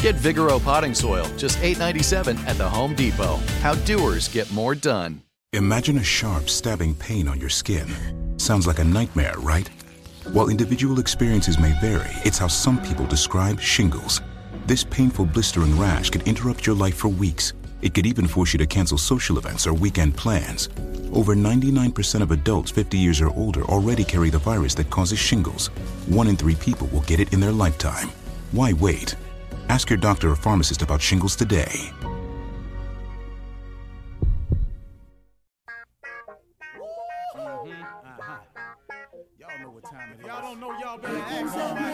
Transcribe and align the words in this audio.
Get 0.00 0.14
Vigoro 0.14 0.58
potting 0.64 0.94
soil, 0.94 1.26
just 1.36 1.58
$8.97 1.58 2.38
at 2.46 2.56
the 2.56 2.66
Home 2.66 2.94
Depot. 2.94 3.36
How 3.60 3.74
doers 3.84 4.28
get 4.28 4.50
more 4.50 4.74
done. 4.74 5.20
Imagine 5.52 5.98
a 5.98 6.02
sharp, 6.02 6.48
stabbing 6.48 6.94
pain 6.94 7.28
on 7.28 7.38
your 7.38 7.50
skin. 7.50 7.86
Sounds 8.38 8.66
like 8.66 8.78
a 8.78 8.84
nightmare, 8.84 9.34
right? 9.40 9.68
While 10.32 10.48
individual 10.48 11.00
experiences 11.00 11.58
may 11.58 11.78
vary, 11.82 12.10
it's 12.24 12.38
how 12.38 12.46
some 12.46 12.80
people 12.80 13.04
describe 13.04 13.60
shingles. 13.60 14.22
This 14.64 14.84
painful, 14.84 15.26
blistering 15.26 15.78
rash 15.78 16.08
could 16.08 16.26
interrupt 16.26 16.66
your 16.66 16.76
life 16.76 16.94
for 16.94 17.08
weeks. 17.08 17.52
It 17.82 17.92
could 17.92 18.06
even 18.06 18.26
force 18.26 18.54
you 18.54 18.58
to 18.58 18.66
cancel 18.66 18.96
social 18.96 19.36
events 19.36 19.66
or 19.66 19.74
weekend 19.74 20.16
plans. 20.16 20.70
Over 21.12 21.34
99% 21.34 22.22
of 22.22 22.30
adults 22.30 22.70
50 22.70 22.96
years 22.96 23.20
or 23.20 23.36
older 23.36 23.64
already 23.64 24.04
carry 24.04 24.30
the 24.30 24.38
virus 24.38 24.74
that 24.76 24.88
causes 24.88 25.18
shingles. 25.18 25.66
One 26.06 26.28
in 26.28 26.38
three 26.38 26.54
people 26.54 26.86
will 26.86 27.02
get 27.02 27.20
it 27.20 27.34
in 27.34 27.40
their 27.40 27.52
lifetime. 27.52 28.08
Why 28.52 28.72
wait? 28.72 29.14
Ask 29.70 29.88
your 29.88 29.98
doctor 29.98 30.28
or 30.32 30.34
pharmacist 30.34 30.82
about 30.82 31.00
shingles 31.00 31.36
today. 31.36 31.92
Mm-hmm. 37.36 37.70
Uh-huh. 37.70 38.38
Y'all 39.38 39.60
know 39.62 39.70
what 39.70 39.84
time 39.84 40.10
it 40.10 40.18
is. 40.18 40.26
Y'all 40.26 40.42
don't 40.42 40.58
know 40.58 40.76
y'all 40.80 40.98
better 40.98 41.18
ask 41.18 41.54
somebody. 41.54 41.89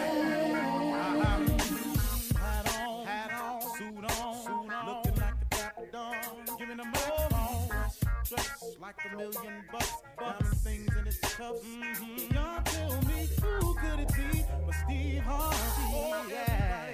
Like 8.87 9.03
a 9.11 9.17
million 9.17 9.63
bucks, 9.69 9.93
diamond 10.17 10.57
things 10.59 10.95
in 10.95 11.07
its 11.07 11.19
cuffs. 11.19 11.59
Mm-hmm. 11.65 12.33
Y'all 12.33 12.61
tell 12.63 13.01
me 13.01 13.27
who 13.41 13.73
could 13.73 13.99
it 13.99 14.07
be 14.15 14.45
but 14.65 14.75
Steve 14.85 15.23
Harvey? 15.23 15.57
Oh, 15.93 16.25
yeah. 16.29 16.93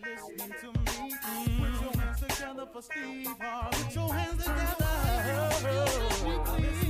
Listening 0.00 0.54
to 0.62 0.68
me. 0.68 1.12
Mm-hmm. 1.12 1.62
Put 1.62 1.74
your 1.82 1.92
hands 2.00 2.20
together 2.20 2.66
for 2.72 2.80
Steve 2.80 3.34
Harvey. 3.38 3.82
Put 3.84 3.94
your 3.94 4.14
hands 4.14 4.44
together. 4.44 4.86
Oh, 5.28 5.50
Steve 5.52 6.86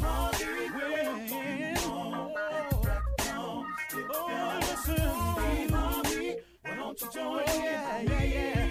Harvey. 0.00 0.48
Oh, 4.10 4.58
listen, 4.60 4.96
Steve 5.36 5.70
Harvey. 5.70 6.36
Why 6.62 6.74
don't 6.74 7.00
you 7.02 7.08
join 7.12 7.40
in? 7.40 7.46
Yeah, 7.64 8.22
yeah, 8.22 8.67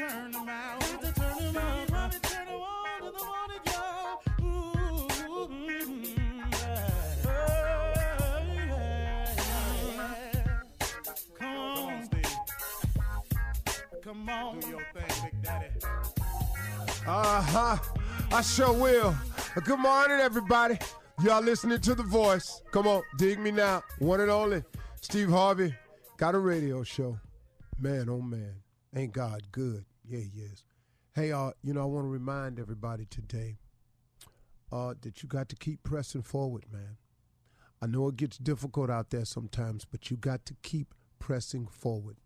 turn 0.00 0.34
out. 0.48 0.80
Got 0.80 1.02
to 1.02 1.12
turn 1.12 1.54
Harvey 1.90 2.18
turn 2.22 2.46
to 2.46 3.12
the 3.12 3.24
morning, 3.24 3.60
mm. 4.40 4.70
Uh 17.06 17.42
huh. 17.42 17.76
I 18.32 18.42
sure 18.42 18.72
will. 18.72 19.14
Good 19.64 19.78
morning, 19.78 20.18
everybody. 20.20 20.78
Y'all 21.22 21.42
listening 21.42 21.80
to 21.80 21.94
The 21.94 22.04
Voice. 22.04 22.62
Come 22.70 22.86
on, 22.86 23.02
dig 23.18 23.38
me 23.38 23.50
now. 23.50 23.82
One 23.98 24.20
and 24.20 24.30
only. 24.30 24.62
Steve 25.02 25.28
Harvey 25.28 25.74
got 26.16 26.34
a 26.34 26.38
radio 26.38 26.82
show. 26.84 27.18
Man, 27.78 28.08
oh 28.08 28.22
man. 28.22 28.54
Ain't 28.94 29.12
God 29.12 29.42
good? 29.52 29.84
Yeah, 30.10 30.18
he 30.18 30.40
is. 30.40 30.64
Hey, 31.14 31.30
uh, 31.30 31.52
you 31.62 31.72
know, 31.72 31.82
I 31.82 31.84
want 31.84 32.04
to 32.04 32.08
remind 32.08 32.58
everybody 32.58 33.04
today 33.04 33.58
uh, 34.72 34.94
that 35.02 35.22
you 35.22 35.28
got 35.28 35.48
to 35.50 35.56
keep 35.56 35.84
pressing 35.84 36.22
forward, 36.22 36.64
man. 36.72 36.96
I 37.80 37.86
know 37.86 38.08
it 38.08 38.16
gets 38.16 38.36
difficult 38.36 38.90
out 38.90 39.10
there 39.10 39.24
sometimes, 39.24 39.84
but 39.84 40.10
you 40.10 40.16
got 40.16 40.44
to 40.46 40.56
keep 40.64 40.94
pressing 41.20 41.68
forward. 41.68 42.16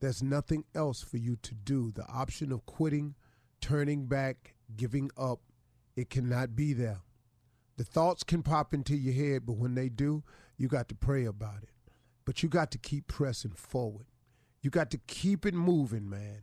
There's 0.00 0.22
nothing 0.22 0.64
else 0.74 1.00
for 1.02 1.16
you 1.16 1.36
to 1.36 1.54
do. 1.54 1.90
The 1.92 2.06
option 2.08 2.52
of 2.52 2.66
quitting, 2.66 3.14
turning 3.62 4.04
back, 4.04 4.54
giving 4.76 5.10
up, 5.16 5.40
it 5.96 6.10
cannot 6.10 6.54
be 6.54 6.74
there. 6.74 7.00
The 7.78 7.84
thoughts 7.84 8.22
can 8.22 8.42
pop 8.42 8.74
into 8.74 8.94
your 8.94 9.14
head, 9.14 9.46
but 9.46 9.56
when 9.56 9.74
they 9.74 9.88
do, 9.88 10.24
you 10.58 10.68
got 10.68 10.88
to 10.88 10.94
pray 10.94 11.24
about 11.24 11.62
it. 11.62 11.70
But 12.26 12.42
you 12.42 12.50
got 12.50 12.70
to 12.72 12.78
keep 12.78 13.06
pressing 13.06 13.52
forward. 13.52 14.08
You 14.60 14.68
got 14.68 14.90
to 14.90 14.98
keep 14.98 15.46
it 15.46 15.54
moving, 15.54 16.08
man. 16.10 16.42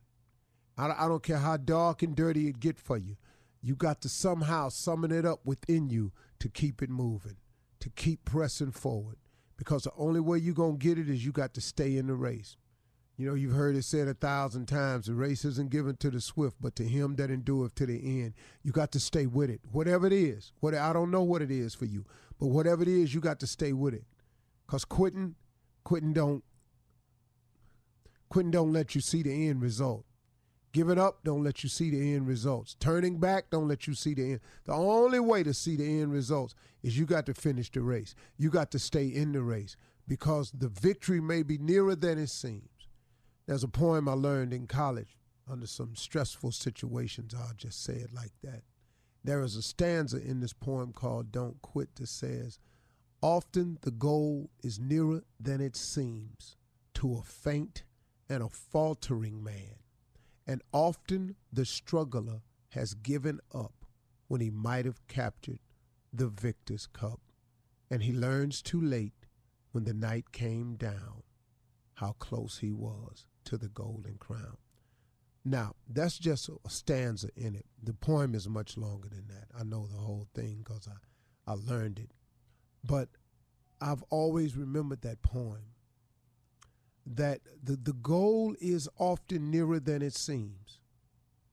I, 0.77 1.05
I 1.05 1.07
don't 1.07 1.23
care 1.23 1.37
how 1.37 1.57
dark 1.57 2.03
and 2.03 2.15
dirty 2.15 2.47
it 2.47 2.59
get 2.59 2.77
for 2.77 2.97
you. 2.97 3.17
You 3.61 3.75
got 3.75 4.01
to 4.01 4.09
somehow 4.09 4.69
summon 4.69 5.11
it 5.11 5.25
up 5.25 5.39
within 5.43 5.89
you 5.89 6.11
to 6.39 6.49
keep 6.49 6.81
it 6.81 6.89
moving, 6.89 7.37
to 7.79 7.89
keep 7.89 8.23
pressing 8.25 8.71
forward. 8.71 9.17
Because 9.57 9.83
the 9.83 9.91
only 9.97 10.19
way 10.19 10.37
you're 10.37 10.53
going 10.53 10.77
to 10.77 10.85
get 10.85 10.99
it 10.99 11.09
is 11.09 11.25
you 11.25 11.31
got 11.31 11.53
to 11.55 11.61
stay 11.61 11.97
in 11.97 12.07
the 12.07 12.13
race. 12.13 12.55
You 13.17 13.27
know, 13.27 13.33
you've 13.33 13.55
heard 13.55 13.75
it 13.75 13.83
said 13.83 14.07
a 14.07 14.13
thousand 14.13 14.67
times 14.67 15.07
the 15.07 15.15
race 15.15 15.43
isn't 15.43 15.71
given 15.71 15.95
to 15.97 16.11
the 16.11 16.21
swift, 16.21 16.57
but 16.61 16.75
to 16.75 16.83
him 16.83 17.15
that 17.15 17.31
endureth 17.31 17.73
to 17.75 17.87
the 17.87 18.21
end. 18.21 18.35
You 18.61 18.71
got 18.71 18.91
to 18.91 18.99
stay 18.99 19.25
with 19.25 19.49
it, 19.49 19.59
whatever 19.71 20.05
it 20.05 20.13
is. 20.13 20.53
What 20.59 20.75
I 20.75 20.93
don't 20.93 21.09
know 21.09 21.23
what 21.23 21.41
it 21.41 21.49
is 21.49 21.73
for 21.73 21.85
you, 21.85 22.05
but 22.39 22.47
whatever 22.47 22.83
it 22.83 22.87
is, 22.87 23.15
you 23.15 23.19
got 23.19 23.39
to 23.39 23.47
stay 23.47 23.73
with 23.73 23.95
it. 23.95 24.03
Cause 24.67 24.85
quitting, 24.85 25.33
quitting 25.83 26.13
don't, 26.13 26.43
quitting 28.29 28.51
don't 28.51 28.71
let 28.71 28.93
you 28.93 29.01
see 29.01 29.23
the 29.23 29.49
end 29.49 29.63
result. 29.63 30.05
Giving 30.73 30.99
up 30.99 31.23
don't 31.23 31.43
let 31.43 31.63
you 31.63 31.69
see 31.69 31.89
the 31.89 32.13
end 32.13 32.27
results. 32.27 32.75
Turning 32.79 33.19
back 33.19 33.49
don't 33.49 33.67
let 33.67 33.87
you 33.87 33.93
see 33.93 34.13
the 34.13 34.31
end. 34.31 34.39
The 34.65 34.73
only 34.73 35.19
way 35.19 35.43
to 35.43 35.53
see 35.53 35.75
the 35.75 36.01
end 36.01 36.11
results 36.11 36.55
is 36.83 36.97
you 36.97 37.05
got 37.05 37.25
to 37.27 37.33
finish 37.33 37.71
the 37.71 37.81
race. 37.81 38.15
You 38.37 38.49
got 38.49 38.71
to 38.71 38.79
stay 38.79 39.07
in 39.07 39.31
the 39.31 39.41
race 39.41 39.77
because 40.07 40.51
the 40.51 40.69
victory 40.69 41.19
may 41.19 41.43
be 41.43 41.57
nearer 41.57 41.95
than 41.95 42.17
it 42.17 42.29
seems. 42.29 42.69
There's 43.45 43.63
a 43.63 43.69
poem 43.69 44.09
I 44.09 44.13
learned 44.13 44.53
in 44.53 44.67
college 44.67 45.17
under 45.49 45.67
some 45.67 45.95
stressful 45.95 46.51
situations. 46.51 47.33
I'll 47.33 47.53
just 47.55 47.83
say 47.83 47.93
it 47.93 48.13
like 48.13 48.33
that. 48.43 48.63
There 49.23 49.41
is 49.41 49.55
a 49.55 49.61
stanza 49.61 50.17
in 50.17 50.41
this 50.41 50.53
poem 50.53 50.93
called 50.93 51.31
Don't 51.31 51.61
Quit 51.61 51.95
that 51.95 52.07
says, 52.07 52.59
Often 53.21 53.79
the 53.81 53.91
goal 53.91 54.49
is 54.61 54.79
nearer 54.79 55.23
than 55.39 55.59
it 55.59 55.75
seems 55.75 56.55
to 56.95 57.15
a 57.15 57.23
faint 57.23 57.83
and 58.29 58.43
a 58.43 58.49
faltering 58.49 59.43
man. 59.43 59.75
And 60.47 60.61
often 60.71 61.35
the 61.51 61.65
struggler 61.65 62.41
has 62.69 62.93
given 62.93 63.39
up 63.53 63.85
when 64.27 64.41
he 64.41 64.49
might 64.49 64.85
have 64.85 65.05
captured 65.07 65.59
the 66.13 66.27
victor's 66.27 66.87
cup. 66.87 67.19
And 67.91 68.03
he 68.03 68.13
learns 68.13 68.61
too 68.61 68.81
late 68.81 69.27
when 69.71 69.83
the 69.83 69.93
night 69.93 70.31
came 70.31 70.75
down 70.75 71.23
how 71.95 72.13
close 72.13 72.59
he 72.59 72.71
was 72.71 73.25
to 73.45 73.57
the 73.57 73.69
golden 73.69 74.17
crown. 74.17 74.57
Now, 75.43 75.75
that's 75.87 76.17
just 76.17 76.49
a 76.49 76.69
stanza 76.69 77.29
in 77.35 77.55
it. 77.55 77.65
The 77.81 77.93
poem 77.93 78.35
is 78.35 78.49
much 78.49 78.75
longer 78.75 79.07
than 79.07 79.27
that. 79.29 79.47
I 79.57 79.63
know 79.63 79.87
the 79.87 79.97
whole 79.97 80.27
thing 80.35 80.63
because 80.63 80.87
I, 80.87 81.51
I 81.51 81.55
learned 81.55 81.99
it. 81.99 82.11
But 82.83 83.09
I've 83.79 84.03
always 84.09 84.57
remembered 84.57 85.01
that 85.03 85.21
poem 85.21 85.73
that 87.15 87.41
the, 87.63 87.75
the 87.75 87.93
goal 87.93 88.55
is 88.59 88.89
often 88.97 89.49
nearer 89.49 89.79
than 89.79 90.01
it 90.01 90.13
seems 90.13 90.79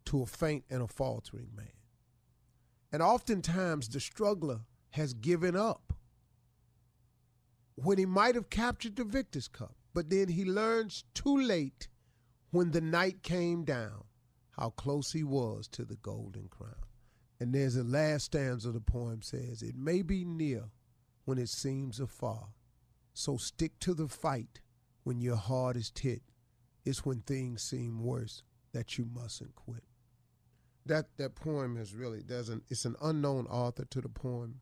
to 0.07 0.23
a 0.23 0.27
faint 0.27 0.65
and 0.69 0.83
a 0.83 0.89
faltering 0.89 1.49
man. 1.57 1.69
And 2.93 3.03
oftentimes 3.03 3.89
the 3.89 4.01
struggler 4.01 4.61
has 4.91 5.15
given 5.15 5.57
up 5.57 5.93
when 7.77 7.99
he 7.99 8.07
might 8.07 8.35
have 8.35 8.51
captured 8.51 8.97
the 8.97 9.05
victor's 9.05 9.49
cup. 9.49 9.75
But 9.93 10.11
then 10.11 10.29
he 10.29 10.45
learns 10.45 11.05
too 11.15 11.37
late 11.37 11.89
when 12.51 12.73
the 12.73 12.81
night 12.81 13.23
came 13.23 13.65
down 13.65 14.05
how 14.51 14.71
close 14.71 15.13
he 15.13 15.25
was 15.25 15.67
to 15.69 15.85
the 15.85 15.97
golden 15.97 16.49
crown. 16.49 16.75
And 17.41 17.53
there's 17.53 17.77
a 17.77 17.83
last 17.83 18.27
stanza 18.27 18.69
of 18.69 18.75
the 18.75 18.81
poem 18.81 19.23
says, 19.23 19.63
It 19.63 19.77
may 19.77 20.03
be 20.03 20.25
near 20.25 20.71
when 21.25 21.39
it 21.39 21.49
seems 21.49 21.99
afar. 21.99 22.49
So 23.13 23.37
stick 23.37 23.79
to 23.81 23.95
the 23.95 24.09
fight 24.09 24.61
when 25.05 25.21
your 25.21 25.37
heart 25.37 25.77
is 25.77 25.93
hit. 25.99 26.23
It's 26.85 27.05
when 27.05 27.21
things 27.21 27.63
seem 27.63 28.03
worse 28.03 28.43
that 28.73 28.99
you 28.99 29.07
mustn't 29.07 29.55
quit. 29.55 29.85
That 30.87 31.17
that 31.17 31.35
poem 31.35 31.79
is 31.79 31.95
really 31.95 32.21
there's 32.21 32.51
an 32.51 32.63
it's 32.69 32.85
an 32.85 32.97
unknown 33.01 33.47
author 33.47 33.87
to 33.87 34.01
the 34.01 34.09
poem. 34.09 34.61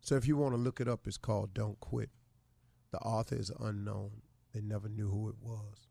So 0.00 0.14
if 0.16 0.26
you 0.26 0.36
want 0.36 0.54
to 0.54 0.60
look 0.60 0.80
it 0.80 0.88
up, 0.88 1.06
it's 1.06 1.18
called 1.18 1.52
Don't 1.52 1.80
Quit. 1.80 2.10
The 2.90 2.98
author 2.98 3.36
is 3.36 3.50
unknown. 3.58 4.22
They 4.54 4.60
never 4.60 4.88
knew 4.88 5.08
who 5.08 5.28
it 5.28 5.36
was. 5.42 5.88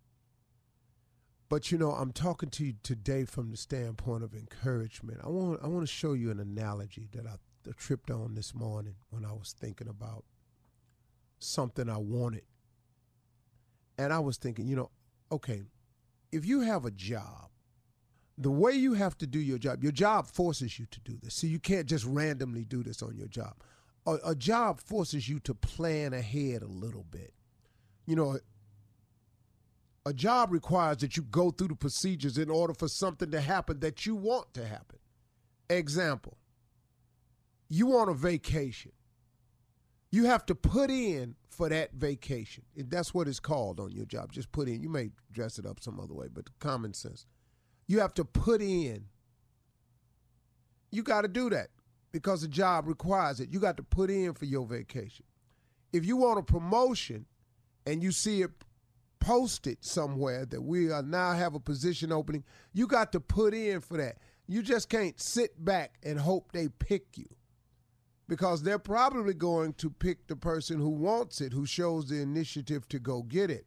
But 1.49 1.71
you 1.71 1.77
know, 1.77 1.91
I'm 1.91 2.11
talking 2.11 2.49
to 2.51 2.65
you 2.65 2.75
today 2.83 3.25
from 3.25 3.49
the 3.49 3.57
standpoint 3.57 4.23
of 4.23 4.33
encouragement. 4.33 5.19
I 5.23 5.29
want 5.29 5.59
I 5.63 5.67
want 5.67 5.85
to 5.85 5.93
show 5.93 6.13
you 6.13 6.31
an 6.31 6.39
analogy 6.39 7.09
that 7.11 7.25
I 7.25 7.35
tripped 7.77 8.09
on 8.09 8.35
this 8.35 8.55
morning 8.55 8.95
when 9.09 9.25
I 9.25 9.33
was 9.33 9.53
thinking 9.59 9.87
about 9.87 10.23
something 11.39 11.89
I 11.89 11.97
wanted. 11.97 12.43
And 13.99 14.13
I 14.13 14.19
was 14.19 14.37
thinking, 14.37 14.65
you 14.65 14.77
know, 14.77 14.91
okay, 15.29 15.61
if 16.31 16.45
you 16.45 16.61
have 16.61 16.85
a 16.85 16.91
job, 16.91 17.49
the 18.37 18.49
way 18.49 18.71
you 18.71 18.93
have 18.93 19.17
to 19.17 19.27
do 19.27 19.39
your 19.39 19.57
job, 19.57 19.83
your 19.83 19.91
job 19.91 20.25
forces 20.25 20.79
you 20.79 20.85
to 20.85 21.01
do 21.01 21.17
this. 21.21 21.35
So 21.35 21.47
you 21.47 21.59
can't 21.59 21.85
just 21.85 22.05
randomly 22.05 22.63
do 22.63 22.81
this 22.81 23.03
on 23.03 23.17
your 23.17 23.27
job. 23.27 23.55
A, 24.07 24.17
a 24.27 24.35
job 24.35 24.79
forces 24.79 25.27
you 25.27 25.41
to 25.41 25.53
plan 25.53 26.13
ahead 26.13 26.61
a 26.61 26.67
little 26.67 27.03
bit. 27.11 27.33
You 28.05 28.15
know, 28.15 28.39
a 30.05 30.13
job 30.13 30.53
requires 30.53 30.99
that 30.99 31.17
you 31.17 31.23
go 31.23 31.51
through 31.51 31.67
the 31.67 31.75
procedures 31.75 32.37
in 32.37 32.49
order 32.49 32.73
for 32.73 32.87
something 32.87 33.31
to 33.31 33.41
happen 33.41 33.81
that 33.81 34.05
you 34.05 34.15
want 34.15 34.53
to 34.53 34.65
happen. 34.65 34.99
Example, 35.69 36.37
you 37.67 37.87
want 37.87 38.09
a 38.09 38.13
vacation. 38.13 38.93
You 40.11 40.25
have 40.25 40.45
to 40.47 40.55
put 40.55 40.89
in 40.89 41.35
for 41.49 41.69
that 41.69 41.93
vacation. 41.93 42.63
That's 42.75 43.13
what 43.13 43.27
it's 43.27 43.39
called 43.39 43.79
on 43.79 43.91
your 43.91 44.05
job. 44.05 44.31
Just 44.31 44.51
put 44.51 44.67
in. 44.67 44.81
You 44.81 44.89
may 44.89 45.11
dress 45.31 45.59
it 45.59 45.65
up 45.65 45.79
some 45.79 45.99
other 45.99 46.13
way, 46.13 46.27
but 46.31 46.45
common 46.59 46.93
sense. 46.93 47.25
You 47.87 47.99
have 47.99 48.13
to 48.15 48.25
put 48.25 48.61
in. 48.61 49.05
You 50.91 51.03
got 51.03 51.21
to 51.21 51.27
do 51.27 51.49
that 51.51 51.67
because 52.11 52.41
the 52.41 52.47
job 52.47 52.87
requires 52.87 53.39
it. 53.39 53.49
You 53.51 53.59
got 53.59 53.77
to 53.77 53.83
put 53.83 54.09
in 54.09 54.33
for 54.33 54.45
your 54.45 54.65
vacation. 54.65 55.25
If 55.93 56.05
you 56.05 56.17
want 56.17 56.39
a 56.39 56.43
promotion 56.43 57.25
and 57.85 58.01
you 58.01 58.11
see 58.11 58.41
it 58.41 58.51
posted 59.19 59.83
somewhere 59.83 60.45
that 60.45 60.61
we 60.61 60.91
are 60.91 61.03
now 61.03 61.33
have 61.33 61.53
a 61.53 61.59
position 61.59 62.11
opening, 62.11 62.43
you 62.73 62.87
got 62.87 63.11
to 63.11 63.19
put 63.19 63.53
in 63.53 63.81
for 63.81 63.97
that. 63.97 64.17
You 64.47 64.63
just 64.63 64.89
can't 64.89 65.19
sit 65.19 65.63
back 65.63 65.99
and 66.03 66.19
hope 66.19 66.51
they 66.51 66.69
pick 66.69 67.17
you 67.17 67.27
because 68.29 68.61
they're 68.61 68.79
probably 68.79 69.33
going 69.33 69.73
to 69.73 69.89
pick 69.89 70.27
the 70.27 70.35
person 70.35 70.79
who 70.79 70.89
wants 70.89 71.41
it, 71.41 71.51
who 71.51 71.65
shows 71.65 72.07
the 72.07 72.21
initiative 72.21 72.87
to 72.87 72.99
go 72.99 73.23
get 73.23 73.49
it. 73.49 73.65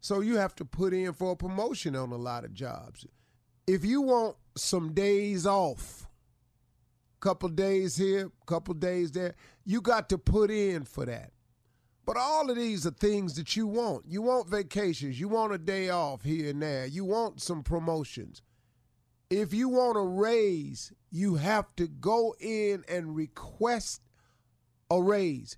So 0.00 0.20
you 0.20 0.36
have 0.36 0.54
to 0.56 0.64
put 0.66 0.92
in 0.92 1.14
for 1.14 1.32
a 1.32 1.36
promotion 1.36 1.96
on 1.96 2.12
a 2.12 2.16
lot 2.16 2.44
of 2.44 2.52
jobs. 2.52 3.06
If 3.66 3.82
you 3.82 4.02
want 4.02 4.36
some 4.54 4.92
days 4.92 5.46
off, 5.46 6.06
couple 7.20 7.48
days 7.48 7.96
here, 7.96 8.30
couple 8.44 8.74
days 8.74 9.10
there, 9.12 9.34
you 9.64 9.80
got 9.80 10.10
to 10.10 10.18
put 10.18 10.50
in 10.50 10.84
for 10.84 11.06
that. 11.06 11.32
But 12.04 12.18
all 12.18 12.50
of 12.50 12.56
these 12.56 12.86
are 12.86 12.90
things 12.90 13.34
that 13.36 13.56
you 13.56 13.66
want. 13.66 14.04
You 14.06 14.20
want 14.20 14.50
vacations. 14.50 15.18
You 15.18 15.28
want 15.28 15.54
a 15.54 15.58
day 15.58 15.88
off 15.88 16.22
here 16.22 16.50
and 16.50 16.60
there. 16.60 16.84
You 16.84 17.06
want 17.06 17.40
some 17.40 17.62
promotions. 17.62 18.42
If 19.30 19.54
you 19.54 19.68
want 19.68 19.96
a 19.96 20.02
raise, 20.02 20.92
you 21.10 21.36
have 21.36 21.66
to 21.76 21.86
go 21.86 22.34
in 22.38 22.84
and 22.88 23.16
request 23.16 24.02
a 24.90 25.00
raise. 25.00 25.56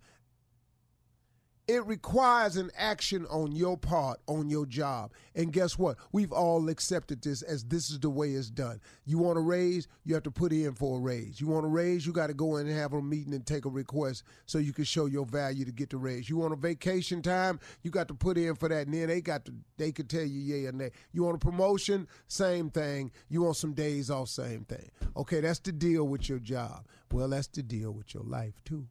It 1.69 1.85
requires 1.85 2.57
an 2.57 2.71
action 2.79 3.27
on 3.27 3.51
your 3.51 3.77
part, 3.77 4.21
on 4.29 4.49
your 4.49 4.67
job. 4.67 5.11
And 5.35 5.53
guess 5.53 5.77
what? 5.77 5.97
We've 6.13 6.31
all 6.31 6.69
accepted 6.69 7.23
this 7.23 7.43
as 7.43 7.65
this 7.65 7.91
is 7.91 7.99
the 7.99 8.09
way 8.09 8.31
it's 8.31 8.51
done. 8.51 8.81
You 9.05 9.19
want 9.19 9.37
a 9.37 9.41
raise, 9.41 9.89
you 10.05 10.15
have 10.15 10.23
to 10.25 10.31
put 10.31 10.53
in 10.53 10.75
for 10.75 10.99
a 10.99 11.01
raise. 11.01 11.41
You 11.41 11.49
want 11.49 11.67
a 11.67 11.69
raise, 11.69 12.07
you 12.07 12.13
got 12.13 12.29
to 12.29 12.35
go 12.35 12.59
in 12.59 12.69
and 12.69 12.77
have 12.77 12.93
a 12.93 13.03
meeting 13.03 13.35
and 13.35 13.45
take 13.45 13.65
a 13.65 13.69
request 13.69 14.23
so 14.47 14.59
you 14.59 14.73
can 14.73 14.85
show 14.85 15.07
your 15.07 15.27
value 15.27 15.65
to 15.65 15.73
get 15.73 15.91
the 15.91 15.97
raise. 15.97 16.31
You 16.31 16.37
want 16.37 16.53
a 16.53 16.57
vacation 16.57 17.21
time, 17.21 17.59
you 17.83 17.91
got 17.91 18.07
to 18.09 18.15
put 18.15 18.39
in 18.39 18.55
for 18.55 18.69
that. 18.69 18.87
And 18.87 18.95
then 18.95 19.09
they 19.09 19.21
got 19.21 19.45
to 19.47 19.53
they 19.77 19.91
could 19.91 20.09
tell 20.09 20.23
you 20.23 20.39
yeah 20.39 20.69
or 20.69 20.73
nay. 20.73 20.93
You 21.11 21.25
want 21.25 21.35
a 21.35 21.45
promotion, 21.45 22.07
same 22.29 22.71
thing. 22.71 23.11
You 23.29 23.43
want 23.43 23.57
some 23.57 23.73
days 23.73 24.09
off, 24.09 24.29
same 24.29 24.65
thing. 24.67 24.89
Okay, 25.17 25.41
that's 25.41 25.59
the 25.59 25.73
deal 25.73 26.07
with 26.07 26.29
your 26.29 26.39
job. 26.39 26.87
Well, 27.11 27.29
that's 27.29 27.49
the 27.49 27.65
deal 27.65 27.91
with 27.91 28.15
your 28.15 28.23
life 28.23 28.55
too 28.65 28.87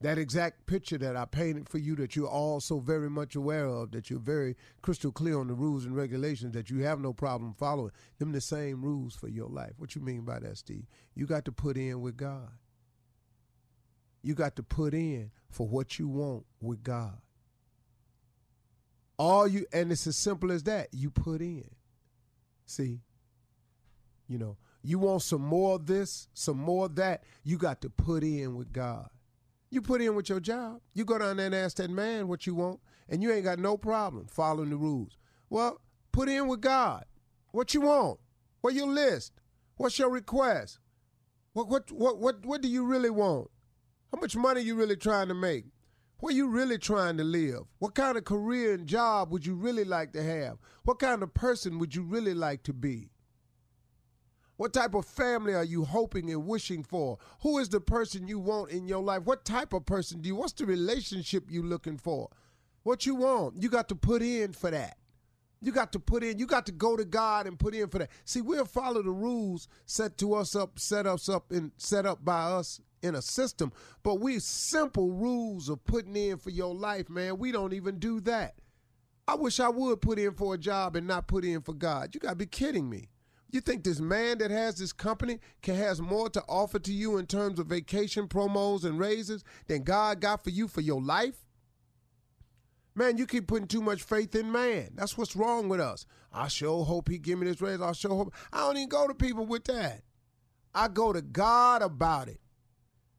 that 0.00 0.18
exact 0.18 0.66
picture 0.66 0.98
that 0.98 1.16
I 1.16 1.24
painted 1.24 1.68
for 1.68 1.78
you 1.78 1.96
that 1.96 2.14
you're 2.14 2.28
all 2.28 2.60
so 2.60 2.78
very 2.78 3.08
much 3.08 3.34
aware 3.34 3.66
of, 3.66 3.92
that 3.92 4.10
you're 4.10 4.18
very 4.18 4.56
crystal 4.82 5.10
clear 5.10 5.38
on 5.38 5.48
the 5.48 5.54
rules 5.54 5.84
and 5.84 5.96
regulations 5.96 6.52
that 6.52 6.68
you 6.68 6.82
have 6.82 7.00
no 7.00 7.12
problem 7.12 7.54
following, 7.54 7.92
them 8.18 8.32
the 8.32 8.40
same 8.40 8.84
rules 8.84 9.16
for 9.16 9.28
your 9.28 9.48
life. 9.48 9.72
What 9.78 9.94
you 9.94 10.02
mean 10.02 10.22
by 10.22 10.38
that, 10.40 10.58
Steve? 10.58 10.84
You 11.14 11.26
got 11.26 11.46
to 11.46 11.52
put 11.52 11.76
in 11.76 12.02
with 12.02 12.16
God. 12.16 12.50
You 14.22 14.34
got 14.34 14.56
to 14.56 14.62
put 14.62 14.92
in 14.92 15.30
for 15.48 15.66
what 15.66 15.98
you 15.98 16.08
want 16.08 16.44
with 16.60 16.82
God. 16.82 17.18
All 19.18 19.48
you 19.48 19.64
and 19.72 19.90
it's 19.90 20.06
as 20.06 20.16
simple 20.16 20.52
as 20.52 20.64
that. 20.64 20.88
You 20.92 21.10
put 21.10 21.40
in. 21.40 21.70
See? 22.66 23.00
You 24.28 24.38
know, 24.38 24.56
you 24.82 24.98
want 24.98 25.22
some 25.22 25.42
more 25.42 25.76
of 25.76 25.86
this, 25.86 26.28
some 26.34 26.58
more 26.58 26.86
of 26.86 26.96
that, 26.96 27.22
you 27.44 27.56
got 27.56 27.80
to 27.82 27.90
put 27.90 28.22
in 28.24 28.56
with 28.56 28.72
God. 28.72 29.08
You 29.76 29.82
put 29.82 30.00
in 30.00 30.14
with 30.14 30.30
your 30.30 30.40
job. 30.40 30.80
You 30.94 31.04
go 31.04 31.18
down 31.18 31.36
there 31.36 31.44
and 31.44 31.54
ask 31.54 31.76
that 31.76 31.90
man 31.90 32.28
what 32.28 32.46
you 32.46 32.54
want, 32.54 32.80
and 33.10 33.22
you 33.22 33.30
ain't 33.30 33.44
got 33.44 33.58
no 33.58 33.76
problem 33.76 34.26
following 34.26 34.70
the 34.70 34.76
rules. 34.76 35.18
Well, 35.50 35.82
put 36.12 36.30
in 36.30 36.48
with 36.48 36.62
God. 36.62 37.04
What 37.52 37.74
you 37.74 37.82
want? 37.82 38.18
What 38.62 38.72
your 38.72 38.86
list? 38.86 39.34
What's 39.76 39.98
your 39.98 40.08
request? 40.08 40.78
What 41.52 41.68
what 41.68 41.92
what 41.92 42.16
what 42.16 42.46
what 42.46 42.62
do 42.62 42.68
you 42.68 42.86
really 42.86 43.10
want? 43.10 43.50
How 44.10 44.18
much 44.18 44.34
money 44.34 44.62
you 44.62 44.76
really 44.76 44.96
trying 44.96 45.28
to 45.28 45.34
make? 45.34 45.66
Where 46.20 46.32
you 46.32 46.48
really 46.48 46.78
trying 46.78 47.18
to 47.18 47.24
live? 47.24 47.64
What 47.78 47.94
kind 47.94 48.16
of 48.16 48.24
career 48.24 48.72
and 48.72 48.86
job 48.86 49.30
would 49.30 49.44
you 49.44 49.56
really 49.56 49.84
like 49.84 50.14
to 50.14 50.22
have? 50.22 50.56
What 50.84 51.00
kind 51.00 51.22
of 51.22 51.34
person 51.34 51.78
would 51.80 51.94
you 51.94 52.02
really 52.02 52.32
like 52.32 52.62
to 52.62 52.72
be? 52.72 53.10
What 54.56 54.72
type 54.72 54.94
of 54.94 55.04
family 55.04 55.54
are 55.54 55.64
you 55.64 55.84
hoping 55.84 56.30
and 56.30 56.46
wishing 56.46 56.82
for? 56.82 57.18
Who 57.42 57.58
is 57.58 57.68
the 57.68 57.80
person 57.80 58.26
you 58.26 58.38
want 58.38 58.70
in 58.70 58.88
your 58.88 59.02
life? 59.02 59.22
What 59.24 59.44
type 59.44 59.72
of 59.72 59.84
person 59.84 60.20
do 60.20 60.28
you? 60.28 60.36
What's 60.36 60.54
the 60.54 60.64
relationship 60.64 61.50
you 61.50 61.62
looking 61.62 61.98
for? 61.98 62.30
What 62.82 63.04
you 63.04 63.16
want? 63.16 63.62
You 63.62 63.68
got 63.68 63.88
to 63.90 63.94
put 63.94 64.22
in 64.22 64.52
for 64.52 64.70
that. 64.70 64.96
You 65.60 65.72
got 65.72 65.92
to 65.92 65.98
put 65.98 66.22
in. 66.22 66.38
You 66.38 66.46
got 66.46 66.66
to 66.66 66.72
go 66.72 66.96
to 66.96 67.04
God 67.04 67.46
and 67.46 67.58
put 67.58 67.74
in 67.74 67.88
for 67.88 67.98
that. 67.98 68.10
See, 68.24 68.40
we'll 68.40 68.64
follow 68.64 69.02
the 69.02 69.10
rules 69.10 69.68
set 69.84 70.16
to 70.18 70.34
us 70.34 70.54
up, 70.54 70.78
set 70.78 71.06
us 71.06 71.28
up, 71.28 71.50
and 71.50 71.72
set 71.76 72.06
up 72.06 72.24
by 72.24 72.42
us 72.42 72.80
in 73.02 73.14
a 73.14 73.22
system. 73.22 73.72
But 74.02 74.20
we 74.20 74.38
simple 74.38 75.12
rules 75.12 75.68
of 75.68 75.84
putting 75.84 76.16
in 76.16 76.38
for 76.38 76.50
your 76.50 76.74
life, 76.74 77.10
man. 77.10 77.38
We 77.38 77.52
don't 77.52 77.72
even 77.72 77.98
do 77.98 78.20
that. 78.20 78.54
I 79.28 79.34
wish 79.34 79.58
I 79.58 79.68
would 79.68 80.00
put 80.00 80.18
in 80.18 80.32
for 80.34 80.54
a 80.54 80.58
job 80.58 80.94
and 80.94 81.06
not 81.06 81.26
put 81.26 81.44
in 81.44 81.60
for 81.60 81.74
God. 81.74 82.14
You 82.14 82.20
got 82.20 82.30
to 82.30 82.36
be 82.36 82.46
kidding 82.46 82.88
me. 82.88 83.08
You 83.50 83.60
think 83.60 83.84
this 83.84 84.00
man 84.00 84.38
that 84.38 84.50
has 84.50 84.76
this 84.76 84.92
company 84.92 85.38
can 85.62 85.76
has 85.76 86.00
more 86.00 86.28
to 86.30 86.42
offer 86.48 86.78
to 86.80 86.92
you 86.92 87.16
in 87.16 87.26
terms 87.26 87.58
of 87.58 87.68
vacation 87.68 88.26
promos 88.28 88.84
and 88.84 88.98
raises 88.98 89.44
than 89.66 89.82
God 89.82 90.20
got 90.20 90.42
for 90.42 90.50
you 90.50 90.68
for 90.68 90.80
your 90.80 91.00
life? 91.00 91.44
Man, 92.94 93.18
you 93.18 93.26
keep 93.26 93.46
putting 93.46 93.68
too 93.68 93.82
much 93.82 94.02
faith 94.02 94.34
in 94.34 94.50
man. 94.50 94.90
That's 94.94 95.18
what's 95.18 95.36
wrong 95.36 95.68
with 95.68 95.80
us. 95.80 96.06
I 96.32 96.48
sure 96.48 96.84
hope 96.84 97.08
he 97.08 97.18
give 97.18 97.38
me 97.38 97.46
this 97.46 97.60
raise. 97.60 97.80
I 97.80 97.92
sure 97.92 98.16
hope. 98.16 98.34
I 98.52 98.60
don't 98.60 98.78
even 98.78 98.88
go 98.88 99.06
to 99.06 99.14
people 99.14 99.46
with 99.46 99.64
that. 99.64 100.02
I 100.74 100.88
go 100.88 101.12
to 101.12 101.22
God 101.22 101.82
about 101.82 102.28
it. 102.28 102.40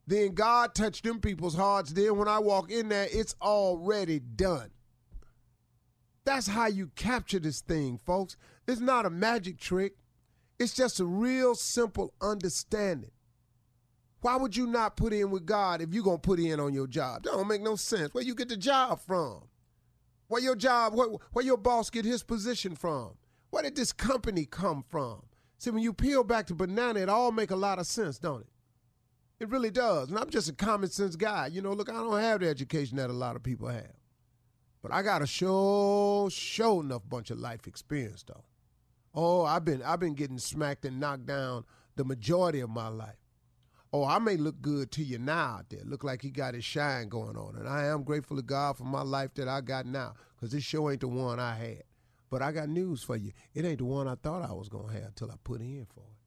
Then 0.08 0.34
God 0.34 0.74
touched 0.74 1.04
them 1.04 1.20
people's 1.20 1.56
hearts. 1.56 1.92
Then 1.92 2.18
when 2.18 2.28
I 2.28 2.40
walk 2.40 2.72
in 2.72 2.90
there, 2.90 3.08
it's 3.12 3.36
already 3.42 4.20
done. 4.20 4.72
That's 6.26 6.48
how 6.48 6.68
you 6.68 6.92
capture 6.96 7.40
this 7.40 7.62
thing, 7.62 7.98
folks. 7.98 8.36
It's 8.68 8.82
not 8.82 9.06
a 9.06 9.10
magic 9.10 9.60
trick. 9.60 9.94
It's 10.60 10.74
just 10.74 11.00
a 11.00 11.06
real 11.06 11.56
simple 11.56 12.14
understanding. 12.22 13.12
Why 14.22 14.36
would 14.36 14.56
you 14.56 14.66
not 14.66 14.98
put 14.98 15.14
in 15.14 15.30
with 15.30 15.46
God 15.46 15.82
if 15.82 15.94
you're 15.94 16.04
going 16.04 16.18
to 16.18 16.22
put 16.22 16.40
in 16.40 16.60
on 16.60 16.74
your 16.74 16.88
job? 16.88 17.24
That 17.24 17.34
don't 17.34 17.48
make 17.48 17.62
no 17.62 17.76
sense. 17.76 18.14
Where 18.14 18.24
you 18.24 18.34
get 18.34 18.50
the 18.50 18.58
job 18.58 19.00
from? 19.00 19.44
Where 20.28 20.42
your 20.42 20.56
job, 20.56 20.96
where, 20.96 21.08
where 21.32 21.46
your 21.46 21.58
boss 21.58 21.90
get 21.90 22.04
his 22.04 22.24
position 22.24 22.76
from? 22.76 23.12
Where 23.52 23.64
did 23.64 23.76
this 23.76 23.94
company 23.94 24.46
come 24.46 24.84
from? 24.90 25.22
See, 25.60 25.70
when 25.70 25.84
you 25.84 25.94
peel 25.94 26.24
back 26.24 26.48
the 26.48 26.56
banana, 26.56 27.00
it 27.00 27.10
all 27.10 27.32
make 27.32 27.52
a 27.52 27.56
lot 27.56 27.80
of 27.80 27.88
sense, 27.88 28.18
don't 28.18 28.42
it? 28.42 28.48
It 29.40 29.50
really 29.50 29.72
does. 29.72 30.10
And 30.10 30.18
I'm 30.18 30.30
just 30.30 30.50
a 30.50 30.54
common 30.54 30.90
sense 30.90 31.16
guy. 31.16 31.48
You 31.48 31.62
know, 31.62 31.74
look, 31.74 31.90
I 31.90 31.94
don't 31.94 32.20
have 32.20 32.42
the 32.42 32.50
education 32.50 32.98
that 32.98 33.10
a 33.10 33.14
lot 33.14 33.36
of 33.36 33.44
people 33.44 33.68
have. 33.68 33.94
But 34.82 34.92
I 34.92 35.04
got 35.04 35.22
a 35.22 35.28
show, 35.28 36.28
show 36.32 36.82
enough 36.82 37.08
bunch 37.08 37.30
of 37.30 37.40
life 37.40 37.68
experience, 37.68 38.24
though. 38.28 38.44
Oh, 39.20 39.44
I've 39.46 39.66
been 39.66 39.82
I've 39.82 40.00
been 40.00 40.14
getting 40.14 40.38
smacked 40.38 40.86
and 40.86 41.00
knocked 41.00 41.26
down 41.26 41.66
the 41.96 42.06
majority 42.06 42.60
of 42.60 42.70
my 42.70 42.88
life. 42.88 43.18
Oh, 43.92 44.06
I 44.06 44.20
may 44.20 44.38
look 44.38 44.62
good 44.62 44.92
to 44.92 45.04
you 45.04 45.18
now 45.18 45.58
out 45.58 45.70
there. 45.70 45.82
Look 45.86 46.04
like 46.04 46.22
he 46.22 46.30
got 46.30 46.54
his 46.54 46.64
shine 46.64 47.10
going 47.10 47.36
on. 47.36 47.56
And 47.56 47.68
I 47.68 47.86
am 47.86 48.04
grateful 48.04 48.38
to 48.38 48.44
God 48.44 48.78
for 48.78 48.84
my 48.84 49.02
life 49.02 49.34
that 49.34 49.48
I 49.48 49.62
got 49.62 49.88
now. 49.88 50.14
Because 50.36 50.52
this 50.52 50.64
show 50.64 50.92
ain't 50.92 51.02
the 51.02 51.08
one 51.08 51.40
I 51.40 51.56
had. 51.56 51.84
But 52.30 52.44
I 52.44 52.52
got 52.52 52.70
news 52.70 53.02
for 53.02 53.16
you. 53.16 53.32
It 53.56 53.66
ain't 53.66 53.80
the 53.80 53.86
one 53.86 54.08
I 54.08 54.16
thought 54.16 54.48
I 54.48 54.54
was 54.54 54.70
gonna 54.70 54.94
have 54.94 55.16
till 55.16 55.32
I 55.32 55.36
put 55.44 55.62
in 55.62 55.88
for 55.92 56.02
it. 56.02 56.18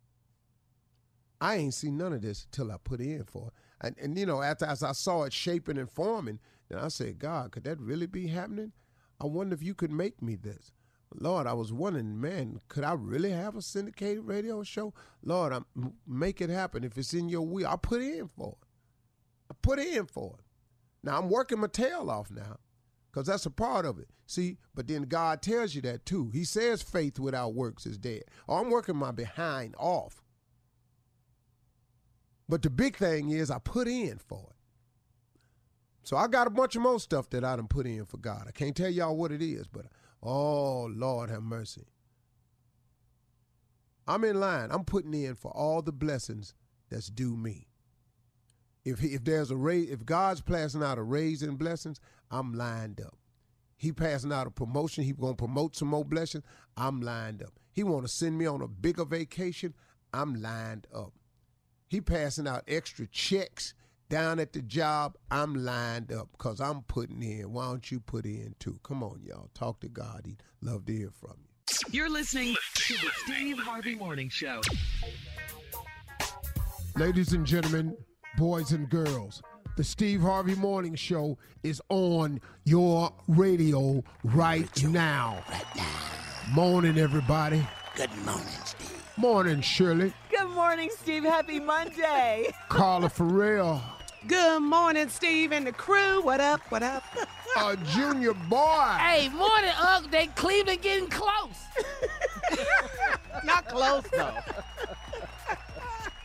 I 1.40 1.56
ain't 1.56 1.74
seen 1.74 1.96
none 1.96 2.12
of 2.12 2.22
this 2.22 2.48
till 2.50 2.72
I 2.72 2.76
put 2.82 3.00
in 3.00 3.22
for 3.22 3.48
it. 3.48 3.52
And, 3.86 3.96
and 4.02 4.18
you 4.18 4.26
know, 4.26 4.42
after 4.42 4.64
as 4.64 4.82
I 4.82 4.92
saw 4.92 5.22
it 5.22 5.32
shaping 5.32 5.78
and 5.78 5.88
forming, 5.88 6.40
then 6.68 6.80
I 6.80 6.88
said, 6.88 7.20
God, 7.20 7.52
could 7.52 7.62
that 7.64 7.78
really 7.78 8.06
be 8.06 8.26
happening? 8.26 8.72
I 9.20 9.26
wonder 9.26 9.54
if 9.54 9.62
you 9.62 9.74
could 9.74 9.92
make 9.92 10.20
me 10.20 10.34
this. 10.34 10.72
Lord, 11.14 11.46
I 11.46 11.54
was 11.54 11.72
wondering, 11.72 12.20
man, 12.20 12.60
could 12.68 12.84
I 12.84 12.92
really 12.92 13.32
have 13.32 13.56
a 13.56 13.62
syndicated 13.62 14.24
radio 14.24 14.62
show? 14.62 14.94
Lord, 15.22 15.52
I'm, 15.52 15.94
make 16.06 16.40
it 16.40 16.50
happen. 16.50 16.84
If 16.84 16.96
it's 16.96 17.14
in 17.14 17.28
your 17.28 17.46
will, 17.46 17.66
I 17.66 17.76
put 17.76 18.00
in 18.00 18.28
for 18.28 18.56
it. 18.60 18.66
I 19.50 19.54
put 19.60 19.78
in 19.80 20.06
for 20.06 20.36
it. 20.38 20.44
Now 21.02 21.18
I'm 21.18 21.28
working 21.28 21.58
my 21.58 21.66
tail 21.66 22.10
off 22.10 22.30
now 22.30 22.58
because 23.10 23.26
that's 23.26 23.46
a 23.46 23.50
part 23.50 23.86
of 23.86 23.98
it. 23.98 24.08
See, 24.26 24.58
but 24.74 24.86
then 24.86 25.02
God 25.02 25.42
tells 25.42 25.74
you 25.74 25.82
that 25.82 26.06
too. 26.06 26.30
He 26.32 26.44
says 26.44 26.82
faith 26.82 27.18
without 27.18 27.54
works 27.54 27.86
is 27.86 27.98
dead. 27.98 28.22
Oh, 28.48 28.56
I'm 28.56 28.70
working 28.70 28.96
my 28.96 29.10
behind 29.10 29.74
off. 29.78 30.22
But 32.48 32.62
the 32.62 32.70
big 32.70 32.96
thing 32.96 33.30
is 33.30 33.50
I 33.50 33.58
put 33.58 33.88
in 33.88 34.18
for 34.18 34.46
it. 34.50 34.56
So 36.02 36.16
I 36.16 36.28
got 36.28 36.46
a 36.46 36.50
bunch 36.50 36.76
of 36.76 36.82
more 36.82 36.98
stuff 36.98 37.30
that 37.30 37.44
I 37.44 37.56
done 37.56 37.68
put 37.68 37.86
in 37.86 38.04
for 38.04 38.16
God. 38.16 38.44
I 38.48 38.52
can't 38.52 38.76
tell 38.76 38.90
y'all 38.90 39.16
what 39.16 39.32
it 39.32 39.42
is, 39.42 39.66
but 39.66 39.86
oh 40.22 40.90
Lord 40.92 41.30
have 41.30 41.42
mercy. 41.42 41.86
I'm 44.06 44.24
in 44.24 44.40
line. 44.40 44.70
I'm 44.70 44.84
putting 44.84 45.14
in 45.14 45.34
for 45.34 45.50
all 45.52 45.82
the 45.82 45.92
blessings 45.92 46.54
that's 46.90 47.08
due 47.08 47.36
me. 47.36 47.68
If 48.84 48.98
he, 48.98 49.08
if 49.08 49.24
there's 49.24 49.50
a 49.50 49.56
raise, 49.56 49.90
if 49.90 50.04
God's 50.04 50.40
passing 50.40 50.82
out 50.82 50.98
a 50.98 51.02
raise 51.02 51.42
in 51.42 51.56
blessings, 51.56 52.00
I'm 52.30 52.54
lined 52.54 53.00
up. 53.00 53.16
He 53.76 53.92
passing 53.92 54.32
out 54.32 54.46
a 54.46 54.50
promotion. 54.50 55.04
He 55.04 55.12
gonna 55.12 55.34
promote 55.34 55.76
some 55.76 55.88
more 55.88 56.04
blessings. 56.04 56.44
I'm 56.76 57.00
lined 57.00 57.42
up. 57.42 57.52
He 57.72 57.82
want 57.82 58.02
to 58.02 58.08
send 58.08 58.36
me 58.36 58.46
on 58.46 58.62
a 58.62 58.68
bigger 58.68 59.04
vacation. 59.04 59.74
I'm 60.12 60.42
lined 60.42 60.86
up. 60.94 61.12
He 61.86 62.00
passing 62.00 62.46
out 62.46 62.64
extra 62.68 63.06
checks 63.06 63.74
down 64.10 64.38
at 64.38 64.52
the 64.52 64.60
job. 64.60 65.16
I'm 65.30 65.54
lined 65.54 66.12
up 66.12 66.28
because 66.32 66.60
I'm 66.60 66.82
putting 66.82 67.22
in. 67.22 67.52
Why 67.52 67.66
don't 67.66 67.90
you 67.90 68.00
put 68.00 68.26
in 68.26 68.54
too? 68.58 68.78
Come 68.82 69.02
on, 69.02 69.22
y'all. 69.24 69.48
Talk 69.54 69.80
to 69.80 69.88
God. 69.88 70.22
He'd 70.26 70.42
love 70.60 70.84
to 70.86 70.92
hear 70.92 71.10
from 71.10 71.36
you. 71.38 71.46
You're 71.90 72.10
listening 72.10 72.56
to 72.74 72.94
the 72.94 73.10
Steve 73.24 73.58
Harvey 73.58 73.94
Morning 73.94 74.28
Show. 74.28 74.60
Ladies 76.96 77.32
and 77.32 77.46
gentlemen, 77.46 77.96
boys 78.36 78.72
and 78.72 78.90
girls, 78.90 79.40
the 79.76 79.84
Steve 79.84 80.20
Harvey 80.20 80.56
Morning 80.56 80.96
Show 80.96 81.38
is 81.62 81.80
on 81.88 82.40
your 82.64 83.14
radio 83.28 84.02
right 84.24 84.84
now. 84.84 85.42
Right 85.48 85.64
now. 85.76 85.84
Morning, 86.52 86.98
everybody. 86.98 87.64
Good 87.96 88.14
morning, 88.26 88.44
Steve. 88.64 89.02
Morning, 89.16 89.60
Shirley. 89.60 90.12
Good 90.36 90.48
morning, 90.50 90.90
Steve. 90.98 91.22
Happy 91.22 91.60
Monday. 91.60 92.52
Carla 92.68 93.08
Farrell. 93.08 93.80
Good 94.26 94.60
morning, 94.60 95.08
Steve 95.08 95.50
and 95.50 95.66
the 95.66 95.72
crew. 95.72 96.20
What 96.20 96.40
up? 96.40 96.60
What 96.70 96.82
up? 96.82 97.02
A 97.56 97.76
junior 97.76 98.34
boy. 98.34 98.96
Hey, 98.98 99.28
morning, 99.30 99.72
Unc. 99.80 100.10
They 100.10 100.26
Cleveland 100.28 100.82
getting 100.82 101.08
close. 101.08 101.56
Not 103.44 103.66
close 103.66 104.04
though. 104.12 104.34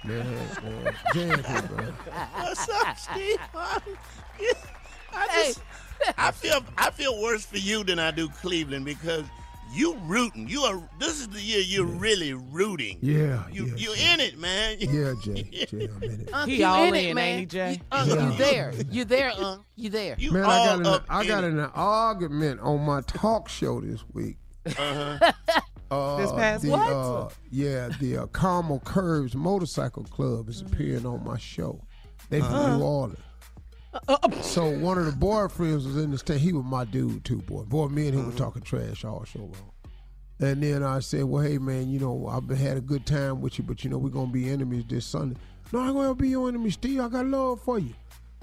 Man, 0.04 0.26
man. 0.62 0.96
Jam 1.14 1.42
bro. 1.68 1.86
What's 2.36 2.70
up, 2.70 2.98
Steve? 3.00 3.40
I 5.14 5.28
just, 5.46 5.62
I 6.18 6.32
feel, 6.32 6.60
I 6.78 6.92
feel 6.92 7.22
worse 7.22 7.46
for 7.46 7.58
you 7.58 7.86
than 7.86 7.98
I 7.98 8.12
do 8.12 8.28
Cleveland 8.28 8.84
because 8.84 9.24
you 9.74 9.96
rooting. 10.06 10.48
You 10.48 10.62
are. 10.62 10.82
This 11.00 11.20
is 11.20 11.28
the 11.30 11.42
year 11.42 11.60
you're 11.62 11.86
really 11.86 12.34
rooting. 12.34 12.98
Yeah, 13.02 13.44
You, 13.52 13.66
yeah, 13.66 13.76
you 13.76 13.96
Jay. 13.96 14.14
in 14.14 14.20
it, 14.22 14.38
man. 14.40 14.78
Yeah, 14.80 15.14
Jay. 15.24 15.44
Jay, 15.66 15.90
I'm 15.96 16.04
in 16.04 16.22
it. 16.22 16.30
Unc, 16.34 16.50
He 16.50 16.58
you 16.60 16.66
all 16.66 16.84
in, 16.84 16.96
it, 16.96 17.14
man. 17.16 17.24
ain't 17.28 17.40
he, 17.42 17.46
Jay? 17.46 17.72
You, 17.74 17.78
Unc, 17.92 18.10
Yeah. 18.10 18.32
you 18.32 18.38
there? 18.38 18.74
You 18.92 19.06
there, 19.06 19.32
Unc? 19.38 19.64
You 19.76 19.90
there? 19.90 20.16
You 20.18 20.32
Man, 20.32 20.44
all 20.46 20.52
I 20.52 20.66
got 20.66 20.80
in 20.80 20.86
a, 20.86 20.90
up 20.92 21.06
I 21.10 21.26
got 21.26 21.44
in 21.44 21.52
in 21.54 21.60
an 21.60 21.72
argument 21.76 22.60
on 22.62 22.82
my 22.86 23.02
talk 23.02 23.50
show 23.50 23.82
this 23.82 24.04
week. 24.14 24.38
Uh-huh. 24.66 25.32
Uh, 25.92 26.18
This 26.18 26.32
past 26.32 26.64
the, 26.64 26.70
what? 26.72 26.80
Uh, 26.92 27.30
yeah, 27.52 27.90
the 28.00 28.18
uh, 28.18 28.26
Caramel 28.28 28.80
Curves 28.86 29.36
Motorcycle 29.36 30.04
Club 30.06 30.50
is 30.50 30.62
appearing 30.62 31.06
on 31.06 31.24
my 31.24 31.38
show. 31.38 31.80
They 32.30 32.40
from 32.40 32.54
Uh-huh. 32.54 32.78
New 32.78 32.84
Orleans. 32.84 33.20
So 34.42 34.70
one 34.70 34.98
of 34.98 35.06
the 35.06 35.12
boyfriends 35.12 35.86
was 35.86 35.98
in 35.98 36.12
the 36.12 36.18
state. 36.18 36.40
He 36.40 36.54
was 36.54 36.64
my 36.66 36.86
dude 36.86 37.24
too, 37.26 37.42
boy. 37.42 37.64
Boy, 37.64 37.88
me 37.88 38.08
and 38.08 38.16
him 38.16 38.26
were 38.26 38.32
mm-hmm. 38.32 38.38
talking 38.38 38.62
trash 38.62 39.04
all 39.06 39.24
show 39.26 39.40
long. 39.40 39.72
And 40.40 40.62
then 40.62 40.84
I 40.84 41.00
said, 41.00 41.24
"Well, 41.24 41.44
hey 41.44 41.58
man, 41.58 41.90
you 41.90 42.00
know 42.00 42.28
I've 42.28 42.48
been, 42.48 42.58
had 42.58 42.78
a 42.78 42.82
good 42.82 43.06
time 43.06 43.42
with 43.42 43.58
you, 43.58 43.64
but 43.64 43.84
you 43.84 43.90
know 43.90 43.98
we're 43.98 44.10
gonna 44.10 44.32
be 44.32 44.50
enemies 44.50 44.84
this 44.88 45.06
Sunday." 45.06 45.38
No, 45.72 45.80
I'm 45.80 45.94
gonna 45.94 46.14
be 46.14 46.30
your 46.30 46.50
enemy, 46.50 46.72
Steve. 46.72 47.00
I 47.00 47.08
got 47.08 47.26
love 47.26 47.62
for 47.62 47.80
you. 47.80 47.94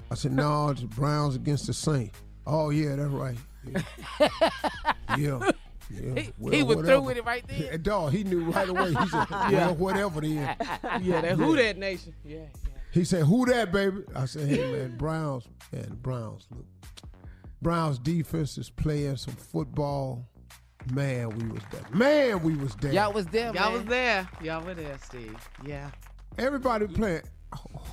I 0.09 0.15
said, 0.15 0.31
"No, 0.31 0.69
it's 0.69 0.81
the 0.81 0.87
Browns 0.87 1.35
against 1.35 1.67
the 1.67 1.73
Saints." 1.73 2.19
Oh 2.47 2.71
yeah, 2.71 2.95
that's 2.95 3.09
right. 3.09 3.37
Yeah, 3.65 3.81
yeah. 4.19 5.51
yeah. 5.89 6.21
He, 6.21 6.33
Well, 6.39 6.53
he 6.53 6.63
was 6.63 6.77
whatever. 6.77 6.97
through 6.97 7.01
with 7.01 7.17
it 7.17 7.25
right 7.25 7.47
there. 7.47 7.77
Dog, 7.77 8.11
he 8.11 8.23
knew 8.23 8.51
right 8.51 8.67
away. 8.67 8.89
He 8.89 9.07
said, 9.09 9.29
"Well, 9.29 9.75
whatever 9.75 10.21
then." 10.21 10.55
Yeah, 11.01 11.21
that 11.21 11.35
who 11.37 11.55
that 11.55 11.77
nation? 11.77 12.15
Yeah, 12.25 12.37
yeah. 12.37 12.72
He 12.93 13.03
said, 13.03 13.23
"Who 13.23 13.45
that, 13.47 13.71
baby?" 13.71 14.03
I 14.15 14.25
said, 14.25 14.47
"Hey, 14.47 14.71
man, 14.71 14.97
Browns, 14.97 15.47
man, 15.71 15.97
Browns. 16.01 16.47
Look, 16.51 16.65
Browns 17.61 17.97
defense 17.97 18.57
is 18.57 18.69
playing 18.69 19.17
some 19.17 19.33
football. 19.33 20.27
Man, 20.91 21.29
we 21.29 21.47
was 21.47 21.63
there. 21.71 21.81
Man, 21.91 22.43
we 22.43 22.55
was 22.55 22.75
there. 22.75 22.93
Y'all 22.93 23.11
was 23.13 23.25
there, 23.27 23.53
Y'all 23.53 23.71
man. 23.71 23.73
was 23.73 23.85
there. 23.85 24.29
Y'all 24.41 24.63
were 24.63 24.73
there, 24.75 24.97
Steve. 25.01 25.35
Yeah. 25.65 25.89
Everybody 26.37 26.87
playing. 26.87 27.21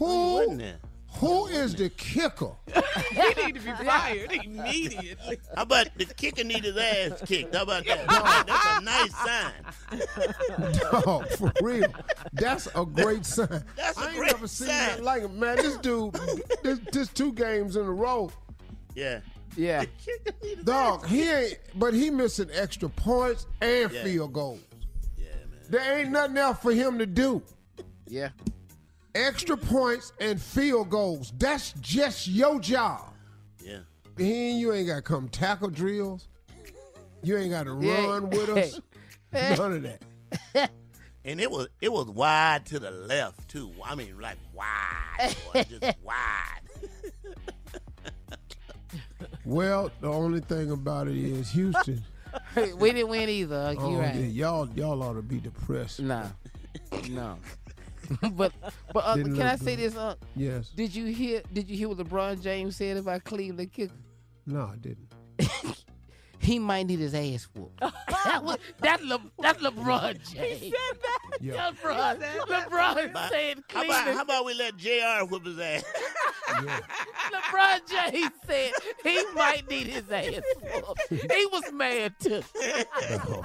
You 0.01 0.07
wasn't 0.07 0.61
Who? 0.61 0.90
There. 1.13 1.21
Who 1.21 1.47
is 1.47 1.75
the 1.75 1.91
kicker? 1.91 2.53
he 3.11 3.45
need 3.45 3.55
to 3.57 3.61
be 3.61 3.73
fired 3.85 4.33
immediately. 4.33 5.39
How 5.55 5.63
about 5.63 5.89
the 5.97 6.05
kicker 6.05 6.45
need 6.45 6.65
his 6.65 6.77
ass 6.77 7.23
kicked? 7.27 7.55
How 7.55 7.63
about 7.65 7.85
that? 7.87 8.47
That's 8.47 8.67
a 8.79 8.81
nice 8.83 9.17
sign. 9.17 10.73
Dog, 11.05 11.29
for 11.31 11.53
real. 11.63 11.93
That's 12.33 12.69
a 12.75 12.85
great 12.85 13.25
sign. 13.27 13.65
That's 13.77 13.99
a 13.99 14.01
I 14.03 14.07
ain't 14.09 14.17
great 14.17 14.33
never 14.33 14.49
seen 14.49 14.69
sign. 14.69 14.77
that 14.89 15.03
like 15.05 15.23
it, 15.23 15.33
man. 15.33 15.57
This 15.57 15.77
dude, 15.79 16.15
this, 16.63 16.79
this 16.93 17.09
two 17.09 17.33
games 17.33 17.77
in 17.77 17.85
a 17.85 17.91
row. 17.93 18.31
Yeah. 18.95 19.21
Yeah. 19.57 19.85
Kicker 20.05 20.33
need 20.43 20.57
his 20.59 20.65
Dog, 20.65 21.07
he 21.07 21.29
ain't, 21.29 21.59
but 21.75 21.93
he 21.93 22.11
missing 22.11 22.49
extra 22.53 22.89
points 22.89 23.47
and 23.61 23.91
Yeah. 23.93 24.05
field 24.05 24.33
goals. 24.33 24.61
Yeah, 25.19 25.25
man. 25.51 25.61
There 25.69 25.99
ain't 25.99 26.11
nothing 26.11 26.39
else 26.39 26.59
for 26.61 26.73
him 26.73 26.99
to 26.99 27.07
do. 27.07 27.43
Yeah. 28.07 28.29
Extra 29.15 29.57
points 29.57 30.13
and 30.21 30.41
field 30.41 30.91
goals. 30.91 31.33
That's 31.39 31.73
just 31.81 32.29
your 32.29 32.61
job. 32.61 33.13
Yeah. 33.65 33.81
He, 34.17 34.53
you 34.61 34.73
ain't 34.73 34.87
got 34.87 34.97
to 34.97 35.03
come 35.03 35.29
tackle 35.29 35.71
drills. 35.71 36.29
You 37.23 37.37
ain't 37.37 37.51
got 37.51 37.65
to 37.65 37.79
Yeah. 37.81 38.07
run 38.07 38.31
with 38.31 38.49
us. 38.51 38.81
None 39.33 39.73
of 39.75 39.83
that. 40.53 40.71
And 41.23 41.39
it 41.39 41.51
was 41.51 41.69
it 41.83 41.93
was 41.93 42.07
wide 42.07 42.65
to 42.67 42.79
the 42.79 42.91
left 42.91 43.47
too. 43.51 43.71
I 43.85 43.95
mean, 43.95 44.19
like 44.19 44.39
wide, 44.55 45.37
boy, 45.53 45.65
just 45.69 45.99
wide. 46.03 46.61
Well, 49.45 49.91
the 50.01 50.09
only 50.09 50.41
thing 50.41 50.71
about 50.71 51.09
it 51.09 51.17
is 51.17 51.51
Houston. 51.51 52.03
we 52.79 52.93
didn't 52.93 53.09
win 53.09 53.29
either. 53.29 53.57
Unc. 53.57 53.81
oh, 53.83 53.91
You 53.91 53.99
right. 53.99 54.15
yeah, 54.15 54.21
y'all, 54.27 54.69
y'all 54.75 55.03
ought 55.03 55.13
to 55.13 55.23
be 55.23 55.39
depressed. 55.41 56.01
No. 56.01 56.25
No. 57.11 57.37
but 58.33 58.53
but 58.93 59.05
uh, 59.05 59.17
Didn't 59.17 59.37
can 59.37 59.47
I 59.47 59.57
say 59.57 59.77
good. 59.77 59.93
this, 59.93 59.97
Unc? 59.97 60.19
Yes. 60.37 60.71
Did 60.71 60.95
you 60.95 61.07
hear 61.07 61.43
did 61.53 61.71
you 61.71 61.77
hear 61.77 61.89
what 61.89 61.99
LeBron 61.99 62.43
James 62.43 62.77
said 62.77 62.97
about 62.97 63.25
Cleveland 63.25 63.73
kicker? 63.73 63.95
No, 64.47 64.63
I 64.73 64.77
didn't. 64.77 65.13
He 66.41 66.59
might 66.59 66.87
need 66.87 67.01
his 67.01 67.15
ass 67.15 67.47
whooped. 67.55 67.81
that 68.25 68.43
was, 68.43 68.57
that 68.81 69.05
Le, 69.05 69.21
that 69.41 69.59
LeBron 69.59 70.15
James. 70.33 70.61
He 70.61 70.71
said 70.71 70.99
that. 71.03 71.19
Yeah. 71.43 71.71
LeBron, 71.71 72.21
LeBron 72.49 73.13
But 73.15 73.31
said 73.31 73.63
how 73.71 73.85
about 73.85 74.15
how 74.15 74.23
about 74.23 74.45
we 74.45 74.53
let 74.53 74.77
Jr. 74.77 75.25
whip 75.27 75.47
his 75.47 75.59
ass? 75.59 75.85
LeBron 76.49 77.81
James 77.89 78.33
said 78.47 78.73
he 79.03 79.25
might 79.35 79.69
need 79.71 79.87
his 79.87 80.11
ass 80.11 80.43
whooped. 80.63 81.01
He 81.11 81.47
was 81.47 81.73
mad 81.73 82.15
too. 82.21 82.43
No. 83.27 83.45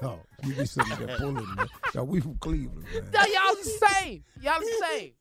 no. 0.00 0.20
You 0.44 0.54
be 0.54 0.64
sitting 0.64 1.06
there 1.06 1.18
bullying 1.18 1.36
me. 1.36 1.64
No, 1.94 2.04
we 2.04 2.20
from 2.20 2.36
Cleveland, 2.36 2.84
man. 2.84 3.10
No, 3.12 3.20
y'all 3.20 3.54
the 3.54 3.88
same. 3.88 4.24
Y'all 4.40 4.60
the 4.60 4.86
same. 4.88 5.12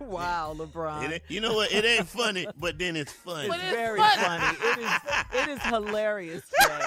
Wow, 0.00 0.54
LeBron. 0.58 1.10
It 1.10 1.22
you 1.28 1.40
know 1.40 1.54
what? 1.54 1.72
It 1.72 1.84
ain't 1.84 2.08
funny, 2.08 2.46
but 2.58 2.78
then 2.78 2.96
it's 2.96 3.12
funny. 3.12 3.48
But 3.48 3.60
it's 3.60 3.70
Very 3.70 3.98
funny. 4.00 4.22
funny. 4.22 4.56
It 4.62 4.78
is. 4.78 5.42
It 5.42 5.48
is 5.50 5.62
hilarious, 5.62 6.42
Jay. 6.62 6.80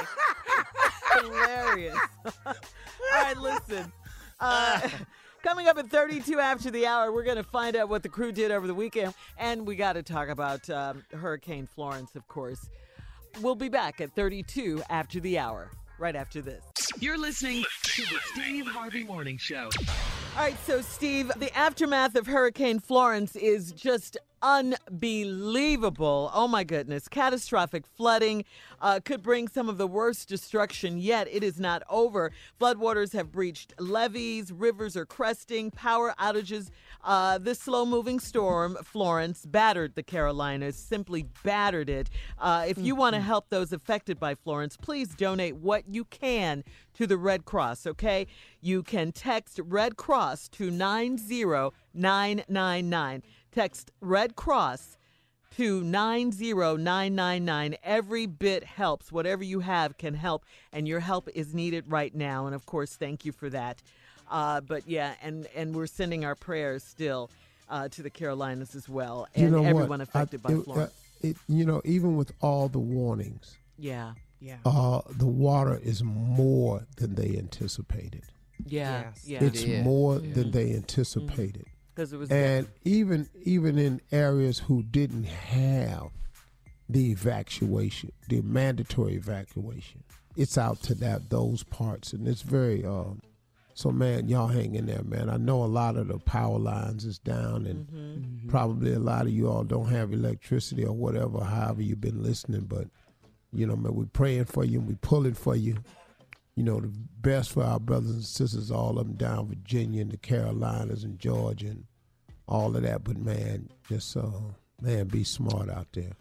hilarious. 1.22 1.98
All 2.46 2.54
right, 3.14 3.38
listen. 3.38 3.92
Uh, 4.40 4.90
coming 5.44 5.68
up 5.68 5.78
at 5.78 5.90
32 5.90 6.40
after 6.40 6.72
the 6.72 6.86
hour, 6.88 7.12
we're 7.12 7.24
going 7.24 7.38
to 7.38 7.44
find 7.44 7.76
out 7.76 7.88
what 7.90 8.04
the 8.04 8.10
crew 8.10 8.32
did 8.32 8.52
over 8.52 8.66
the 8.68 8.74
weekend, 8.74 9.14
and 9.38 9.66
we 9.66 9.76
got 9.76 9.94
to 9.94 10.04
talk 10.04 10.30
about 10.30 10.68
um, 10.70 11.04
Hurricane 11.14 11.68
Florence, 11.68 12.16
of 12.16 12.28
course. 12.28 12.70
We'll 13.42 13.56
be 13.56 13.70
back 13.70 14.02
at 14.02 14.14
32 14.14 14.84
after 14.90 15.20
the 15.20 15.40
hour. 15.40 15.72
Right 16.00 16.16
after 16.16 16.42
this. 16.42 16.64
You're 17.00 17.18
listening 17.18 17.64
to 17.84 18.02
the 18.02 18.20
Steve 18.34 18.68
Harvey 18.68 19.04
Morning 19.04 19.38
Show. 19.38 19.70
All 20.36 20.44
right, 20.44 20.58
so 20.66 20.82
Steve, 20.82 21.32
the 21.38 21.56
aftermath 21.56 22.16
of 22.16 22.26
Hurricane 22.26 22.80
Florence 22.80 23.36
is 23.36 23.72
just 23.72 24.18
unbelievable. 24.42 26.32
Oh 26.34 26.48
my 26.48 26.64
goodness. 26.64 27.08
Catastrophic 27.08 27.86
flooding 27.86 28.44
uh, 28.84 29.00
could 29.04 29.24
bring 29.24 29.48
some 29.48 29.68
of 29.70 29.78
the 29.78 29.88
worst 29.88 30.28
destruction 30.28 30.98
yet. 30.98 31.26
It 31.32 31.42
is 31.42 31.58
not 31.60 31.84
over. 31.90 32.34
Floodwaters 32.60 33.14
have 33.14 33.32
breached 33.32 33.74
levees, 33.80 34.52
rivers 34.52 34.98
are 34.98 35.06
cresting, 35.06 35.72
power 35.72 36.14
outages. 36.20 36.70
Uh, 37.02 37.38
this 37.38 37.60
slow 37.60 37.86
moving 37.86 38.20
storm, 38.20 38.78
Florence, 38.84 39.46
battered 39.46 39.96
the 39.96 40.04
Carolinas, 40.04 40.76
simply 40.76 41.26
battered 41.44 41.90
it. 41.90 42.10
Uh, 42.38 42.66
if 42.68 42.78
you 42.78 42.94
want 42.94 43.16
to 43.16 43.22
help 43.22 43.50
those 43.50 43.72
affected 43.72 44.20
by 44.20 44.36
Florence, 44.36 44.76
please 44.76 45.16
donate 45.16 45.56
what 45.56 45.88
you 45.88 46.04
can 46.04 46.66
to 46.94 47.08
the 47.08 47.18
Red 47.18 47.46
Cross, 47.46 47.88
okay? 47.88 48.28
You 48.60 48.84
can 48.84 49.14
text 49.14 49.62
Red 49.64 49.96
Cross 49.96 50.50
to 50.50 50.70
90999. 50.70 53.24
Text 53.52 53.92
Red 54.02 54.36
Cross 54.36 54.98
to 55.58 55.84
90999. 55.84 57.76
Every 57.84 58.26
bit 58.26 58.64
helps. 58.64 59.12
Whatever 59.12 59.44
you 59.44 59.60
have 59.62 59.98
can 59.98 60.14
help, 60.14 60.46
and 60.72 60.88
your 60.88 61.00
help 61.00 61.30
is 61.34 61.54
needed 61.54 61.86
right 61.92 62.14
now. 62.14 62.46
And 62.46 62.56
of 62.56 62.66
course, 62.66 62.96
thank 62.96 63.26
you 63.26 63.32
for 63.32 63.50
that. 63.50 63.82
Uh, 64.30 64.62
but 64.62 64.88
yeah, 64.88 65.14
and, 65.22 65.48
and 65.56 65.76
we're 65.76 65.86
sending 65.88 66.26
our 66.26 66.36
prayers 66.36 66.84
still 66.84 67.30
uh, 67.70 67.88
to 67.90 68.02
the 68.02 68.10
Carolinas 68.10 68.76
as 68.76 68.88
well, 68.90 69.28
and 69.36 69.44
you 69.46 69.50
know 69.52 69.64
everyone 69.64 69.90
what? 70.00 70.02
affected 70.02 70.42
I- 70.46 70.50
by 70.50 70.54
it- 70.56 70.64
Florence. 70.64 70.92
uh, 71.24 71.28
it, 71.28 71.38
you 71.48 71.66
know, 71.66 71.82
even 71.86 72.16
with 72.18 72.32
all 72.42 72.68
the 72.68 72.80
warnings, 72.80 73.58
yeah, 73.78 74.14
Yeah. 74.42 74.58
uh, 74.66 75.02
the 75.10 75.26
water 75.28 75.80
is 75.82 76.04
more 76.04 76.86
than 76.98 77.16
they 77.16 77.38
anticipated. 77.38 78.24
yeah, 78.66 79.04
Yes. 79.04 79.24
yeah. 79.28 79.44
It's 79.44 79.64
Yeah. 79.64 79.84
more 79.84 80.20
than 80.20 80.52
they 80.52 80.74
anticipated. 80.74 81.66
Because 81.94 82.14
it 82.14 82.18
was 82.18 82.32
And 82.32 82.68
even 82.84 83.30
even 83.44 83.78
in 83.78 84.02
areas 84.12 84.60
who 84.60 84.84
didn't 84.84 85.26
have 85.26 86.10
the 86.90 87.12
evacuation, 87.12 88.12
the 88.30 88.42
mandatory 88.42 89.16
evacuation, 89.16 90.04
it's 90.36 90.58
out 90.58 90.82
to 90.84 90.96
that 90.96 91.30
those 91.30 91.64
parts, 91.64 92.14
and 92.14 92.28
it's 92.28 92.42
very. 92.42 92.86
Um, 92.86 93.22
so 93.76 93.92
man, 93.92 94.28
y'all 94.28 94.48
hang 94.48 94.76
in 94.76 94.86
there, 94.86 95.04
man. 95.04 95.30
I 95.30 95.38
know 95.38 95.64
a 95.64 95.66
lot 95.66 95.96
of 95.98 96.08
the 96.08 96.20
power 96.20 96.60
lines 96.60 97.06
is 97.06 97.20
down, 97.20 97.66
and 97.66 97.88
Mm-hmm. 97.88 98.50
probably 98.50 98.94
a 98.94 99.00
lot 99.00 99.26
of 99.26 99.32
you 99.32 99.50
all 99.50 99.64
don't 99.64 99.90
have 99.90 100.14
electricity 100.14 100.86
or 100.86 100.94
whatever. 100.94 101.44
However, 101.44 101.82
you've 101.82 102.02
been 102.02 102.22
listening, 102.22 102.62
but 102.62 102.88
you 103.52 103.66
know, 103.68 103.76
man, 103.76 103.94
we're 103.96 104.06
praying 104.06 104.46
for 104.46 104.64
you 104.64 104.80
and 104.80 104.88
we 104.88 104.96
pulling 104.96 105.34
for 105.36 105.56
you. 105.56 105.78
You 106.56 106.64
know, 106.64 106.80
the 106.80 106.92
best 107.22 107.52
for 107.52 107.64
our 107.64 107.80
brothers 107.80 108.12
and 108.12 108.24
sisters, 108.24 108.70
all 108.70 109.00
of 109.00 109.08
them 109.08 109.16
down 109.16 109.48
Virginia 109.48 110.02
and 110.02 110.12
the 110.12 110.18
Carolinas 110.18 111.04
and 111.04 111.18
Georgia 111.18 111.68
and 111.68 111.86
all 112.48 112.76
of 112.76 112.84
that. 112.84 113.04
But 113.04 113.18
man, 113.18 113.70
just 113.90 114.16
uh, 114.16 114.30
man, 114.82 115.08
be 115.08 115.24
smart 115.24 115.70
out 115.70 115.88
there. 115.94 116.12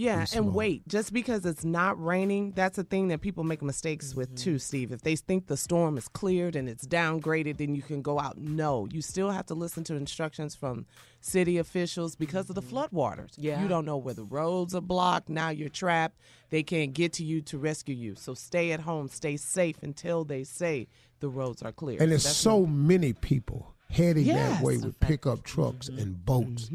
Yeah, 0.00 0.24
and 0.32 0.54
wait, 0.54 0.88
just 0.88 1.12
because 1.12 1.44
it's 1.44 1.62
not 1.62 2.02
raining, 2.02 2.52
that's 2.52 2.78
a 2.78 2.84
thing 2.84 3.08
that 3.08 3.20
people 3.20 3.44
make 3.44 3.60
mistakes 3.60 4.14
with 4.14 4.28
mm-hmm. 4.28 4.44
too, 4.44 4.58
Steve. 4.58 4.92
If 4.92 5.02
they 5.02 5.14
think 5.14 5.46
the 5.46 5.58
storm 5.58 5.98
is 5.98 6.08
cleared 6.08 6.56
and 6.56 6.70
it's 6.70 6.86
downgraded, 6.86 7.58
then 7.58 7.74
you 7.74 7.82
can 7.82 8.00
go 8.00 8.18
out. 8.18 8.38
No, 8.38 8.88
you 8.90 9.02
still 9.02 9.30
have 9.30 9.44
to 9.46 9.54
listen 9.54 9.84
to 9.84 9.96
instructions 9.96 10.54
from 10.54 10.86
city 11.20 11.58
officials 11.58 12.16
because 12.16 12.48
of 12.48 12.54
the 12.54 12.62
mm-hmm. 12.62 12.78
floodwaters. 12.78 13.34
Yeah. 13.36 13.60
You 13.62 13.68
don't 13.68 13.84
know 13.84 13.98
where 13.98 14.14
the 14.14 14.24
roads 14.24 14.74
are 14.74 14.80
blocked. 14.80 15.28
Now 15.28 15.50
you're 15.50 15.68
trapped. 15.68 16.18
They 16.48 16.62
can't 16.62 16.94
get 16.94 17.12
to 17.14 17.24
you 17.24 17.42
to 17.42 17.58
rescue 17.58 17.94
you. 17.94 18.14
So 18.14 18.32
stay 18.32 18.72
at 18.72 18.80
home, 18.80 19.08
stay 19.08 19.36
safe 19.36 19.76
until 19.82 20.24
they 20.24 20.44
say 20.44 20.88
the 21.20 21.28
roads 21.28 21.60
are 21.60 21.72
clear. 21.72 22.00
And 22.00 22.10
there's 22.10 22.26
so 22.26 22.64
many 22.64 23.12
people 23.12 23.74
heading 23.90 24.28
that 24.28 24.62
way 24.62 24.78
with 24.78 24.98
pickup 24.98 25.42
trucks 25.42 25.90
mm-hmm. 25.90 26.00
and 26.00 26.24
boats. 26.24 26.70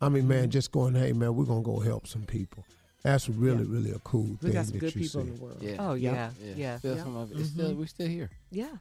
I 0.00 0.08
mean, 0.08 0.28
man, 0.28 0.42
mm-hmm. 0.44 0.50
just 0.50 0.72
going, 0.72 0.94
hey, 0.94 1.12
man, 1.12 1.34
we're 1.34 1.44
gonna 1.44 1.62
go 1.62 1.80
help 1.80 2.06
some 2.06 2.22
people. 2.22 2.64
That's 3.02 3.28
really, 3.28 3.64
really 3.64 3.92
a 3.92 3.98
cool 4.00 4.24
thing. 4.24 4.38
we 4.42 4.48
thing 4.48 4.52
got 4.54 4.66
some 4.66 4.72
that 4.74 4.78
good 4.80 4.94
you 4.94 5.02
people 5.02 5.20
see. 5.22 5.28
in 5.28 5.34
the 5.36 5.40
world. 5.40 5.58
Yeah. 5.60 5.76
Oh 5.78 5.94
yeah, 5.94 6.30
Yeah. 6.42 6.54
yeah, 6.56 6.78
Still 6.78 6.96
yeah. 6.96 7.02
some 7.02 7.16
of 7.16 7.30
it. 7.30 7.38
It's 7.38 7.48
mm-hmm. 7.50 7.60
still, 7.60 7.74
we're 7.74 7.86
still 7.86 8.08
here. 8.08 8.30
Yeah. 8.50 8.76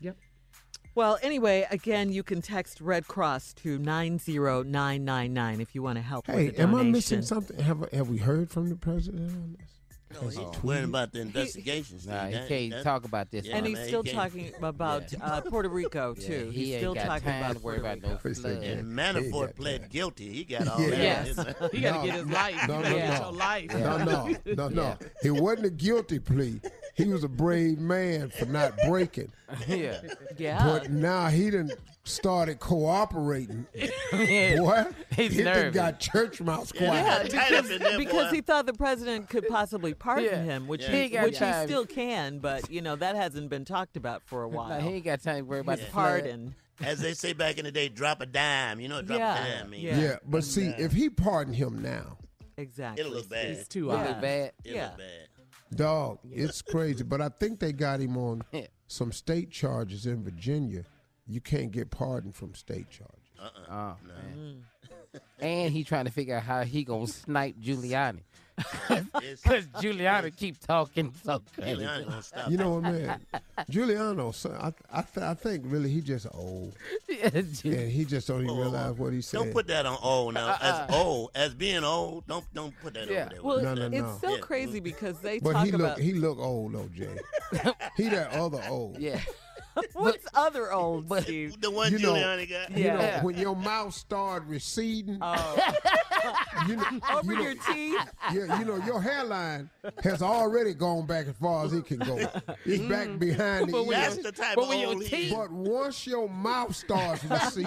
Yep. 0.00 0.16
Well, 0.94 1.18
anyway, 1.22 1.66
again, 1.70 2.12
you 2.12 2.22
can 2.22 2.42
text 2.42 2.80
Red 2.82 3.08
Cross 3.08 3.54
to 3.54 3.78
90999 3.78 5.60
if 5.62 5.74
you 5.74 5.82
want 5.82 5.96
to 5.96 6.02
help 6.02 6.26
Hey, 6.26 6.46
with 6.46 6.60
am 6.60 6.72
donation. 6.72 6.88
I 6.88 6.90
missing 6.90 7.22
something? 7.22 7.58
Have 7.60 7.90
have 7.92 8.08
we 8.10 8.18
heard 8.18 8.50
from 8.50 8.68
the 8.68 8.76
president 8.76 9.30
on 9.30 9.56
this? 9.58 9.70
No, 10.14 10.20
he's 10.28 10.36
he 10.36 10.40
worrying 10.62 10.84
tweeted? 10.84 10.88
about 10.88 11.12
the 11.12 11.20
investigation. 11.20 11.98
Steve. 11.98 12.12
Nah, 12.12 12.26
he 12.26 12.32
That- 12.34 12.48
can't 12.48 12.70
that- 12.72 12.82
talk 12.84 13.04
about 13.04 13.30
this. 13.30 13.46
Yeah, 13.46 13.56
And 13.56 13.66
he's 13.66 13.76
man, 13.78 13.86
still 13.88 14.02
he 14.02 14.12
talking 14.12 14.52
about 14.62 15.04
uh, 15.20 15.40
Puerto 15.42 15.68
Rico 15.68 16.14
Yeah, 16.18 16.26
too. 16.26 16.50
he 16.50 16.58
he's 16.64 16.70
ain't 16.74 16.80
still 16.80 16.94
got 16.94 17.06
talking 17.06 17.24
time 17.24 17.42
about 17.42 17.56
to 17.56 17.62
worry 17.62 17.78
Puerto 17.80 17.92
about 17.98 18.02
no 18.08 18.08
Rico. 18.16 18.28
He 18.28 18.34
said, 18.34 18.42
flood. 18.58 18.64
And 18.64 18.98
Manafort 18.98 19.46
got 19.46 19.56
pled 19.56 19.82
that. 19.82 19.90
guilty. 19.90 20.32
He 20.32 20.44
got 20.44 20.68
all 20.68 20.80
Yeah. 20.80 20.90
that. 20.90 21.26
Yes. 21.26 21.36
He 21.72 21.80
got 21.80 21.92
to 21.92 21.98
No. 21.98 22.04
get 22.06 22.14
his 22.14 22.26
life. 22.26 22.68
No, 22.68 22.76
you 22.76 22.82
no, 22.82 22.82
better 22.82 22.98
no. 23.08 23.20
your 23.24 23.32
life. 23.32 23.70
No, 23.74 23.96
no, 23.98 24.36
no, 24.54 24.68
no. 24.68 24.96
It 25.22 25.30
wasn't 25.30 25.66
a 25.66 25.70
guilty 25.70 26.18
plea. 26.18 26.60
He 26.94 27.04
was 27.06 27.24
a 27.24 27.28
brave 27.28 27.78
man 27.78 28.30
for 28.30 28.44
not 28.46 28.74
breaking. 28.86 29.32
yeah. 29.66 30.00
Yeah. 30.36 30.62
But 30.64 30.90
now 30.90 31.28
he 31.28 31.50
done 31.50 31.70
started 32.04 32.58
cooperating. 32.58 33.66
Boy, 34.12 34.84
He's 35.16 35.32
he 35.36 35.42
done 35.42 35.54
nervous. 35.54 35.74
got 35.74 36.00
church 36.00 36.40
mouse 36.40 36.72
Yeah, 36.74 36.88
quiet. 36.88 37.22
they 37.30 37.36
got 37.36 37.48
tight 37.48 37.52
up 37.58 37.70
in 37.70 37.78
there, 37.82 37.98
because 37.98 38.32
he 38.32 38.40
thought 38.40 38.66
the 38.66 38.72
president 38.72 39.28
could 39.28 39.46
possibly 39.48 39.94
pardon 39.94 40.24
Yeah. 40.24 40.42
him, 40.42 40.66
which 40.66 40.82
Yeah. 40.82 40.90
he, 40.92 41.02
He 41.04 41.08
got 41.10 41.24
which 41.24 41.38
he 41.38 41.52
still 41.64 41.86
can, 41.86 42.38
but 42.40 42.70
you 42.70 42.82
know 42.82 42.96
that 42.96 43.14
hasn't 43.16 43.48
been 43.50 43.64
talked 43.64 43.96
about 43.96 44.22
for 44.24 44.42
a 44.42 44.48
while. 44.48 44.68
Nah, 44.72 44.80
he 44.80 44.96
ain't 44.96 45.04
got 45.04 45.22
time 45.22 45.36
to 45.36 45.42
worry 45.42 45.60
about 45.60 45.78
His 45.78 45.86
the 45.88 45.92
pardon. 45.92 46.54
As 46.80 47.00
they 47.00 47.14
say 47.14 47.32
back 47.32 47.58
in 47.58 47.64
the 47.64 47.70
day, 47.70 47.88
drop 47.88 48.20
a 48.20 48.26
dime. 48.26 48.80
You 48.80 48.88
know 48.88 48.96
what 48.96 49.06
drop 49.06 49.18
Yeah, 49.18 49.44
a 49.44 49.58
dime 49.60 49.70
means? 49.70 49.84
yeah. 49.84 50.00
Yeah, 50.00 50.16
but 50.26 50.42
see, 50.44 50.68
if 50.78 50.92
he 50.92 51.08
pardoned 51.10 51.56
him 51.56 51.80
now, 51.82 52.18
Exactly. 52.58 53.00
It'll 53.00 53.14
look 53.16 53.28
bad. 53.30 53.46
It's 53.46 53.66
too 53.68 53.86
Look 53.86 53.98
obvious. 53.98 54.20
bad. 54.20 54.52
It'll 54.64 54.76
Yeah. 54.76 54.86
look 54.88 54.98
bad. 54.98 55.28
dog, 55.76 56.18
it's 56.30 56.60
crazy. 56.60 57.02
But 57.02 57.20
I 57.22 57.30
think 57.30 57.60
they 57.60 57.72
got 57.72 57.98
him 58.00 58.16
on 58.18 58.42
some 58.88 59.10
state 59.10 59.50
charges 59.50 60.04
in 60.06 60.22
Virginia. 60.22 60.84
You 61.26 61.40
can't 61.40 61.70
get 61.70 61.90
pardoned 61.90 62.34
from 62.34 62.54
state 62.54 62.90
charges. 62.90 63.16
Uh-uh. 63.40 63.70
Oh, 63.70 63.96
man. 64.06 64.64
and 65.40 65.72
he 65.72 65.84
trying 65.84 66.04
to 66.04 66.10
figure 66.10 66.36
out 66.36 66.42
how 66.42 66.62
he 66.62 66.84
gonna 66.84 67.06
snipe 67.06 67.56
Giuliani. 67.60 68.20
Because 68.56 69.66
Giuliani 69.80 70.36
keep 70.36 70.60
talking 70.60 71.12
so 71.24 71.42
crazy. 71.54 71.82
Giuliani 71.82 72.04
gonna 72.06 72.22
stop. 72.22 72.50
You 72.50 72.56
know 72.56 72.70
what, 72.74 72.82
man? 72.82 73.20
Giuliano, 73.68 74.30
son, 74.30 74.52
I, 74.52 74.72
I, 74.92 75.02
th- 75.02 75.24
I 75.24 75.34
think 75.34 75.64
really 75.66 75.90
he 75.90 76.00
just 76.00 76.26
old, 76.32 76.74
and 77.24 77.46
he 77.46 78.04
just 78.04 78.28
don't 78.28 78.42
even 78.42 78.50
oh, 78.50 78.60
realize 78.60 78.94
what 78.94 79.12
he 79.12 79.22
said. 79.22 79.38
Don't 79.38 79.52
put 79.52 79.66
that 79.68 79.86
on 79.86 79.98
old 80.02 80.34
now. 80.34 80.56
As 80.60 80.74
uh-uh. 80.74 81.02
old 81.02 81.30
as 81.34 81.54
being 81.54 81.82
old, 81.82 82.26
don't 82.26 82.44
don't 82.54 82.74
put 82.82 82.94
that 82.94 83.08
Yeah. 83.08 83.22
over 83.22 83.30
there. 83.30 83.42
Well, 83.42 83.56
with 83.56 83.64
No, 83.64 83.88
no, 83.88 84.10
it's 84.10 84.20
so 84.20 84.34
Yeah. 84.34 84.40
crazy 84.40 84.80
because 84.80 85.18
they 85.20 85.38
but 85.38 85.52
talk 85.52 85.64
he 85.66 85.72
look 85.72 85.80
about 85.80 85.98
he 85.98 86.12
look 86.12 86.38
old 86.38 86.74
though, 86.74 86.88
Jay. 86.94 87.18
he 87.96 88.08
that 88.10 88.32
other 88.32 88.62
old. 88.68 88.98
yeah. 88.98 89.20
what's 89.94 90.26
other 90.34 90.72
old 90.72 91.08
but- 91.08 91.22
Steve. 91.24 91.60
the 91.60 91.70
one 91.70 91.92
You 91.92 91.98
know- 91.98 92.14
got. 92.14 92.70
You 92.76 92.84
know, 92.88 93.00
Yeah. 93.00 93.22
when 93.22 93.36
your 93.36 93.56
mouth 93.56 93.94
start 93.94 94.44
receding, 94.46 95.18
Oh, 95.20 95.72
you 96.68 96.76
know, 96.76 96.84
over 97.12 97.32
you 97.32 97.38
know, 97.38 97.42
your 97.44 97.54
teeth. 97.54 98.00
yeah, 98.32 98.58
you 98.58 98.64
know, 98.64 98.76
your 98.84 99.00
hairline 99.00 99.70
has 100.02 100.22
already 100.22 100.74
gone 100.74 101.06
back 101.06 101.26
as 101.26 101.36
far 101.36 101.64
as 101.64 101.72
it 101.72 101.86
can 101.86 101.98
go. 101.98 102.16
It's 102.64 102.82
mm. 102.82 102.88
back 102.88 103.18
behind 103.18 103.68
the 103.68 103.72
But 103.72 103.86
when. 103.86 104.00
That's 104.00 104.16
the 104.18 104.32
type 104.32 104.56
But 104.56 104.62
of 104.62 104.68
when 104.68 104.80
your 104.80 104.88
old 104.94 105.04
teeth- 105.06 105.32
But 105.34 105.50
once 105.50 106.06
your 106.06 106.28
mouth 106.28 106.74
starts 106.74 107.24
receding, 107.24 107.66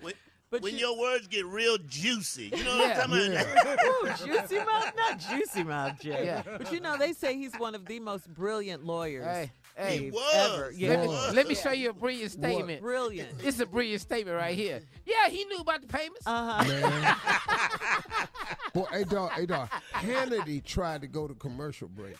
When, 0.00 0.14
But 0.50 0.62
when 0.62 0.74
you- 0.74 0.80
your 0.80 0.98
words 0.98 1.26
get 1.26 1.46
real 1.46 1.78
juicy, 1.88 2.52
you 2.54 2.62
know 2.64 2.76
what 2.78 2.88
Yeah. 2.88 3.02
I'm 3.02 3.10
talking 3.10 3.32
about? 3.32 4.22
Ooh, 4.22 4.26
juicy 4.26 4.58
mouth, 4.58 4.92
not 4.96 5.18
juicy 5.18 5.64
mouth, 5.64 6.00
Jay. 6.00 6.26
Yeah. 6.26 6.42
But 6.58 6.72
you 6.72 6.80
know, 6.80 6.96
they 6.96 7.12
say 7.12 7.36
he's 7.36 7.54
one 7.56 7.74
of 7.74 7.86
the 7.86 7.98
most 8.00 8.32
brilliant 8.32 8.84
lawyers 8.84 9.24
Hey, 9.26 9.50
hey. 9.76 9.96
Steve, 9.98 10.12
was. 10.14 10.34
ever. 10.34 10.70
He 10.70 10.84
Yeah, 10.86 10.90
Let 10.90 11.00
me, 11.00 11.06
let 11.36 11.48
me 11.48 11.54
show 11.54 11.72
you 11.72 11.90
a 11.90 11.92
brilliant 11.92 12.32
statement. 12.32 12.80
brilliant. 12.82 13.30
It's 13.42 13.60
a 13.60 13.66
brilliant 13.66 14.00
statement 14.02 14.36
right 14.36 14.56
here. 14.56 14.80
Yeah, 15.06 15.28
he 15.28 15.44
knew 15.44 15.58
about 15.58 15.80
the 15.82 15.88
payments. 15.88 16.26
Uh 16.26 16.62
huh. 16.62 18.26
Boy, 18.74 18.86
hey 18.92 19.04
dog, 19.04 19.30
hey 19.32 19.46
dog. 19.46 19.68
Hannity 19.92 20.62
tried 20.64 21.00
to 21.02 21.06
go 21.06 21.26
to 21.28 21.34
commercial 21.34 21.88
break. 21.88 22.16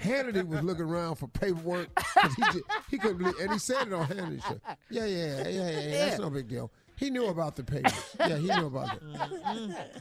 Hannity 0.00 0.46
was 0.46 0.62
looking 0.62 0.84
around 0.84 1.16
for 1.16 1.26
paperwork 1.28 1.94
'cause 1.94 2.32
he 2.34 2.42
just, 2.44 2.64
he 2.90 2.98
couldn't 2.98 3.18
believe, 3.18 3.34
and 3.40 3.52
he 3.52 3.58
said 3.58 3.88
it 3.88 3.92
on 3.92 4.06
Hannity's 4.06 4.42
show. 4.44 4.60
Yeah, 4.90 5.04
yeah, 5.06 5.36
yeah, 5.36 5.48
yeah, 5.48 5.70
yeah. 5.70 5.90
That's 6.06 6.18
no 6.20 6.30
big 6.30 6.48
deal. 6.48 6.70
He 6.96 7.10
knew 7.10 7.26
about 7.26 7.56
the 7.56 7.64
payments. 7.64 8.16
Yeah, 8.18 8.38
he 8.38 8.46
knew 8.46 8.66
about 8.66 8.96
it. 8.96 9.02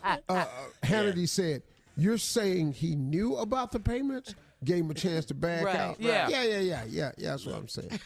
Uh, 0.03 0.17
uh, 0.29 0.45
Hannity 0.83 1.27
said, 1.27 1.61
"You're 1.97 2.17
saying 2.17 2.73
he 2.73 2.95
knew 2.95 3.35
about 3.35 3.71
the 3.73 3.79
payments? 3.81 4.33
Gave 4.63 4.77
him 4.85 4.91
a 4.91 4.93
chance 4.95 5.25
to 5.25 5.33
back 5.33 5.63
Right, 5.65 5.75
out? 5.75 5.99
yeah. 5.99 6.27
yeah, 6.29 6.43
yeah, 6.43 6.59
yeah, 6.59 6.83
yeah. 6.87 7.11
Yeah, 7.17 7.29
that's 7.31 7.45
what 7.45 7.55
I'm 7.55 7.67
saying. 7.67 7.99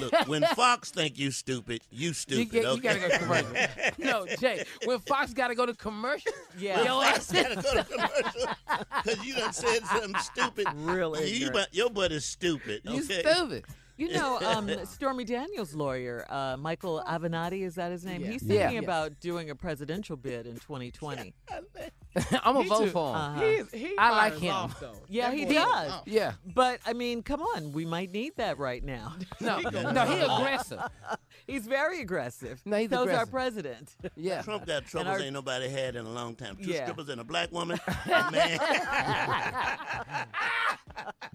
Look, 0.00 0.12
when 0.28 0.42
Fox 0.42 0.90
think 0.90 1.18
you 1.18 1.30
stupid, 1.30 1.80
you 1.90 2.08
You, 2.08 2.12
stupid. 2.14 2.50
get, 2.50 2.62
you 2.62 2.68
okay? 2.70 2.80
gotta 2.80 3.00
go 3.00 3.08
to 3.08 3.18
commercial. 3.18 3.94
no, 3.98 4.26
Jay, 4.38 4.64
when 4.84 4.98
Fox 5.00 5.32
gotta 5.34 5.54
go 5.54 5.66
to 5.66 5.74
commercial, 5.74 6.32
Yeah. 6.58 6.78
your 6.82 7.02
Fox 7.04 7.32
ass 7.32 7.42
gotta 7.42 7.54
go 7.62 7.74
to 7.74 7.84
commercial 7.84 8.48
because 9.04 9.24
you 9.26 9.34
done 9.34 9.52
said 9.52 9.84
something 9.84 10.14
stupid. 10.20 10.66
Really, 10.74 11.30
you, 11.32 11.46
ignorant. 11.46 11.68
your 11.72 11.90
butt 11.90 12.12
is 12.12 12.24
stupid. 12.24 12.80
you 12.84 13.00
okay? 13.04 13.22
stupid. 13.22 13.64
You 13.96 14.12
know, 14.12 14.38
um, 14.40 14.70
Stormy 14.84 15.24
Daniels' 15.24 15.74
lawyer, 15.74 16.26
uh, 16.28 16.56
Michael 16.58 17.02
Avenatti, 17.06 17.62
is 17.62 17.76
that 17.76 17.90
his 17.92 18.04
name? 18.04 18.20
Yeah. 18.22 18.30
He's 18.32 18.42
thinking 18.42 18.74
Yeah. 18.74 18.80
about 18.80 19.20
doing 19.20 19.48
a 19.48 19.54
presidential 19.54 20.16
bid 20.16 20.46
in 20.46 20.56
2020. 20.56 21.32
I'm 22.42 22.54
gonna 22.54 22.68
vote 22.68 22.90
for 22.90 23.08
him. 23.10 23.14
Uh-huh. 23.14 23.40
He, 23.72 23.78
he 23.78 23.98
I 23.98 24.10
like 24.10 24.32
fires 24.34 24.42
him. 24.42 24.54
Off, 24.54 24.80
though. 24.80 24.96
Yeah, 25.08 25.30
That 25.30 25.38
he 25.38 25.44
boy- 25.46 25.52
does. 25.54 25.92
Yeah. 26.06 26.32
But 26.54 26.80
I 26.86 26.92
mean, 26.92 27.22
come 27.22 27.40
on, 27.40 27.72
we 27.72 27.84
might 27.86 28.10
need 28.12 28.36
that 28.36 28.58
right 28.58 28.82
now. 28.84 29.14
No, 29.40 29.58
no, 29.92 30.04
he 30.06 30.20
aggressive. 30.20 30.80
He's 31.46 31.66
very 31.66 32.00
aggressive. 32.00 32.60
No, 32.64 32.76
he's 32.76 32.90
So's 32.90 33.08
our 33.10 33.26
president. 33.26 33.94
Yeah. 34.16 34.42
Trump 34.42 34.66
got 34.66 34.84
troubles 34.86 35.14
our- 35.14 35.20
ain't 35.20 35.32
nobody 35.32 35.68
had 35.68 35.94
in 35.96 36.04
a 36.04 36.10
long 36.10 36.34
time. 36.34 36.56
Two 36.56 36.70
Yeah. 36.70 36.84
strippers 36.84 37.08
and 37.08 37.20
a 37.20 37.24
black 37.24 37.52
woman. 37.52 37.78
man, 38.06 38.58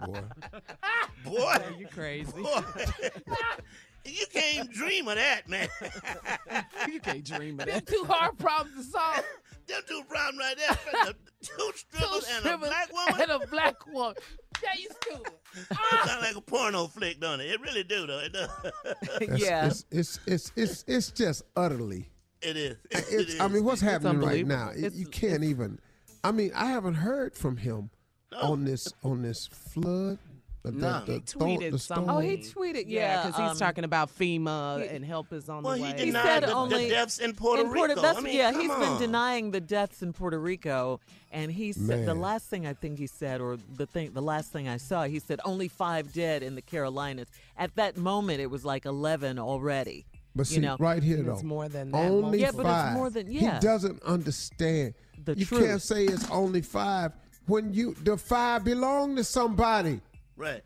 Boy. 0.05 0.21
boy, 1.23 1.55
You 1.79 1.87
crazy. 1.87 2.31
boy. 2.31 2.61
you 4.05 4.25
can't 4.33 4.71
dream 4.71 5.07
of 5.07 5.15
that, 5.15 5.47
man. 5.47 5.67
you 6.91 6.99
can't 6.99 7.23
dream 7.23 7.59
of 7.59 7.65
Them 7.67 7.75
that. 7.75 7.87
two 7.87 8.03
hard 8.07 8.37
problems 8.37 8.85
to 8.87 8.91
solve. 8.91 9.23
Them 9.71 9.81
two 9.87 10.03
problems 10.07 10.39
right 10.39 10.57
there. 10.57 10.77
The 11.05 11.15
two 11.41 11.51
Two 11.57 11.71
strippers 11.75 12.25
and 12.29 12.37
a 12.37 12.39
strippers 12.41 12.69
black 12.69 12.93
woman. 12.93 13.21
And 13.21 13.31
a 13.31 13.47
black 13.47 13.87
woman. 13.87 14.15
Yeah, 14.63 14.69
you 14.79 14.89
stupid. 15.01 15.33
Sound 16.05 16.21
like 16.21 16.35
a 16.35 16.41
porno 16.41 16.85
flick, 16.85 17.19
don't 17.19 17.39
it? 17.41 17.45
It 17.49 17.61
really 17.61 17.83
do, 17.83 18.05
though. 18.05 18.19
It 18.19 18.31
does. 18.31 19.39
Yeah. 19.41 19.65
It's, 19.65 19.85
it's, 19.89 20.19
it's, 20.27 20.51
it's, 20.55 20.83
it's 20.87 21.11
just 21.11 21.41
utterly 21.55 22.07
It 22.43 22.57
is. 22.57 22.77
It 22.91 23.05
It's. 23.09 23.39
I 23.39 23.47
mean, 23.47 23.63
what's 23.63 23.81
happening 23.81 24.19
right 24.19 24.45
now? 24.45 24.67
unbelievable. 24.69 24.85
It- 24.85 24.99
you 24.99 25.07
can't 25.07 25.43
even. 25.43 25.79
I 26.23 26.31
mean, 26.31 26.51
I 26.53 26.65
haven't 26.67 26.93
heard 26.93 27.35
from 27.35 27.57
him 27.57 27.89
No. 28.31 28.37
on 28.51 28.65
this 28.65 28.87
on 29.03 29.23
this 29.23 29.47
flood. 29.47 30.19
The, 30.63 30.71
the, 30.71 30.77
No. 30.77 31.03
the, 31.05 31.13
He 31.13 31.19
tweeted 31.21 31.79
something. 31.79 32.07
Oh, 32.09 32.19
he 32.19 32.37
tweeted, 32.37 32.83
Yeah, 32.87 32.99
yeah. 32.99 33.25
because 33.25 33.35
he's 33.41 33.51
um, 33.51 33.57
talking 33.57 33.83
about 33.83 34.15
FEMA 34.15 34.83
he- 34.83 34.95
and 34.95 35.03
help 35.03 35.33
is 35.33 35.49
on 35.49 35.63
well, 35.63 35.73
the 35.73 35.77
he 35.79 35.83
way. 35.85 35.99
He 35.99 36.05
denied 36.05 36.23
said 36.23 36.43
the, 36.43 36.53
only- 36.53 36.83
the 36.85 36.89
deaths 36.91 37.17
in 37.19 37.33
Puerto 37.33 37.63
in 37.63 37.67
Puerto, 37.73 37.93
Rico. 37.95 38.01
That's, 38.01 38.17
I 38.19 38.21
mean, 38.21 38.35
yeah, 38.37 38.51
come 38.51 38.61
he's 38.61 38.69
on. 38.69 38.79
been 38.79 38.97
denying 38.99 39.49
the 39.51 39.59
deaths 39.61 40.03
in 40.03 40.13
Puerto 40.13 40.39
Rico, 40.39 40.99
and 41.31 41.51
he 41.51 41.73
said 41.73 42.05
the 42.05 42.13
last 42.13 42.45
thing 42.47 42.67
I 42.67 42.73
think 42.73 42.99
he 42.99 43.07
said, 43.07 43.41
or 43.41 43.57
the 43.75 43.87
thing, 43.87 44.11
the 44.13 44.21
last 44.21 44.51
thing 44.51 44.67
I 44.67 44.77
saw, 44.77 45.05
he 45.05 45.17
said 45.19 45.39
only 45.45 45.67
five 45.67 46.13
dead 46.13 46.43
in 46.43 46.53
the 46.53 46.61
Carolinas. 46.61 47.27
At 47.57 47.75
that 47.77 47.97
moment, 47.97 48.39
it 48.39 48.51
was 48.51 48.63
like 48.63 48.85
eleven 48.85 49.39
already. 49.39 50.05
But 50.35 50.45
see, 50.47 50.55
you 50.55 50.61
know, 50.61 50.77
right 50.79 51.01
here 51.01 51.23
though, 51.23 51.33
it's 51.33 51.43
more 51.43 51.69
than 51.69 51.89
that, 51.91 52.09
only 52.09 52.39
Yeah, 52.39 52.51
but 52.51 52.65
it's 52.67 52.93
more 52.95 53.09
than- 53.09 53.31
yeah. 53.31 53.55
He 53.55 53.59
doesn't 53.61 54.01
understand. 54.03 54.93
The 55.25 55.35
you 55.37 55.45
truth. 55.45 55.65
can't 55.65 55.81
say 55.81 56.05
it's 56.05 56.29
only 56.29 56.61
five 56.61 57.11
when 57.47 57.73
you 57.73 57.95
the 58.03 58.15
five 58.15 58.63
belong 58.63 59.15
to 59.17 59.23
somebody. 59.23 59.99
Right. 60.41 60.61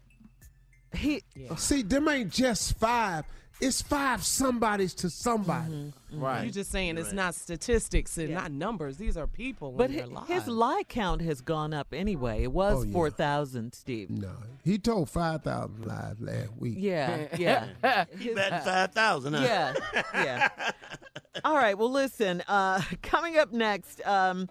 he 0.96 1.22
See, 1.58 1.82
them 1.84 2.08
ain't 2.08 2.32
just 2.32 2.78
five. 2.80 3.26
It's 3.62 3.82
five 3.82 4.22
somebodies 4.22 4.94
to 4.96 5.10
somebody. 5.10 5.72
Mm-hmm. 5.72 6.20
Right. 6.22 6.44
You're 6.44 6.52
just 6.52 6.72
saying 6.72 6.98
it's 6.98 7.14
not 7.14 7.36
statistics 7.36 8.18
and 8.18 8.32
not 8.34 8.52
numbers. 8.52 8.98
These 8.98 9.16
are 9.16 9.28
people 9.28 9.72
But 9.72 9.92
in 9.92 10.14
hi- 10.14 10.26
his 10.26 10.48
lie 10.48 10.84
count 10.90 11.22
has 11.22 11.40
gone 11.40 11.74
up 11.74 11.88
anyway. 11.94 12.44
It 12.44 12.52
was 12.52 12.80
Oh, 12.80 12.84
yeah. 12.84 12.92
4,000, 12.92 13.74
Steve. 13.74 14.10
No, 14.10 14.32
he 14.66 14.78
told 14.78 15.10
five 15.10 15.44
thousand 15.44 15.86
lies 15.86 16.16
last 16.20 16.50
week. 16.58 16.76
Yeah, 16.80 17.28
yeah. 17.38 18.06
He 18.20 18.34
betting 18.34 18.60
five 18.60 18.92
thousand. 18.92 19.36
Huh? 19.36 19.44
Yeah, 19.46 19.74
yeah. 20.14 20.72
All 21.46 21.56
right. 21.56 21.78
Well, 21.78 21.92
listen. 21.92 22.44
Uh, 22.50 22.82
coming 23.04 23.38
up 23.38 23.54
next. 23.54 24.06
Um, 24.06 24.50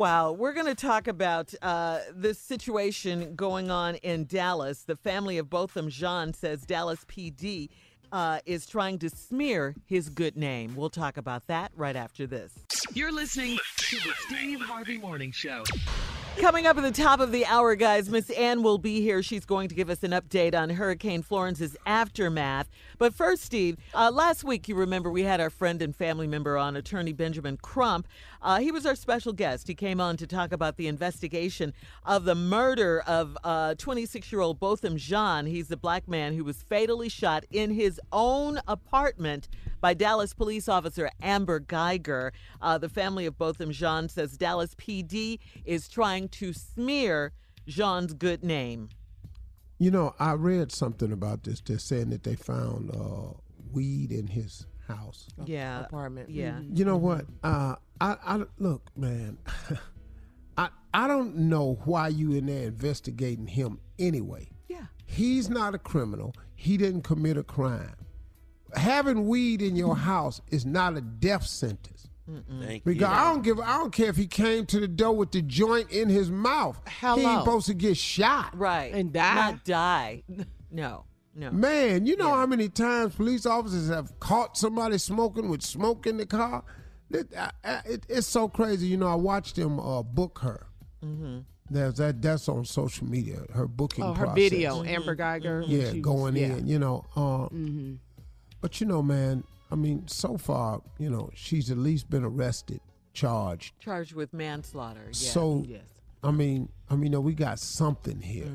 wow, 0.00 0.32
we're 0.32 0.54
going 0.54 0.64
to 0.64 0.74
talk 0.74 1.08
about 1.08 1.52
uh, 1.60 1.98
this 2.14 2.38
situation 2.38 3.34
going 3.34 3.70
on 3.70 3.96
in 3.96 4.24
Dallas. 4.24 4.84
The 4.84 4.96
family 4.96 5.36
of 5.36 5.50
Botham 5.50 5.90
Jean 5.90 6.32
says 6.32 6.62
Dallas 6.62 7.04
PD 7.04 7.68
uh, 8.10 8.38
is 8.46 8.64
trying 8.64 8.98
to 9.00 9.10
smear 9.10 9.74
his 9.84 10.08
good 10.08 10.38
name. 10.38 10.74
We'll 10.74 10.88
talk 10.88 11.18
about 11.18 11.46
that 11.48 11.70
right 11.76 11.96
after 11.96 12.26
this. 12.26 12.54
You're 12.94 13.12
listening 13.12 13.58
to 13.76 13.96
the 13.96 14.14
Steve 14.26 14.62
Harvey 14.62 14.96
Morning 14.96 15.32
Show. 15.32 15.64
Coming 16.38 16.66
up 16.66 16.78
at 16.78 16.82
the 16.82 16.90
top 16.90 17.20
of 17.20 17.32
the 17.32 17.44
hour, 17.44 17.74
guys, 17.74 18.08
Miss 18.08 18.30
Ann 18.30 18.62
will 18.62 18.78
be 18.78 19.02
here. 19.02 19.22
She's 19.22 19.44
going 19.44 19.68
to 19.68 19.74
give 19.74 19.90
us 19.90 20.02
an 20.02 20.12
update 20.12 20.54
on 20.54 20.70
Hurricane 20.70 21.22
Florence's 21.22 21.76
aftermath. 21.84 22.70
But 22.96 23.12
first, 23.12 23.42
Steve, 23.42 23.76
uh, 23.92 24.10
last 24.10 24.42
week, 24.42 24.66
you 24.66 24.74
remember 24.74 25.10
we 25.10 25.24
had 25.24 25.40
our 25.40 25.50
friend 25.50 25.82
and 25.82 25.94
family 25.94 26.26
member 26.26 26.56
on, 26.56 26.76
attorney 26.76 27.12
Benjamin 27.12 27.58
Crump. 27.58 28.08
Uh, 28.42 28.60
he 28.60 28.72
was 28.72 28.86
our 28.86 28.94
special 28.94 29.32
guest. 29.32 29.68
He 29.68 29.74
came 29.74 30.00
on 30.00 30.16
to 30.16 30.26
talk 30.26 30.52
about 30.52 30.76
the 30.76 30.86
investigation 30.86 31.74
of 32.04 32.24
the 32.24 32.34
murder 32.34 33.02
of 33.06 33.36
26 33.78 34.32
year 34.32 34.40
old 34.40 34.58
Botham 34.58 34.96
Jean. 34.96 35.46
He's 35.46 35.68
the 35.68 35.76
black 35.76 36.08
man 36.08 36.34
who 36.34 36.44
was 36.44 36.62
fatally 36.62 37.08
shot 37.08 37.44
in 37.50 37.70
his 37.70 38.00
own 38.12 38.60
apartment 38.66 39.48
by 39.80 39.94
Dallas 39.94 40.34
police 40.34 40.68
officer 40.68 41.10
Amber 41.22 41.58
Geiger. 41.58 42.32
Uh, 42.60 42.78
the 42.78 42.88
family 42.88 43.26
of 43.26 43.38
Botham 43.38 43.72
Jean 43.72 44.08
says 44.08 44.36
Dallas 44.36 44.74
PD 44.74 45.38
is 45.64 45.88
trying 45.88 46.28
to 46.28 46.52
smear 46.52 47.32
Jean's 47.66 48.14
good 48.14 48.42
name. 48.42 48.88
You 49.78 49.90
know, 49.90 50.14
I 50.18 50.32
read 50.32 50.72
something 50.72 51.12
about 51.12 51.44
this. 51.44 51.60
They're 51.60 51.78
saying 51.78 52.10
that 52.10 52.22
they 52.22 52.36
found 52.36 52.90
uh, 52.90 53.32
weed 53.72 54.12
in 54.12 54.26
his 54.26 54.66
house. 54.86 55.28
Yeah. 55.46 55.84
apartment. 55.84 56.30
Yeah. 56.30 56.60
You 56.60 56.84
know 56.84 56.98
what? 56.98 57.24
Uh, 57.42 57.76
I, 58.00 58.16
I 58.24 58.42
look, 58.58 58.90
man. 58.96 59.38
I 60.56 60.68
I 60.92 61.06
don't 61.08 61.36
know 61.36 61.78
why 61.84 62.08
you 62.08 62.32
in 62.32 62.46
there 62.46 62.68
investigating 62.68 63.46
him 63.46 63.78
anyway. 63.98 64.48
Yeah. 64.68 64.86
He's 65.06 65.48
not 65.50 65.74
a 65.74 65.78
criminal. 65.78 66.34
He 66.54 66.76
didn't 66.76 67.02
commit 67.02 67.36
a 67.36 67.42
crime. 67.42 67.94
Having 68.74 69.26
weed 69.26 69.62
in 69.62 69.76
your 69.76 69.96
house 69.96 70.40
is 70.50 70.64
not 70.64 70.96
a 70.96 71.00
death 71.00 71.44
sentence. 71.46 72.08
Thank 72.60 72.84
Because 72.84 73.00
you. 73.00 73.06
I 73.06 73.24
don't 73.32 73.42
give. 73.42 73.58
I 73.58 73.78
don't 73.78 73.92
care 73.92 74.08
if 74.08 74.16
he 74.16 74.26
came 74.28 74.64
to 74.66 74.78
the 74.78 74.86
door 74.86 75.16
with 75.16 75.32
the 75.32 75.42
joint 75.42 75.90
in 75.90 76.08
his 76.08 76.30
mouth. 76.30 76.80
Hello. 76.86 77.16
He 77.16 77.24
ain't 77.26 77.40
supposed 77.40 77.66
to 77.66 77.74
get 77.74 77.96
shot. 77.96 78.56
Right. 78.56 78.92
And 78.94 79.12
die? 79.12 79.34
Not 79.34 79.64
die. 79.64 80.22
No. 80.72 81.04
No. 81.34 81.50
Man, 81.50 82.06
you 82.06 82.16
know 82.16 82.32
how 82.32 82.46
many 82.46 82.68
times 82.68 83.16
police 83.16 83.44
officers 83.44 83.88
have 83.88 84.20
caught 84.20 84.56
somebody 84.56 84.98
smoking 84.98 85.48
with 85.48 85.62
smoke 85.62 86.06
in 86.06 86.16
the 86.16 86.26
car? 86.26 86.62
It, 87.10 87.28
I- 87.36 87.50
I- 87.64 87.82
it- 87.84 88.06
it's 88.08 88.26
so 88.26 88.48
crazy. 88.48 88.86
You 88.86 88.96
know, 88.96 89.08
I 89.08 89.14
watched 89.16 89.58
him 89.58 89.78
uh, 89.80 90.02
book 90.02 90.38
her. 90.42 90.66
Mm-hmm. 91.04 91.38
There's 91.72 91.94
that. 91.94 92.20
That's 92.20 92.48
on 92.48 92.64
social 92.64 93.06
media. 93.06 93.42
Her 93.54 93.66
booking. 93.68 94.04
Oh, 94.04 94.12
her 94.14 94.26
process. 94.26 94.50
video, 94.50 94.82
Amber 94.84 95.14
Geiger. 95.14 95.60
when 95.60 95.70
Yeah, 95.70 95.90
she 95.90 95.98
was- 96.00 96.02
going 96.02 96.36
yeah. 96.36 96.56
in. 96.56 96.66
You 96.66 96.78
know. 96.78 97.04
Uh, 97.16 97.48
But 98.60 98.80
you 98.80 98.86
know, 98.86 99.02
man. 99.02 99.44
I 99.72 99.76
mean, 99.76 100.08
so 100.08 100.36
far, 100.36 100.82
you 100.98 101.08
know, 101.08 101.30
she's 101.32 101.70
at 101.70 101.78
least 101.78 102.10
been 102.10 102.24
arrested, 102.24 102.80
charged. 103.12 103.72
Charged 103.78 104.14
with 104.14 104.32
manslaughter. 104.32 105.04
Yeah. 105.06 105.30
So, 105.30 105.64
Yes. 105.64 105.82
I 106.24 106.32
mean, 106.32 106.70
I 106.90 106.96
mean, 106.96 107.12
no, 107.12 107.20
we 107.20 107.34
got 107.34 107.60
something 107.60 108.20
here. 108.20 108.50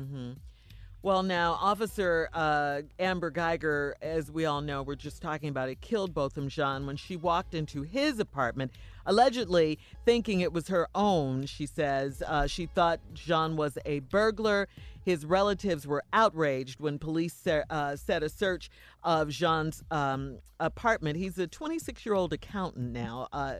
Well, 1.06 1.22
now, 1.22 1.52
Officer 1.60 2.28
uh, 2.32 2.82
Amber 2.98 3.30
Geiger, 3.30 3.94
as 4.02 4.28
we 4.28 4.44
all 4.44 4.60
know, 4.60 4.82
we're 4.82 4.96
just 4.96 5.22
talking 5.22 5.48
about 5.48 5.68
it, 5.68 5.80
killed 5.80 6.12
Botham 6.12 6.48
Jean 6.48 6.84
when 6.84 6.96
she 6.96 7.14
walked 7.14 7.54
into 7.54 7.82
his 7.82 8.18
apartment, 8.18 8.72
allegedly 9.06 9.78
thinking 10.04 10.40
it 10.40 10.52
was 10.52 10.66
her 10.66 10.88
own. 10.96 11.46
She 11.46 11.64
says 11.64 12.24
uh, 12.26 12.48
she 12.48 12.66
thought 12.66 12.98
Jean 13.14 13.54
was 13.54 13.78
a 13.86 14.00
burglar. 14.00 14.66
His 15.06 15.24
relatives 15.24 15.86
were 15.86 16.02
outraged 16.12 16.80
when 16.80 16.98
police 16.98 17.46
uh, 17.46 17.94
set 17.94 18.24
a 18.24 18.28
search 18.28 18.68
of 19.04 19.28
Jean's 19.30 19.84
um, 19.92 20.40
apartment. 20.58 21.16
He's 21.16 21.38
a 21.38 21.46
26 21.46 22.04
year 22.04 22.16
old 22.16 22.32
accountant 22.32 22.92
now. 22.92 23.28
Uh, 23.32 23.54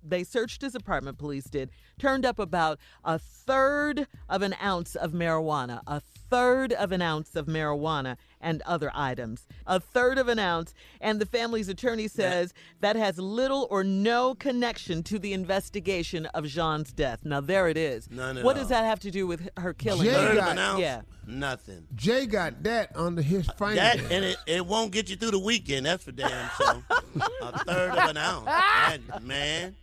they 0.00 0.22
searched 0.22 0.62
his 0.62 0.76
apartment, 0.76 1.18
police 1.18 1.46
did, 1.46 1.70
turned 1.98 2.24
up 2.24 2.38
about 2.38 2.78
a 3.04 3.18
third 3.18 4.06
of 4.28 4.42
an 4.42 4.54
ounce 4.62 4.94
of 4.94 5.10
marijuana, 5.10 5.80
a 5.88 5.98
third 6.00 6.72
of 6.72 6.92
an 6.92 7.02
ounce 7.02 7.34
of 7.34 7.46
marijuana 7.46 8.16
and 8.42 8.60
other 8.62 8.90
items. 8.94 9.46
A 9.66 9.80
third 9.80 10.18
of 10.18 10.28
an 10.28 10.38
ounce. 10.38 10.74
And 11.00 11.20
the 11.20 11.26
family's 11.26 11.68
attorney 11.68 12.08
says 12.08 12.52
that 12.80 12.96
has 12.96 13.18
little 13.18 13.66
or 13.70 13.82
no 13.84 14.34
connection 14.34 15.02
to 15.04 15.18
the 15.18 15.32
investigation 15.32 16.26
of 16.26 16.46
Jean's 16.46 16.92
death. 16.92 17.20
Now, 17.24 17.40
there 17.40 17.68
it 17.68 17.76
is. 17.76 18.10
None 18.10 18.38
at 18.38 18.44
what 18.44 18.56
does 18.56 18.68
that 18.68 18.84
have 18.84 19.00
to 19.00 19.10
do 19.10 19.26
with 19.26 19.48
her 19.56 19.72
killing? 19.72 20.02
Jay 20.04 20.10
him? 20.10 20.14
Third 20.16 20.30
of 20.32 20.36
got- 20.44 20.52
an 20.52 20.58
ounce. 20.58 20.80
Yeah. 20.80 21.00
Nothing. 21.24 21.86
Jay 21.94 22.26
got 22.26 22.64
that 22.64 22.90
under 22.96 23.22
his 23.22 23.46
finger. 23.56 23.76
That 23.76 23.98
and 24.10 24.24
it, 24.24 24.36
it 24.46 24.66
won't 24.66 24.90
get 24.90 25.08
you 25.08 25.14
through 25.14 25.30
the 25.30 25.38
weekend. 25.38 25.86
That's 25.86 26.02
for 26.02 26.10
damn 26.10 26.50
sure. 26.56 26.82
a 27.42 27.58
third 27.64 27.92
of 27.92 28.10
an 28.10 28.16
ounce, 28.16 28.46
That- 28.46 29.22
man. 29.22 29.76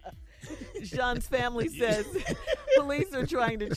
Jean's 0.83 1.27
family 1.27 1.67
says 1.69 2.05
police 2.77 3.13
are 3.13 3.25
trying 3.25 3.59
to. 3.59 3.67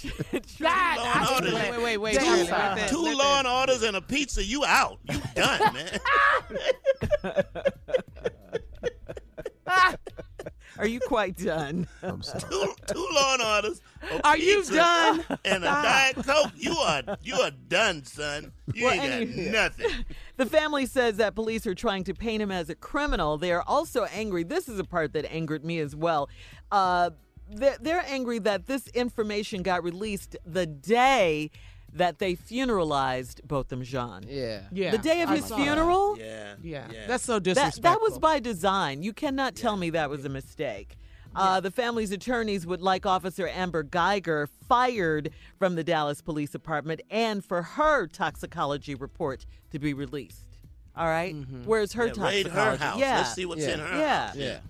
Law 0.60 1.14
and 1.14 1.44
order. 1.44 1.54
Wait, 1.54 1.70
wait, 1.70 1.82
wait, 1.82 1.96
wait. 1.98 2.14
Damn, 2.14 2.38
wait, 2.38 2.48
sorry. 2.48 2.80
let 2.80 2.88
Two 2.88 3.02
let 3.02 3.16
law 3.16 3.38
and 3.38 3.48
orders 3.48 3.82
and 3.82 3.96
a 3.96 4.00
pizza. 4.00 4.44
You 4.44 4.64
out. 4.64 4.98
You 5.10 5.20
done, 5.34 5.74
man. 5.74 5.98
Are 10.78 10.86
you 10.86 11.00
quite 11.00 11.36
done? 11.36 11.86
I'm 12.02 12.22
sorry. 12.22 12.40
two, 12.48 12.74
two 12.86 13.06
law 13.12 13.34
and 13.34 13.42
orders. 13.42 13.80
Are 14.24 14.36
you 14.38 14.64
done? 14.64 15.24
And 15.44 15.62
a 15.64 15.66
diet 15.66 16.16
coke. 16.16 16.52
You 16.56 16.76
are 16.76 17.02
you 17.22 17.34
are 17.36 17.50
done, 17.68 18.04
son. 18.04 18.52
You 18.74 18.84
Well, 18.84 18.92
ain't 18.94 19.02
got 19.02 19.10
anyway. 19.12 19.50
nothing. 19.50 20.04
The 20.38 20.46
family 20.46 20.86
says 20.86 21.18
that 21.18 21.34
police 21.36 21.66
are 21.66 21.74
trying 21.74 22.04
to 22.04 22.14
paint 22.14 22.42
him 22.42 22.50
as 22.50 22.68
a 22.70 22.74
criminal. 22.74 23.36
They 23.38 23.52
are 23.52 23.62
also 23.66 24.04
angry. 24.06 24.42
This 24.42 24.68
is 24.68 24.78
a 24.78 24.84
part 24.84 25.12
that 25.12 25.30
angered 25.32 25.64
me 25.64 25.78
as 25.78 25.94
well. 25.94 26.28
Uh, 26.72 27.10
they're, 27.48 27.76
they're 27.80 28.04
angry 28.08 28.38
that 28.40 28.66
this 28.66 28.88
information 28.88 29.62
got 29.62 29.84
released 29.84 30.36
the 30.44 30.66
day 30.66 31.50
that 31.94 32.18
they 32.18 32.34
funeralized 32.34 33.46
Botham 33.46 33.82
Jean. 33.82 34.22
Yeah. 34.28 34.62
Yeah. 34.72 34.90
The 34.92 34.98
day 34.98 35.22
of 35.22 35.30
I 35.30 35.36
his 35.36 35.46
saw 35.46 35.56
that. 35.56 35.62
funeral? 35.64 36.18
Yeah. 36.18 36.54
Yeah. 36.62 36.86
Yeah. 36.90 37.06
That's 37.06 37.24
so 37.24 37.34
That, 37.34 37.42
disrespectful. 37.44 37.82
that 37.82 38.00
was 38.00 38.18
by 38.18 38.40
design. 38.40 39.02
You 39.02 39.12
cannot 39.12 39.54
tell 39.54 39.76
me 39.76 39.90
that 39.90 40.08
was 40.10 40.24
a 40.24 40.28
mistake. 40.28 40.96
Uh, 41.34 41.60
the 41.60 41.70
family's 41.70 42.12
attorneys 42.12 42.66
would 42.66 42.82
like 42.82 43.06
Officer 43.06 43.48
Amber 43.48 43.82
Geiger 43.82 44.46
fired 44.68 45.30
from 45.58 45.76
the 45.76 45.82
Dallas 45.84 46.20
Police 46.20 46.50
Department 46.50 47.00
and 47.10 47.42
for 47.42 47.62
her 47.62 48.06
toxicology 48.06 48.94
report 48.94 49.46
to 49.70 49.78
be 49.78 49.94
released. 49.94 50.58
All 50.94 51.06
right? 51.06 51.34
Where's 51.64 51.94
her 51.94 52.08
Yeah, 52.08 52.12
raid 52.22 52.46
toxicology? 52.46 52.50
her 52.50 52.76
house. 52.84 52.98
Yeah. 53.00 53.16
Let's 53.16 53.34
see 53.34 53.46
what's 53.46 53.62
Yeah. 53.62 53.72
in 53.72 53.78
her 53.80 53.98
Yeah. 53.98 54.26
house. 54.26 54.36
Yeah. 54.36 54.60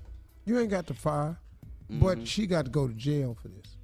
You 0.44 0.58
ain't 0.61 0.70
got 0.70 0.87
to 0.88 0.94
fire, 0.94 1.38
Mm-hmm. 1.90 1.98
but 2.04 2.28
she 2.28 2.46
got 2.46 2.64
to 2.66 2.70
go 2.70 2.87
to 2.87 2.94
jail 2.94 3.35
for 3.40 3.48
this. 3.48 3.76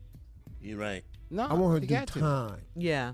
You're 0.60 0.78
right. 0.78 1.04
No, 1.30 1.46
I 1.46 1.54
want 1.54 1.72
her 1.74 1.80
to 1.80 1.84
you 1.84 1.88
do 1.88 1.94
got 1.94 2.06
to. 2.08 2.20
time. 2.20 2.60
Yeah. 2.76 3.12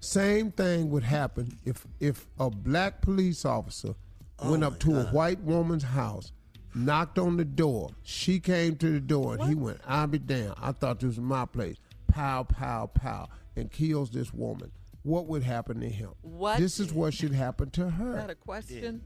Same 0.00 0.50
thing 0.50 0.90
would 0.90 1.02
happen 1.02 1.58
if 1.64 1.86
if 2.00 2.26
a 2.38 2.48
black 2.50 3.02
police 3.02 3.44
officer 3.44 3.94
went 4.42 4.64
oh 4.64 4.68
up 4.68 4.78
to 4.80 4.98
a 4.98 5.04
white 5.12 5.40
woman's 5.40 5.82
house, 5.82 6.32
knocked 6.74 7.18
on 7.18 7.36
the 7.36 7.44
door. 7.44 7.90
She 8.02 8.40
came 8.40 8.76
to 8.76 8.90
the 8.90 9.00
door 9.00 9.34
and 9.34 9.42
he 9.48 9.54
went, 9.54 9.78
"I'll 9.86 10.06
be 10.06 10.18
damned. 10.18 10.54
I 10.60 10.72
thought 10.72 11.00
this 11.00 11.08
was 11.08 11.20
my 11.20 11.44
place." 11.44 11.76
Pow, 12.06 12.44
pow, 12.44 12.86
pow, 12.86 13.28
and 13.56 13.70
kills 13.70 14.10
this 14.10 14.32
woman. 14.32 14.72
What 15.02 15.26
would 15.26 15.42
happen 15.42 15.80
to 15.80 15.88
him? 15.88 16.10
What? 16.22 16.58
This 16.58 16.80
is 16.80 16.92
what 16.92 17.14
should 17.14 17.32
happen 17.32 17.70
to 17.70 17.86
Is 17.86 17.92
her. 17.94 18.12
that 18.14 18.30
a 18.30 18.34
question? 18.34 19.02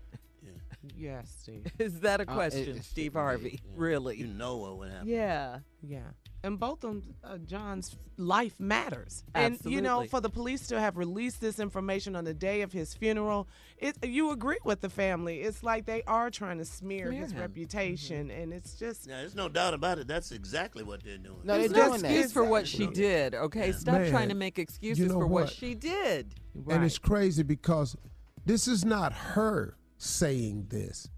Yes, 0.97 1.35
Steve. 1.43 1.67
Is 1.79 2.01
that 2.01 2.21
a 2.21 2.29
Uh, 2.29 2.35
question, 2.35 2.77
it- 2.77 2.85
Steve 2.85 3.15
Harvey? 3.15 3.61
Really? 3.77 4.17
You 4.19 4.27
know 4.27 4.57
what 4.59 4.79
would 4.79 4.91
happen. 4.91 5.09
Yeah. 5.09 5.59
Yeah. 5.83 6.01
And 6.43 6.61
both 6.61 6.85
of 6.85 7.03
uh, 7.23 7.39
Jean's 7.39 7.97
life 8.19 8.61
matters. 8.61 9.25
And, 9.35 9.59
you 9.65 9.81
know, 9.81 10.01
Absolutely. 10.03 10.09
for 10.09 10.21
the 10.21 10.29
police 10.29 10.67
to 10.69 10.79
have 10.79 10.99
released 10.99 11.41
this 11.41 11.59
information 11.59 12.15
on 12.15 12.25
the 12.25 12.35
day 12.35 12.61
of 12.61 12.71
his 12.71 12.93
funeral, 12.93 13.49
it, 13.79 13.97
you 14.05 14.31
agree 14.31 14.59
with 14.63 14.83
the 14.83 14.91
family. 14.91 15.41
It's 15.41 15.63
like 15.63 15.87
they 15.87 16.03
are 16.03 16.31
trying 16.31 16.59
to 16.59 16.67
smear, 16.67 17.09
Smear 17.09 17.21
his 17.23 17.33
him. 17.33 17.41
reputation. 17.41 18.31
And 18.31 18.53
it's 18.53 18.75
just, 18.75 19.07
Yeah, 19.07 19.21
there's 19.21 19.35
no 19.35 19.49
doubt 19.49 19.73
about 19.73 19.99
it. 19.99 20.07
That's 20.07 20.33
exactly 20.33 20.83
what 20.83 21.03
they're 21.03 21.17
doing. 21.17 21.39
No, 21.45 21.55
they're 21.59 21.69
There's 21.69 21.71
no 21.73 21.89
doing 21.89 22.03
that. 22.03 22.11
excuse 22.11 22.33
for 22.33 22.45
what 22.45 22.69
she 22.69 22.87
did, 22.89 23.35
okay? 23.35 23.73
Stop 23.73 23.95
Man, 24.03 24.11
trying 24.11 24.29
to 24.29 24.35
make 24.35 24.59
excuses 24.59 25.09
know 25.09 25.15
for 25.21 25.27
what 25.27 25.45
what? 25.45 25.53
she 25.53 25.75
did. 25.75 26.35
And 26.69 26.85
it's 26.85 26.99
crazy 26.99 27.43
because 27.43 27.97
this 28.45 28.69
is 28.69 28.85
not 28.85 29.15
her 29.15 29.79
saying 30.05 30.67
this. 30.69 31.09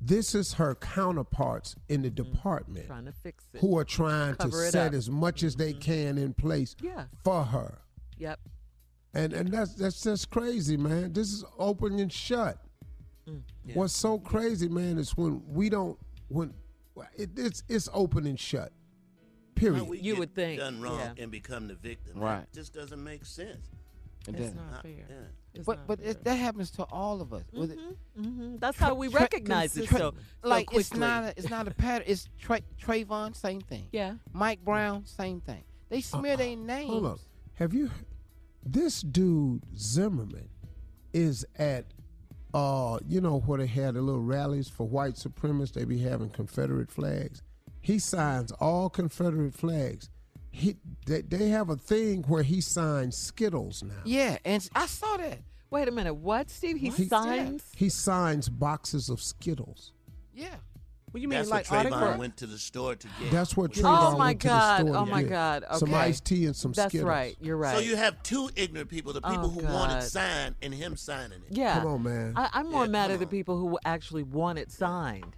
This 0.00 0.34
is 0.34 0.54
her 0.54 0.74
counterparts 0.74 1.76
in 1.90 2.00
the 2.02 2.08
department 2.10 2.86
Trying 2.86 3.04
to 3.04 3.12
fix 3.12 3.44
it. 3.52 3.60
who 3.60 3.76
are 3.76 3.84
trying 3.84 4.32
to 4.36 4.44
Cover 4.44 4.64
it 4.64 4.72
set 4.72 4.88
up. 4.88 4.94
as 4.94 5.10
much 5.10 5.42
as 5.42 5.56
they 5.56 5.74
can 5.74 6.16
in 6.16 6.32
place 6.32 6.74
Yeah. 6.82 7.04
for 7.22 7.44
her. 7.44 7.78
Yep. 8.16 8.40
And 9.12 9.32
and 9.34 9.50
that's 9.50 9.74
that's 9.74 10.02
just 10.02 10.30
crazy, 10.30 10.76
man. 10.78 11.12
This 11.12 11.32
is 11.32 11.44
open 11.58 11.98
and 11.98 12.10
shut. 12.12 12.56
Mm, 13.28 13.42
What's 13.74 13.92
so 13.92 14.18
crazy, 14.18 14.68
man, 14.68 14.96
is 14.98 15.16
when 15.16 15.42
we 15.46 15.68
don't 15.68 15.98
when 16.28 16.54
it, 17.18 17.30
it's 17.36 17.62
it's 17.68 17.88
open 17.92 18.26
and 18.26 18.38
shut. 18.40 18.72
Period. 19.54 19.78
How 19.80 19.84
we 19.84 19.98
You 19.98 20.12
get 20.14 20.18
would 20.20 20.34
think, 20.34 20.60
done 20.60 20.80
wrong 20.80 20.98
yeah. 20.98 21.22
and 21.22 21.30
become 21.30 21.68
the 21.68 21.74
victim. 21.74 22.18
Right. 22.18 22.42
It 22.44 22.52
just 22.54 22.72
doesn't 22.72 23.02
make 23.04 23.26
sense. 23.26 23.68
And 24.26 24.36
It's 24.36 24.46
then- 24.46 24.56
not 24.56 24.78
Uh, 24.78 24.82
fair. 24.82 24.92
yeah. 24.92 25.16
It's 25.54 25.64
but 25.66 25.86
but 25.86 26.00
it, 26.00 26.22
that 26.24 26.36
happens 26.36 26.70
to 26.72 26.84
all 26.84 27.20
of 27.20 27.32
us. 27.32 27.44
With 27.52 27.72
it- 27.72 27.78
hmm 28.16 28.56
That's 28.58 28.78
how 28.78 28.94
we 28.94 29.08
Tra- 29.08 29.22
recognize 29.22 29.76
it 29.76 29.86
Tra- 29.88 29.98
so, 29.98 30.14
so 30.42 30.48
like 30.48 30.66
quickly. 30.66 30.80
it's 30.80 30.94
not 30.94 31.24
a, 31.24 31.34
it's 31.36 31.50
not 31.50 31.66
a 31.66 31.72
pattern. 31.72 32.04
It's 32.06 32.28
Tra- 32.38 32.60
Trayvon, 32.80 33.34
same 33.36 33.60
thing. 33.60 33.88
Yeah. 33.92 34.14
Mike 34.32 34.64
Brown, 34.64 35.06
same 35.06 35.40
thing. 35.40 35.64
They 35.88 36.00
smear 36.02 36.36
their 36.36 36.54
names. 36.56 36.90
Hold 36.90 37.06
up. 37.06 37.18
Have 37.54 37.74
you 37.74 37.90
this 38.64 39.00
dude 39.02 39.62
Zimmerman 39.76 40.48
is 41.12 41.44
at 41.58 41.86
uh 42.54 42.98
you 43.08 43.20
know 43.20 43.40
where 43.40 43.58
they 43.58 43.66
had 43.66 43.94
the 43.94 44.02
little 44.02 44.22
rallies 44.22 44.68
for 44.68 44.86
white 44.86 45.14
supremacists, 45.14 45.72
they 45.72 45.84
be 45.84 45.98
having 45.98 46.30
Confederate 46.30 46.90
flags. 46.90 47.42
He 47.80 47.98
signs 47.98 48.52
all 48.52 48.88
Confederate 48.90 49.54
flags. 49.54 50.10
He 50.50 50.76
they, 51.06 51.22
they 51.22 51.48
have 51.50 51.70
a 51.70 51.76
thing 51.76 52.24
where 52.26 52.42
he 52.42 52.60
signs 52.60 53.16
Skittles 53.16 53.82
now. 53.82 53.94
Yeah, 54.04 54.38
and 54.44 54.68
I 54.74 54.86
saw 54.86 55.16
that. 55.16 55.38
Wait 55.70 55.86
a 55.86 55.92
minute. 55.92 56.14
What, 56.14 56.50
Steve? 56.50 56.76
He 56.78 56.90
He- 56.90 57.06
signs? 57.06 57.62
He 57.76 57.88
signs 57.88 58.48
boxes 58.48 59.08
of 59.08 59.22
Skittles. 59.22 59.92
Yeah. 60.34 60.48
What 61.12 61.20
you 61.20 61.26
mean, 61.28 61.38
That's 61.40 61.50
like 61.50 61.68
what 61.70 61.86
Trayvon 61.86 61.92
autograph? 61.92 62.18
went 62.18 62.36
to 62.36 62.46
the 62.46 62.56
store 62.58 62.94
to 62.94 63.08
get. 63.20 63.32
That's 63.32 63.56
what 63.56 63.72
Trayvon 63.72 64.12
Oh 64.14 64.16
my 64.18 64.26
went 64.28 64.40
to 64.42 64.46
the 64.46 64.52
God! 64.54 64.80
store 64.86 64.96
Oh 64.96 65.04
to 65.04 65.10
my. 65.10 65.22
God! 65.24 65.64
Okay. 65.64 65.76
Some 65.78 65.94
iced 65.94 66.24
tea 66.24 66.46
and 66.46 66.54
some 66.54 66.72
Skittles. 66.72 66.76
That's 66.76 66.92
Skittles. 66.92 67.08
right. 67.08 67.36
You're 67.40 67.56
right. 67.56 67.74
So 67.74 67.80
you 67.80 67.96
have 67.96 68.22
two 68.22 68.48
ignorant 68.54 68.88
people: 68.90 69.12
the 69.12 69.20
people 69.20 69.46
Oh, 69.46 69.48
who 69.48 69.64
want 69.66 69.92
it 69.92 70.02
signed 70.06 70.54
and 70.62 70.72
him 70.74 70.96
signing 70.96 71.38
it. 71.48 71.56
yeah. 71.56 71.80
Come 71.80 71.86
on, 71.88 72.02
man. 72.04 72.32
I, 72.36 72.48
I'm 72.52 72.70
more 72.70 72.84
Yeah, 72.84 72.90
mad 72.92 73.04
come 73.06 73.14
at 73.14 73.20
the 73.20 73.26
people 73.26 73.56
who 73.58 73.76
actually 73.84 74.22
want 74.22 74.58
it 74.60 74.70
signed. 74.70 75.34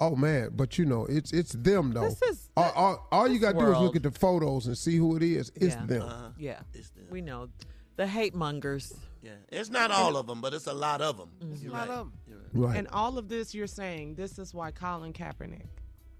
Oh 0.00 0.14
man, 0.14 0.50
but 0.54 0.78
you 0.78 0.84
know 0.84 1.06
it's 1.06 1.32
it's 1.32 1.52
them 1.52 1.92
though. 1.92 2.08
This 2.08 2.22
is- 2.22 2.48
all, 2.56 2.70
all, 2.74 3.08
all 3.12 3.28
you 3.28 3.38
got 3.38 3.52
to 3.52 3.58
do 3.58 3.72
is 3.72 3.78
look 3.78 3.96
at 3.96 4.02
the 4.02 4.10
photos 4.10 4.66
and 4.66 4.76
see 4.78 4.96
who 4.96 5.16
it 5.16 5.22
is. 5.22 5.50
It's 5.56 5.74
Yeah. 5.74 5.86
them. 5.86 6.02
Uh-huh. 6.02 6.28
Yeah. 6.38 6.60
It's 6.74 6.90
them. 6.90 7.06
We 7.10 7.20
know 7.20 7.48
the 7.96 8.06
hate 8.06 8.34
mongers. 8.34 8.92
Yeah, 9.22 9.32
it's 9.48 9.68
not 9.70 9.90
all 9.90 10.16
of 10.16 10.26
them, 10.28 10.40
but 10.40 10.54
it's 10.54 10.68
a 10.68 10.72
lot 10.72 11.00
of 11.00 11.16
them. 11.18 11.30
Mm-hmm. 11.40 11.64
You're 11.64 11.72
A 11.72 11.74
lot 11.76 11.88
right. 11.88 11.94
of 11.98 12.06
'em. 12.06 12.12
You're 12.28 12.38
right. 12.38 12.68
Right. 12.68 12.76
And 12.78 12.88
all 12.88 13.18
of 13.18 13.28
this, 13.28 13.52
you're 13.54 13.66
saying 13.66 14.14
this 14.14 14.38
is 14.38 14.54
why 14.54 14.70
Colin 14.70 15.12
Kaepernick. 15.12 15.66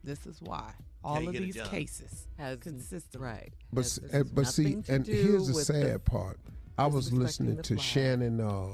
This 0.03 0.27
is 0.27 0.41
why 0.43 0.73
all 1.05 1.17
Can't 1.17 1.29
of 1.29 1.35
these 1.35 1.61
cases 1.63 2.27
Has 2.39 2.59
consistently. 2.59 3.25
right. 3.29 3.53
But 3.73 3.83
Has- 3.85 4.01
uh, 4.13 4.25
but 4.35 4.47
see, 4.49 4.79
and 4.89 5.07
here's 5.07 5.47
the 5.49 5.55
with 5.55 5.65
sad 5.67 6.05
part. 6.05 6.39
I 6.77 6.87
was 6.89 7.13
listening 7.13 7.63
to. 7.63 7.79
Shannon 7.79 8.41
uh, 8.41 8.69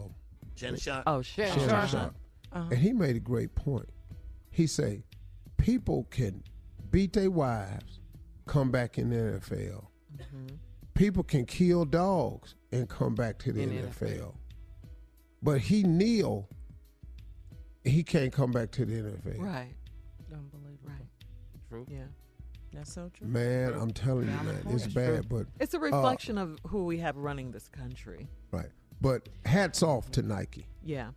Shannon 0.57 0.79
Sharpe. 0.81 1.03
Oh! 1.07 1.21
Shannon 1.23 1.55
Shannon 1.59 1.69
Sharpe. 1.69 1.89
Sharpe, 1.91 2.15
and 2.73 2.79
he 2.79 2.93
made 2.93 3.17
a 3.17 3.21
great 3.21 3.55
point. 3.55 3.89
He 4.55 4.69
say 4.69 5.03
people 5.57 6.07
can 6.11 6.45
beat 6.93 7.13
their 7.13 7.31
wives, 7.31 7.99
come 8.47 8.71
back 8.71 8.99
in 8.99 9.11
the 9.11 9.17
NFL. 9.17 9.87
Mm-hmm. 10.17 10.55
People 10.95 11.25
can 11.25 11.45
kill 11.45 11.85
dogs 11.85 12.55
and 12.71 12.89
come 12.89 13.17
back 13.17 13.37
to 13.41 13.53
the 13.53 13.63
In 13.63 13.71
the 13.71 13.89
NFL. 13.89 14.33
But 15.43 15.61
he 15.61 15.83
kneel, 15.83 16.49
he 17.83 18.05
can't 18.05 18.33
come 18.33 18.53
back 18.53 18.71
to 18.73 18.85
the 18.85 18.95
NFL. 18.95 19.41
Right. 19.41 19.75
Unbelievable. 20.33 20.79
Right. 20.85 21.07
True. 21.69 21.85
Yeah. 21.91 22.05
That's 22.73 22.93
so 22.93 23.11
true. 23.13 23.27
Man, 23.27 23.73
I'm 23.75 23.91
telling 23.91 24.29
you, 24.29 24.37
man, 24.45 24.63
it's 24.71 24.87
bad. 24.87 25.29
But 25.29 25.47
It's 25.59 25.75
a 25.75 25.81
reflection 25.81 26.39
of 26.39 26.61
who 26.65 26.85
we 26.85 26.99
have 26.99 27.17
running 27.17 27.51
this 27.51 27.67
country. 27.67 28.29
right. 28.53 28.71
But 29.01 29.29
hats 29.45 29.83
off 29.83 30.13
to 30.13 30.23
Nike. 30.23 30.69
Yeah. 30.85 31.09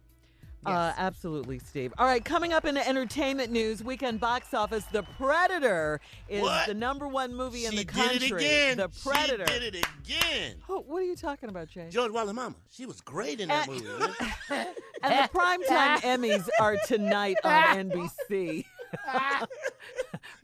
Uh, 0.67 0.93
absolutely, 0.97 1.60
Steve. 1.60 1.93
All 1.97 2.06
right, 2.06 2.23
coming 2.23 2.53
up 2.53 2.65
in 2.65 2.75
the 2.75 2.88
entertainment 2.88 3.51
news, 3.51 3.84
weekend 3.84 4.19
box 4.19 4.53
office, 4.53 4.84
The 4.91 5.03
Predator 5.17 6.01
is 6.27 6.41
What? 6.41 6.67
the 6.67 6.73
number 6.73 7.08
one 7.08 7.34
movie 7.36 7.65
in 7.65 7.71
she 7.71 7.77
the 7.80 7.86
country. 7.86 8.19
did 8.19 8.32
it 8.32 8.36
again. 8.36 8.77
The 8.77 8.89
Predator. 8.89 9.45
She 9.47 9.60
did 9.60 9.75
it 9.75 9.86
again. 10.03 10.56
Oh, 10.69 10.84
what 10.88 11.01
are 11.01 11.06
you 11.06 11.15
talking 11.15 11.49
about, 11.49 11.69
Jay? 11.69 11.88
George 11.89 12.12
Wilder 12.12 12.34
Mama. 12.34 12.56
She 12.69 12.86
was 12.86 12.99
great 13.01 13.39
in 13.39 13.47
that 13.49 13.67
movie. 13.67 13.86
man. 14.49 14.67
And 15.03 15.13
the 15.13 15.30
primetime 15.32 15.97
Emmys 16.01 16.47
are 16.60 16.75
tonight 16.88 17.38
on 17.43 17.91
NBC. 17.91 18.65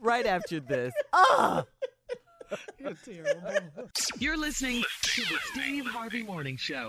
right 0.00 0.26
after 0.26 0.60
this. 0.60 0.94
Oh, 1.12 1.64
You're 2.78 2.94
terrible. 3.04 3.88
You're 4.18 4.36
listening 4.36 4.84
to 5.02 5.20
the 5.22 5.38
Steve 5.52 5.86
Harvey 5.86 6.22
Morning 6.22 6.56
Show. 6.56 6.88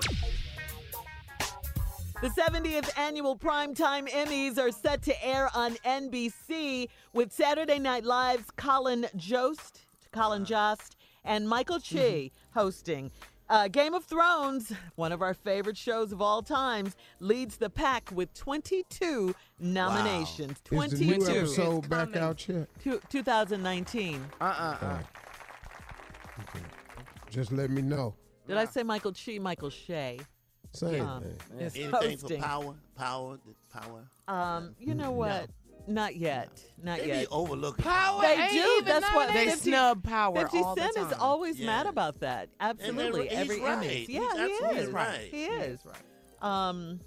The 2.22 2.30
70th 2.30 2.98
annual 2.98 3.38
Primetime 3.38 4.10
Emmys 4.10 4.58
are 4.58 4.72
set 4.72 5.02
to 5.04 5.26
air 5.26 5.50
on 5.54 5.74
NBC 5.86 6.88
with 7.14 7.32
Saturday 7.32 7.78
Night 7.78 8.04
Live's 8.04 8.50
Colin 8.56 9.06
Jost, 9.18 9.82
Colin 10.12 10.46
Jost, 10.46 10.96
and 11.24 11.48
Michael 11.48 11.80
Chi 11.80 12.32
hosting. 12.54 13.12
Uh, 13.48 13.68
Game 13.68 13.94
of 13.94 14.06
Thrones, 14.06 14.72
one 14.96 15.12
of 15.12 15.22
our 15.22 15.34
favorite 15.36 15.78
shows 15.78 16.12
of 16.12 16.20
all 16.22 16.42
times, 16.42 16.96
leads 17.20 17.58
the 17.58 17.70
pack 17.70 18.10
with 18.12 18.34
22 18.34 19.36
nominations. 19.60 20.58
Wow, 20.72 20.82
Is 20.82 20.92
the 20.98 21.06
new 21.06 21.16
22. 21.18 21.40
episode 21.40 21.90
back 21.90 22.16
out 22.16 22.48
yet? 22.48 22.68
Two- 22.84 23.02
2019. 23.10 24.26
Uh-uh. 24.42 24.98
Just 27.30 27.52
let 27.52 27.70
me 27.70 27.84
know. 27.84 28.16
Did 28.48 28.58
I 28.58 28.66
say 28.66 28.82
Michael 28.84 29.14
Chi? 29.14 29.38
Michael 29.40 29.70
Che. 29.70 30.20
Same 30.76 31.06
Um, 31.06 31.24
thing. 31.24 31.60
is 31.60 31.76
Anything 31.76 31.92
hosting. 31.92 32.18
for 32.42 32.46
power, 32.48 32.76
power, 32.98 33.40
power. 33.72 34.02
Um, 34.28 34.76
you 34.80 34.94
know 34.96 35.12
what? 35.12 35.50
Not 35.88 36.16
yet. 36.16 36.50
Not 36.82 37.00
They 37.00 37.08
yet. 37.10 37.20
be 37.22 37.28
overlook 37.28 37.78
Power 37.78 38.22
They 38.22 38.34
ain't 38.42 38.52
do. 38.54 38.58
even 38.58 38.86
That's 38.86 39.14
what 39.14 39.32
They 39.34 39.46
50 39.46 39.70
snub 39.70 40.04
power 40.04 40.36
50 40.42 40.58
all 40.58 40.74
the 40.76 40.82
Cent 40.82 40.98
is 40.98 41.14
always 41.14 41.60
Yeah. 41.60 41.66
mad 41.68 41.86
about 41.86 42.20
that. 42.22 42.50
Absolutely. 42.60 43.28
he's 43.28 43.38
Every 43.38 43.60
right. 43.62 43.78
Emmys. 43.84 43.90
He's 43.92 44.10
Yeah, 44.10 44.22
he 44.34 44.40
absolutely 44.54 44.80
is. 44.80 44.90
right. 44.90 45.28
He 45.30 45.38
He 45.38 45.46
is. 45.46 45.80
is 45.80 45.86
right. 45.86 46.02
Um, 46.70 47.00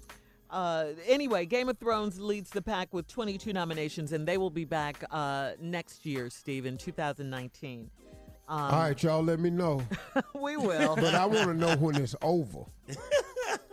uh, 0.49 0.85
anyway, 1.07 1.45
Game 1.45 1.67
of 1.67 1.77
Thrones 1.77 2.19
leads 2.21 2.49
the 2.51 2.61
pack 2.61 2.93
with 2.93 3.07
22 3.07 3.51
nominations, 3.51 4.13
and 4.13 4.25
they 4.25 4.37
will 4.37 4.49
be 4.49 4.65
back 4.65 5.03
uh, 5.11 5.51
next 5.59 6.05
year, 6.05 6.29
Steve, 6.29 6.65
in 6.65 6.77
2019. 6.77 7.91
Um, 8.47 8.57
All 8.59 8.69
right, 8.79 9.03
y'all, 9.03 9.21
let 9.23 9.39
me 9.41 9.49
know. 9.51 9.81
we 10.33 10.55
will. 10.57 10.95
But 10.95 11.13
I 11.15 11.25
want 11.25 11.47
to 11.49 11.53
know 11.53 11.75
when 11.75 11.95
it's 11.97 12.15
over. 12.21 12.63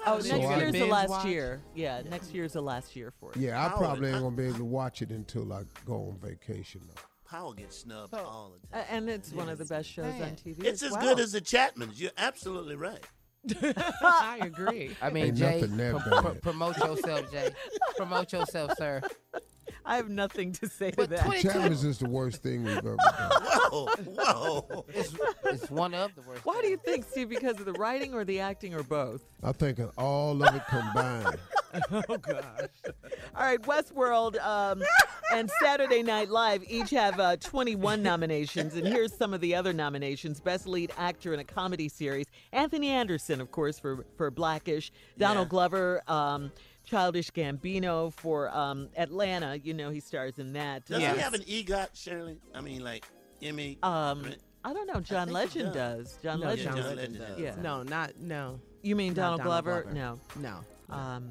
oh, 0.06 0.20
So 0.20 0.36
next 0.36 0.46
I- 0.48 0.58
year's 0.58 0.72
the 0.72 0.84
last 0.86 1.08
watch? 1.10 1.26
year. 1.26 1.60
Yeah, 1.74 2.02
next 2.08 2.32
year's 2.34 2.52
the 2.54 2.62
last 2.62 2.94
year 2.96 3.12
for 3.20 3.32
it. 3.32 3.38
Yeah, 3.38 3.64
I 3.64 3.68
Power, 3.68 3.78
probably 3.78 4.08
ain't 4.10 4.20
gonna 4.22 4.36
be 4.36 4.44
able 4.46 4.58
to 4.58 4.64
watch 4.64 5.02
it 5.02 5.10
until 5.10 5.52
I 5.52 5.64
go 5.84 6.08
on 6.08 6.18
vacation. 6.22 6.82
Though. 6.88 7.02
Power 7.28 7.54
gets 7.54 7.78
snubbed 7.78 8.14
all 8.14 8.52
the 8.70 8.76
Uh, 8.78 8.82
time. 8.82 8.86
and 8.90 9.10
it's 9.10 9.32
one 9.32 9.48
of 9.48 9.58
the 9.58 9.64
best 9.64 9.88
shows 9.88 10.06
on 10.20 10.36
TV. 10.36 10.64
It's 10.64 10.82
as 10.82 10.88
as 10.88 10.92
well. 10.92 11.02
good 11.02 11.20
as 11.20 11.32
the 11.32 11.40
Chapmans. 11.40 11.98
You're 11.98 12.12
absolutely 12.16 12.76
right. 12.76 13.04
I 13.62 14.38
agree. 14.42 14.96
I 15.02 15.10
mean, 15.10 15.26
Ain't 15.26 15.36
Jay, 15.36 15.60
nothing 15.60 15.76
that 15.76 15.96
pro- 16.02 16.20
pro- 16.22 16.34
promote 16.34 16.76
yourself, 16.78 17.30
Jay. 17.30 17.50
Promote 17.96 18.32
yourself, 18.32 18.72
sir. 18.76 19.02
I 19.86 19.96
have 19.96 20.08
nothing 20.08 20.52
to 20.52 20.68
say 20.68 20.90
to 20.92 21.06
that. 21.06 21.24
22 21.24 21.48
Chapman's 21.48 21.84
is 21.84 21.98
the 21.98 22.08
worst 22.08 22.42
thing 22.42 22.64
we've 22.64 22.76
ever 22.76 22.96
done. 23.18 23.30
Whoa, 23.70 23.86
whoa. 24.04 24.84
It's, 24.88 25.14
it's 25.44 25.70
one 25.70 25.94
of 25.94 26.14
the 26.16 26.22
worst. 26.22 26.44
Why 26.44 26.60
do 26.60 26.68
you 26.68 26.76
think, 26.76 27.04
Steve? 27.08 27.28
Because 27.28 27.58
of 27.60 27.66
the 27.66 27.72
writing 27.74 28.12
or 28.12 28.24
the 28.24 28.40
acting 28.40 28.74
or 28.74 28.82
both? 28.82 29.22
I 29.42 29.52
think 29.52 29.78
of 29.78 29.92
all 29.96 30.42
of 30.42 30.54
it 30.54 30.62
combined. 30.68 31.36
oh 31.92 32.16
gosh. 32.18 32.42
All 33.36 33.44
right, 33.44 33.60
Westworld 33.62 34.38
um, 34.44 34.82
and 35.32 35.50
Saturday 35.62 36.02
Night 36.02 36.30
Live 36.30 36.64
each 36.68 36.90
have 36.90 37.20
uh, 37.20 37.36
21 37.36 38.02
nominations, 38.02 38.74
and 38.74 38.86
here's 38.86 39.12
some 39.14 39.34
of 39.34 39.40
the 39.40 39.54
other 39.54 39.72
nominations: 39.72 40.40
Best 40.40 40.66
Lead 40.66 40.90
Actor 40.96 41.34
in 41.34 41.40
a 41.40 41.44
Comedy 41.44 41.88
Series, 41.88 42.26
Anthony 42.52 42.88
Anderson, 42.88 43.40
of 43.40 43.50
course, 43.50 43.78
for 43.78 44.04
for 44.16 44.30
Blackish, 44.30 44.90
Donald 45.18 45.46
Yeah. 45.46 45.50
Glover. 45.50 46.02
Um, 46.08 46.50
Childish 46.86 47.30
Gambino 47.32 48.12
for 48.12 48.48
um, 48.56 48.88
Atlanta, 48.96 49.56
you 49.62 49.74
know 49.74 49.90
he 49.90 50.00
stars 50.00 50.38
in 50.38 50.52
that. 50.54 50.86
Does 50.86 51.02
Uh, 51.02 51.14
he 51.14 51.18
have 51.20 51.34
an 51.34 51.42
EGOT, 51.42 51.88
Shirley? 51.94 52.38
I 52.54 52.60
mean, 52.60 52.82
like 52.82 53.04
Emmy. 53.42 53.78
Um, 53.82 54.24
I 54.64 54.72
don't 54.72 54.86
know. 54.86 55.00
John 55.00 55.28
Legend 55.30 55.72
does. 55.74 56.12
does. 56.14 56.18
John 56.22 56.40
No, 56.40 56.46
Legend. 56.46 56.68
John 56.68 56.76
John 56.76 56.84
Legend 56.96 56.98
Legend 56.98 57.18
does. 57.18 57.28
does. 57.28 57.56
Yeah. 57.56 57.62
No, 57.62 57.82
not 57.82 58.18
no. 58.18 58.60
You 58.82 58.96
mean 58.96 59.08
Not 59.14 59.16
Donald, 59.16 59.38
Donald 59.42 59.64
Glover? 59.64 59.82
Glover. 59.92 60.18
No. 60.38 60.60
No. 60.88 60.94
Um, 60.94 61.30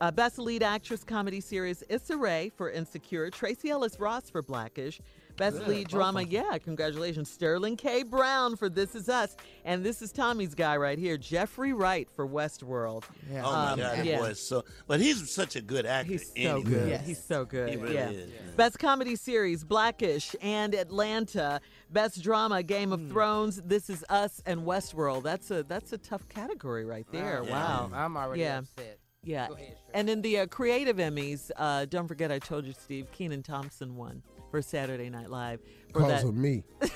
uh, 0.00 0.10
Best 0.10 0.38
Lead 0.38 0.62
Actress 0.62 1.04
Comedy 1.04 1.40
Series, 1.40 1.82
Issa 1.88 2.16
Rae 2.16 2.50
for 2.56 2.70
Insecure, 2.70 3.30
Tracee 3.30 3.70
Ellis 3.70 4.00
Ross 4.00 4.28
for 4.28 4.42
Blackish, 4.42 5.00
Best 5.36 5.58
Good. 5.58 5.68
lead 5.68 5.88
drama, 5.88 6.20
of 6.20 6.26
'em. 6.26 6.30
yeah, 6.32 6.58
congratulations. 6.58 7.28
Sterling 7.30 7.76
K. 7.76 8.02
Brown 8.04 8.54
for 8.56 8.68
This 8.68 8.94
Is 8.94 9.08
Us. 9.08 9.36
And 9.64 9.84
this 9.84 10.00
is 10.00 10.12
Tommy's 10.12 10.54
guy 10.54 10.76
right 10.76 10.98
here, 10.98 11.16
Jeffrey 11.16 11.72
Wright 11.72 12.08
for 12.10 12.26
Westworld. 12.26 13.04
Oh 13.32 13.34
my 13.34 13.72
Um, 13.72 13.78
God, 13.78 14.04
yeah. 14.04 14.18
boy 14.18 14.32
so. 14.34 14.64
But 14.86 15.00
he's 15.00 15.30
such 15.30 15.56
a 15.56 15.60
good 15.60 15.86
actor. 15.86 16.12
He's 16.12 16.28
so 16.28 16.34
anyway. 16.36 16.62
good. 16.62 16.88
Yeah, 16.90 16.98
he's 17.02 17.22
so 17.22 17.44
good. 17.44 17.70
He 17.70 17.76
really 17.76 17.94
yeah. 17.94 18.10
is. 18.10 18.28
man. 18.30 18.54
Best 18.56 18.78
comedy 18.78 19.16
series, 19.16 19.64
Blackish 19.64 20.36
and 20.40 20.74
Atlanta. 20.74 21.60
Best 21.90 22.22
drama, 22.22 22.62
Game 22.62 22.92
of 22.92 23.08
Thrones, 23.08 23.60
This 23.64 23.90
Is 23.90 24.04
Us, 24.08 24.40
and 24.46 24.60
Westworld. 24.62 25.22
That's 25.24 25.50
a 25.50 25.62
that's 25.64 25.92
a 25.92 25.98
tough 25.98 26.28
category 26.28 26.84
right 26.84 27.06
there. 27.10 27.42
Yeah. 27.44 27.50
Wow. 27.50 27.90
I'm 27.92 28.16
already 28.16 28.42
yeah. 28.42 28.58
upset. 28.58 28.98
Yeah. 29.22 29.48
Go 29.48 29.54
ahead, 29.54 29.76
and 29.94 30.10
in 30.10 30.20
the 30.20 30.40
uh, 30.40 30.46
creative 30.46 30.98
Emmys, 30.98 31.50
uh, 31.56 31.86
don't 31.86 32.06
forget 32.06 32.30
I 32.30 32.38
told 32.38 32.66
you, 32.66 32.74
Steve, 32.74 33.10
Kenan 33.10 33.42
Thompson 33.42 33.96
won 33.96 34.22
for 34.54 34.62
Saturday 34.62 35.10
Night 35.10 35.30
Live. 35.30 35.58
For 35.94 36.00
Because 36.00 36.22
that. 36.22 36.28
of 36.28 36.34
me. 36.36 36.64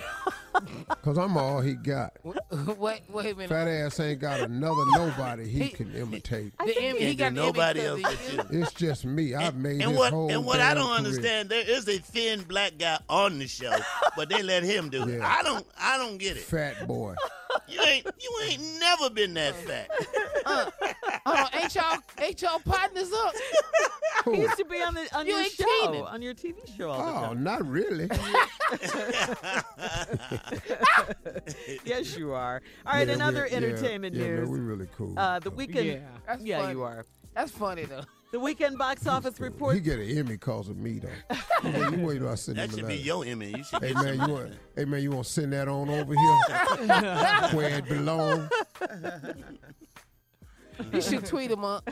Because 0.89 1.19
I'm 1.19 1.37
all 1.37 1.61
he 1.61 1.75
got. 1.75 2.15
wait, 2.79 3.03
wait 3.09 3.33
a 3.33 3.37
minute. 3.37 3.49
Fat 3.49 3.69
ass 3.69 4.01
ain't 4.01 4.21
got 4.21 4.41
another 4.41 4.85
nobody 4.91 5.47
he, 5.47 5.69
can 5.69 5.95
imitate. 5.95 6.53
The 6.59 6.77
Emmy- 6.83 7.05
he 7.05 7.15
got 7.15 7.33
nobody 7.33 7.83
else 7.83 8.01
of 8.01 8.41
but 8.49 8.53
you. 8.55 8.63
It's 8.63 8.73
just 8.73 9.05
me. 9.05 9.35
I've 9.37 9.55
made 9.55 9.81
And 9.83 9.91
his 9.91 9.99
what 9.99 10.13
whole 10.13 10.33
and 10.33 10.45
what 10.45 10.59
I 10.59 10.75
don't 10.75 10.87
career. 10.87 10.97
understand, 10.97 11.49
there 11.51 11.63
is 11.69 11.87
a 11.87 11.99
thin 11.99 12.43
black 12.43 12.73
guy 12.77 12.99
on 13.09 13.39
the 13.39 13.47
show, 13.47 13.73
but 14.17 14.29
they 14.31 14.43
let 14.43 14.65
him 14.65 14.89
do 14.89 15.07
it. 15.09 15.21
I 15.21 15.43
don't 15.45 15.65
I 15.79 15.97
don't 15.97 16.19
get 16.19 16.37
it. 16.37 16.43
Fat 16.43 16.89
boy. 16.89 17.15
You 17.69 17.81
ain't 17.83 18.07
you 18.21 18.39
ain't 18.49 18.63
never 18.81 19.11
been 19.11 19.35
that 19.35 19.55
fat. 19.55 19.89
Hold 21.25 21.39
on, 21.39 21.63
ain't 21.63 21.75
y'all 21.75 21.99
ain't 22.21 22.43
y'all 22.43 22.59
partners 22.61 23.11
up? 23.13 23.35
He 24.25 24.41
used 24.41 24.57
to 24.57 24.65
be 24.65 24.83
on 24.83 24.95
the 24.95 25.17
on 25.17 25.27
You 25.27 25.35
your 25.37 25.45
show, 25.45 25.65
Kenan. 25.87 26.03
on 26.03 26.21
your 26.23 26.35
TV 26.35 26.57
show 26.77 26.91
all 26.91 26.99
the 27.05 27.19
Oh, 27.19 27.23
time. 27.29 27.45
not 27.45 27.65
really. 27.67 28.09
yes, 31.85 32.17
you 32.17 32.33
are. 32.33 32.63
All 32.87 32.93
right, 32.95 33.07
Yeah, 33.09 33.15
in 33.15 33.23
other 33.23 33.45
we- 33.45 33.51
yeah, 33.51 33.57
entertainment 33.57 34.15
yeah, 34.15 34.23
man, 34.25 34.35
news, 34.37 34.49
we 34.49 34.59
really 34.59 34.89
cool. 34.97 35.19
uh, 35.19 35.39
the 35.39 35.51
weekend. 35.51 35.87
Yeah, 35.87 35.99
yeah, 36.41 36.61
funny. 36.61 36.73
you 36.73 36.83
are. 36.83 37.05
That's 37.35 37.53
funny 37.53 37.85
though. 37.85 38.03
The 38.31 38.39
weekend 38.39 38.77
box 38.77 39.07
office 39.07 39.41
report. 39.41 39.75
He 39.75 39.81
get 39.81 39.99
an 39.99 40.11
Emmy 40.11 40.33
because 40.33 40.69
of 40.69 40.77
me 40.77 40.99
though. 40.99 41.09
Hey, 41.63 41.97
you 41.97 42.07
wait 42.07 42.19
till 42.19 42.29
I 42.29 42.35
send 42.35 42.59
That 42.59 42.69
should 42.69 42.81
be 42.87 42.93
letter. 42.93 42.95
your 42.97 43.25
image. 43.25 43.57
You 43.57 43.65
should 43.65 43.83
Hey 43.83 43.95
man, 43.95 44.21
you 44.21 44.29
want? 44.35 44.53
Hey 44.77 44.85
man, 44.85 45.03
you 45.03 45.11
want 45.13 45.25
to 45.25 45.33
send 45.33 45.55
that 45.55 45.67
on 45.67 45.89
over 45.89 46.13
here 46.15 47.57
where 47.59 47.79
it 47.79 47.89
belongs? 47.89 48.51
You 50.93 51.01
should 51.01 51.25
tweet 51.25 51.51
him 51.51 51.65
up. 51.65 51.89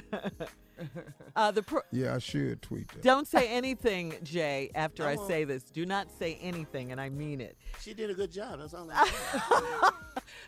Uh, 1.35 1.51
the 1.51 1.63
pro- 1.63 1.81
Yeah, 1.93 2.15
I 2.15 2.19
should 2.19 2.63
tweet 2.63 2.89
that. 2.89 3.03
don't 3.03 3.27
say 3.27 3.49
anything, 3.49 4.15
Jay. 4.23 4.71
After 4.75 5.07
I 5.07 5.13
I, 5.13 5.17
say 5.27 5.45
this, 5.45 5.63
do 5.65 5.85
not 5.87 6.09
say 6.19 6.39
anything, 6.41 6.93
and 6.93 7.01
I 7.01 7.09
mean 7.11 7.41
it. 7.41 7.57
She 7.81 7.93
did 7.95 8.11
a 8.11 8.15
good 8.15 8.33
job. 8.33 8.61
That's 8.61 8.75
all. 8.75 8.91
I'm 8.93 9.07
saying. 9.07 9.93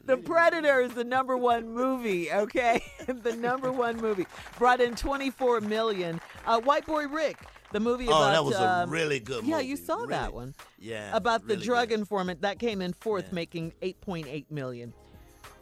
The 0.06 0.16
Predator 0.16 0.80
is 0.80 0.92
the 0.94 1.04
number 1.04 1.36
one 1.36 1.68
movie. 1.68 2.32
Okay, 2.32 2.82
the 3.06 3.36
number 3.36 3.70
one 3.70 3.96
movie 3.98 4.26
brought 4.58 4.80
in 4.80 4.94
24 4.96 5.60
million. 5.60 6.20
Uh, 6.46 6.60
White 6.60 6.86
Boy 6.86 7.06
Rick, 7.06 7.36
the 7.72 7.78
movie 7.80 8.06
Oh, 8.08 8.12
about 8.16 8.32
that 8.32 8.44
was 8.44 8.54
a 8.54 8.68
um, 8.84 8.90
really 8.90 9.20
good 9.20 9.44
Yeah, 9.44 9.60
you 9.60 9.76
saw 9.76 9.96
Really. 9.96 10.08
that 10.08 10.32
one. 10.32 10.54
Yeah. 10.78 11.14
about 11.14 11.46
the 11.46 11.56
drug 11.56 11.90
good. 11.90 11.98
informant 12.00 12.40
that 12.42 12.58
came 12.58 12.80
in 12.80 12.92
fourth, 12.94 13.26
Yeah. 13.28 13.34
making 13.34 13.72
8.8 13.82 14.50
million. 14.50 14.94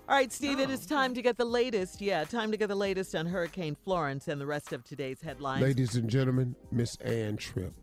All 0.08 0.14
right, 0.14 0.32
Steve, 0.32 0.60
it 0.60 0.70
is 0.70 0.86
time 0.86 1.14
to 1.14 1.22
get 1.22 1.36
the 1.36 1.44
latest. 1.44 2.00
Yeah, 2.00 2.22
time 2.22 2.52
to 2.52 2.56
get 2.56 2.68
the 2.68 2.76
latest 2.76 3.16
on 3.16 3.26
Hurricane 3.26 3.76
Florence 3.84 4.28
and 4.28 4.40
the 4.40 4.46
rest 4.46 4.72
of 4.72 4.84
today's 4.84 5.20
headlines. 5.20 5.62
Ladies 5.62 5.96
and 5.96 6.08
gentlemen, 6.08 6.54
Miss 6.70 6.94
Ann 6.96 7.36
Tripp. 7.36 7.74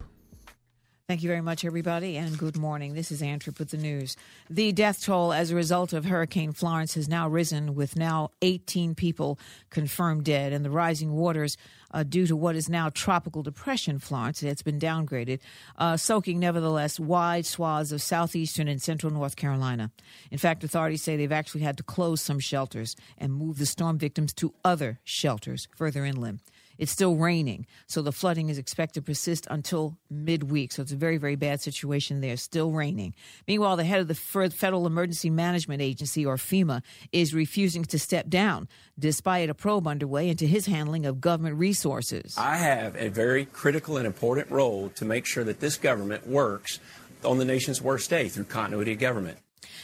Thank 1.10 1.22
you 1.22 1.28
very 1.28 1.42
much, 1.42 1.66
everybody, 1.66 2.16
and 2.16 2.38
good 2.38 2.56
morning. 2.56 2.94
This 2.94 3.12
is 3.12 3.22
Ann 3.22 3.38
Tripp 3.38 3.60
with 3.60 3.72
the 3.72 3.78
news. 3.78 4.16
The 4.50 4.72
death 4.72 5.04
toll 5.04 5.34
as 5.34 5.52
a 5.52 5.56
result 5.56 5.92
of 5.92 6.06
Hurricane 6.06 6.54
Florence 6.54 6.94
has 6.94 7.10
now 7.10 7.28
risen, 7.28 7.76
with 7.76 7.98
now 7.98 8.32
18 8.42 8.96
people 8.96 9.38
confirmed 9.70 10.24
dead, 10.24 10.54
and 10.54 10.64
the 10.64 10.70
rising 10.70 11.12
waters 11.12 11.58
uh, 11.92 12.04
due 12.04 12.26
to 12.28 12.38
what 12.38 12.56
is 12.56 12.70
now 12.70 12.88
tropical 12.88 13.44
depression 13.44 14.00
Florence. 14.00 14.42
It's 14.44 14.62
been 14.62 14.80
downgraded, 14.80 15.42
uh, 15.78 15.98
soaking 15.98 16.40
nevertheless 16.40 17.02
wide 17.02 17.46
swaths 17.46 17.92
of 17.92 18.02
southeastern 18.02 18.70
and 18.70 18.82
central 18.82 19.12
North 19.12 19.36
Carolina. 19.36 19.92
In 20.32 20.38
fact, 20.38 20.64
authorities 20.64 21.02
say 21.02 21.18
they've 21.18 21.34
actually 21.34 21.64
had 21.64 21.76
to 21.76 21.84
close 21.84 22.22
some 22.22 22.40
shelters 22.40 22.96
and 23.18 23.34
move 23.34 23.58
the 23.58 23.66
storm 23.66 23.98
victims 23.98 24.34
to 24.36 24.54
other 24.64 25.02
shelters 25.04 25.68
further 25.76 26.06
inland. 26.06 26.40
It's 26.78 26.92
still 26.92 27.16
raining, 27.16 27.66
so 27.88 28.02
the 28.02 28.12
flooding 28.12 28.50
is 28.50 28.58
expected 28.58 29.02
to 29.02 29.06
persist 29.06 29.48
until 29.50 29.98
midweek. 30.10 30.72
So 30.72 30.82
it's 30.82 30.92
a 30.92 30.98
very, 30.98 31.18
very 31.18 31.36
bad 31.36 31.62
situation 31.62 32.22
there. 32.22 32.38
Still 32.38 32.72
raining. 32.72 33.14
Meanwhile, 33.48 33.78
the 33.78 33.84
head 33.84 34.02
of 34.02 34.08
the 34.08 34.16
Federal 34.16 34.88
Emergency 34.88 35.30
Management 35.30 35.82
Agency, 35.82 36.26
or 36.26 36.38
FEMA, 36.38 36.82
is 37.12 37.34
refusing 37.34 37.84
to 37.86 38.00
step 38.00 38.30
down 38.30 38.68
despite 38.98 39.50
a 39.50 39.54
probe 39.54 39.88
underway 39.88 40.30
into 40.30 40.46
his 40.46 40.66
handling 40.66 41.06
of 41.06 41.22
government 41.22 41.58
resources. 41.58 42.36
I 42.38 42.58
have 42.58 42.96
a 42.96 43.10
very 43.10 43.46
critical 43.46 43.98
and 43.98 44.06
important 44.06 44.50
role 44.52 44.90
to 44.96 45.06
make 45.06 45.26
sure 45.26 45.44
that 45.44 45.60
this 45.60 45.78
government 45.78 46.28
works 46.28 46.80
on 47.24 47.38
the 47.38 47.46
nation's 47.46 47.82
worst 47.82 48.10
day 48.10 48.30
through 48.30 48.46
continuity 48.46 48.94
of 48.94 49.00
government. 49.00 49.38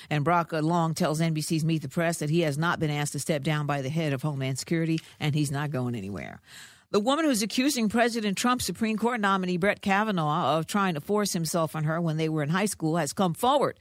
And 0.09 0.23
Brock 0.23 0.51
Long 0.51 0.93
tells 0.93 1.21
NBC's 1.21 1.63
Meet 1.63 1.83
the 1.83 1.89
Press 1.89 2.17
that 2.17 2.29
he 2.29 2.41
has 2.41 2.57
not 2.57 2.79
been 2.79 2.89
asked 2.89 3.13
to 3.13 3.19
step 3.19 3.43
down 3.43 3.65
by 3.65 3.81
the 3.81 3.89
head 3.89 4.11
of 4.11 4.21
Homeland 4.23 4.57
Security, 4.59 4.99
and 5.19 5.35
he's 5.35 5.51
not 5.51 5.71
going 5.71 5.95
anywhere. 5.95 6.41
The 6.91 6.99
woman 6.99 7.25
who's 7.25 7.43
accusing 7.43 7.87
President 7.87 8.35
Trump's 8.35 8.65
Supreme 8.65 8.97
Court 8.97 9.19
nominee 9.19 9.57
Brett 9.57 9.79
Kavanaugh 9.79 10.57
of 10.57 10.65
trying 10.65 10.95
to 10.95 11.01
force 11.01 11.33
himself 11.33 11.75
on 11.75 11.83
her 11.83 12.01
when 12.01 12.17
they 12.17 12.29
were 12.29 12.41
in 12.41 12.49
high 12.49 12.65
school 12.65 12.97
has 12.97 13.13
come 13.13 13.35
forward. 13.35 13.77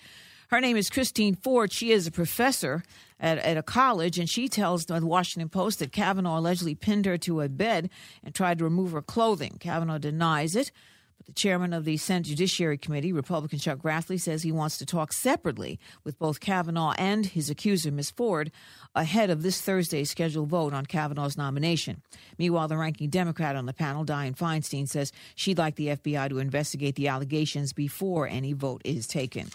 Her 0.49 0.61
name 0.61 0.77
is 0.77 0.91
Christine 0.91 1.35
Ford. 1.35 1.73
She 1.73 1.91
is 1.91 2.07
a 2.07 2.11
professor 2.11 2.83
at, 3.19 3.39
at 3.39 3.57
a 3.57 3.63
college, 3.63 4.19
and 4.19 4.29
she 4.29 4.47
tells 4.47 4.85
the 4.85 5.01
Washington 5.07 5.49
Post 5.49 5.79
that 5.79 5.91
Kavanaugh 5.91 6.39
allegedly 6.39 6.75
pinned 6.75 7.07
her 7.07 7.17
to 7.17 7.41
a 7.41 7.49
bed 7.49 7.89
and 8.23 8.35
tried 8.35 8.59
to 8.59 8.65
remove 8.65 8.93
her 8.93 9.01
clothing. 9.01 9.57
Kavanaugh 9.59 9.97
denies 9.97 10.55
it. 10.55 10.71
But 11.17 11.27
the 11.27 11.33
chairman 11.33 11.73
of 11.73 11.87
the 11.87 11.97
Senate 11.97 12.27
Judiciary 12.27 12.77
Committee, 12.77 13.13
Republican 13.15 13.59
Chuck 13.59 13.79
Grassley, 13.79 14.21
says 14.21 14.43
he 14.43 14.53
wants 14.53 14.77
to 14.79 14.87
talk 14.87 15.15
separately 15.15 15.81
with 16.05 16.19
both 16.19 16.41
Kavanaugh 16.41 16.93
and 16.99 17.25
his 17.25 17.49
accuser, 17.49 17.91
Ms. 17.91 18.11
Ford, 18.11 18.53
ahead 18.99 19.31
of 19.31 19.43
this 19.43 19.61
Thursday's 19.61 20.11
scheduled 20.11 20.49
vote 20.49 20.75
on 20.75 20.85
Kavanaugh's 20.85 21.39
nomination. 21.39 22.03
Meanwhile, 22.37 22.69
the 22.69 22.77
ranking 22.77 23.11
Democrat 23.11 23.55
on 23.55 23.67
the 23.67 23.73
panel, 23.73 24.05
Dianne 24.05 24.37
Feinstein, 24.37 24.89
says 24.89 25.13
she'd 25.37 25.59
like 25.59 25.77
the 25.77 25.89
FBI 25.89 26.29
to 26.29 26.39
investigate 26.39 26.97
the 26.97 27.09
allegations 27.09 27.73
before 27.73 28.27
any 28.27 28.53
vote 28.53 28.83
is 28.85 29.07
taken. 29.07 29.51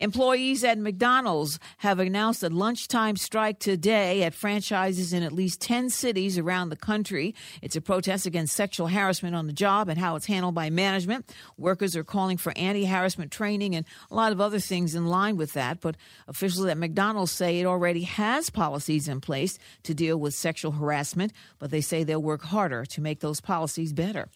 Employees 0.00 0.64
at 0.64 0.78
McDonald's 0.78 1.58
have 1.78 1.98
announced 1.98 2.42
a 2.42 2.48
lunchtime 2.48 3.16
strike 3.16 3.58
today 3.58 4.22
at 4.22 4.34
franchises 4.34 5.12
in 5.12 5.22
at 5.22 5.32
least 5.32 5.60
10 5.60 5.90
cities 5.90 6.38
around 6.38 6.68
the 6.68 6.76
country. 6.76 7.34
It's 7.62 7.76
a 7.76 7.80
protest 7.80 8.26
against 8.26 8.56
sexual 8.56 8.88
harassment 8.88 9.34
on 9.34 9.46
the 9.46 9.52
job 9.52 9.88
and 9.88 9.98
how 9.98 10.16
it's 10.16 10.26
handled 10.26 10.54
by 10.54 10.70
management. 10.70 11.32
Workers 11.56 11.96
are 11.96 12.04
calling 12.04 12.36
for 12.36 12.52
anti 12.56 12.84
harassment 12.84 13.30
training 13.30 13.74
and 13.74 13.86
a 14.10 14.14
lot 14.14 14.32
of 14.32 14.40
other 14.40 14.58
things 14.58 14.94
in 14.94 15.06
line 15.06 15.36
with 15.36 15.52
that. 15.52 15.80
But 15.80 15.96
officials 16.28 16.66
at 16.66 16.78
McDonald's 16.78 17.32
say 17.32 17.60
it 17.60 17.66
already 17.66 18.02
has 18.02 18.50
policies 18.50 19.08
in 19.08 19.20
place 19.20 19.58
to 19.84 19.94
deal 19.94 20.18
with 20.18 20.34
sexual 20.34 20.72
harassment, 20.72 21.32
but 21.58 21.70
they 21.70 21.80
say 21.80 22.04
they'll 22.04 22.22
work 22.22 22.42
harder 22.42 22.84
to 22.86 23.00
make 23.00 23.20
those 23.20 23.40
policies 23.40 23.92
better. 23.92 24.28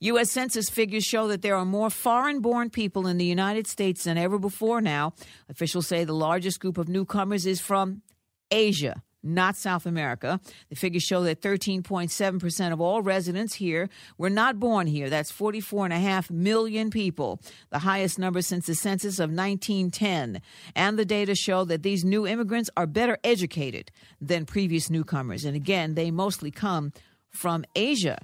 U.S. 0.00 0.30
Census 0.30 0.70
figures 0.70 1.04
show 1.04 1.28
that 1.28 1.42
there 1.42 1.56
are 1.56 1.64
more 1.64 1.90
foreign 1.90 2.40
born 2.40 2.70
people 2.70 3.06
in 3.06 3.18
the 3.18 3.24
United 3.24 3.66
States 3.66 4.04
than 4.04 4.18
ever 4.18 4.38
before 4.38 4.80
now. 4.80 5.12
Officials 5.48 5.86
say 5.86 6.04
the 6.04 6.12
largest 6.12 6.60
group 6.60 6.78
of 6.78 6.88
newcomers 6.88 7.46
is 7.46 7.60
from 7.60 8.02
Asia. 8.50 9.02
Not 9.22 9.56
South 9.56 9.84
America. 9.84 10.40
The 10.70 10.76
figures 10.76 11.02
show 11.02 11.22
that 11.24 11.42
13.7% 11.42 12.72
of 12.72 12.80
all 12.80 13.02
residents 13.02 13.54
here 13.54 13.90
were 14.16 14.30
not 14.30 14.58
born 14.58 14.86
here. 14.86 15.10
That's 15.10 15.30
44.5 15.30 16.30
million 16.30 16.88
people, 16.90 17.38
the 17.68 17.80
highest 17.80 18.18
number 18.18 18.40
since 18.40 18.66
the 18.66 18.74
census 18.74 19.18
of 19.18 19.30
1910. 19.30 20.40
And 20.74 20.98
the 20.98 21.04
data 21.04 21.34
show 21.34 21.64
that 21.66 21.82
these 21.82 22.02
new 22.02 22.26
immigrants 22.26 22.70
are 22.78 22.86
better 22.86 23.18
educated 23.22 23.90
than 24.22 24.46
previous 24.46 24.88
newcomers. 24.88 25.44
And 25.44 25.54
again, 25.54 25.94
they 25.94 26.10
mostly 26.10 26.50
come 26.50 26.92
from 27.28 27.64
Asia 27.76 28.18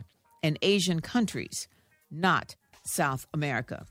and 0.47 0.59
Asian 0.63 1.01
countries, 1.01 1.67
not 2.11 2.55
South 2.85 3.27
America. 3.35 3.85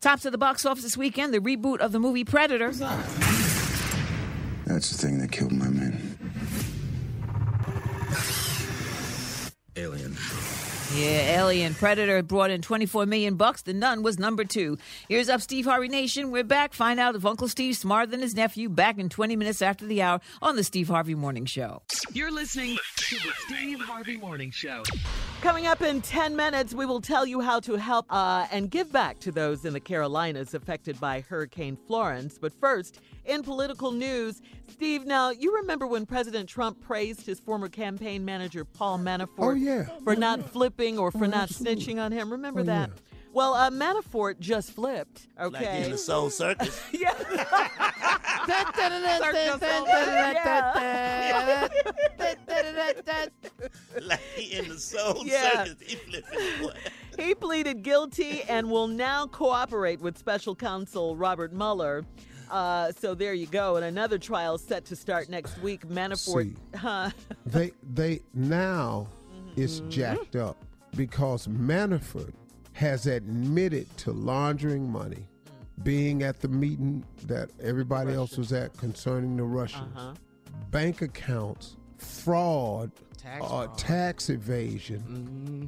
Tops 0.00 0.24
of 0.24 0.32
the 0.32 0.38
box 0.38 0.66
office 0.66 0.82
this 0.82 0.96
weekend, 0.96 1.32
the 1.32 1.38
reboot 1.38 1.78
of 1.78 1.92
the 1.92 2.00
movie 2.00 2.24
Predator. 2.24 2.72
That's 4.66 4.90
the 4.90 4.98
thing 4.98 5.18
that 5.18 5.30
killed 5.30 5.52
my 5.52 5.68
men. 5.68 6.18
Alien. 9.76 10.16
Yeah, 10.96 11.38
Alien 11.40 11.74
Predator 11.74 12.20
brought 12.22 12.50
in 12.50 12.62
24 12.62 13.06
million 13.06 13.36
bucks. 13.36 13.62
The 13.62 13.72
Nun 13.72 14.02
was 14.02 14.18
number 14.18 14.44
two. 14.44 14.76
Here's 15.08 15.28
up, 15.28 15.40
Steve 15.40 15.64
Harvey 15.64 15.86
Nation. 15.86 16.32
We're 16.32 16.42
back. 16.42 16.74
Find 16.74 16.98
out 16.98 17.14
if 17.14 17.24
Uncle 17.24 17.46
Steve's 17.46 17.78
smarter 17.78 18.10
than 18.10 18.20
his 18.20 18.34
nephew. 18.34 18.68
Back 18.68 18.98
in 18.98 19.08
20 19.08 19.36
minutes 19.36 19.62
after 19.62 19.86
the 19.86 20.02
hour 20.02 20.20
on 20.42 20.56
the 20.56 20.64
Steve 20.64 20.88
Harvey 20.88 21.14
Morning 21.14 21.44
Show. 21.46 21.82
You're 22.12 22.32
listening 22.32 22.76
to 22.96 23.14
the 23.14 23.30
Steve 23.46 23.80
Harvey 23.82 24.16
Morning 24.16 24.50
Show. 24.50 24.82
Coming 25.42 25.66
up 25.68 25.80
in 25.80 26.02
10 26.02 26.34
minutes, 26.34 26.74
we 26.74 26.84
will 26.86 27.00
tell 27.00 27.24
you 27.24 27.40
how 27.40 27.60
to 27.60 27.76
help 27.76 28.06
uh, 28.10 28.46
and 28.50 28.68
give 28.68 28.92
back 28.92 29.20
to 29.20 29.30
those 29.30 29.64
in 29.64 29.72
the 29.72 29.80
Carolinas 29.80 30.54
affected 30.54 30.98
by 30.98 31.20
Hurricane 31.20 31.78
Florence. 31.86 32.36
But 32.36 32.52
first, 32.52 32.98
in 33.24 33.42
political 33.44 33.92
news, 33.92 34.42
Steve, 34.68 35.06
now 35.06 35.30
you 35.30 35.54
remember 35.56 35.86
when 35.86 36.04
President 36.04 36.48
Trump 36.48 36.80
praised 36.82 37.24
his 37.24 37.38
former 37.40 37.68
campaign 37.68 38.24
manager, 38.24 38.64
Paul 38.64 38.98
Manafort, 38.98 39.28
Oh, 39.38 39.52
yeah. 39.52 39.86
for 40.04 40.14
not 40.16 40.50
flipping 40.50 40.79
or 40.98 41.10
for 41.10 41.24
Oh, 41.24 41.28
not 41.28 41.42
absolutely. 41.50 41.84
snitching 41.84 42.00
on 42.02 42.12
him? 42.12 42.30
Remember 42.32 42.60
Oh, 42.60 42.64
that? 42.64 42.90
Well, 43.32 43.54
uh, 43.54 43.70
Manafort 43.70 44.40
just 44.40 44.72
flipped, 44.72 45.28
Like 45.38 45.54
okay? 45.54 45.84
in 45.84 45.90
the 45.92 45.98
Soul 45.98 46.30
Circus. 46.30 46.80
yeah. 46.92 47.12
like 54.02 54.20
he 54.36 54.56
in 54.58 54.68
the 54.68 54.78
Soul 54.78 55.22
Yeah. 55.24 55.64
Circus. 55.64 55.76
He 55.86 55.96
flipping 55.96 56.62
boy. 56.66 56.72
He 57.18 57.34
pleaded 57.34 57.82
guilty 57.82 58.42
and 58.48 58.70
will 58.70 58.86
now 58.86 59.26
cooperate 59.26 60.00
with 60.00 60.16
special 60.16 60.54
counsel 60.54 61.16
Robert 61.16 61.52
Mueller. 61.52 62.04
Uh, 62.50 62.92
so 62.92 63.14
there 63.14 63.34
you 63.34 63.46
go. 63.46 63.76
And 63.76 63.84
another 63.84 64.16
trial 64.16 64.56
set 64.56 64.86
to 64.86 64.96
start 64.96 65.28
next 65.28 65.58
week. 65.60 65.86
Manafort. 65.86 66.56
Huh? 66.74 67.10
they 67.44 67.72
they 67.92 68.20
now 68.32 69.06
it's 69.56 69.80
Mm-hmm. 69.80 69.90
jacked 69.90 70.36
up 70.36 70.56
because 70.96 71.46
Manafort 71.46 72.32
has 72.72 73.06
admitted 73.06 73.94
to 73.98 74.12
laundering 74.12 74.90
money, 74.90 75.26
Mm. 75.80 75.84
being 75.84 76.22
at 76.22 76.40
the 76.40 76.48
meeting 76.48 77.04
that 77.26 77.50
everybody 77.60 78.12
else 78.12 78.36
was 78.36 78.52
at 78.52 78.76
concerning 78.76 79.36
the 79.36 79.42
Russians, 79.44 79.92
Uh-huh. 79.96 80.14
bank 80.70 81.02
accounts, 81.02 81.76
fraud, 81.98 82.90
Tax 83.16 83.44
uh, 83.44 83.48
fraud. 83.48 83.78
tax 83.78 84.30
evasion. 84.30 85.00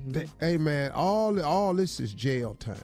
Mm-hmm. 0.02 0.10
They- 0.12 0.28
hey 0.40 0.56
man, 0.58 0.90
all 0.92 1.40
all 1.42 1.74
this 1.74 2.00
is 2.00 2.14
jail 2.14 2.54
time. 2.54 2.76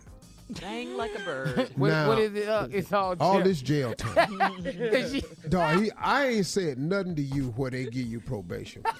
Dang 0.55 0.97
like 0.97 1.15
a 1.15 1.19
bird. 1.25 1.71
What, 1.77 1.89
Now- 1.91 2.09
what 2.09 2.19
is 2.19 2.35
it? 2.35 2.49
Uh, 2.49 2.69
it's 2.71 2.93
all 2.93 3.15
All 3.21 3.43
this 3.43 3.61
jail 3.61 3.95
time. 3.95 4.39
Dog, 5.49 5.83
he, 5.83 5.91
I 5.93 6.27
ain't 6.29 6.47
said 6.47 6.79
nothing 6.79 7.15
to 7.17 7.23
you 7.23 7.49
where 7.57 7.71
they 7.71 7.85
give 7.85 8.07
you 8.07 8.21
probation. 8.21 8.83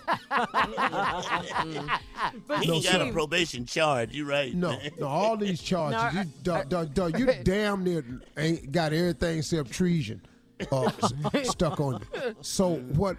But 2.47 2.61
He 2.61 2.67
No, 2.69 2.75
ain't 2.75 2.85
got 2.85 3.01
a 3.09 3.13
probation 3.13 3.65
charge. 3.67 4.13
You 4.15 4.25
right. 4.29 4.55
No, 4.55 4.79
no, 4.99 5.07
all 5.07 5.37
these 5.37 5.61
charges. 5.63 6.15
No, 6.15 6.21
you, 6.23 6.29
dog, 6.43 6.69
dog, 6.69 6.95
dog, 6.95 7.19
you 7.19 7.27
damn 7.43 7.85
near 7.85 8.05
ain't 8.37 8.71
got 8.73 8.93
everything 8.93 9.39
except 9.39 9.71
treason 9.71 10.21
uh, 10.73 10.91
stuck 11.43 11.81
on 11.81 12.01
you. 12.15 12.37
So 12.41 12.77
what? 12.77 13.17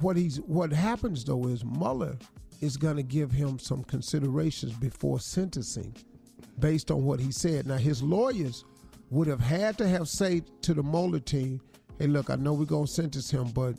What 0.00 0.16
he's 0.16 0.36
what 0.42 0.70
happens 0.72 1.24
though 1.24 1.46
is 1.46 1.64
Mueller 1.64 2.16
is 2.60 2.76
going 2.76 2.96
to 2.96 3.02
give 3.02 3.30
him 3.32 3.58
some 3.58 3.82
considerations 3.84 4.72
before 4.74 5.18
sentencing, 5.20 5.94
based 6.60 6.90
on 6.90 7.04
what 7.04 7.20
he 7.20 7.32
said. 7.32 7.66
Now 7.66 7.76
his 7.76 8.02
lawyers 8.02 8.64
would 9.10 9.26
have 9.28 9.40
had 9.40 9.78
to 9.78 9.88
have 9.88 10.08
said 10.08 10.44
to 10.62 10.74
the 10.74 10.82
Mueller 10.82 11.20
team, 11.20 11.60
"Hey, 11.98 12.06
look, 12.06 12.30
I 12.30 12.36
know 12.36 12.52
we're 12.52 12.64
going 12.66 12.86
to 12.86 12.92
sentence 12.92 13.30
him, 13.30 13.48
but." 13.48 13.74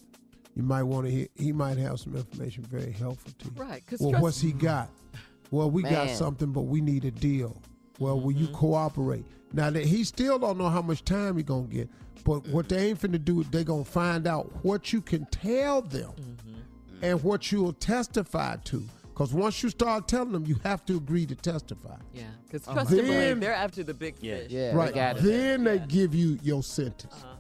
You 0.56 0.64
might 0.64 0.84
want 0.84 1.06
to 1.06 1.12
hear. 1.12 1.28
He 1.38 1.54
might 1.54 1.78
have 1.78 2.02
some 2.02 2.18
information 2.18 2.64
very 2.64 2.92
helpful 2.92 3.32
to 3.40 3.46
you. 3.46 3.52
Right, 3.56 3.86
'cause 3.88 4.00
Well, 4.02 4.10
trust- 4.10 4.24
what's 4.24 4.42
he 4.42 4.52
got? 4.52 4.90
Well, 5.52 5.72
we 5.72 5.84
got 5.84 6.10
something, 6.10 6.52
but 6.52 6.64
we 6.64 6.82
need 6.82 7.06
a 7.06 7.12
deal. 7.12 7.62
Well, 7.98 8.20
will 8.20 8.34
you 8.34 8.48
mm-hmm. 8.48 8.56
cooperate? 8.56 9.24
Now 9.54 9.70
that 9.70 9.86
he 9.86 10.04
still 10.04 10.38
don't 10.38 10.58
know 10.58 10.68
how 10.68 10.82
much 10.82 11.06
time 11.06 11.38
he 11.38 11.44
gonna 11.44 11.68
get, 11.68 11.88
but 12.26 12.46
what 12.50 12.68
they 12.68 12.90
ain't 12.90 13.00
finna 13.00 13.24
do, 13.24 13.40
is 13.42 13.48
they 13.50 13.64
gonna 13.64 13.86
find 13.86 14.28
out 14.28 14.52
what 14.66 14.92
you 14.92 15.02
can 15.02 15.26
tell 15.32 15.82
them 15.82 16.12
mm-hmm. 16.20 17.04
and 17.04 17.24
what 17.24 17.52
you'll 17.54 17.74
testify 17.74 18.58
to. 18.66 18.84
Cause 19.20 19.34
once 19.34 19.62
you 19.62 19.68
start 19.68 20.08
telling 20.08 20.32
them, 20.32 20.46
you 20.46 20.56
have 20.64 20.86
to 20.86 20.96
agree 20.96 21.26
to 21.26 21.36
testify. 21.36 21.98
Yeah, 22.14 22.24
because 22.46 22.66
uh-huh. 22.66 22.76
trust 22.76 22.92
and 22.92 23.02
believe, 23.02 23.12
Then- 23.20 23.40
they're 23.42 23.54
after 23.54 23.84
the 23.84 23.94
big 23.94 24.16
Yeah. 24.22 24.38
fish. 24.38 24.50
yeah, 24.50 24.74
right. 24.74 24.94
they. 24.94 25.22
Then 25.22 25.66
they 25.66 25.80
give 25.80 26.16
you 26.16 26.40
your 26.42 26.64
sentence. 26.64 27.14
Uh-huh. 27.14 27.36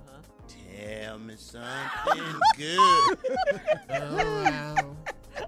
Tell 0.75 1.19
me 1.19 1.35
something 1.37 2.39
good. 2.57 3.17
Oh, 3.91 4.88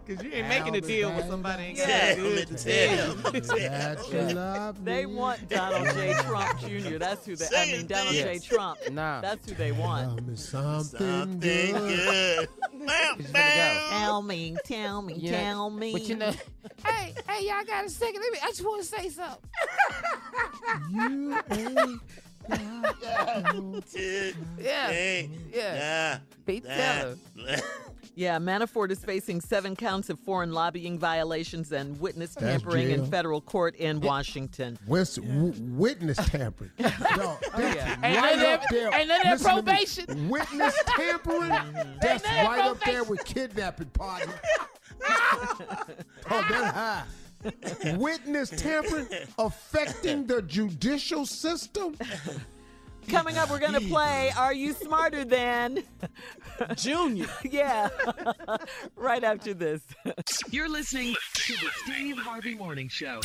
Because 0.05 0.23
you 0.23 0.31
ain't 0.31 0.47
making 0.47 0.75
a 0.75 0.81
deal 0.81 1.13
with 1.13 1.27
somebody 1.27 1.63
ain't 1.63 1.77
Yeah. 1.77 2.15
Tell 2.15 2.23
me, 3.31 3.41
tell 3.41 4.33
That 4.33 4.75
They 4.83 5.05
want 5.05 5.47
Donald 5.49 5.87
J. 5.95 6.13
Trump 6.13 6.59
Jr. 6.59 6.97
That's 6.99 7.25
who 7.25 7.35
they. 7.35 7.45
I 7.55 7.65
mean, 7.65 7.87
Donald 7.87 8.15
yes. 8.15 8.41
J. 8.41 8.47
Trump. 8.47 8.79
Nah. 8.91 9.21
That's 9.21 9.47
who 9.47 9.55
they 9.55 9.71
want. 9.71 10.17
Tell 10.17 10.27
me 10.27 10.35
something, 10.35 10.99
something 10.99 11.39
good. 11.39 11.73
good. 11.73 12.49
Bow, 12.85 13.15
Just. 13.19 13.33
Tell 13.33 14.21
me, 14.21 14.57
tell 14.65 15.01
me, 15.01 15.13
You 15.13 15.29
tell 15.29 15.69
me. 15.69 15.91
But 15.93 16.03
you 16.09 16.15
know, 16.15 16.31
hey, 16.85 17.13
hey, 17.27 17.47
y'all 17.47 17.63
got 17.65 17.85
a 17.85 17.89
second? 17.89 18.21
Let 18.21 18.31
me. 18.33 18.39
I 18.43 18.47
just 18.47 18.65
want 18.65 18.81
to 18.81 18.87
say 18.87 19.09
something. 19.09 19.49
You 20.91 21.39
ain't 21.51 22.01
Yeah, 24.59 24.87
Hey, 24.87 25.29
yeah. 25.53 26.19
nah, 26.45 26.51
He 26.51 26.59
nah. 26.59 27.55
Tell 28.15 28.21
Yeah, 28.23 28.37
Manafort 28.39 28.91
is 28.91 29.03
facing 29.03 29.41
seven 29.41 29.75
counts 29.75 30.09
of 30.09 30.19
foreign 30.19 30.51
lobbying 30.51 30.99
violations 30.99 31.71
and 31.71 31.99
witness 31.99 32.35
That's 32.35 32.61
tampering 32.63 32.91
in 32.91 33.05
federal 33.05 33.41
court 33.41 33.75
in 33.75 33.99
Washington. 34.01 34.77
Witness, 34.87 35.15
w- 35.15 35.53
witness 35.57 36.17
tampering. 36.17 36.71
Dog, 36.79 36.91
oh, 37.19 37.37
that's 37.55 37.75
yeah. 37.75 37.97
Ain't 38.03 38.17
right 38.21 38.35
none 38.37 38.39
of 38.39 38.51
up 38.53 38.61
that- 38.61 38.69
there. 38.71 38.93
ain't 38.99 39.07
none 39.07 39.21
that 39.23 39.31
Listen 39.31 39.49
to 39.49 39.55
me. 39.55 39.61
probation. 39.61 40.29
Witness 40.29 40.75
tampering. 40.87 41.49
That's 41.49 41.63
none 42.01 42.15
of 42.15 42.23
that 42.23 42.45
right 42.47 42.65
up 42.65 42.79
there 42.85 43.03
with 43.03 43.23
kidnapping, 43.25 43.87
partner. 43.89 44.33
oh, 45.09 46.45
that 46.49 46.73
high. 46.73 47.03
Witness 47.97 48.49
tampering 48.51 49.07
affecting 49.39 50.27
the 50.27 50.43
judicial 50.43 51.25
system. 51.25 51.97
Coming 53.07 53.37
up, 53.37 53.49
we're 53.49 53.59
going 53.59 53.73
to 53.73 53.81
play 53.81 54.31
Are 54.37 54.53
You 54.53 54.73
Smarter 54.73 55.25
Than? 55.25 55.83
Junior. 56.75 57.27
yeah, 57.49 57.89
right 58.95 59.23
after 59.23 59.53
this. 59.53 59.81
You're 60.49 60.69
listening 60.69 61.15
to 61.33 61.53
the 61.53 61.69
Steve 61.83 62.17
Harvey 62.17 62.55
Morning 62.55 62.87
Show. 62.87 63.19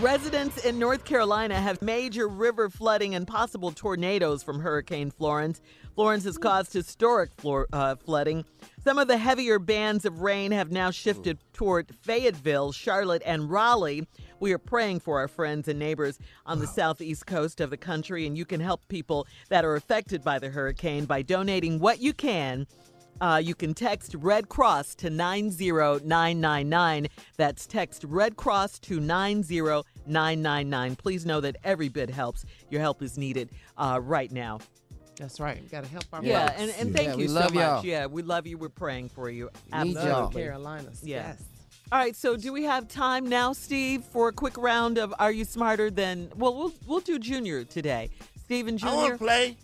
Residents 0.00 0.64
in 0.64 0.78
North 0.78 1.04
Carolina 1.04 1.54
have 1.54 1.80
major 1.80 2.28
river 2.28 2.68
flooding 2.68 3.14
and 3.14 3.26
possible 3.26 3.70
tornadoes 3.70 4.42
from 4.42 4.60
Hurricane 4.60 5.10
Florence. 5.10 5.60
Florence 5.94 6.24
has 6.24 6.36
caused 6.36 6.72
historic 6.72 7.32
floor, 7.36 7.68
uh, 7.72 7.94
flooding. 7.94 8.44
Some 8.82 8.98
of 8.98 9.06
the 9.08 9.16
heavier 9.16 9.58
bands 9.58 10.04
of 10.04 10.20
rain 10.20 10.50
have 10.50 10.72
now 10.72 10.90
shifted 10.90 11.38
toward 11.52 11.94
Fayetteville, 12.02 12.72
Charlotte, 12.72 13.22
and 13.24 13.48
Raleigh. 13.48 14.06
We 14.44 14.52
are 14.52 14.58
praying 14.58 15.00
for 15.00 15.18
our 15.20 15.26
friends 15.26 15.68
and 15.68 15.78
neighbors 15.78 16.18
on 16.44 16.58
the 16.58 16.66
southeast 16.66 17.24
coast 17.24 17.62
of 17.62 17.70
the 17.70 17.78
country, 17.78 18.26
and 18.26 18.36
you 18.36 18.44
can 18.44 18.60
help 18.60 18.86
people 18.88 19.26
that 19.48 19.64
are 19.64 19.74
affected 19.74 20.22
by 20.22 20.38
the 20.38 20.50
hurricane 20.50 21.06
by 21.06 21.22
donating 21.22 21.78
what 21.78 21.98
you 22.02 22.12
can 22.12 22.66
uh, 23.22 23.40
you 23.42 23.54
can 23.54 23.72
text 23.72 24.14
Red 24.18 24.50
Cross 24.50 24.96
to 24.96 25.08
90999. 25.08 27.06
That's 27.38 27.64
text 27.64 28.04
Red 28.04 28.36
Cross 28.36 28.80
to 28.80 29.00
90999. 29.00 30.96
Please 30.96 31.24
know 31.24 31.40
that 31.40 31.56
every 31.64 31.88
bit 31.88 32.10
helps. 32.10 32.44
Your 32.68 32.82
help 32.82 33.00
is 33.00 33.16
needed 33.16 33.48
uh, 33.78 33.98
right 34.02 34.30
now. 34.30 34.58
That's 35.16 35.40
right. 35.40 35.62
We 35.62 35.68
got 35.68 35.84
to 35.84 35.90
help 35.90 36.04
our 36.12 36.22
Yeah, 36.22 36.48
folks. 36.48 36.60
and, 36.60 36.70
and 36.80 36.90
Yeah, 36.90 36.96
thank 36.96 37.16
we 37.16 37.22
you 37.22 37.28
so 37.28 37.34
love 37.34 37.54
much. 37.54 37.62
y'all. 37.62 37.82
Yeah, 37.86 38.06
we 38.06 38.20
love 38.22 38.46
you. 38.46 38.58
We're 38.58 38.68
praying 38.68 39.08
for 39.08 39.30
you. 39.30 39.44
Need 39.72 39.96
Absolutely. 39.96 40.10
y'all. 40.10 40.28
Carolinas. 40.30 41.00
Yeah. 41.02 41.28
Yes. 41.28 41.44
All 41.92 41.98
right, 41.98 42.16
so 42.16 42.36
do 42.36 42.52
we 42.52 42.64
have 42.64 42.88
time 42.88 43.28
now, 43.28 43.52
Steve, 43.52 44.04
for 44.04 44.28
a 44.28 44.32
quick 44.32 44.56
round 44.56 44.98
of 44.98 45.14
Are 45.18 45.30
You 45.30 45.44
Smarter 45.44 45.90
Than? 45.90 46.30
Well, 46.36 46.54
we'll 46.56 46.72
we'll 46.86 47.00
do 47.00 47.18
Junior 47.18 47.64
today. 47.64 48.10
Steven 48.44 48.78
I 48.82 48.86
want 48.86 48.96
Junior. 49.00 49.12
to 49.12 49.18
play. 49.18 49.56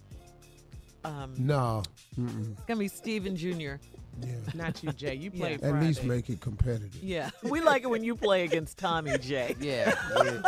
Um, 1.04 1.32
No. 1.38 1.82
Mm-mm. 2.18 2.52
it's 2.52 2.60
gonna 2.66 2.78
be 2.78 2.88
Steven 2.88 3.34
Junior. 3.36 3.80
Yeah. 4.22 4.28
Not 4.54 4.82
you, 4.82 4.92
Jay. 4.92 5.14
You 5.14 5.30
Yeah. 5.32 5.40
played 5.40 5.62
At 5.62 5.80
least 5.82 6.04
make 6.04 6.28
it 6.30 6.40
competitive. 6.40 7.02
Yeah, 7.02 7.30
we 7.42 7.60
like 7.60 7.82
it 7.82 7.90
when 7.90 8.04
you 8.04 8.14
play 8.16 8.44
against 8.44 8.78
Tommy 8.78 9.16
Jay. 9.18 9.56
Yeah. 9.60 9.94
yeah. 10.24 10.42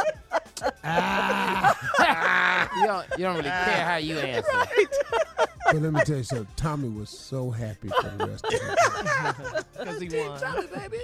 Ah. 0.84 2.70
you 2.80 2.86
don't. 2.86 3.06
You 3.18 3.24
don't 3.24 3.36
really 3.36 3.48
care 3.48 3.84
how 3.84 3.96
you 3.96 4.18
answer. 4.18 4.50
But 5.66 5.76
let 5.76 5.92
me 5.92 6.00
tell 6.04 6.16
you 6.18 6.22
something. 6.24 6.46
Tommy 6.56 6.88
was 6.88 7.08
so 7.08 7.50
happy 7.50 7.88
for 7.88 8.08
the 8.10 8.26
rest 8.26 8.44
of 8.44 8.50
the 8.50 9.64
Because 9.78 10.00
he 10.02 10.08
won. 10.08 10.40
Tommy, 10.40 10.66
baby. 10.66 10.98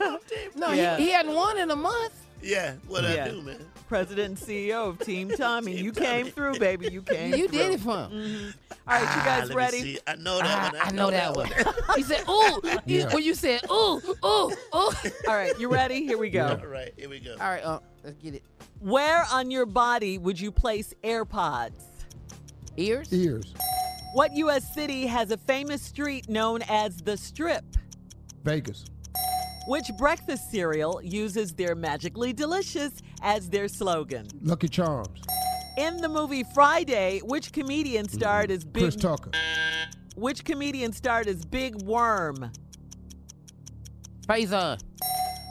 No, 0.56 0.72
Yeah. 0.72 0.96
he, 0.96 1.04
he 1.06 1.10
hadn't 1.12 1.34
won 1.34 1.56
in 1.58 1.70
a 1.70 1.76
month. 1.76 2.12
Yeah, 2.42 2.74
what 2.86 3.02
Yeah. 3.04 3.24
I 3.24 3.28
do, 3.30 3.42
man. 3.42 3.58
President 3.88 4.38
and 4.38 4.48
CEO 4.48 4.88
of 4.90 4.98
Team 5.00 5.28
Tommy. 5.36 5.74
Team 5.76 5.84
you 5.84 5.92
Tommy. 5.92 6.06
came 6.06 6.26
through, 6.26 6.58
baby. 6.58 6.88
You 6.90 7.02
came. 7.14 7.34
You 7.34 7.48
through. 7.48 7.58
did 7.58 7.72
it 7.72 7.80
for 7.80 7.90
him. 7.96 8.10
Mhm. 8.12 8.54
All 8.86 8.94
right, 8.94 9.00
you 9.02 9.06
Ah, 9.08 9.22
guys 9.24 9.40
let 9.40 9.48
me 9.50 9.54
ready? 9.56 9.80
see. 9.82 9.98
I 10.06 10.14
know 10.16 10.38
that 10.38 10.46
Ah, 10.46 10.70
one. 10.72 10.80
I 10.86 10.90
know 10.96 11.10
that 11.10 11.34
one. 11.36 11.48
He 11.96 12.02
said, 12.02 12.24
"Ooh." 12.28 12.60
He- 12.86 12.98
Yeah. 13.00 13.12
When 13.12 13.22
you 13.22 13.34
said, 13.34 13.60
"Ooh, 13.70 14.00
ooh, 14.04 14.16
ooh." 14.24 14.56
All 14.72 14.92
right, 15.26 15.52
you 15.58 15.68
ready? 15.70 16.04
Here 16.06 16.16
we 16.18 16.30
go. 16.30 16.58
All 16.60 16.66
right, 16.68 16.92
here 16.96 17.08
we 17.08 17.18
go. 17.20 17.32
All 17.32 17.50
right, 17.50 17.62
uh, 17.64 17.80
let's 18.04 18.16
get 18.18 18.34
it. 18.34 18.42
Where 18.80 19.24
on 19.32 19.50
your 19.50 19.66
body 19.66 20.16
would 20.18 20.40
you 20.40 20.52
place 20.52 20.94
AirPods? 21.04 21.82
Ears. 22.76 23.12
Ears. 23.12 23.52
What 24.14 24.34
U.S. 24.36 24.72
city 24.72 25.06
has 25.06 25.30
a 25.32 25.36
famous 25.36 25.82
street 25.82 26.28
known 26.28 26.62
as 26.68 26.96
the 26.98 27.16
Strip? 27.16 27.64
Vegas. 28.44 28.84
Which 29.68 29.94
breakfast 29.98 30.50
cereal 30.50 30.98
uses 31.04 31.52
their 31.52 31.74
magically 31.74 32.32
delicious 32.32 32.90
as 33.20 33.50
their 33.50 33.68
slogan? 33.68 34.26
Lucky 34.40 34.66
Charms. 34.66 35.20
In 35.76 35.98
the 35.98 36.08
movie 36.08 36.42
Friday, 36.54 37.20
which 37.22 37.52
comedian 37.52 38.06
mm-hmm. 38.06 38.16
starred 38.16 38.50
as 38.50 38.64
Big 38.64 38.84
Chris 38.84 38.96
Tucker. 38.96 39.30
Which 40.16 40.42
comedian 40.46 40.94
starred 40.94 41.28
as 41.28 41.44
Big 41.44 41.82
Worm? 41.82 42.50
Faizon. 44.26 44.80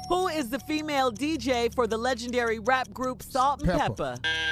Who 0.10 0.30
is 0.30 0.50
the 0.50 0.60
female 0.62 1.12
DJ 1.12 1.72
for 1.76 1.86
the 1.86 1.98
legendary 1.98 2.58
rap 2.58 2.92
group 2.92 3.22
Salt 3.22 3.62
and 3.62 3.70
Pepa. 3.70 4.20
Pepa? 4.20 4.47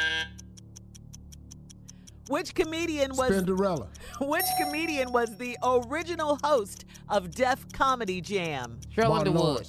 Which 2.28 2.56
comedian 2.56 3.16
was 3.16 3.30
Cinderella? 3.36 3.88
Which 4.22 4.46
comedian 4.60 5.12
was 5.12 5.36
the 5.38 5.58
original 5.64 6.40
host 6.44 6.86
of 7.08 7.32
Def 7.32 7.72
Comedy 7.72 8.20
Jam? 8.20 8.80
Cheryl 8.96 9.10
Martin 9.10 9.28
Underwood. 9.38 9.68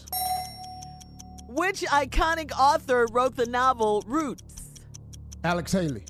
Which 1.49 1.83
iconic 1.83 2.53
author 2.59 3.07
wrote 3.13 3.37
the 3.37 3.47
novel 3.47 4.03
Roots? 4.07 4.73
Alex 5.45 5.73
Haley. 5.73 6.05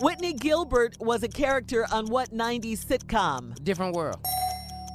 Whitney 0.00 0.32
Gilbert 0.32 0.96
was 1.00 1.22
a 1.22 1.28
character 1.28 1.86
on 1.92 2.06
what 2.06 2.30
90s 2.30 2.84
sitcom? 2.84 3.62
Different 3.64 3.94
world. 3.94 4.18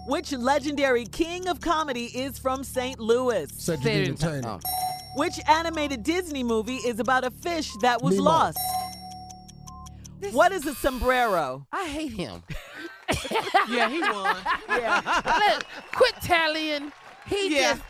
Which 0.07 0.31
legendary 0.31 1.05
king 1.05 1.47
of 1.47 1.61
comedy 1.61 2.05
is 2.05 2.39
from 2.39 2.63
St. 2.63 2.99
Louis? 2.99 3.49
Cedric 3.53 3.83
Say 3.83 4.01
it 4.03 4.07
Entertainer. 4.09 4.59
Which 5.15 5.39
animated 5.47 6.03
Disney 6.03 6.43
movie 6.43 6.77
is 6.77 6.99
about 6.99 7.23
a 7.25 7.31
fish 7.31 7.69
that 7.81 8.01
was 8.01 8.15
Nemo. 8.15 8.29
lost? 8.29 8.59
What 10.31 10.51
is 10.51 10.65
a 10.65 10.75
sombrero? 10.75 11.65
I 11.71 11.87
hate 11.87 12.13
him. 12.13 12.43
Yeah, 13.69 13.89
he 13.89 14.01
won. 14.01 14.37
Yeah. 14.69 15.01
Let- 15.25 15.65
Quit 15.93 16.13
tallying. 16.21 16.91
He 17.27 17.55
Yeah. 17.55 17.73
just. 17.73 17.83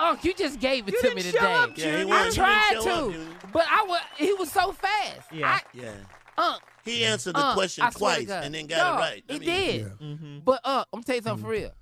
Unc, 0.00 0.24
you 0.24 0.34
just 0.34 0.58
gave 0.60 0.88
it 0.88 0.92
You 0.94 1.00
to 1.00 1.02
didn't 1.08 1.16
me 1.16 1.22
show 1.22 1.30
today. 1.32 1.54
up, 1.54 1.70
Yeah, 1.78 2.04
he 2.04 2.10
I 2.10 2.30
tried 2.30 2.80
to, 2.82 2.90
up, 2.90 3.12
but 3.52 3.64
I 3.70 3.84
was. 3.86 4.00
He 4.16 4.32
was 4.32 4.50
so 4.50 4.72
fast. 4.72 5.28
Yeah. 5.30 5.58
Yeah. 5.74 5.92
I, 6.38 6.52
Unc, 6.54 6.62
He 6.84 7.04
answered 7.04 7.34
the 7.36 7.44
Unc, 7.44 7.54
question 7.54 7.84
I 7.84 7.90
twice 7.90 8.28
and 8.28 8.54
then 8.54 8.66
got 8.66 8.76
Dog, 8.78 8.98
it 8.98 9.02
right. 9.02 9.24
I 9.28 9.32
He 9.34 9.38
mean, 9.38 9.48
did. 9.48 9.84
Mm-hmm. 9.98 10.38
But 10.44 10.60
uh, 10.64 10.84
I'm 10.92 10.98
gonna 10.98 11.04
tell 11.04 11.16
you 11.16 11.22
something 11.22 11.44
for 11.44 11.50
real. 11.50 11.72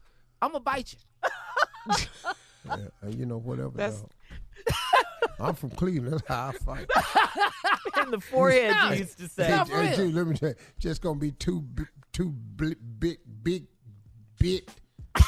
I'm 0.42 0.50
gonna 0.52 0.64
bite 0.64 0.92
you. 0.92 1.96
Yeah, 2.66 2.76
and 3.00 3.14
you 3.14 3.24
know, 3.26 3.38
whatever. 3.38 3.70
That's- 3.74 4.00
dog. 4.00 4.10
I'm 5.40 5.54
from 5.54 5.70
Cleveland. 5.70 6.22
That's 6.26 6.28
how 6.28 6.48
I 6.48 6.52
fight. 6.52 6.86
In 8.04 8.10
the 8.10 8.20
forehead, 8.20 8.72
No. 8.72 8.90
you 8.92 8.98
used 9.00 9.18
to 9.18 9.28
say. 9.28 9.44
Hey, 9.44 9.64
hey, 9.68 9.80
real. 9.88 9.96
G, 9.96 10.02
let 10.12 10.26
me 10.26 10.36
tell 10.36 10.48
you, 10.50 10.54
just 10.78 11.00
gonna 11.02 11.18
be 11.18 11.32
too, 11.32 11.60
bi- 11.62 11.84
too 12.12 12.30
bl- 12.30 12.72
big, 12.98 13.18
big, 13.42 13.64
bit. 14.38 14.68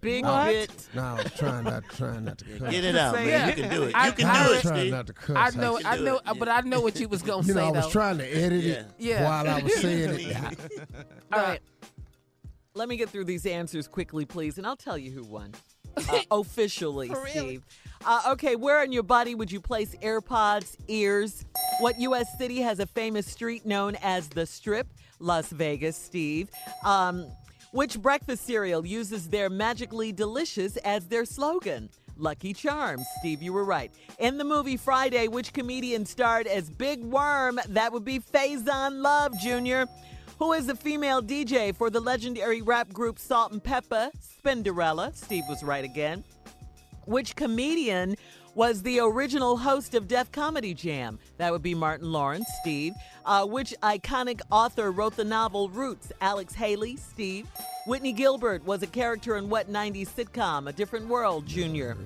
Big 0.00 0.22
What? 0.22 0.48
bit. 0.48 0.88
No, 0.94 1.02
I 1.02 1.14
was 1.22 1.32
trying 1.32 1.64
not, 1.64 1.82
trying 1.96 2.24
not 2.26 2.36
to 2.38 2.44
cuss. 2.44 2.70
Get 2.70 2.84
it 2.84 2.94
out, 2.94 3.14
man. 3.14 3.48
it. 3.48 3.56
You 3.56 3.62
can 3.62 3.72
do 3.74 3.82
it. 3.84 3.92
I- 3.94 4.10
can 4.10 4.26
I 4.26 4.44
do 4.44 4.50
was 4.50 4.58
it, 4.58 4.62
trying 4.68 4.80
Steve. 4.80 4.92
not 4.92 5.06
to 5.06 5.12
cuss. 5.14 5.36
I 5.56 5.58
know, 5.58 5.80
I 5.82 5.96
know, 5.96 6.16
it, 6.18 6.22
yeah. 6.26 6.32
but 6.34 6.48
I 6.50 6.60
know 6.60 6.80
what 6.82 7.00
you 7.00 7.08
was 7.08 7.22
gonna 7.22 7.46
You 7.46 7.54
know, 7.54 7.68
I 7.68 7.70
was 7.70 7.84
though. 7.86 7.90
trying 7.90 8.18
to 8.18 8.26
edit 8.26 8.64
it 8.64 8.86
Yeah. 8.98 9.24
while 9.24 9.48
I 9.48 9.62
was 9.62 9.74
saying 9.80 10.10
it. 10.20 10.36
All 11.32 11.40
right. 11.40 11.60
Let 12.74 12.88
me 12.90 12.98
get 12.98 13.08
through 13.08 13.24
these 13.24 13.46
answers 13.46 13.88
quickly, 13.88 14.26
please, 14.26 14.58
and 14.58 14.66
I'll 14.66 14.76
tell 14.76 14.98
you 14.98 15.10
who 15.10 15.22
won. 15.24 15.52
Uh, 15.96 16.18
officially, 16.30 17.08
For 17.08 17.22
real? 17.22 17.30
Steve. 17.30 17.66
Uh, 18.06 18.20
okay, 18.28 18.54
where 18.54 18.80
on 18.80 18.92
your 18.92 19.02
body 19.02 19.34
would 19.34 19.50
you 19.50 19.60
place 19.60 19.94
AirPods 20.02 20.76
ears? 20.88 21.44
What 21.80 21.98
U.S. 22.00 22.36
city 22.36 22.60
has 22.60 22.78
a 22.78 22.86
famous 22.86 23.26
street 23.26 23.64
known 23.64 23.96
as 24.02 24.28
the 24.28 24.44
Strip? 24.44 24.86
Las 25.20 25.48
Vegas, 25.48 25.96
Steve. 25.96 26.50
Um, 26.84 27.26
which 27.72 27.98
breakfast 28.00 28.44
cereal 28.46 28.84
uses 28.84 29.30
their 29.30 29.48
magically 29.48 30.12
delicious 30.12 30.76
as 30.78 31.06
their 31.06 31.24
slogan? 31.24 31.88
Lucky 32.16 32.52
Charms. 32.52 33.06
Steve, 33.20 33.42
you 33.42 33.52
were 33.52 33.64
right. 33.64 33.90
In 34.18 34.36
the 34.38 34.44
movie 34.44 34.76
Friday, 34.76 35.26
which 35.26 35.52
comedian 35.52 36.04
starred 36.04 36.46
as 36.46 36.68
Big 36.68 37.02
Worm? 37.02 37.58
That 37.68 37.92
would 37.92 38.04
be 38.04 38.20
Faizon 38.20 39.00
Love 39.00 39.32
Jr. 39.40 39.90
Who 40.38 40.52
is 40.52 40.66
the 40.66 40.76
female 40.76 41.22
DJ 41.22 41.74
for 41.74 41.90
the 41.90 42.00
legendary 42.00 42.60
rap 42.60 42.92
group 42.92 43.18
Salt 43.18 43.52
and 43.52 43.64
Pepa? 43.64 44.10
Spinderella. 44.44 45.16
Steve 45.16 45.44
was 45.48 45.62
right 45.64 45.84
again. 45.84 46.22
Which 47.06 47.36
comedian 47.36 48.16
was 48.54 48.82
the 48.82 49.00
original 49.00 49.56
host 49.56 49.94
of 49.94 50.08
Def 50.08 50.30
Comedy 50.32 50.74
Jam? 50.74 51.18
That 51.38 51.52
would 51.52 51.62
be 51.62 51.74
Martin 51.74 52.12
Lawrence, 52.12 52.48
Steve. 52.60 52.94
Uh, 53.24 53.44
which 53.44 53.74
iconic 53.82 54.40
author 54.50 54.90
wrote 54.90 55.16
the 55.16 55.24
novel 55.24 55.68
Roots? 55.68 56.12
Alex 56.20 56.54
Haley, 56.54 56.96
Steve. 56.96 57.46
Whitney 57.86 58.12
Gilbert 58.12 58.64
was 58.64 58.82
a 58.82 58.86
character 58.86 59.36
in 59.36 59.48
what 59.48 59.70
90s 59.70 60.08
sitcom? 60.08 60.68
A 60.68 60.72
Different 60.72 61.08
World, 61.08 61.46
Junior. 61.46 61.96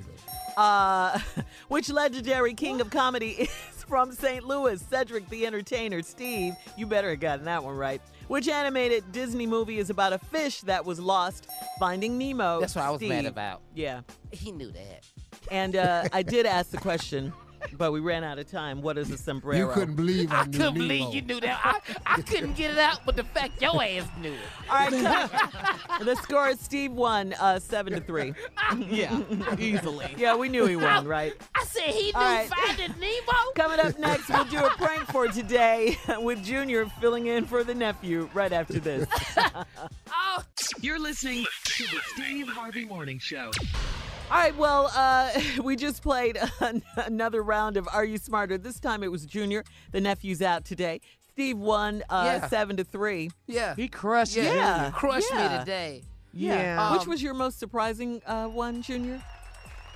Uh, 0.57 1.19
which 1.69 1.91
legendary 1.91 2.55
king 2.55 2.81
of 2.81 2.91
comedy 2.91 3.31
is 3.31 3.78
from 3.89 4.13
St. 4.13 4.45
Louis? 4.45 4.81
Cedric 4.81 5.29
the 5.31 5.47
Entertainer, 5.47 6.03
Steve. 6.03 6.55
You 6.77 6.87
better 6.87 7.11
have 7.11 7.21
gotten 7.21 7.47
that 7.47 7.65
one 7.65 7.75
right. 7.75 8.01
Which 8.29 8.47
animated 8.47 9.11
Disney 9.11 9.47
movie 9.47 9.79
is 9.79 9.89
about 9.89 10.13
a 10.13 10.19
fish 10.19 10.61
that 10.63 10.85
was 10.85 11.01
lost? 11.01 11.49
Finding 11.81 12.19
Nemo. 12.19 12.61
That's 12.61 12.75
what 12.75 12.85
I 12.85 12.91
was 12.91 13.01
mad 13.01 13.25
about. 13.25 13.63
Yeah. 13.75 14.03
He 14.31 14.53
knew 14.53 14.71
that. 14.71 15.07
And 15.51 15.77
uh, 15.77 16.05
I 16.13 16.23
did 16.23 16.45
ask 16.45 16.71
the 16.71 16.77
question, 16.79 17.33
but 17.77 17.93
we 17.93 18.01
ran 18.01 18.25
out 18.25 18.39
of 18.39 18.51
time. 18.51 18.83
What 18.83 18.99
is 18.99 19.11
a 19.11 19.19
sombrero? 19.19 19.59
You 19.59 19.69
couldn't 19.73 19.95
believe 19.97 20.33
I, 20.33 20.41
I 20.41 20.45
knew 20.47 20.53
couldn't 20.59 20.75
Nemo. 20.75 20.89
believe 20.89 21.15
you 21.15 21.23
knew 21.23 21.41
that. 21.41 21.61
I, 21.63 22.15
I 22.19 22.23
couldn't 22.23 22.55
get 22.57 22.71
it 22.73 22.79
out, 22.79 23.01
but 23.05 23.17
the 23.17 23.25
fact 23.25 23.61
your 23.61 23.83
ass 23.83 24.07
knew 24.21 24.33
it. 24.33 24.39
All 24.71 24.77
right, 24.77 25.31
the 26.05 26.15
score 26.17 26.49
is 26.49 26.61
Steve 26.61 26.93
won 26.93 27.35
uh, 27.41 27.59
seven 27.59 27.93
to 27.95 28.01
three. 28.01 28.35
yeah, 28.89 29.21
easily. 29.59 30.15
Yeah, 30.17 30.37
we 30.37 30.49
knew 30.49 30.67
he 30.67 30.77
won, 30.77 31.07
right? 31.07 31.35
I 31.55 31.65
said 31.65 31.83
he 31.91 32.07
knew 32.07 32.13
All 32.15 32.23
right. 32.23 32.49
Finding 32.49 32.95
Nemo. 33.01 33.53
Coming 33.55 33.81
up 33.81 33.99
next, 33.99 34.29
we'll 34.29 34.45
do 34.45 34.59
a 34.65 34.71
prank 34.71 35.07
for 35.11 35.29
today 35.29 35.97
with 36.19 36.43
Junior 36.45 36.87
filling 37.01 37.27
in 37.27 37.45
for 37.45 37.65
the 37.65 37.75
nephew 37.75 38.29
right 38.35 38.53
after 38.53 38.79
this. 38.81 39.07
Oh, 40.11 40.43
You're 40.81 40.99
listening 41.01 41.45
to 41.65 41.83
the 41.85 42.01
Steve 42.15 42.49
Harvey 42.49 42.85
Morning 42.85 43.19
Show. 43.19 43.51
All 44.31 44.37
right, 44.37 44.55
well, 44.57 44.91
uh, 44.95 45.31
we 45.63 45.75
just 45.75 46.03
played 46.03 46.39
an- 46.61 46.83
another 46.97 47.43
round 47.43 47.77
of 47.79 47.89
Are 47.93 48.05
You 48.05 48.19
Smarter? 48.19 48.59
This 48.59 48.79
time 48.79 49.03
it 49.03 49.11
was 49.11 49.25
Junior. 49.25 49.65
The 49.93 50.01
nephew's 50.03 50.43
out 50.43 50.65
today. 50.67 51.01
Steve 51.33 51.57
won 51.59 52.03
uh, 52.11 52.23
Yeah. 52.43 52.49
seven 52.49 52.77
to 52.77 52.85
three. 52.85 53.31
yeah. 53.47 53.75
He 53.75 53.89
crushed 53.89 54.37
yeah. 54.37 54.43
it. 54.53 54.57
Yeah. 54.57 54.91
Crushed 54.93 55.29
Yeah. 55.33 55.53
me 55.53 55.59
today. 55.61 56.03
Yeah. 56.35 56.93
Which 56.93 57.03
Um, 57.03 57.09
was 57.09 57.23
your 57.23 57.33
most 57.35 57.59
surprising 57.59 58.21
uh, 58.27 58.47
one, 58.49 58.83
Junior? 58.83 59.23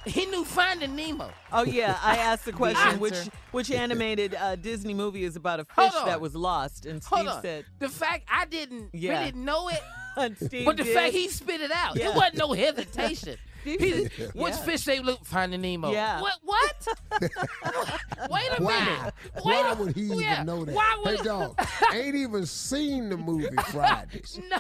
He 0.07 0.25
knew 0.27 0.45
Finding 0.45 0.97
Nemo. 0.97 1.31
Oh 1.53 1.63
yeah, 1.65 1.97
I 2.03 2.17
asked 2.29 2.45
the 2.45 2.53
question 2.53 2.99
which 2.99 3.15
answer. 3.15 3.31
which 3.53 3.71
animated 3.71 4.35
uh, 4.35 4.57
Disney 4.57 4.95
movie 4.95 5.23
is 5.23 5.37
about 5.37 5.61
a 5.61 5.67
Hold 5.77 5.93
fish 5.93 6.01
on. 6.01 6.07
that 6.09 6.21
was 6.21 6.35
lost, 6.35 6.87
and 6.87 7.05
Hold 7.05 7.21
Steve 7.21 7.31
on. 7.37 7.43
said, 7.43 7.65
the 7.79 7.89
fact 7.89 8.25
I 8.29 8.47
didn't 8.47 8.91
Yeah. 8.95 9.21
really 9.21 9.33
know 9.33 9.69
it, 9.69 9.81
and 10.17 10.37
Steve 10.37 10.65
but 10.65 10.77
the 10.77 10.83
did. 10.85 10.95
fact 10.95 11.13
he 11.13 11.29
spit 11.29 11.61
it 11.61 11.71
out, 11.71 11.97
Yeah. 11.97 12.09
it 12.11 12.17
wasn't 12.17 12.39
no 12.39 12.53
hesitation. 12.53 13.37
Steve 13.63 13.81
He, 13.81 14.09
said- 14.09 14.35
which 14.35 14.55
yeah. 14.55 14.65
fish 14.65 14.85
they 14.85 15.01
look 15.01 15.25
Finding 15.25 15.61
Nemo? 15.63 15.91
Yeah. 15.93 16.21
What? 16.21 16.39
What? 16.43 16.89
Wait 18.31 18.49
a 18.59 18.63
Why? 18.63 18.85
minute. 18.85 19.15
Wait 19.37 19.43
Why 19.45 19.73
a- 19.73 19.75
would 19.77 19.95
he 19.97 20.03
even 20.03 20.21
yeah. 20.21 20.43
know 20.43 20.65
that? 20.65 20.75
Why 20.75 21.01
would 21.05 21.17
hey, 21.19 21.23
dog, 21.25 21.59
ain't 21.93 22.15
even 22.15 22.47
seen 22.47 23.09
the 23.09 23.17
movie 23.17 23.49
Fridays. 23.69 24.41
No, 24.51 24.59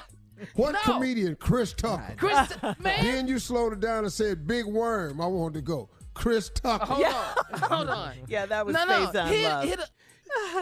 What 0.54 0.72
No. 0.72 0.78
comedian? 0.94 1.36
Chris 1.36 1.72
Tucker. 1.72 2.14
Chris, 2.16 2.50
man. 2.78 3.04
Then 3.04 3.28
you 3.28 3.38
slowed 3.38 3.72
it 3.72 3.80
down 3.80 4.04
and 4.04 4.12
said 4.12 4.46
Big 4.46 4.64
Worm. 4.66 5.20
I 5.20 5.26
wanted 5.26 5.54
to 5.54 5.62
go. 5.62 5.88
Chris 6.14 6.50
Tucker. 6.50 6.84
Hold 6.84 7.04
on, 7.06 7.34
hold 7.70 7.88
on. 7.88 8.12
Yeah, 8.28 8.44
that 8.46 8.66
was 8.66 8.74
no, 8.74 8.84
no. 8.84 9.06
Faizon 9.06 9.28
He, 9.32 9.44
Love. 9.46 9.90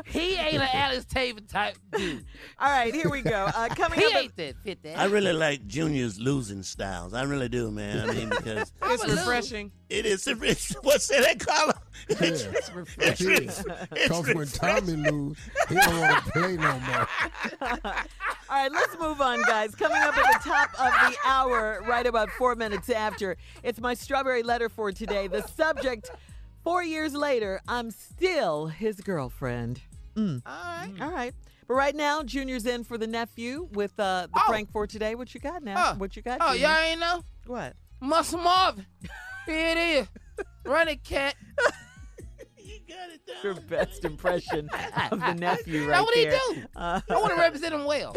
He, 0.06 0.18
he 0.20 0.34
ain't 0.36 0.54
an 0.62 0.68
Alex 0.72 1.06
Taven 1.12 1.46
type 1.48 1.76
dude. 1.96 2.24
All 2.58 2.68
right, 2.70 2.94
here 2.94 3.08
we 3.10 3.22
go. 3.22 3.50
Uh, 3.54 3.68
coming 3.70 3.98
He 4.00 4.06
up, 4.06 4.16
ain't 4.16 4.36
that 4.36 4.54
fit 4.64 4.82
that. 4.82 4.98
I 4.98 5.04
really 5.06 5.32
like 5.32 5.66
Junior's 5.66 6.18
losing 6.20 6.62
styles. 6.62 7.14
I 7.14 7.22
really 7.22 7.48
do, 7.48 7.70
man. 7.70 8.08
I 8.08 8.12
mean, 8.12 8.28
because 8.30 8.72
It's 8.82 9.06
refreshing. 9.08 9.72
it 9.88 10.06
is. 10.06 10.26
It's, 10.26 10.72
what's 10.82 11.08
that 11.08 11.38
color? 11.40 11.74
It's, 12.08 12.44
Yeah. 12.44 12.50
it's, 12.98 13.20
It 13.20 13.42
is. 13.42 13.64
Because 13.90 14.34
when 14.34 14.46
Tommy 14.48 14.96
lose, 15.10 15.38
he 15.68 15.74
don't 15.74 15.98
want 16.00 16.24
to 16.24 16.30
play 16.32 16.56
no 16.56 16.78
more. 16.80 17.08
all 17.60 17.78
right, 18.50 18.72
let's 18.72 18.98
move 18.98 19.20
on, 19.20 19.42
guys. 19.42 19.74
Coming 19.74 19.98
up 20.02 20.16
at 20.16 20.42
the 20.42 20.48
top 20.48 20.70
of 20.80 21.10
the 21.12 21.16
hour, 21.26 21.82
right 21.86 22.06
about 22.06 22.30
four 22.30 22.54
minutes 22.54 22.90
after, 22.90 23.36
it's 23.62 23.80
my 23.80 23.94
strawberry 23.94 24.42
letter 24.42 24.68
for 24.68 24.92
today. 24.92 25.28
The 25.28 25.42
subject: 25.42 26.10
Four 26.62 26.82
years 26.84 27.14
later, 27.14 27.60
I'm 27.66 27.90
still 27.90 28.66
his 28.66 29.00
girlfriend. 29.00 29.80
Mm. 30.14 30.42
All 30.44 30.52
right. 30.52 30.92
All 31.00 31.10
right. 31.10 31.34
But 31.66 31.74
right 31.74 31.94
now, 31.94 32.22
Junior's 32.22 32.66
in 32.66 32.84
for 32.84 32.98
the 32.98 33.06
nephew 33.06 33.68
with 33.72 33.98
uh, 33.98 34.26
the 34.32 34.40
Oh. 34.40 34.44
prank 34.48 34.70
for 34.70 34.86
today. 34.86 35.14
What 35.14 35.32
you 35.34 35.40
got 35.40 35.62
now? 35.62 35.92
Oh. 35.92 35.94
What 35.98 36.16
you 36.16 36.22
got? 36.22 36.38
Oh, 36.40 36.52
Junior? 36.52 36.68
y'all 36.68 36.78
ain't 36.78 37.00
know? 37.00 37.24
What? 37.46 37.74
Muscle 38.00 38.38
Marvin. 38.40 38.86
Here 39.46 39.68
it 39.68 39.78
is. 39.78 40.08
Run 40.64 40.88
it, 40.88 41.02
cat. 41.04 41.34
you 42.58 42.78
got 42.88 43.08
it 43.10 43.24
down. 43.26 43.36
Your 43.42 43.54
best 43.54 44.04
impression 44.04 44.68
of 45.10 45.20
the 45.20 45.34
nephew 45.34 45.82
right 45.88 45.96
Now 45.96 46.02
what 46.04 46.14
he 46.14 46.24
there. 46.24 46.38
do? 46.54 46.62
Uh, 46.76 47.00
I 47.08 47.14
want 47.14 47.30
to 47.34 47.40
represent 47.40 47.74
him 47.74 47.84
well. 47.84 48.14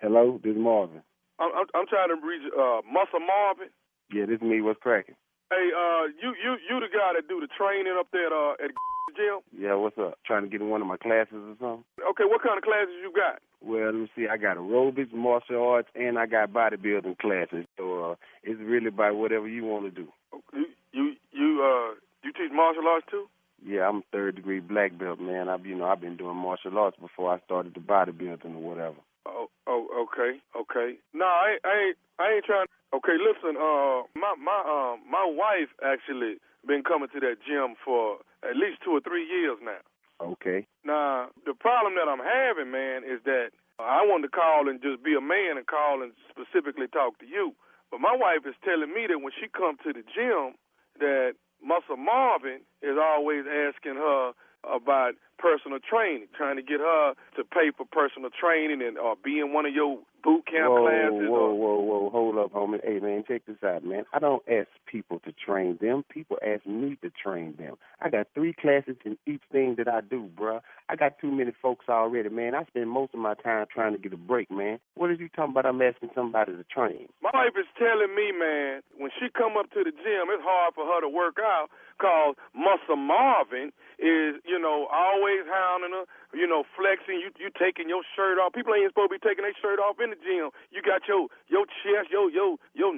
Hello, 0.00 0.40
this 0.42 0.52
is 0.52 0.58
Marvin. 0.58 1.02
I'm, 1.38 1.50
I'm, 1.54 1.66
I'm 1.74 1.86
trying 1.86 2.08
to 2.08 2.14
reach 2.26 2.42
uh, 2.56 2.80
Muscle 2.90 3.20
Marvin. 3.26 3.68
Yeah, 4.12 4.26
this 4.26 4.36
is 4.36 4.42
me. 4.42 4.60
What's 4.60 4.78
cracking? 4.80 5.14
Hey, 5.54 5.70
uh, 5.70 6.04
you 6.18 6.34
you 6.42 6.58
you 6.66 6.80
the 6.82 6.90
guy 6.90 7.14
that 7.14 7.28
do 7.28 7.38
the 7.38 7.46
training 7.46 7.94
up 7.94 8.08
there 8.10 8.26
at 8.26 8.32
uh, 8.34 8.54
at 8.58 8.70
gym? 9.16 9.38
Yeah, 9.54 9.74
what's 9.74 9.96
up? 9.98 10.18
Trying 10.26 10.42
to 10.42 10.48
get 10.48 10.60
in 10.60 10.68
one 10.68 10.82
of 10.82 10.88
my 10.88 10.96
classes 10.96 11.38
or 11.38 11.54
something? 11.62 11.84
Okay, 12.10 12.26
what 12.26 12.42
kind 12.42 12.58
of 12.58 12.64
classes 12.64 12.98
you 12.98 13.12
got? 13.14 13.38
Well, 13.62 13.86
let 13.86 13.94
me 13.94 14.10
see. 14.16 14.26
I 14.26 14.36
got 14.36 14.56
aerobics, 14.56 15.12
martial 15.12 15.62
arts, 15.62 15.88
and 15.94 16.18
I 16.18 16.26
got 16.26 16.50
bodybuilding 16.52 17.18
classes. 17.18 17.66
So 17.78 17.84
uh, 18.02 18.14
it's 18.42 18.60
really 18.60 18.88
about 18.88 19.14
whatever 19.14 19.46
you 19.46 19.64
want 19.64 19.84
to 19.86 19.92
do. 19.94 20.08
You 20.52 20.66
you 20.90 21.14
you 21.30 21.48
uh 21.62 21.94
you 22.24 22.32
teach 22.32 22.50
martial 22.52 22.88
arts 22.88 23.06
too? 23.08 23.26
Yeah, 23.64 23.88
I'm 23.88 24.02
third 24.10 24.34
degree 24.34 24.58
black 24.58 24.98
belt, 24.98 25.20
man. 25.20 25.48
I've 25.48 25.64
you 25.64 25.76
know 25.76 25.86
I've 25.86 26.00
been 26.00 26.16
doing 26.16 26.36
martial 26.36 26.76
arts 26.76 26.96
before 27.00 27.32
I 27.32 27.38
started 27.46 27.74
the 27.74 27.80
bodybuilding 27.80 28.56
or 28.56 28.62
whatever. 28.70 28.98
Oh 29.26 29.48
oh 29.66 29.88
okay 30.04 30.40
okay. 30.56 30.98
No, 31.12 31.24
I 31.24 31.52
ain't- 31.56 31.64
I 31.64 31.74
ain't 31.80 31.96
I 32.18 32.32
ain't 32.34 32.44
trying. 32.44 32.66
Okay, 32.92 33.16
listen. 33.18 33.56
Uh, 33.56 34.02
my 34.14 34.34
my 34.38 34.60
um 34.66 35.00
my 35.10 35.24
wife 35.26 35.70
actually 35.82 36.36
been 36.66 36.82
coming 36.84 37.08
to 37.12 37.20
that 37.20 37.36
gym 37.46 37.74
for 37.84 38.18
at 38.42 38.56
least 38.56 38.80
two 38.84 38.92
or 38.92 39.00
three 39.00 39.24
years 39.26 39.58
now. 39.62 39.80
Okay. 40.20 40.66
Now, 40.84 41.28
the 41.44 41.54
problem 41.54 41.94
that 41.96 42.08
I'm 42.08 42.22
having, 42.22 42.70
man, 42.70 43.02
is 43.04 43.20
that 43.24 43.50
I 43.78 44.06
wanted 44.06 44.30
to 44.30 44.36
call 44.36 44.68
and 44.68 44.80
just 44.80 45.02
be 45.02 45.14
a 45.14 45.20
man 45.20 45.58
and 45.58 45.66
call 45.66 46.02
and 46.02 46.12
specifically 46.30 46.86
talk 46.86 47.18
to 47.18 47.26
you. 47.26 47.52
But 47.90 48.00
my 48.00 48.14
wife 48.14 48.46
is 48.46 48.54
telling 48.64 48.94
me 48.94 49.06
that 49.08 49.18
when 49.18 49.32
she 49.34 49.48
comes 49.48 49.78
to 49.84 49.92
the 49.92 50.04
gym, 50.06 50.54
that 51.00 51.34
Muscle 51.60 51.96
Marvin 51.98 52.60
is 52.80 52.96
always 53.00 53.44
asking 53.48 53.96
her 53.96 54.32
about 54.70 55.14
personal 55.38 55.78
training, 55.78 56.28
trying 56.36 56.56
to 56.56 56.62
get 56.62 56.80
her 56.80 57.14
to 57.36 57.44
pay 57.44 57.70
for 57.76 57.84
personal 57.84 58.30
training 58.30 58.82
and 58.82 58.98
or 58.98 59.14
be 59.22 59.38
in 59.40 59.52
one 59.52 59.66
of 59.66 59.74
your 59.74 59.98
boot 60.22 60.46
camp 60.46 60.70
whoa, 60.70 60.82
classes. 60.82 61.28
whoa, 61.28 61.36
or, 61.36 61.54
whoa, 61.54 61.80
whoa, 61.80 62.10
hold 62.10 62.38
up, 62.38 62.52
homie. 62.52 62.80
Hey, 62.82 62.98
man, 62.98 63.24
check 63.28 63.42
this 63.46 63.62
out, 63.62 63.84
man. 63.84 64.04
I 64.12 64.18
don't 64.18 64.42
ask 64.48 64.68
people 64.86 65.20
to 65.20 65.32
train 65.32 65.78
them. 65.80 66.04
People 66.08 66.38
ask 66.44 66.64
me 66.66 66.96
to 67.02 67.10
train 67.10 67.54
them. 67.58 67.76
I 68.00 68.08
got 68.08 68.28
three 68.34 68.54
classes 68.54 68.96
in 69.04 69.18
each 69.26 69.42
thing 69.52 69.74
that 69.76 69.88
I 69.88 70.00
do, 70.00 70.30
bruh. 70.34 70.60
I 70.88 70.96
got 70.96 71.18
too 71.18 71.32
many 71.32 71.52
folks 71.62 71.88
already, 71.88 72.28
man. 72.28 72.54
I 72.54 72.64
spend 72.66 72.90
most 72.90 73.14
of 73.14 73.20
my 73.20 73.34
time 73.34 73.66
trying 73.72 73.92
to 73.92 73.98
get 73.98 74.12
a 74.12 74.20
break, 74.20 74.50
man. 74.50 74.78
What 74.94 75.10
is 75.10 75.18
you 75.18 75.28
talking 75.28 75.52
about? 75.52 75.64
I'm 75.66 75.80
asking 75.80 76.10
somebody 76.14 76.52
to 76.52 76.64
train. 76.64 77.08
My 77.22 77.30
wife 77.32 77.56
is 77.56 77.66
telling 77.78 78.14
me, 78.14 78.32
man, 78.36 78.82
when 78.98 79.10
she 79.18 79.32
come 79.32 79.56
up 79.56 79.72
to 79.72 79.80
the 79.80 79.92
gym, 79.92 80.28
it's 80.28 80.44
hard 80.44 80.74
for 80.74 80.84
her 80.84 81.00
to 81.00 81.08
work 81.08 81.36
out 81.40 81.68
cause 82.00 82.34
Muscle 82.54 82.98
Marvin 82.98 83.70
is, 83.98 84.42
you 84.44 84.58
know, 84.58 84.86
always 84.90 85.46
hounding 85.46 85.94
her, 85.94 86.04
you 86.36 86.46
know, 86.46 86.64
flexing. 86.76 87.22
You 87.22 87.30
you 87.38 87.50
taking 87.54 87.88
your 87.88 88.02
shirt 88.16 88.38
off. 88.38 88.52
People 88.52 88.74
ain't 88.74 88.90
supposed 88.90 89.14
to 89.14 89.18
be 89.18 89.22
taking 89.22 89.46
their 89.46 89.56
shirt 89.62 89.78
off 89.78 90.02
in 90.02 90.10
the 90.10 90.20
gym. 90.20 90.50
You 90.70 90.82
got 90.82 91.06
your 91.06 91.30
your 91.48 91.66
chest, 91.82 92.10
your 92.10 92.30
your 92.30 92.58
your 92.74 92.92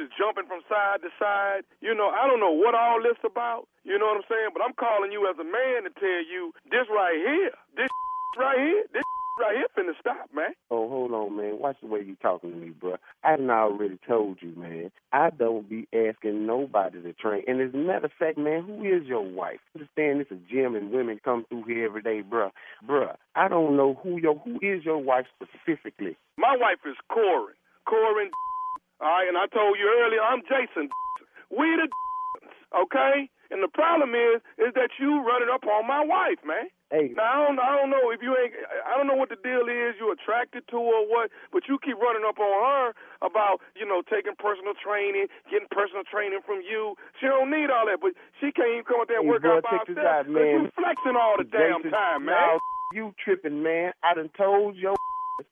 is 0.00 0.08
jumping 0.16 0.46
from 0.48 0.62
side 0.68 1.02
to 1.02 1.10
side. 1.18 1.62
You 1.80 1.94
know, 1.94 2.08
I 2.08 2.26
don't 2.26 2.40
know 2.40 2.52
what 2.52 2.74
all 2.74 3.02
this 3.02 3.18
about. 3.24 3.68
You 3.84 3.98
know 3.98 4.06
what 4.06 4.22
I'm 4.24 4.28
saying? 4.28 4.50
But 4.54 4.62
I'm 4.62 4.74
calling 4.74 5.12
you 5.12 5.28
as 5.28 5.36
a 5.38 5.44
man 5.44 5.84
to 5.84 5.92
tell 5.98 6.22
you 6.24 6.52
this 6.70 6.86
right 6.88 7.16
here, 7.18 7.52
this 7.76 7.90
right 8.38 8.58
here, 8.58 8.84
this 8.92 9.02
right 9.40 9.56
here 9.56 9.66
finna 9.76 9.92
stop, 10.00 10.28
man. 10.34 10.52
Oh, 10.70 10.88
hold 10.88 11.12
on, 11.12 11.36
man. 11.36 11.58
Watch 11.58 11.76
the 11.80 11.88
way 11.88 12.00
you 12.00 12.16
talking 12.22 12.50
to 12.50 12.56
me, 12.56 12.70
bruh. 12.70 12.98
I 13.24 13.36
done 13.36 13.50
already 13.50 13.98
told 14.06 14.38
you, 14.40 14.54
man. 14.56 14.90
I 15.12 15.30
don't 15.30 15.68
be 15.68 15.88
asking 15.92 16.46
nobody 16.46 17.02
to 17.02 17.12
train. 17.14 17.42
And 17.46 17.60
as 17.60 17.74
a 17.74 17.76
matter 17.76 18.06
of 18.06 18.12
fact, 18.18 18.38
man, 18.38 18.64
who 18.64 18.84
is 18.84 19.06
your 19.06 19.22
wife? 19.22 19.60
Understand 19.74 20.20
this 20.20 20.26
is 20.30 20.38
a 20.38 20.52
gym 20.52 20.74
and 20.74 20.90
women 20.90 21.20
come 21.24 21.44
through 21.48 21.64
here 21.64 21.84
every 21.86 22.02
day, 22.02 22.22
bruh. 22.22 22.50
Bruh, 22.86 23.16
I 23.34 23.48
don't 23.48 23.76
know 23.76 23.98
who 24.02 24.18
your 24.20 24.36
who 24.38 24.56
is 24.62 24.84
your 24.84 24.98
wife 24.98 25.26
specifically. 25.36 26.16
My 26.36 26.56
wife 26.58 26.78
is 26.86 26.96
Corin. 27.08 27.54
Corin. 27.88 28.30
All 29.02 29.10
right, 29.10 29.26
and 29.28 29.36
I 29.36 29.46
told 29.50 29.74
you 29.78 29.86
earlier, 29.90 30.22
I'm 30.22 30.42
Jason. 30.46 30.88
We 31.50 31.66
the 31.76 31.88
okay? 32.86 33.28
And 33.52 33.60
the 33.60 33.68
problem 33.68 34.16
is, 34.16 34.40
is 34.56 34.72
that 34.80 34.96
you 34.96 35.20
running 35.26 35.52
up 35.52 35.66
on 35.68 35.84
my 35.84 36.00
wife, 36.00 36.40
man. 36.40 36.72
Hey. 36.88 37.12
Now 37.12 37.24
I 37.24 37.36
don't, 37.48 37.60
I 37.60 37.70
don't 37.76 37.90
know 37.92 38.08
if 38.08 38.20
you 38.24 38.32
ain't, 38.32 38.52
I 38.88 38.96
don't 38.96 39.04
know 39.08 39.16
what 39.16 39.28
the 39.28 39.36
deal 39.44 39.68
is. 39.68 39.92
You 40.00 40.08
attracted 40.12 40.64
to 40.72 40.76
her 40.80 40.96
or 41.02 41.08
what? 41.08 41.28
But 41.52 41.68
you 41.68 41.76
keep 41.84 42.00
running 42.00 42.24
up 42.24 42.40
on 42.40 42.48
her 42.48 42.84
about, 43.20 43.60
you 43.76 43.84
know, 43.84 44.00
taking 44.08 44.36
personal 44.40 44.72
training, 44.80 45.28
getting 45.52 45.68
personal 45.68 46.04
training 46.08 46.40
from 46.48 46.64
you. 46.64 46.96
She 47.20 47.28
don't 47.28 47.52
need 47.52 47.68
all 47.68 47.84
that, 47.92 48.00
but 48.00 48.16
she 48.40 48.52
can't 48.56 48.72
even 48.72 48.84
come 48.88 49.00
up 49.04 49.08
there 49.08 49.20
and 49.20 49.28
Hey, 49.28 49.32
work 49.36 49.44
bro, 49.44 49.60
out 49.60 49.64
by 49.68 49.84
herself. 49.84 50.00
out, 50.00 50.28
man. 50.32 50.48
you 50.48 50.60
flexing 50.76 51.16
all 51.16 51.36
the 51.36 51.48
damn 51.48 51.84
time, 51.92 52.24
man. 52.24 52.36
now, 52.36 52.52
you 52.96 53.12
tripping, 53.20 53.60
man. 53.64 53.92
I 54.04 54.12
done 54.16 54.32
told 54.36 54.76
your 54.76 54.96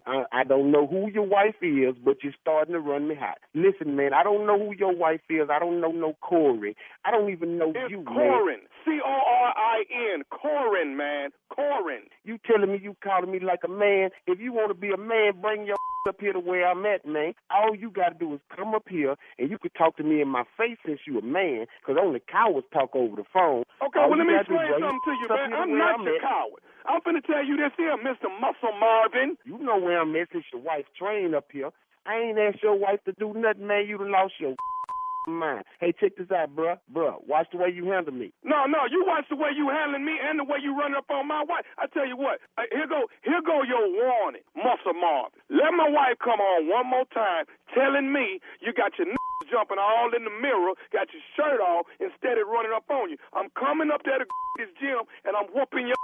I, 0.07 0.25
I 0.33 0.45
don't 0.45 0.71
know 0.71 0.87
who 0.87 1.11
your 1.11 1.27
wife 1.27 1.57
is, 1.63 1.95
but 2.05 2.19
you're 2.23 2.35
starting 2.41 2.75
to 2.75 2.81
run 2.81 3.09
me 3.09 3.15
hot. 3.15 3.39
Listen, 3.55 3.97
man, 3.97 4.13
I 4.15 4.23
don't 4.23 4.47
know 4.47 4.59
who 4.59 4.75
your 4.79 4.95
wife 4.97 5.21
is. 5.31 5.49
I 5.51 5.59
don't 5.59 5.81
know 5.81 5.93
no 5.93 6.15
Corey. 6.23 6.77
I 7.05 7.11
don't 7.11 7.31
even 7.31 7.59
know 7.59 7.73
It's 7.75 7.91
you. 7.91 8.03
Corin. 8.05 8.61
C 8.85 8.99
O 9.05 9.09
R 9.11 9.55
I 9.57 9.85
N. 10.15 10.23
Corin, 10.31 10.97
man. 10.97 11.31
Corin. 11.51 12.03
You 12.25 12.39
telling 12.47 12.73
me 12.73 12.81
you 12.83 12.97
calling 13.03 13.31
me 13.31 13.41
like 13.41 13.61
a 13.65 13.69
man. 13.69 14.11
If 14.27 14.41
you 14.41 14.53
want 14.53 14.69
to 14.71 14.75
be 14.75 14.91
a 14.91 14.97
man, 14.99 15.41
bring 15.41 15.67
your 15.67 15.77
up 16.09 16.17
here 16.21 16.33
to 16.33 16.41
where 16.41 16.67
I'm 16.69 16.87
at, 16.87 17.05
man. 17.07 17.35
All 17.51 17.75
you 17.77 17.91
got 17.91 18.11
to 18.11 18.19
do 18.19 18.35
is 18.35 18.41
come 18.57 18.75
up 18.75 18.85
here 18.89 19.17
and 19.39 19.51
you 19.51 19.59
could 19.59 19.75
talk 19.75 19.97
to 19.99 20.03
me 20.05 20.23
in 20.23 20.29
my 20.29 20.45
face 20.57 20.79
since 20.87 21.01
you 21.07 21.19
a 21.19 21.23
man, 21.23 21.67
because 21.81 22.01
only 22.01 22.21
cowards 22.31 22.67
talk 22.73 22.97
over 22.97 23.17
the 23.17 23.25
phone. 23.33 23.65
Okay, 23.85 24.01
All 24.01 24.11
well, 24.11 24.19
let 24.19 24.27
me 24.27 24.35
gotta 24.35 24.49
do 24.49 24.55
is 24.57 24.61
explain 24.65 24.81
something 24.81 25.01
to 25.05 25.13
you, 25.21 25.29
man. 25.29 25.53
I'm 25.53 25.79
not 25.79 26.01
I'm 26.01 26.05
your 26.07 26.17
at. 26.17 26.23
coward. 26.23 26.63
I'm 26.87 27.01
finna 27.03 27.25
tell 27.25 27.45
you 27.45 27.57
this 27.57 27.73
here, 27.77 27.97
Mr. 27.97 28.29
Muscle 28.41 28.77
Marvin. 28.79 29.37
You 29.45 29.59
know 29.59 29.79
where 29.79 30.01
I'm 30.01 30.15
at 30.17 30.29
since 30.33 30.45
your 30.53 30.63
wife 30.63 30.85
trained 30.99 31.35
up 31.35 31.47
here. 31.53 31.71
I 32.07 32.17
ain't 32.17 32.39
asked 32.39 32.63
your 32.63 32.79
wife 32.79 33.05
to 33.05 33.13
do 33.13 33.33
nothing, 33.37 33.67
man. 33.67 33.87
You 33.87 33.99
done 33.99 34.11
lost 34.13 34.35
your 34.41 34.55
mind. 35.29 35.65
Hey, 35.81 35.93
check 35.93 36.17
this 36.17 36.31
out, 36.31 36.57
bruh. 36.57 36.79
Bruh, 36.93 37.21
watch 37.29 37.49
the 37.53 37.59
way 37.59 37.69
you 37.69 37.85
handle 37.87 38.15
me. 38.15 38.33
No, 38.43 38.65
no, 38.65 38.89
you 38.91 39.05
watch 39.07 39.27
the 39.29 39.37
way 39.37 39.51
you 39.55 39.69
handling 39.69 40.05
me 40.05 40.17
and 40.17 40.41
the 40.41 40.45
way 40.45 40.59
you 40.63 40.73
running 40.77 40.97
up 40.97 41.11
on 41.11 41.29
my 41.29 41.45
wife. 41.45 41.65
I 41.77 41.87
tell 41.93 42.09
you 42.09 42.17
what, 42.17 42.41
uh, 42.57 42.65
here 42.73 42.89
go, 42.89 43.07
here 43.23 43.43
go 43.45 43.63
your 43.63 43.85
warning, 43.85 44.43
Muscle 44.57 44.97
Marvin. 44.97 45.37
Let 45.51 45.77
my 45.77 45.89
wife 45.89 46.17
come 46.25 46.41
on 46.41 46.69
one 46.69 46.89
more 46.89 47.05
time, 47.13 47.45
telling 47.75 48.13
me 48.13 48.41
you 48.61 48.73
got 48.73 48.97
your 48.99 49.09
jumping 49.53 49.79
all 49.79 50.09
in 50.17 50.25
the 50.25 50.33
mirror, 50.41 50.73
got 50.93 51.09
your 51.13 51.23
shirt 51.37 51.61
off 51.61 51.85
instead 52.01 52.39
of 52.39 52.49
running 52.49 52.73
up 52.73 52.89
on 52.89 53.11
you. 53.11 53.19
I'm 53.35 53.51
coming 53.59 53.91
up 53.93 54.03
there 54.05 54.19
to 54.19 54.25
this 54.59 54.73
gym 54.81 55.05
and 55.25 55.37
I'm 55.37 55.47
whooping 55.53 55.87
your. 55.87 56.01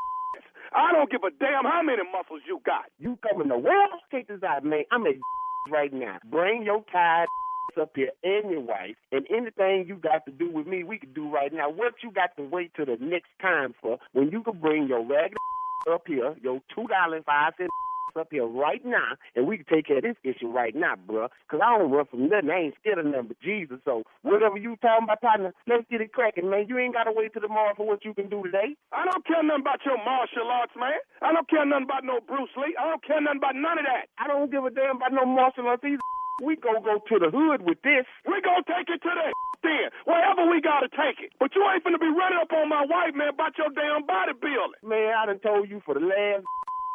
I 0.76 0.92
don't 0.92 1.10
give 1.10 1.22
a 1.24 1.30
damn 1.40 1.64
how 1.64 1.82
many 1.82 2.02
muscles 2.12 2.42
you 2.46 2.60
got. 2.66 2.84
You 2.98 3.18
coming 3.28 3.48
to 3.48 3.58
where? 3.58 3.88
Check 4.12 4.28
this 4.28 4.42
out, 4.42 4.64
man. 4.64 4.84
I'm 4.92 5.06
at 5.06 5.14
right 5.70 5.92
now. 5.92 6.18
Bring 6.30 6.62
your 6.64 6.84
tired 6.92 7.28
up 7.80 7.92
here 7.94 8.10
and 8.24 8.50
your 8.50 8.60
wife, 8.60 8.96
and 9.12 9.26
anything 9.30 9.86
you 9.88 9.96
got 9.96 10.24
to 10.26 10.32
do 10.32 10.50
with 10.50 10.66
me, 10.66 10.84
we 10.84 10.98
can 10.98 11.12
do 11.12 11.30
right 11.30 11.52
now. 11.52 11.70
What 11.70 11.94
you 12.02 12.10
got 12.10 12.30
to 12.36 12.42
wait 12.44 12.72
till 12.76 12.86
the 12.86 12.96
next 13.00 13.30
time 13.40 13.74
for 13.82 13.98
when 14.12 14.30
you 14.30 14.42
can 14.42 14.58
bring 14.60 14.86
your 14.88 15.04
ragged 15.04 15.36
up 15.92 16.02
here, 16.06 16.34
your 16.42 16.60
two 16.74 16.86
dollar 16.88 17.22
five 17.24 17.54
cent 17.58 17.70
up 18.14 18.28
here 18.30 18.46
right 18.46 18.84
now, 18.84 19.18
and 19.34 19.46
we 19.46 19.58
can 19.58 19.66
take 19.66 19.86
care 19.86 19.98
of 19.98 20.04
this 20.04 20.16
issue 20.22 20.48
right 20.48 20.74
now, 20.74 20.94
bruh. 20.94 21.28
Cause 21.50 21.60
I 21.62 21.78
don't 21.78 21.90
run 21.90 22.06
from 22.06 22.28
nothing. 22.28 22.50
I 22.50 22.70
ain't 22.70 22.74
scared 22.80 22.98
of 22.98 23.06
nothing 23.06 23.34
but 23.34 23.40
Jesus. 23.40 23.78
So 23.84 24.04
whatever 24.22 24.56
you 24.56 24.76
talking 24.78 25.04
about, 25.04 25.20
partner, 25.20 25.52
let's 25.66 25.84
get 25.90 26.00
it 26.00 26.12
cracking, 26.12 26.48
man. 26.50 26.66
You 26.68 26.78
ain't 26.78 26.94
gotta 26.94 27.12
wait 27.12 27.32
till 27.32 27.42
tomorrow 27.42 27.74
for 27.76 27.86
what 27.86 28.04
you 28.04 28.14
can 28.14 28.28
do 28.28 28.42
today. 28.44 28.76
I 28.92 29.04
don't 29.04 29.26
care 29.26 29.42
nothing 29.42 29.62
about 29.62 29.84
your 29.84 29.98
martial 29.98 30.46
arts, 30.46 30.72
man. 30.78 31.00
I 31.22 31.32
don't 31.32 31.48
care 31.48 31.66
nothing 31.66 31.84
about 31.90 32.04
no 32.04 32.20
Bruce 32.22 32.52
Lee. 32.56 32.76
I 32.78 32.88
don't 32.88 33.04
care 33.04 33.20
nothing 33.20 33.42
about 33.42 33.56
none 33.56 33.78
of 33.78 33.86
that. 33.88 34.08
I 34.18 34.28
don't 34.28 34.50
give 34.50 34.64
a 34.64 34.70
damn 34.70 34.96
about 34.96 35.12
no 35.12 35.26
martial 35.26 35.66
arts 35.66 35.84
either. 35.84 36.02
We 36.44 36.56
go 36.56 36.76
go 36.84 37.00
to 37.00 37.16
the 37.18 37.30
hood 37.32 37.64
with 37.64 37.80
this. 37.80 38.04
We 38.28 38.40
gonna 38.44 38.66
take 38.68 38.92
it 38.92 39.00
to 39.00 39.12
the 39.12 39.26
then. 39.64 39.88
Wherever 40.04 40.44
we 40.44 40.60
gotta 40.60 40.88
take 40.92 41.18
it. 41.24 41.32
But 41.40 41.54
you 41.56 41.64
ain't 41.64 41.82
finna 41.84 42.00
be 42.00 42.12
running 42.12 42.38
up 42.40 42.52
on 42.52 42.68
my 42.68 42.84
wife, 42.84 43.16
man, 43.16 43.32
about 43.32 43.56
your 43.56 43.72
damn 43.72 44.04
bodybuilding. 44.04 44.84
Man, 44.84 45.14
I 45.16 45.26
done 45.26 45.40
told 45.40 45.70
you 45.70 45.80
for 45.84 45.94
the 45.94 46.04
last 46.04 46.44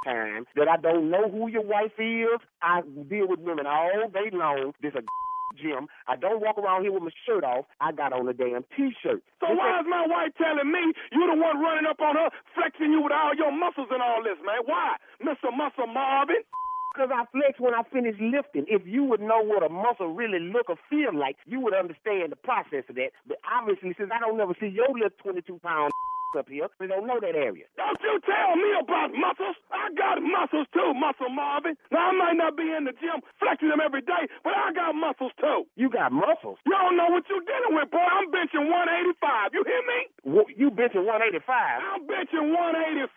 time 0.05 0.45
that 0.55 0.67
I 0.67 0.77
don't 0.77 1.09
know 1.09 1.29
who 1.29 1.47
your 1.47 1.63
wife 1.63 1.97
is. 1.97 2.39
I 2.61 2.81
deal 3.09 3.27
with 3.27 3.39
women 3.39 3.65
all 3.67 4.09
day 4.13 4.29
long. 4.33 4.73
There's 4.81 4.95
a 4.95 5.03
gym. 5.61 5.87
I 6.07 6.15
don't 6.15 6.41
walk 6.41 6.57
around 6.57 6.83
here 6.83 6.91
with 6.91 7.03
my 7.03 7.11
shirt 7.25 7.43
off. 7.43 7.65
I 7.79 7.91
got 7.91 8.13
on 8.13 8.27
a 8.27 8.33
damn 8.33 8.63
t-shirt. 8.75 9.21
So 9.39 9.47
why 9.51 9.79
is 9.79 9.85
my 9.89 10.05
wife 10.07 10.31
telling 10.37 10.71
me 10.71 10.93
you 11.11 11.27
the 11.27 11.35
one 11.35 11.59
running 11.59 11.85
up 11.89 11.99
on 11.99 12.15
her, 12.15 12.29
flexing 12.55 12.91
you 12.91 13.01
with 13.01 13.11
all 13.11 13.35
your 13.35 13.51
muscles 13.51 13.87
and 13.91 14.01
all 14.01 14.23
this, 14.23 14.39
man? 14.45 14.63
Why, 14.65 14.95
Mr. 15.21 15.51
Muscle 15.55 15.87
Marvin? 15.87 16.41
Because 16.93 17.07
I 17.15 17.23
flex 17.31 17.57
when 17.57 17.73
I 17.73 17.83
finish 17.87 18.15
lifting. 18.19 18.65
If 18.67 18.81
you 18.85 19.05
would 19.05 19.21
know 19.21 19.39
what 19.41 19.63
a 19.63 19.69
muscle 19.69 20.13
really 20.13 20.39
look 20.39 20.69
or 20.69 20.75
feel 20.89 21.17
like, 21.17 21.37
you 21.47 21.61
would 21.61 21.73
understand 21.73 22.33
the 22.33 22.35
process 22.35 22.83
of 22.89 22.95
that. 22.95 23.11
But 23.25 23.37
obviously, 23.49 23.95
since 23.97 24.11
I 24.13 24.19
don't 24.19 24.35
never 24.35 24.53
see 24.59 24.67
your 24.67 24.91
little 24.91 25.09
22 25.23 25.59
pound 25.63 25.93
up 26.37 26.47
here, 26.49 26.67
we 26.79 26.87
don't 26.87 27.07
know 27.07 27.19
that 27.19 27.35
area. 27.35 27.65
Don't 27.77 27.99
you 28.01 28.19
tell 28.23 28.55
me 28.55 28.69
about 28.79 29.11
muscles. 29.11 29.57
I 29.71 29.91
got 29.95 30.21
muscles 30.21 30.67
too, 30.73 30.93
Muscle 30.95 31.29
Marvin. 31.29 31.75
Now 31.91 32.09
I 32.09 32.13
might 32.15 32.37
not 32.37 32.55
be 32.55 32.67
in 32.71 32.85
the 32.85 32.95
gym 32.97 33.19
flexing 33.39 33.69
them 33.69 33.83
every 33.83 34.01
day, 34.01 34.27
but 34.43 34.53
I 34.55 34.71
got 34.73 34.95
muscles 34.95 35.31
too. 35.39 35.67
You 35.75 35.89
got 35.89 36.11
muscles? 36.11 36.59
You 36.65 36.75
don't 36.75 36.95
know 36.95 37.09
what 37.11 37.27
you're 37.27 37.43
dealing 37.43 37.75
with, 37.75 37.91
boy. 37.91 38.03
I'm 38.03 38.31
benching 38.31 38.67
185. 38.69 39.53
You 39.53 39.63
hear 39.67 39.83
me? 39.83 39.99
What, 40.23 40.47
you 40.55 40.71
benching 40.71 41.03
185? 41.03 41.43
I'm 41.47 42.03
benching 42.07 42.53
185. 42.53 43.09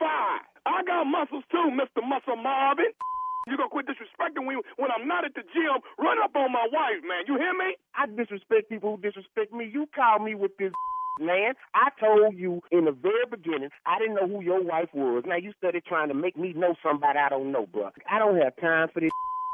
I 0.67 0.83
got 0.85 1.05
muscles 1.05 1.45
too, 1.53 1.69
Mr. 1.75 2.01
Muscle 2.03 2.37
Marvin. 2.41 2.91
You 3.47 3.59
gonna 3.61 3.69
quit 3.69 3.85
disrespecting 3.87 4.49
me 4.49 4.57
when 4.81 4.91
I'm 4.91 5.07
not 5.07 5.25
at 5.25 5.35
the 5.35 5.45
gym? 5.53 5.77
Run 5.99 6.17
up 6.25 6.33
on 6.35 6.51
my 6.51 6.67
wife, 6.73 7.05
man. 7.05 7.29
You 7.29 7.37
hear 7.37 7.53
me? 7.53 7.77
I 7.95 8.07
disrespect 8.09 8.71
people 8.71 8.97
who 8.97 9.03
disrespect 9.03 9.53
me. 9.53 9.69
You 9.69 9.85
call 9.95 10.19
me 10.19 10.35
with 10.35 10.57
this 10.57 10.73
man. 11.21 11.55
I 11.75 11.91
told 12.01 12.37
you 12.37 12.63
in 12.71 12.85
the 12.85 12.93
very 12.93 13.27
beginning 13.31 13.71
I 13.87 13.99
didn't 13.99 14.17
know 14.17 14.29
who 14.29 14.43
your 14.43 14.63
wife 14.63 14.89
was. 14.93 15.25
Now 15.27 15.37
you 15.37 15.53
started 15.59 15.85
trying 15.85 16.09
to 16.09 16.15
make 16.15 16.37
me 16.37 16.53
know 16.53 16.75
somebody 16.83 17.19
I 17.19 17.29
don't 17.29 17.53
know, 17.53 17.67
bro. 17.67 17.91
I 18.11 18.19
don't 18.19 18.37
have 18.41 18.57
time 18.57 18.89
for 18.93 19.01
this. 19.01 19.11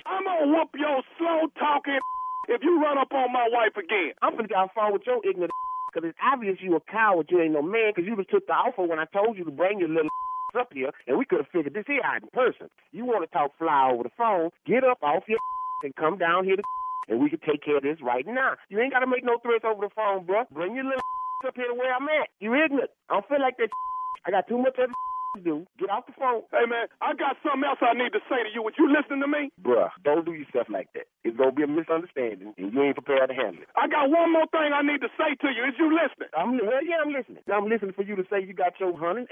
I'm 0.06 0.24
gonna 0.24 0.46
whoop 0.46 0.70
your 0.74 1.02
slow 1.18 1.48
talking 1.58 2.00
if 2.48 2.62
you 2.62 2.80
run 2.80 2.98
up 2.98 3.12
on 3.12 3.32
my 3.32 3.48
wife 3.50 3.76
again. 3.76 4.12
I'm 4.22 4.36
gonna 4.36 4.48
get 4.48 4.56
on 4.56 4.68
phone 4.74 4.92
with 4.92 5.02
your 5.06 5.20
ignorant 5.24 5.52
because 5.92 6.08
it's 6.08 6.18
obvious 6.22 6.58
you 6.61 6.76
a 6.76 6.80
coward. 6.80 7.28
You 7.30 7.40
ain't 7.40 7.52
no 7.52 7.62
man 7.62 7.92
because 7.94 8.08
you 8.08 8.16
just 8.16 8.30
took 8.30 8.46
the 8.46 8.54
offer 8.54 8.82
when 8.82 8.98
I 8.98 9.06
told 9.12 9.36
you 9.36 9.44
to 9.44 9.50
bring 9.50 9.80
your 9.80 9.88
little 9.88 10.11
up 10.58 10.72
here 10.72 10.90
and 11.06 11.18
we 11.18 11.24
could 11.24 11.38
have 11.38 11.52
figured 11.52 11.74
this 11.74 11.84
here 11.86 12.02
out 12.04 12.22
in 12.22 12.28
person. 12.32 12.68
You 12.92 13.04
want 13.04 13.22
to 13.22 13.30
talk 13.30 13.52
fly 13.58 13.90
over 13.92 14.04
the 14.04 14.14
phone? 14.16 14.50
Get 14.66 14.84
up 14.84 15.02
off 15.02 15.24
your 15.28 15.38
and 15.82 15.96
come 15.96 16.18
down 16.18 16.44
here 16.44 16.56
to 16.56 16.62
and 17.08 17.20
we 17.20 17.28
can 17.28 17.40
take 17.40 17.64
care 17.64 17.78
of 17.78 17.82
this 17.82 17.98
right 18.00 18.24
now. 18.24 18.54
You 18.68 18.78
ain't 18.78 18.92
got 18.92 19.00
to 19.00 19.06
make 19.06 19.24
no 19.24 19.38
threats 19.42 19.64
over 19.66 19.82
the 19.82 19.94
phone, 19.94 20.24
bro. 20.24 20.44
Bring 20.52 20.76
your 20.76 20.84
little 20.84 21.02
up 21.47 21.57
here 21.57 21.68
to 21.68 21.74
where 21.74 21.93
I'm 21.95 22.09
at. 22.09 22.28
You 22.41 22.55
ignorant. 22.55 22.91
I 23.09 23.14
don't 23.18 23.28
feel 23.28 23.41
like 23.41 23.57
that. 23.59 23.68
I 24.26 24.30
got 24.30 24.49
too 24.49 24.59
much 24.59 24.76
other 24.76 24.93
to 25.36 25.41
do. 25.41 25.57
Get 25.78 25.88
off 25.88 26.05
the 26.07 26.12
phone. 26.18 26.43
Hey 26.51 26.66
man, 26.68 26.91
I 27.01 27.14
got 27.14 27.38
something 27.47 27.64
else 27.64 27.78
I 27.80 27.95
need 27.95 28.12
to 28.12 28.22
say 28.28 28.43
to 28.45 28.51
you. 28.53 28.61
Would 28.66 28.74
you 28.76 28.91
listening 28.91 29.22
to 29.22 29.30
me? 29.30 29.49
Bruh, 29.62 29.88
don't 30.05 30.26
do 30.26 30.34
yourself 30.34 30.66
like 30.68 30.91
that. 30.99 31.07
It's 31.24 31.36
gonna 31.38 31.55
be 31.55 31.62
a 31.62 31.70
misunderstanding, 31.70 32.53
and 32.59 32.72
you 32.74 32.78
ain't 32.82 32.99
prepared 32.99 33.30
to 33.30 33.36
handle 33.36 33.62
it. 33.62 33.70
I 33.78 33.86
got 33.88 34.11
one 34.11 34.32
more 34.32 34.51
thing 34.51 34.74
I 34.74 34.82
need 34.82 35.01
to 35.07 35.12
say 35.16 35.38
to 35.41 35.49
you. 35.55 35.62
Is 35.64 35.78
you 35.78 35.88
listening? 35.95 36.28
I'm 36.36 36.59
hell 36.59 36.82
yeah, 36.84 37.01
I'm 37.01 37.14
listening. 37.14 37.43
I'm 37.47 37.68
listening 37.70 37.95
for 37.95 38.03
you 38.03 38.16
to 38.18 38.26
say 38.28 38.43
you 38.43 38.53
got 38.53 38.76
your 38.82 38.93
185 38.93 39.30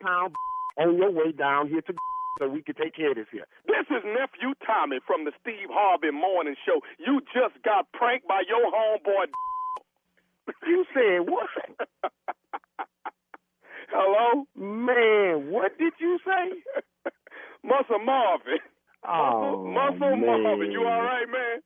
pound 0.00 0.32
on 0.80 0.96
your 0.96 1.10
way 1.10 1.32
down 1.34 1.68
here 1.68 1.82
to 1.82 1.92
so 2.40 2.48
we 2.48 2.62
can 2.62 2.74
take 2.74 2.96
care 2.96 3.10
of 3.12 3.16
this 3.20 3.28
here. 3.30 3.44
This 3.68 3.84
is 3.92 4.00
nephew 4.08 4.56
Tommy 4.64 5.04
from 5.06 5.24
the 5.28 5.32
Steve 5.44 5.68
Harvey 5.68 6.10
Morning 6.10 6.56
Show. 6.64 6.80
You 6.96 7.20
just 7.34 7.60
got 7.62 7.92
pranked 7.92 8.26
by 8.26 8.40
your 8.48 8.72
homeboy. 8.72 9.28
You 10.66 10.84
said 10.94 11.28
what? 11.28 11.48
Hello? 13.90 14.44
Man, 14.56 15.50
what 15.50 15.76
did 15.78 15.92
you 16.00 16.18
say? 16.24 16.62
Muscle 17.64 17.98
Marvin. 18.04 18.58
Oh, 19.06 19.64
Muscle 19.66 20.16
man. 20.16 20.42
Marvin. 20.42 20.72
You 20.72 20.84
all 20.84 21.02
right, 21.02 21.26
man? 21.28 21.60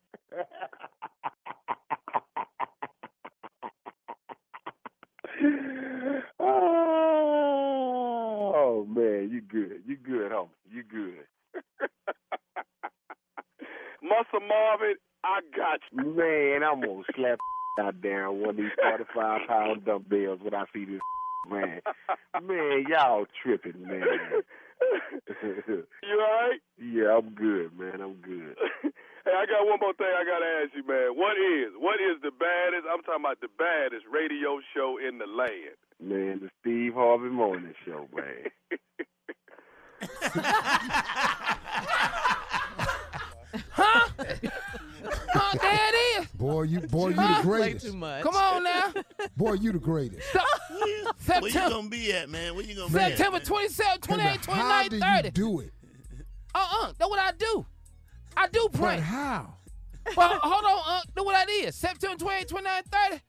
oh 6.40 8.86
man, 8.88 9.28
you 9.30 9.40
good. 9.42 9.82
You 9.86 9.96
good, 9.96 10.32
homie. 10.32 10.48
You 10.70 10.82
good. 10.82 11.26
Muscle 14.02 14.40
Marvin, 14.46 14.96
I 15.24 15.40
got 15.56 15.80
you. 15.92 16.14
Man, 16.14 16.62
I'm 16.62 16.80
gonna 16.80 17.02
slap 17.14 17.38
out 17.78 18.00
down 18.00 18.40
one 18.40 18.50
of 18.50 18.56
these 18.56 18.70
45 18.82 19.48
pound 19.48 19.84
dumbbells 19.84 20.40
when 20.42 20.54
I 20.54 20.64
see 20.72 20.84
this 20.84 21.00
man. 21.50 21.80
Man, 22.42 22.84
y'all 22.88 23.26
tripping, 23.42 23.82
man. 23.86 24.02
You 25.62 26.20
all 26.20 26.48
right? 26.48 26.60
yeah, 26.78 27.16
I'm 27.16 27.30
good, 27.30 27.78
man. 27.78 28.00
I'm 28.02 28.14
good. 28.20 28.56
Hey, 29.26 29.32
I 29.32 29.44
got 29.46 29.66
one 29.66 29.78
more 29.80 29.92
thing 29.94 30.06
I 30.06 30.22
gotta 30.22 30.46
ask 30.62 30.72
you, 30.76 30.86
man. 30.86 31.16
What 31.18 31.36
is 31.36 31.72
what 31.78 31.98
is 31.98 32.22
the 32.22 32.30
baddest? 32.30 32.86
I'm 32.88 33.02
talking 33.02 33.24
about 33.24 33.40
the 33.40 33.48
baddest 33.58 34.04
radio 34.08 34.60
show 34.72 34.98
in 35.02 35.18
the 35.18 35.26
land. 35.26 35.74
Man, 36.00 36.38
the 36.38 36.50
Steve 36.60 36.94
Harvey 36.94 37.28
Morning 37.30 37.74
Show, 37.84 38.06
man. 38.14 38.46
Huh? 43.72 44.08
Huh? 45.38 45.58
There 45.62 45.72
it 45.88 46.22
is. 46.22 46.26
Boy, 46.32 46.62
you 46.62 46.80
boy, 46.80 47.08
you 47.08 47.14
the 47.14 47.38
greatest. 47.42 47.86
too 47.86 47.92
much. 47.96 48.22
Come 48.22 48.34
on 48.36 48.62
now. 48.62 48.92
Boy, 49.36 49.54
you 49.54 49.72
the 49.72 49.78
greatest. 49.78 50.22
Where 51.26 51.48
you 51.48 51.52
gonna 51.52 51.88
be 51.88 52.12
at, 52.12 52.28
man? 52.28 52.54
Where 52.54 52.64
you 52.64 52.74
gonna 52.74 52.92
be 52.92 52.98
at? 52.98 53.10
September 53.16 53.38
man? 53.38 53.46
27, 53.46 54.00
28, 54.00 54.38
But 54.46 54.54
how 54.54 54.82
29, 54.82 54.88
do 54.90 54.98
30. 55.00 55.26
you 55.26 55.30
do 55.32 55.60
it? 55.60 55.70
Uh-uh. 56.54 56.92
That's 56.98 57.10
what 57.10 57.18
I 57.18 57.32
do. 57.38 57.66
I 58.36 58.48
do 58.48 58.68
But 58.72 59.00
how? 59.00 59.54
well, 60.16 60.38
hold 60.42 60.64
on, 60.64 60.82
uh, 60.86 61.00
know 61.16 61.22
what 61.24 61.32
that 61.34 61.50
is? 61.52 61.74
September 61.74 62.16
28, 62.18 62.48
29, 62.48 62.82
30. 63.10 63.22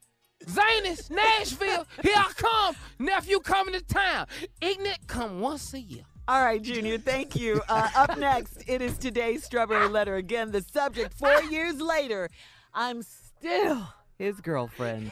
Zanies, 0.46 1.10
Nashville, 1.40 1.86
here 2.04 2.14
I 2.16 2.32
come. 2.36 2.76
Nephew 3.00 3.40
coming 3.40 3.74
to 3.74 3.82
town. 3.82 4.28
Ignorant 4.62 5.00
come 5.08 5.40
once 5.40 5.74
a 5.74 5.80
year. 5.80 6.04
All 6.30 6.44
right, 6.44 6.62
Junior, 6.62 6.98
thank 6.98 7.38
you. 7.38 7.62
Uh, 7.70 7.90
up 7.96 8.18
next, 8.18 8.62
it 8.68 8.82
is 8.82 8.98
today's 8.98 9.46
Strawberry 9.46 9.88
Letter. 9.88 10.16
Again, 10.16 10.52
the 10.52 10.62
subject 10.62 11.14
four 11.14 11.42
years 11.44 11.80
later, 11.80 12.30
I'm 12.74 13.02
still 13.02 13.88
his 14.18 14.42
girlfriend. 14.42 15.12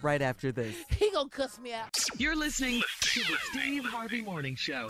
Right 0.00 0.22
after 0.22 0.52
this. 0.52 0.74
He 0.90 1.10
gonna 1.12 1.28
cuss 1.30 1.58
me 1.58 1.72
out. 1.72 1.96
You're 2.18 2.36
listening 2.36 2.82
to 3.00 3.20
the 3.20 3.36
Steve 3.50 3.84
Harvey 3.84 4.20
Morning 4.20 4.54
Show. 4.54 4.86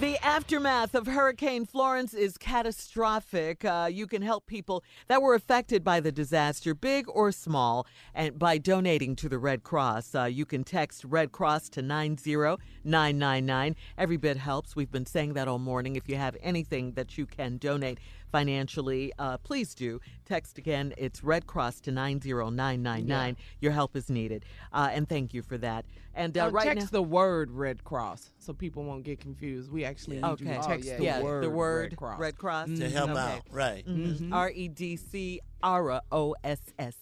The 0.00 0.16
aftermath 0.24 0.94
of 0.94 1.06
Hurricane 1.06 1.66
Florence 1.66 2.14
is 2.14 2.38
catastrophic. 2.38 3.66
Uh, 3.66 3.86
you 3.92 4.06
can 4.06 4.22
help 4.22 4.46
people 4.46 4.82
that 5.08 5.20
were 5.20 5.34
affected 5.34 5.84
by 5.84 6.00
the 6.00 6.10
disaster, 6.10 6.74
big 6.74 7.04
or 7.06 7.30
small, 7.32 7.86
and 8.14 8.38
by 8.38 8.56
donating 8.56 9.14
to 9.16 9.28
the 9.28 9.38
Red 9.38 9.62
Cross. 9.62 10.14
Uh, 10.14 10.24
you 10.24 10.46
can 10.46 10.64
text 10.64 11.04
Red 11.04 11.32
Cross 11.32 11.68
to 11.70 11.82
90999. 11.82 13.76
Every 13.98 14.16
bit 14.16 14.38
helps. 14.38 14.74
We've 14.74 14.90
been 14.90 15.04
saying 15.04 15.34
that 15.34 15.48
all 15.48 15.58
morning. 15.58 15.96
If 15.96 16.08
you 16.08 16.16
have 16.16 16.34
anything 16.40 16.92
that 16.92 17.18
you 17.18 17.26
can 17.26 17.58
donate 17.58 17.98
financially, 18.30 19.12
uh, 19.18 19.38
please 19.38 19.74
do. 19.74 20.00
Text 20.24 20.58
again. 20.58 20.94
It's 20.96 21.22
Red 21.24 21.46
Cross 21.46 21.80
to 21.82 21.90
90999. 21.92 23.36
Your 23.60 23.72
help 23.72 23.96
is 23.96 24.08
needed. 24.10 24.44
Uh, 24.72 24.88
and 24.92 25.08
thank 25.08 25.34
you 25.34 25.42
for 25.42 25.58
that. 25.58 25.84
And 26.14 26.36
uh, 26.36 26.46
Uh, 26.46 26.50
right 26.50 26.64
text 26.66 26.92
now, 26.92 26.98
the 26.98 27.02
word 27.02 27.50
Red 27.50 27.84
Cross 27.84 28.30
so 28.38 28.52
people 28.52 28.84
won't 28.84 29.04
get 29.04 29.20
confused. 29.20 29.70
We 29.70 29.84
actually 29.84 30.16
need 30.16 30.26
you 30.26 30.32
Okay. 30.48 30.54
to 30.54 30.58
Oh, 30.58 30.68
text 30.68 30.86
yeah, 30.88 30.96
the 30.96 31.04
yeah, 31.04 31.20
word 31.22 31.44
the 31.44 31.50
word 31.50 31.90
Red 31.90 31.96
Cross. 31.98 32.20
Red 32.20 32.38
Cross. 32.38 32.66
to 32.68 32.72
Mhm. 32.74 32.90
help 32.92 33.10
Okay. 33.10 33.20
out, 33.20 33.42
right? 33.50 33.86
Mhm. 33.86 34.32
R 34.32 34.50
E 34.50 34.68
D 34.68 34.96
C 34.96 35.40
R 35.62 35.90
A 35.90 36.02
O 36.10 36.34
S 36.42 36.60
S. 36.78 36.96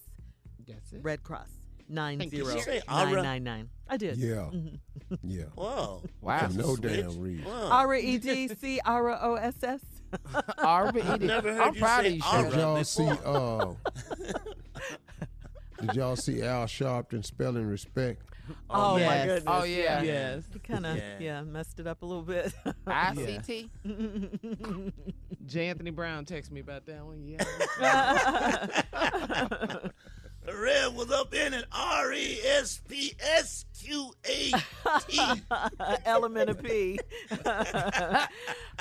That's 0.67 0.93
it. 0.93 1.03
Red 1.03 1.23
Cross. 1.23 1.49
Nine 1.91 2.19
Did 2.19 2.31
zero 2.31 2.55
you 2.55 2.61
say 2.61 2.83
nine 2.87 3.09
Ara? 3.15 3.23
nine 3.23 3.45
nine. 3.45 3.71
I 3.89 3.97
did. 3.97 4.19
Yeah, 4.19 4.51
Mhm. 4.53 4.79
yeah. 5.23 5.45
Whoa. 5.55 6.03
Wow. 6.21 6.49
For 6.49 6.59
no 6.59 6.75
Switch. 6.77 6.83
damn 7.01 7.19
reason. 7.19 7.45
Whoa. 7.47 7.69
R 7.71 7.95
E 7.95 8.19
D 8.19 8.49
C 8.49 8.79
R 8.85 9.09
A 9.09 9.19
O 9.23 9.35
S 9.37 9.63
S. 9.63 9.81
Already. 10.59 11.03
I've 11.03 11.21
never 11.21 11.53
heard 11.55 11.63
I'm 11.63 11.75
you 11.75 11.81
proud 11.81 12.03
say 12.03 12.07
of 12.09 12.13
you, 12.15 12.21
Did 12.21 12.53
Shirley. 12.53 12.59
y'all 12.59 12.85
see? 12.85 13.09
before. 13.09 13.77
Uh, 13.87 14.27
did 15.87 15.95
y'all 15.97 16.17
see 16.17 16.43
Al 16.43 16.65
Sharpton 16.67 17.25
spelling 17.25 17.67
respect? 17.67 18.23
Oh, 18.71 18.95
my 18.95 19.01
yes. 19.01 19.27
goodness. 19.27 19.45
Oh, 19.47 19.65
yeah. 19.65 20.03
Yes. 20.03 20.45
He 20.53 20.59
kind 20.59 20.87
of 20.87 20.97
Yeah. 20.97 21.19
yeah. 21.21 21.43
messed 21.43 21.81
it 21.81 21.87
up 21.87 22.01
a 22.03 22.07
little 22.07 22.23
bit. 22.23 22.53
ICT. 22.87 23.69
J. 25.47 25.69
Anthony 25.69 25.91
Brown 25.91 26.25
texted 26.25 26.53
me 26.53 26.61
about 26.61 26.87
that 26.87 27.05
one. 27.05 27.27
Yeah. 27.27 27.45
The 30.49 30.57
red 30.57 30.97
was 30.97 31.11
up 31.11 31.35
in 31.35 31.53
it. 31.53 31.67
R 31.71 32.11
E 32.11 32.39
S 32.43 32.81
P 32.89 33.13
S 33.21 33.67
Q 33.79 34.11
A 34.25 34.51
T. 35.07 35.21
Element 36.07 36.49
of 36.49 36.63
P. 36.63 36.99
All 37.45 37.53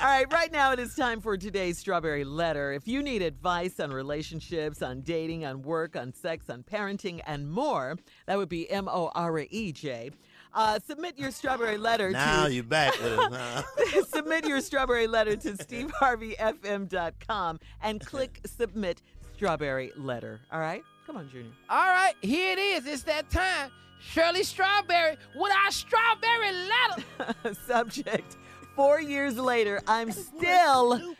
right, 0.00 0.24
right 0.32 0.50
now 0.50 0.72
it 0.72 0.78
is 0.78 0.94
time 0.94 1.20
for 1.20 1.36
today's 1.36 1.76
Strawberry 1.76 2.24
Letter. 2.24 2.72
If 2.72 2.88
you 2.88 3.02
need 3.02 3.20
advice 3.20 3.80
on 3.80 3.90
relationships, 3.90 4.80
on 4.80 5.02
dating, 5.02 5.44
on 5.44 5.60
work, 5.60 5.94
on 5.94 6.14
sex, 6.14 6.48
on 6.48 6.62
parenting, 6.62 7.20
and 7.26 7.50
more, 7.50 7.98
that 8.24 8.38
would 8.38 8.48
be 8.48 8.70
M 8.70 8.88
O 8.88 9.10
R 9.14 9.40
E 9.40 9.70
J. 9.70 10.10
Uh, 10.54 10.78
submit 10.86 11.18
your 11.18 11.30
Strawberry 11.30 11.76
Letter 11.76 12.12
Now 12.12 12.46
to 12.46 12.54
you 12.54 12.62
back 12.62 12.98
with 13.02 13.12
it, 13.12 13.30
huh? 13.30 13.62
submit 14.08 14.46
your 14.46 14.62
strawberry 14.62 15.06
letter 15.06 15.36
to 15.36 15.52
steveharveyfm.com 15.52 17.60
and 17.82 18.00
click 18.00 18.40
submit 18.46 19.02
strawberry 19.34 19.92
letter. 19.96 20.40
All 20.50 20.60
right? 20.60 20.82
Come 21.08 21.16
on, 21.16 21.30
Junior. 21.30 21.50
All 21.70 21.86
right, 21.86 22.12
here 22.20 22.52
it 22.52 22.58
is. 22.58 22.84
It's 22.86 23.02
that 23.04 23.30
time. 23.30 23.70
Shirley 23.98 24.42
Strawberry 24.42 25.16
with 25.34 25.50
our 25.64 25.70
strawberry 25.70 26.52
letter. 26.52 27.54
Subject. 27.66 28.36
Four 28.76 29.00
years 29.00 29.38
later, 29.38 29.80
I'm 29.88 30.12
still 30.12 31.14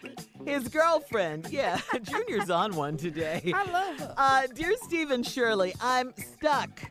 his 0.45 0.69
girlfriend. 0.69 1.49
Yeah, 1.51 1.81
Junior's 2.03 2.51
on 2.51 2.77
one 2.77 2.99
today. 2.99 3.51
I 3.55 3.65
love 3.71 3.99
her. 3.99 4.15
Uh, 4.19 4.47
dear 4.55 4.75
Steve 4.83 5.11
and 5.11 5.27
Shirley, 5.27 5.75
I'm 5.81 6.13
stuck. 6.35 6.83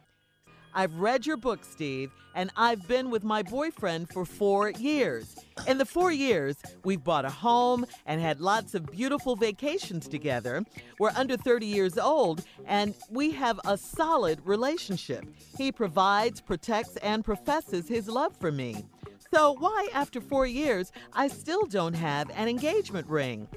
I've 0.74 0.94
read 0.96 1.26
your 1.26 1.38
book, 1.38 1.64
Steve, 1.64 2.12
and 2.36 2.52
I've 2.56 2.88
been 2.88 3.10
with 3.10 3.24
my 3.24 3.42
boyfriend 3.42 4.10
for 4.10 4.26
four 4.26 4.70
years. 4.70 5.36
In 5.68 5.78
the 5.80 5.86
four 5.86 6.12
years, 6.12 6.58
we've 6.84 7.04
bought 7.04 7.26
a 7.26 7.30
home 7.30 7.86
and 8.06 8.22
had 8.22 8.40
lots 8.40 8.76
of 8.76 8.86
beautiful 8.92 9.36
vacations 9.36 10.08
together. 10.08 10.64
We're 11.00 11.12
under 11.16 11.36
30 11.36 11.66
years 11.66 11.98
old, 11.98 12.46
and 12.66 12.94
we 13.10 13.32
have 13.32 13.60
a 13.66 13.78
solid 13.78 14.40
relationship. 14.46 15.26
He 15.58 15.72
provides, 15.72 16.42
protects, 16.42 16.96
and 16.98 17.26
professes 17.26 17.88
his 17.88 18.08
love 18.08 18.36
for 18.38 18.52
me. 18.52 18.86
So, 19.34 19.54
why, 19.54 19.90
after 19.94 20.22
four 20.22 20.46
years, 20.46 20.92
I 21.14 21.28
still 21.28 21.66
don't 21.66 21.96
have 21.96 22.30
an 22.36 22.48
engagement 22.48 23.08
ring? 23.08 23.48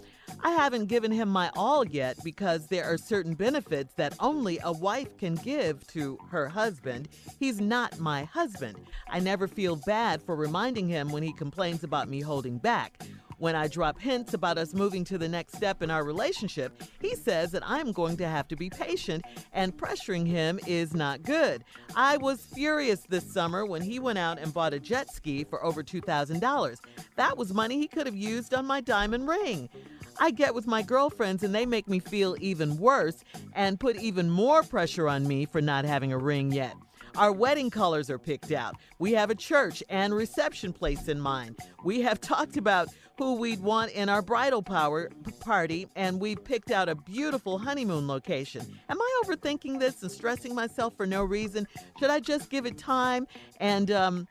I 0.42 0.50
haven't 0.50 0.86
given 0.86 1.12
him 1.12 1.28
my 1.28 1.50
all 1.56 1.86
yet 1.86 2.16
because 2.24 2.66
there 2.66 2.84
are 2.84 2.98
certain 2.98 3.34
benefits 3.34 3.94
that 3.94 4.14
only 4.20 4.58
a 4.62 4.72
wife 4.72 5.16
can 5.18 5.34
give 5.34 5.86
to 5.88 6.18
her 6.30 6.48
husband. 6.48 7.08
He's 7.38 7.60
not 7.60 7.98
my 7.98 8.24
husband. 8.24 8.78
I 9.08 9.20
never 9.20 9.48
feel 9.48 9.76
bad 9.76 10.22
for 10.22 10.34
reminding 10.36 10.88
him 10.88 11.10
when 11.10 11.22
he 11.22 11.32
complains 11.32 11.84
about 11.84 12.08
me 12.08 12.20
holding 12.20 12.58
back. 12.58 13.02
When 13.40 13.56
I 13.56 13.68
drop 13.68 13.98
hints 13.98 14.34
about 14.34 14.58
us 14.58 14.74
moving 14.74 15.02
to 15.04 15.16
the 15.16 15.26
next 15.26 15.56
step 15.56 15.82
in 15.82 15.90
our 15.90 16.04
relationship, 16.04 16.82
he 17.00 17.14
says 17.16 17.52
that 17.52 17.62
I'm 17.64 17.90
going 17.90 18.18
to 18.18 18.28
have 18.28 18.46
to 18.48 18.56
be 18.56 18.68
patient 18.68 19.24
and 19.54 19.74
pressuring 19.74 20.26
him 20.26 20.60
is 20.66 20.92
not 20.92 21.22
good. 21.22 21.64
I 21.96 22.18
was 22.18 22.44
furious 22.44 23.00
this 23.08 23.24
summer 23.24 23.64
when 23.64 23.80
he 23.80 23.98
went 23.98 24.18
out 24.18 24.38
and 24.38 24.52
bought 24.52 24.74
a 24.74 24.78
jet 24.78 25.10
ski 25.10 25.44
for 25.44 25.64
over 25.64 25.82
$2,000. 25.82 26.80
That 27.16 27.38
was 27.38 27.54
money 27.54 27.78
he 27.78 27.88
could 27.88 28.04
have 28.04 28.14
used 28.14 28.52
on 28.52 28.66
my 28.66 28.82
diamond 28.82 29.26
ring. 29.26 29.70
I 30.18 30.32
get 30.32 30.54
with 30.54 30.66
my 30.66 30.82
girlfriends 30.82 31.42
and 31.42 31.54
they 31.54 31.64
make 31.64 31.88
me 31.88 31.98
feel 31.98 32.36
even 32.40 32.76
worse 32.76 33.24
and 33.54 33.80
put 33.80 33.96
even 33.96 34.28
more 34.28 34.62
pressure 34.62 35.08
on 35.08 35.26
me 35.26 35.46
for 35.46 35.62
not 35.62 35.86
having 35.86 36.12
a 36.12 36.18
ring 36.18 36.52
yet. 36.52 36.74
Our 37.16 37.32
wedding 37.32 37.70
colors 37.70 38.10
are 38.10 38.18
picked 38.18 38.52
out. 38.52 38.76
We 38.98 39.12
have 39.12 39.30
a 39.30 39.34
church 39.34 39.82
and 39.88 40.14
reception 40.14 40.72
place 40.72 41.08
in 41.08 41.20
mind. 41.20 41.58
We 41.84 42.00
have 42.02 42.20
talked 42.20 42.56
about 42.56 42.88
who 43.18 43.34
we'd 43.34 43.60
want 43.60 43.92
in 43.92 44.08
our 44.08 44.22
bridal 44.22 44.62
power 44.62 45.10
party, 45.40 45.86
and 45.94 46.20
we 46.20 46.36
picked 46.36 46.70
out 46.70 46.88
a 46.88 46.94
beautiful 46.94 47.58
honeymoon 47.58 48.08
location. 48.08 48.62
Am 48.88 49.00
I 49.00 49.22
overthinking 49.24 49.78
this 49.78 50.02
and 50.02 50.10
stressing 50.10 50.54
myself 50.54 50.94
for 50.96 51.06
no 51.06 51.24
reason? 51.24 51.66
Should 51.98 52.10
I 52.10 52.20
just 52.20 52.48
give 52.48 52.64
it 52.64 52.78
time 52.78 53.26
and 53.58 53.90
um, 53.90 54.26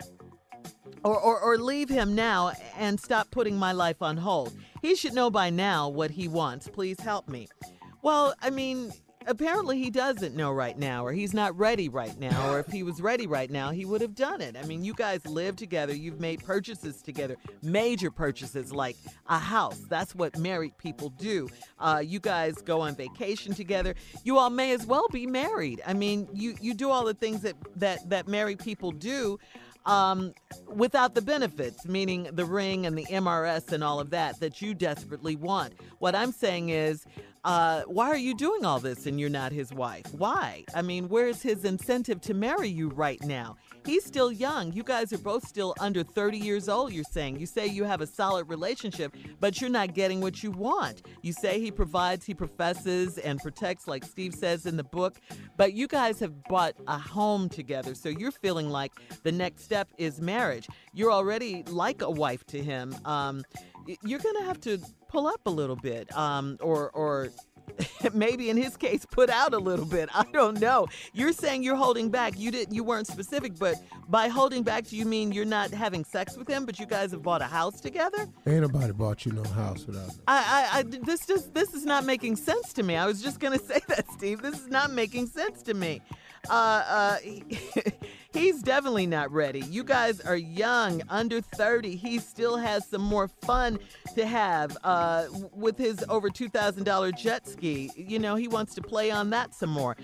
or, 1.04 1.20
or, 1.20 1.40
or 1.40 1.58
leave 1.58 1.90
him 1.90 2.16
now 2.16 2.52
and 2.78 3.00
stop 3.00 3.32
putting 3.32 3.58
my 3.58 3.72
life 3.72 4.02
on 4.02 4.18
hold. 4.18 4.54
He 4.82 4.96
should 4.96 5.14
know 5.14 5.30
by 5.30 5.50
now 5.50 5.90
what 5.90 6.12
he 6.12 6.28
wants. 6.28 6.68
Please 6.68 7.00
help 7.00 7.30
me. 7.30 7.48
Well, 8.02 8.34
I 8.42 8.50
mean, 8.50 8.92
apparently 9.30 9.82
he 9.82 9.90
doesn't 9.90 10.36
know 10.36 10.52
right 10.52 10.78
now, 10.78 11.06
or 11.06 11.14
he's 11.14 11.34
not 11.34 11.58
ready 11.58 11.88
right 11.88 12.18
now, 12.20 12.52
or 12.52 12.60
if 12.60 12.68
he 12.68 12.84
was 12.84 13.00
ready 13.00 13.28
right 13.28 13.50
now, 13.50 13.70
he 13.70 13.86
would 13.86 14.02
have 14.02 14.16
done 14.16 14.42
it. 14.42 14.58
I 14.58 14.64
mean, 14.64 14.84
you 14.84 14.94
guys 14.94 15.26
live 15.28 15.56
together, 15.56 15.96
you've 15.96 16.20
made 16.20 16.44
purchases 16.44 17.02
together, 17.02 17.38
major 17.62 18.10
purchases 18.10 18.74
like 18.74 18.98
a 19.28 19.38
house. 19.38 19.80
That's 19.88 20.16
what 20.16 20.38
married 20.38 20.78
people 20.78 21.10
do. 21.10 21.48
Uh, 21.80 22.02
you 22.04 22.20
guys 22.20 22.56
go 22.56 22.82
on 22.82 22.96
vacation 22.96 23.54
together. 23.54 23.94
You 24.24 24.40
all 24.40 24.50
may 24.50 24.74
as 24.74 24.86
well 24.86 25.08
be 25.10 25.28
married. 25.28 25.82
I 25.86 25.94
mean, 25.94 26.28
you 26.34 26.56
you 26.60 26.74
do 26.74 26.90
all 26.90 27.06
the 27.06 27.14
things 27.14 27.42
that 27.42 27.56
that 27.76 28.10
that 28.10 28.28
married 28.28 28.60
people 28.60 28.92
do 28.92 29.40
um, 29.86 30.34
without 30.68 31.16
the 31.16 31.22
benefits, 31.22 31.86
meaning 31.86 32.30
the 32.34 32.46
ring 32.46 32.86
and 32.86 32.98
the 32.98 33.06
MRS 33.06 33.72
and 33.72 33.84
all 33.84 34.00
of 34.00 34.10
that 34.12 34.40
that 34.40 34.62
you 34.62 34.74
desperately 34.74 35.36
want. 35.36 35.74
What 36.00 36.16
I'm 36.16 36.32
saying 36.32 36.70
is, 36.70 37.06
uh, 37.44 37.84
why 37.84 38.10
are 38.10 38.18
you 38.18 38.36
doing 38.36 38.66
all 38.66 38.80
this 38.80 39.06
and 39.06 39.20
you're 39.20 39.30
not 39.30 39.52
his 39.52 39.74
wife? 39.74 40.06
Why? 40.18 40.66
I 40.76 40.82
mean, 40.82 41.08
where's 41.10 41.42
his 41.42 41.64
incentive 41.64 42.22
to 42.22 42.34
marry 42.34 42.70
you 42.70 42.90
right 42.90 43.22
now? 43.24 43.58
He's 43.86 44.06
still 44.06 44.32
young. 44.32 44.74
You 44.74 44.84
guys 44.84 45.12
are 45.14 45.18
both 45.18 45.48
still 45.48 45.74
under 45.80 46.04
30 46.04 46.38
years 46.38 46.70
old, 46.70 46.94
you're 46.94 47.04
saying. 47.04 47.40
You 47.40 47.46
say 47.46 47.68
you 47.68 47.84
have 47.84 48.02
a 48.02 48.08
solid 48.08 48.50
relationship, 48.50 49.16
but 49.40 49.60
you're 49.62 49.70
not 49.70 49.94
getting 49.94 50.22
what 50.22 50.44
you 50.44 50.52
want. 50.52 51.04
You 51.22 51.34
say 51.34 51.60
he 51.60 51.72
provides, 51.72 52.26
he 52.26 52.34
professes, 52.34 53.18
and 53.18 53.40
protects, 53.40 53.88
like 53.88 54.04
Steve 54.04 54.34
says 54.36 54.66
in 54.66 54.78
the 54.78 54.84
book, 54.84 55.20
but 55.58 55.74
you 55.74 55.88
guys 55.88 56.20
have 56.20 56.44
bought 56.44 56.76
a 56.88 56.98
home 56.98 57.50
together, 57.50 57.96
so 57.96 58.10
you're 58.10 58.32
feeling 58.32 58.70
like 58.70 58.92
the 59.24 59.32
next 59.32 59.64
step 59.64 59.90
is 59.98 60.22
marriage. 60.22 60.68
You're 60.94 61.12
already 61.12 61.64
like 61.64 62.02
a 62.02 62.10
wife 62.10 62.46
to 62.48 62.62
him. 62.62 62.96
Um, 63.06 63.44
you're 64.04 64.20
going 64.20 64.36
to 64.36 64.44
have 64.44 64.60
to 64.62 64.80
pull 65.08 65.26
up 65.26 65.42
a 65.46 65.50
little 65.50 65.76
bit 65.76 66.16
um, 66.16 66.58
or, 66.62 66.92
or 66.92 67.30
maybe 68.14 68.50
in 68.50 68.58
his 68.58 68.78
case 68.78 69.06
put 69.06 69.30
out 69.30 69.54
a 69.54 69.58
little 69.58 69.86
bit. 69.86 70.10
I 70.14 70.26
don't 70.32 70.60
know. 70.60 70.88
You're 71.14 71.34
saying 71.34 71.64
you're 71.64 71.76
holding 71.76 72.10
back. 72.10 72.38
You 72.38 72.52
didn't 72.52 72.74
you 72.74 72.84
weren't 72.84 73.08
specific 73.08 73.58
but 73.58 73.76
by 74.08 74.28
holding 74.28 74.64
back 74.64 74.88
do 74.88 74.96
you 74.96 75.06
mean 75.06 75.32
you're 75.32 75.46
not 75.46 75.72
having 75.72 76.04
sex 76.04 76.38
with 76.38 76.48
him 76.48 76.66
but 76.66 76.80
you 76.80 76.86
guys 76.86 77.12
have 77.12 77.22
bought 77.22 77.42
a 77.42 77.46
house 77.46 77.80
together? 77.80 78.28
Ain't 78.48 78.62
nobody 78.62 78.94
bought 78.94 79.26
you 79.26 79.32
no 79.32 79.44
house 79.44 79.86
without 79.86 80.12
I, 80.28 80.70
I, 80.74 80.80
I 80.80 80.84
this 80.84 81.26
just 81.26 81.54
this 81.54 81.74
is 81.74 81.86
not 81.86 82.06
making 82.06 82.36
sense 82.36 82.74
to 82.74 82.84
me. 82.84 82.96
I 82.96 83.06
was 83.06 83.22
just 83.22 83.40
gonna 83.40 83.60
say 83.72 83.82
that 83.88 84.10
steve. 84.12 84.42
This 84.42 84.60
is 84.60 84.68
not 84.68 84.92
making 84.92 85.28
sense 85.28 85.64
to 85.64 85.74
me 85.74 86.02
uh, 86.50 86.54
uh, 86.54 87.18
he's 88.34 88.62
definitely 88.62 89.08
not 89.08 89.32
ready. 89.32 89.62
You 89.62 89.84
guys 89.84 90.22
are 90.22 90.36
young, 90.38 91.02
under 91.10 91.42
30. 91.42 91.96
He 91.96 92.20
still 92.20 92.58
has 92.58 92.86
some 92.88 93.02
more 93.02 93.28
fun 93.42 93.80
to 94.16 94.26
have 94.26 94.78
uh, 94.84 95.26
with 95.54 95.78
his 95.78 96.04
over 96.10 96.30
$2,000 96.30 97.18
jet 97.18 97.48
ski. 97.48 97.92
You 97.96 98.20
know, 98.20 98.36
he 98.36 98.48
wants 98.48 98.76
to 98.76 98.82
play 98.82 99.12
on 99.12 99.30
that 99.32 99.54
some 99.56 99.70
more. 99.70 99.96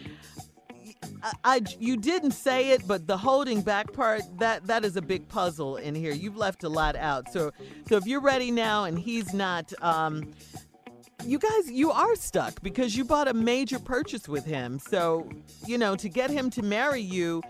I, 1.23 1.33
I- 1.43 1.61
you 1.79 1.97
didn't 1.97 2.31
say 2.31 2.71
it, 2.71 2.87
but 2.87 3.07
the 3.07 3.17
holding 3.17 3.61
back 3.61 3.91
part 3.93 4.21
that 4.39 4.67
that 4.67 4.85
is 4.85 4.95
a 4.95 5.01
big 5.01 5.27
puzzle 5.27 5.77
in 5.77 5.95
here. 5.95 6.13
You've 6.13 6.37
left 6.37 6.63
a 6.63 6.69
lot 6.69 6.95
out. 6.95 7.31
So 7.31 7.51
so 7.87 7.97
if 7.97 8.05
you're 8.05 8.21
ready 8.21 8.51
now 8.51 8.83
and 8.85 8.97
he's 8.97 9.33
not, 9.33 9.71
um, 9.81 10.31
you 11.23 11.39
guys 11.39 11.71
you 11.71 11.91
are 11.91 12.15
stuck 12.15 12.61
because 12.61 12.95
you 12.95 13.05
bought 13.05 13.27
a 13.27 13.33
major 13.33 13.79
purchase 13.79 14.27
with 14.27 14.45
him. 14.45 14.79
So 14.79 15.29
you 15.65 15.77
know 15.77 15.95
to 15.95 16.09
get 16.09 16.29
him 16.29 16.49
to 16.51 16.61
marry 16.61 17.01
you 17.01 17.41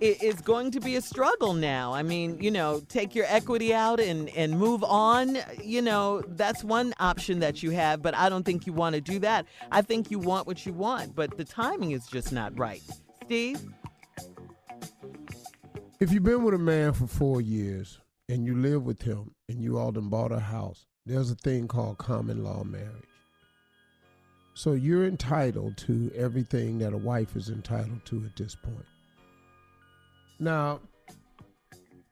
is 0.00 0.40
going 0.42 0.70
to 0.72 0.80
be 0.80 0.96
a 0.96 1.00
struggle 1.00 1.54
now. 1.54 1.94
I 1.94 2.02
mean, 2.02 2.38
you 2.40 2.50
know, 2.50 2.82
take 2.88 3.14
your 3.14 3.26
equity 3.28 3.72
out 3.74 4.00
and 4.00 4.28
and 4.30 4.58
move 4.58 4.84
on. 4.84 5.38
You 5.62 5.82
know, 5.82 6.22
that's 6.28 6.62
one 6.62 6.94
option 7.00 7.40
that 7.40 7.62
you 7.62 7.70
have, 7.70 8.02
but 8.02 8.14
I 8.14 8.28
don't 8.28 8.44
think 8.44 8.66
you 8.66 8.72
want 8.72 8.94
to 8.94 9.00
do 9.00 9.18
that. 9.20 9.46
I 9.72 9.82
think 9.82 10.10
you 10.10 10.18
want 10.18 10.46
what 10.46 10.66
you 10.66 10.72
want, 10.72 11.14
but 11.14 11.36
the 11.36 11.44
timing 11.44 11.92
is 11.92 12.06
just 12.06 12.32
not 12.32 12.58
right. 12.58 12.82
Steve? 13.24 13.60
If 15.98 16.12
you've 16.12 16.24
been 16.24 16.44
with 16.44 16.54
a 16.54 16.58
man 16.58 16.92
for 16.92 17.06
four 17.06 17.40
years 17.40 18.00
and 18.28 18.44
you 18.44 18.54
live 18.54 18.84
with 18.84 19.00
him 19.00 19.32
and 19.48 19.62
you 19.62 19.78
all 19.78 19.92
done 19.92 20.10
bought 20.10 20.30
a 20.30 20.38
house, 20.38 20.86
there's 21.06 21.30
a 21.30 21.36
thing 21.36 21.68
called 21.68 21.98
common 21.98 22.42
law 22.42 22.64
marriage. 22.64 22.90
So 24.54 24.72
you're 24.72 25.06
entitled 25.06 25.76
to 25.78 26.10
everything 26.16 26.78
that 26.78 26.92
a 26.92 26.98
wife 26.98 27.36
is 27.36 27.48
entitled 27.48 28.04
to 28.06 28.24
at 28.24 28.36
this 28.36 28.54
point. 28.54 28.86
Now, 30.40 30.80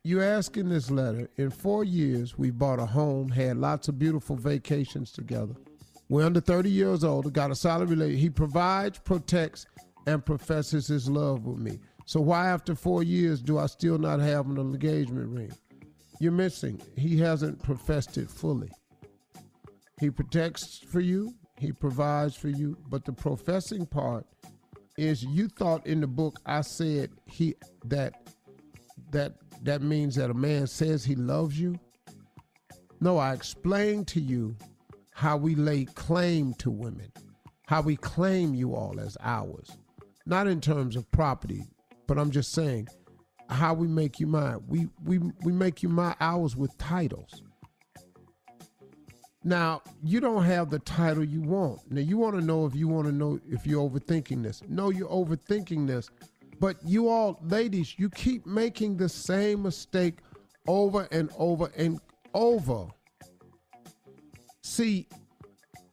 you 0.05 0.23
ask 0.23 0.57
in 0.57 0.69
this 0.69 0.91
letter, 0.91 1.29
in 1.37 1.51
four 1.51 1.83
years, 1.83 2.39
we 2.39 2.51
bought 2.51 2.79
a 2.79 2.87
home, 2.87 3.31
had 3.31 3.57
lots 3.57 3.89
of 3.89 3.99
beautiful 3.99 4.37
vacations 4.37 5.11
together. 5.11 5.55
We're 6.09 6.27
under 6.27 6.41
30 6.41 6.71
years 6.71 7.03
old, 7.03 7.33
got 7.33 7.51
a 7.51 7.55
solid 7.55 7.89
relationship. 7.89 8.21
He 8.21 8.31
provides, 8.31 8.99
protects, 8.99 9.67
and 10.07 10.25
professes 10.25 10.87
his 10.87 11.09
love 11.09 11.47
with 11.47 11.59
me. 11.59 11.79
So 12.05 12.21
why 12.21 12.49
after 12.49 12.75
four 12.75 13.03
years 13.03 13.41
do 13.41 13.59
I 13.59 13.67
still 13.67 13.97
not 13.97 14.21
have 14.21 14.47
an 14.47 14.59
engagement 14.59 15.35
ring? 15.35 15.53
You're 16.21 16.33
missing. 16.33 16.81
He 16.97 17.19
hasn't 17.19 17.63
professed 17.63 18.19
it 18.19 18.31
fully. 18.31 18.71
He 20.01 20.11
protects 20.11 20.79
for 20.79 21.01
you, 21.01 21.35
he 21.59 21.73
provides 21.73 22.37
for 22.37 22.49
you, 22.49 22.77
but 22.89 23.05
the 23.05 23.13
professing 23.13 23.87
part 23.87 24.27
is 24.97 25.23
you 25.23 25.49
thought 25.49 25.87
in 25.87 26.01
the 26.01 26.07
book 26.07 26.41
I 26.47 26.61
said 26.61 27.11
he 27.27 27.55
that 27.85 28.15
that 29.11 29.35
that 29.63 29.83
means 29.83 30.15
that 30.17 30.31
a 30.31 30.35
man 30.35 30.67
says 30.67 31.05
he 31.05 31.15
loves 31.15 31.59
you. 31.59 31.79
No, 33.01 33.19
I 33.19 33.33
explained 33.33 34.09
to 34.09 34.21
you 34.21 34.57
how 35.13 35.37
we 35.37 35.55
lay 35.55 35.85
claim 35.85 36.55
to 36.55 36.71
women, 36.71 37.13
how 37.67 37.81
we 37.81 37.97
claim 37.97 38.55
you 38.55 38.75
all 38.75 39.01
as 39.01 39.17
ours. 39.21 39.71
Not 40.27 40.47
in 40.47 40.61
terms 40.61 40.97
of 40.97 41.11
property, 41.11 41.65
but 42.07 42.19
I'm 42.19 42.31
just 42.31 42.53
saying 42.53 42.89
how 43.49 43.75
we 43.75 43.87
make 43.87 44.21
you 44.21 44.27
mine. 44.27 44.61
We 44.67 44.89
we 45.05 45.19
we 45.19 45.53
make 45.53 45.83
you 45.83 45.89
my 45.89 46.15
ours 46.21 46.57
with 46.57 46.77
titles. 46.79 47.43
Now, 49.47 49.83
you 50.03 50.21
don't 50.21 50.45
have 50.45 50.71
the 50.71 50.79
title 50.79 51.23
you 51.23 51.43
want. 51.43 51.81
Now, 51.91 52.01
you 52.01 52.17
want 52.17 52.35
to 52.37 52.41
know 52.41 52.65
if 52.65 52.75
you 52.75 52.89
want 52.89 53.07
to 53.07 53.13
know 53.13 53.39
if 53.51 53.67
you're 53.67 53.89
overthinking 53.89 54.43
this. 54.43 54.63
No, 54.69 54.89
you're 54.89 55.09
overthinking 55.09 55.87
this. 55.87 56.11
But 56.61 56.77
you 56.83 57.11
all, 57.11 57.39
ladies, 57.43 57.95
you 57.99 58.09
keep 58.09 58.47
making 58.47 58.97
the 58.97 59.09
same 59.09 59.63
mistake 59.63 60.21
over 60.67 61.07
and 61.13 61.31
over 61.37 61.71
and 61.77 62.01
over. 62.33 62.87
See, 64.63 65.09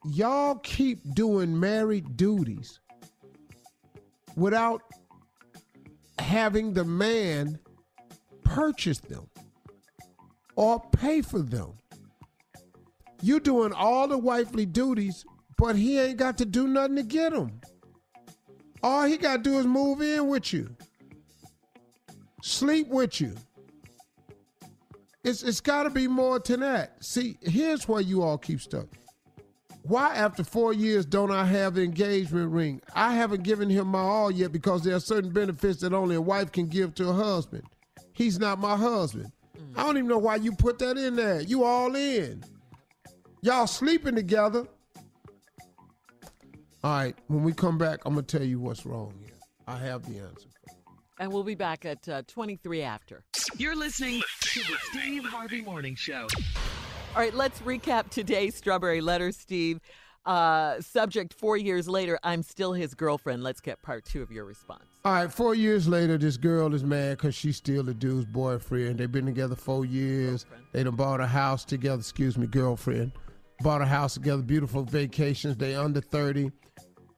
y'all 0.06 0.54
keep 0.56 1.14
doing 1.14 1.58
married 1.58 2.16
duties 2.16 2.80
without 4.34 4.80
having 6.18 6.72
the 6.72 6.84
man 6.84 7.58
purchase 8.44 8.98
them 8.98 9.28
or 10.56 10.80
pay 10.92 11.20
for 11.20 11.40
them. 11.40 11.74
You 13.22 13.40
doing 13.40 13.72
all 13.72 14.08
the 14.08 14.18
wifely 14.18 14.66
duties, 14.66 15.24
but 15.56 15.76
he 15.76 15.98
ain't 15.98 16.18
got 16.18 16.36
to 16.38 16.44
do 16.44 16.66
nothing 16.66 16.96
to 16.96 17.02
get 17.04 17.32
them. 17.32 17.60
All 18.82 19.04
he 19.04 19.16
got 19.16 19.38
to 19.38 19.42
do 19.50 19.58
is 19.58 19.66
move 19.66 20.02
in 20.02 20.26
with 20.28 20.52
you, 20.52 20.74
sleep 22.42 22.88
with 22.88 23.20
you. 23.20 23.34
It's 25.24 25.44
it's 25.44 25.60
got 25.60 25.84
to 25.84 25.90
be 25.90 26.08
more 26.08 26.40
to 26.40 26.56
that. 26.58 27.04
See, 27.04 27.38
here's 27.42 27.86
where 27.86 28.00
you 28.00 28.22
all 28.22 28.38
keep 28.38 28.60
stuck. 28.60 28.88
why 29.84 30.14
after 30.16 30.44
four 30.44 30.72
years 30.72 31.04
don't 31.04 31.30
I 31.30 31.44
have 31.44 31.74
the 31.74 31.82
engagement 31.82 32.50
ring? 32.50 32.80
I 32.94 33.14
haven't 33.14 33.42
given 33.44 33.70
him 33.70 33.88
my 33.88 34.00
all 34.00 34.30
yet 34.30 34.52
because 34.52 34.82
there 34.82 34.96
are 34.96 35.00
certain 35.00 35.30
benefits 35.30 35.80
that 35.80 35.92
only 35.92 36.16
a 36.16 36.20
wife 36.20 36.52
can 36.52 36.66
give 36.66 36.94
to 36.96 37.08
a 37.08 37.12
husband. 37.12 37.64
He's 38.12 38.38
not 38.38 38.58
my 38.58 38.76
husband. 38.76 39.32
Mm. 39.56 39.78
I 39.78 39.84
don't 39.84 39.96
even 39.96 40.08
know 40.08 40.18
why 40.18 40.36
you 40.36 40.52
put 40.52 40.78
that 40.80 40.96
in 40.96 41.16
there. 41.16 41.40
You 41.40 41.64
all 41.64 41.94
in. 41.96 42.44
Y'all 43.44 43.66
sleeping 43.66 44.14
together. 44.14 44.68
All 46.84 46.92
right, 46.92 47.16
when 47.26 47.42
we 47.42 47.52
come 47.52 47.76
back, 47.76 47.98
I'm 48.06 48.14
gonna 48.14 48.24
tell 48.24 48.44
you 48.44 48.60
what's 48.60 48.86
wrong 48.86 49.12
here. 49.18 49.34
I 49.66 49.76
have 49.78 50.02
the 50.02 50.20
answer. 50.20 50.48
And 51.18 51.32
we'll 51.32 51.42
be 51.42 51.56
back 51.56 51.84
at 51.84 52.08
uh, 52.08 52.22
23 52.28 52.82
after. 52.82 53.24
You're 53.56 53.74
listening 53.74 54.22
to 54.42 54.60
the 54.60 54.76
Steve 54.90 55.24
Harvey 55.24 55.60
Morning 55.60 55.96
Show. 55.96 56.28
All 57.14 57.20
right, 57.20 57.34
let's 57.34 57.58
recap 57.60 58.10
today's 58.10 58.54
Strawberry 58.54 59.00
Letter, 59.00 59.32
Steve. 59.32 59.80
Uh, 60.24 60.80
subject 60.80 61.34
four 61.34 61.56
years 61.56 61.88
later, 61.88 62.20
I'm 62.22 62.44
still 62.44 62.72
his 62.72 62.94
girlfriend. 62.94 63.42
Let's 63.42 63.60
get 63.60 63.82
part 63.82 64.04
two 64.04 64.22
of 64.22 64.30
your 64.30 64.44
response. 64.44 64.84
All 65.04 65.12
right, 65.12 65.32
four 65.32 65.56
years 65.56 65.88
later, 65.88 66.16
this 66.16 66.36
girl 66.36 66.74
is 66.74 66.84
mad 66.84 67.18
because 67.18 67.34
she's 67.34 67.56
still 67.56 67.82
the 67.82 67.94
dude's 67.94 68.26
boyfriend. 68.26 68.98
They've 68.98 69.10
been 69.10 69.26
together 69.26 69.56
four 69.56 69.84
years. 69.84 70.46
They 70.70 70.84
done 70.84 70.94
bought 70.94 71.20
a 71.20 71.26
house 71.26 71.64
together, 71.64 71.98
excuse 71.98 72.38
me, 72.38 72.46
girlfriend. 72.46 73.10
Bought 73.62 73.80
a 73.80 73.86
house 73.86 74.14
together, 74.14 74.42
beautiful 74.42 74.82
vacations. 74.82 75.56
They 75.56 75.76
under 75.76 76.00
30. 76.00 76.50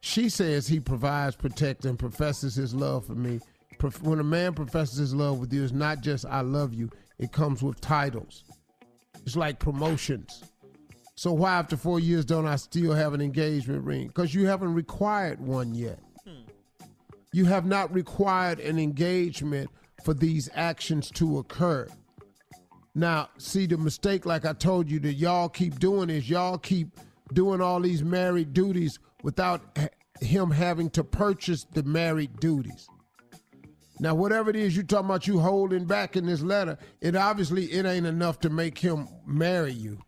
She 0.01 0.29
says 0.29 0.67
he 0.67 0.79
provides, 0.79 1.35
protects, 1.37 1.87
and 1.87 1.99
professes 1.99 2.55
his 2.55 2.75
love 2.75 3.07
for 3.07 3.15
me. 3.15 3.41
When 4.03 4.21
a 4.21 4.25
man 4.25 4.53
professes 4.53 4.99
his 4.99 5.15
love 5.15 5.39
with 5.39 5.53
you, 5.53 5.65
it's 5.65 5.73
not 5.73 6.03
just 6.03 6.27
I 6.27 6.43
love 6.43 6.75
you, 6.75 6.91
it 7.19 7.33
comes 7.33 7.63
with 7.63 7.81
titles. 7.81 8.45
It's 9.25 9.37
like 9.37 9.59
promotions. 9.59 10.45
So 11.15 11.33
why 11.33 11.55
after 11.55 11.77
four 11.77 12.01
years 12.01 12.25
don't 12.25 12.47
I 12.47 12.57
still 12.57 12.93
have 12.93 13.15
an 13.15 13.21
engagement 13.21 13.85
ring? 13.85 14.09
Because 14.09 14.35
you 14.35 14.47
haven't 14.47 14.75
required 14.75 15.41
one 15.41 15.75
yet. 15.75 16.01
Hmm. 16.27 16.43
You 17.33 17.47
have 17.47 17.65
not 17.65 17.93
required 17.95 18.61
an 18.61 18.79
engagement 18.79 19.71
for 20.05 20.13
these 20.13 20.51
actions 20.55 21.11
to 21.13 21.39
occur. 21.39 21.89
Now, 22.95 23.29
see 23.39 23.67
the 23.67 23.77
mistake, 23.77 24.25
like 24.25 24.45
I 24.45 24.53
told 24.53 24.91
you, 24.91 25.01
that 25.01 25.15
y'all 25.15 25.49
keep 25.49 25.79
doing 25.81 26.11
is 26.11 26.31
y'all 26.31 26.59
keep 26.59 27.01
doing 27.33 27.61
all 27.61 27.81
these 27.81 28.05
married 28.05 28.53
duties 28.53 28.99
without 29.23 29.79
him 30.21 30.51
having 30.51 30.91
to 30.91 31.03
purchase 31.03 31.65
the 31.73 31.83
married 31.83 32.39
duties. 32.39 32.89
Now, 34.01 34.15
whatever 34.15 34.51
it 34.51 34.57
is 34.57 34.77
you 34.77 34.83
talking 34.83 35.07
about, 35.07 35.27
you 35.27 35.39
holding 35.41 35.87
back 35.87 36.17
in 36.17 36.27
this 36.27 36.43
letter, 36.43 36.79
it 37.01 37.17
obviously 37.17 37.67
it 37.67 37.87
ain't 37.87 38.07
enough 38.07 38.39
to 38.41 38.51
make 38.51 38.79
him 38.79 39.09
marry 39.27 39.73
you. 39.73 39.99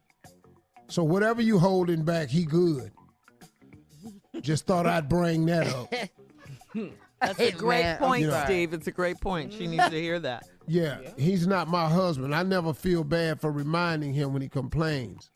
So 0.88 1.02
whatever 1.02 1.42
you 1.42 1.58
holding 1.58 2.04
back, 2.04 2.28
he 2.28 2.44
good. 2.44 2.92
Just 4.40 4.66
thought 4.66 4.86
I'd 4.86 5.08
bring 5.08 5.46
that 5.46 5.66
up. 5.68 5.92
That's 7.20 7.40
a 7.40 7.50
great 7.52 7.82
Man, 7.82 7.98
point, 7.98 8.20
you 8.22 8.28
know. 8.28 8.42
Steve. 8.44 8.74
It's 8.74 8.86
a 8.86 8.92
great 8.92 9.20
point. 9.20 9.52
She 9.52 9.66
needs 9.66 9.88
to 9.88 9.90
hear 10.00 10.20
that. 10.20 10.46
Yeah, 10.68 10.98
he's 11.16 11.46
not 11.46 11.68
my 11.68 11.88
husband. 11.88 12.34
I 12.34 12.42
never 12.42 12.74
feel 12.74 13.04
bad 13.04 13.40
for 13.40 13.52
reminding 13.52 14.12
him 14.12 14.32
when 14.32 14.42
he 14.42 14.48
complains. 14.48 15.30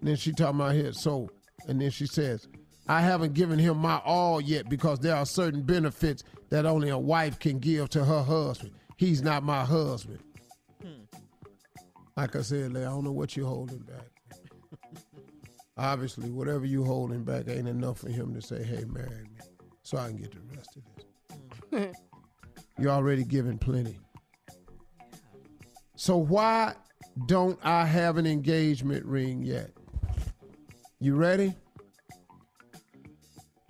And 0.00 0.08
then 0.08 0.16
she 0.16 0.32
talking 0.32 0.60
about 0.60 0.74
here, 0.74 0.92
so, 0.92 1.28
and 1.68 1.80
then 1.80 1.90
she 1.90 2.06
says, 2.06 2.48
I 2.88 3.00
haven't 3.00 3.34
given 3.34 3.58
him 3.58 3.78
my 3.78 4.00
all 4.04 4.40
yet 4.40 4.68
because 4.68 4.98
there 5.00 5.16
are 5.16 5.26
certain 5.26 5.62
benefits 5.62 6.24
that 6.50 6.66
only 6.66 6.88
a 6.88 6.98
wife 6.98 7.38
can 7.38 7.58
give 7.58 7.88
to 7.90 8.04
her 8.04 8.22
husband. 8.22 8.72
He's 8.96 9.22
not 9.22 9.42
my 9.42 9.64
husband. 9.64 10.20
Hmm. 10.82 11.02
Like 12.16 12.36
I 12.36 12.42
said, 12.42 12.76
I 12.76 12.80
don't 12.80 13.04
know 13.04 13.12
what 13.12 13.36
you're 13.36 13.46
holding 13.46 13.78
back. 13.78 14.10
Obviously, 15.76 16.30
whatever 16.30 16.64
you 16.64 16.84
holding 16.84 17.24
back 17.24 17.48
ain't 17.48 17.68
enough 17.68 17.98
for 17.98 18.10
him 18.10 18.34
to 18.34 18.42
say, 18.42 18.62
hey, 18.62 18.84
marry 18.86 19.22
me, 19.22 19.40
so 19.82 19.98
I 19.98 20.08
can 20.08 20.16
get 20.16 20.32
the 20.32 20.56
rest 20.56 20.76
of 20.76 20.82
this. 20.94 21.06
Hmm. 21.72 21.92
You're 22.78 22.90
already 22.90 23.24
giving 23.24 23.58
plenty. 23.58 23.98
So 26.02 26.16
why 26.16 26.74
don't 27.26 27.60
I 27.62 27.86
have 27.86 28.16
an 28.16 28.26
engagement 28.26 29.06
ring 29.06 29.44
yet? 29.44 29.70
You 30.98 31.14
ready? 31.14 31.54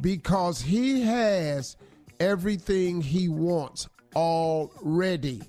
Because 0.00 0.58
he 0.62 1.02
has 1.02 1.76
everything 2.20 3.02
he 3.02 3.28
wants 3.28 3.86
already. 4.16 5.42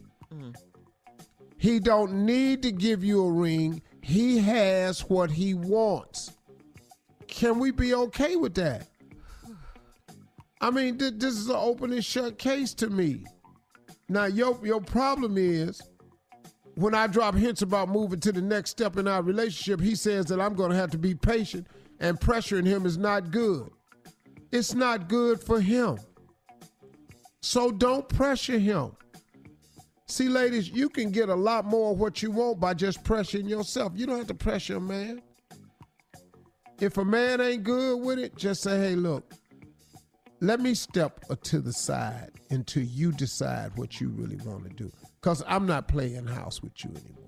He 1.57 1.79
don't 1.79 2.25
need 2.25 2.61
to 2.63 2.71
give 2.73 3.01
you 3.01 3.27
a 3.27 3.31
ring. 3.31 3.81
He 4.01 4.39
has 4.39 5.07
what 5.09 5.31
he 5.31 5.53
wants. 5.53 6.33
Can 7.27 7.59
we 7.59 7.71
be 7.71 7.93
okay 7.93 8.35
with 8.35 8.55
that? 8.55 8.89
I 10.59 10.69
mean, 10.69 10.97
th- 10.97 11.13
this 11.15 11.35
is 11.35 11.47
an 11.47 11.55
open 11.55 11.93
and 11.93 12.03
shut 12.03 12.37
case 12.37 12.73
to 12.73 12.89
me. 12.89 13.23
Now, 14.09 14.25
your 14.25 14.59
your 14.65 14.81
problem 14.81 15.37
is 15.37 15.81
when 16.75 16.95
I 16.95 17.07
drop 17.07 17.35
hints 17.35 17.61
about 17.61 17.89
moving 17.89 18.19
to 18.21 18.31
the 18.31 18.41
next 18.41 18.71
step 18.71 18.97
in 18.97 19.07
our 19.07 19.21
relationship, 19.21 19.79
he 19.79 19.95
says 19.95 20.25
that 20.27 20.41
I'm 20.41 20.55
going 20.55 20.71
to 20.71 20.75
have 20.75 20.91
to 20.91 20.97
be 20.97 21.13
patient, 21.13 21.67
and 21.99 22.19
pressuring 22.19 22.65
him 22.65 22.85
is 22.85 22.97
not 22.97 23.31
good. 23.31 23.69
It's 24.51 24.73
not 24.73 25.07
good 25.07 25.41
for 25.41 25.59
him. 25.59 25.97
So 27.41 27.71
don't 27.71 28.07
pressure 28.07 28.57
him. 28.57 28.91
See, 30.07 30.29
ladies, 30.29 30.69
you 30.69 30.89
can 30.89 31.11
get 31.11 31.29
a 31.29 31.35
lot 31.35 31.65
more 31.65 31.91
of 31.91 31.99
what 31.99 32.21
you 32.21 32.31
want 32.31 32.59
by 32.59 32.73
just 32.73 33.03
pressuring 33.03 33.49
yourself. 33.49 33.93
You 33.95 34.05
don't 34.05 34.17
have 34.17 34.27
to 34.27 34.33
pressure 34.33 34.77
a 34.77 34.81
man. 34.81 35.21
If 36.79 36.97
a 36.97 37.05
man 37.05 37.39
ain't 37.41 37.63
good 37.63 37.97
with 38.01 38.19
it, 38.19 38.35
just 38.35 38.61
say, 38.61 38.77
hey, 38.79 38.95
look, 38.95 39.33
let 40.39 40.59
me 40.59 40.73
step 40.73 41.23
to 41.43 41.59
the 41.59 41.71
side 41.71 42.31
until 42.49 42.83
you 42.83 43.11
decide 43.11 43.71
what 43.75 44.01
you 44.01 44.09
really 44.09 44.37
want 44.45 44.63
to 44.65 44.69
do. 44.69 44.91
Because 45.23 45.41
I'm 45.47 45.65
not 45.65 45.87
playing 45.87 46.27
house 46.27 46.61
with 46.61 46.83
you 46.83 46.89
anymore. 46.89 47.23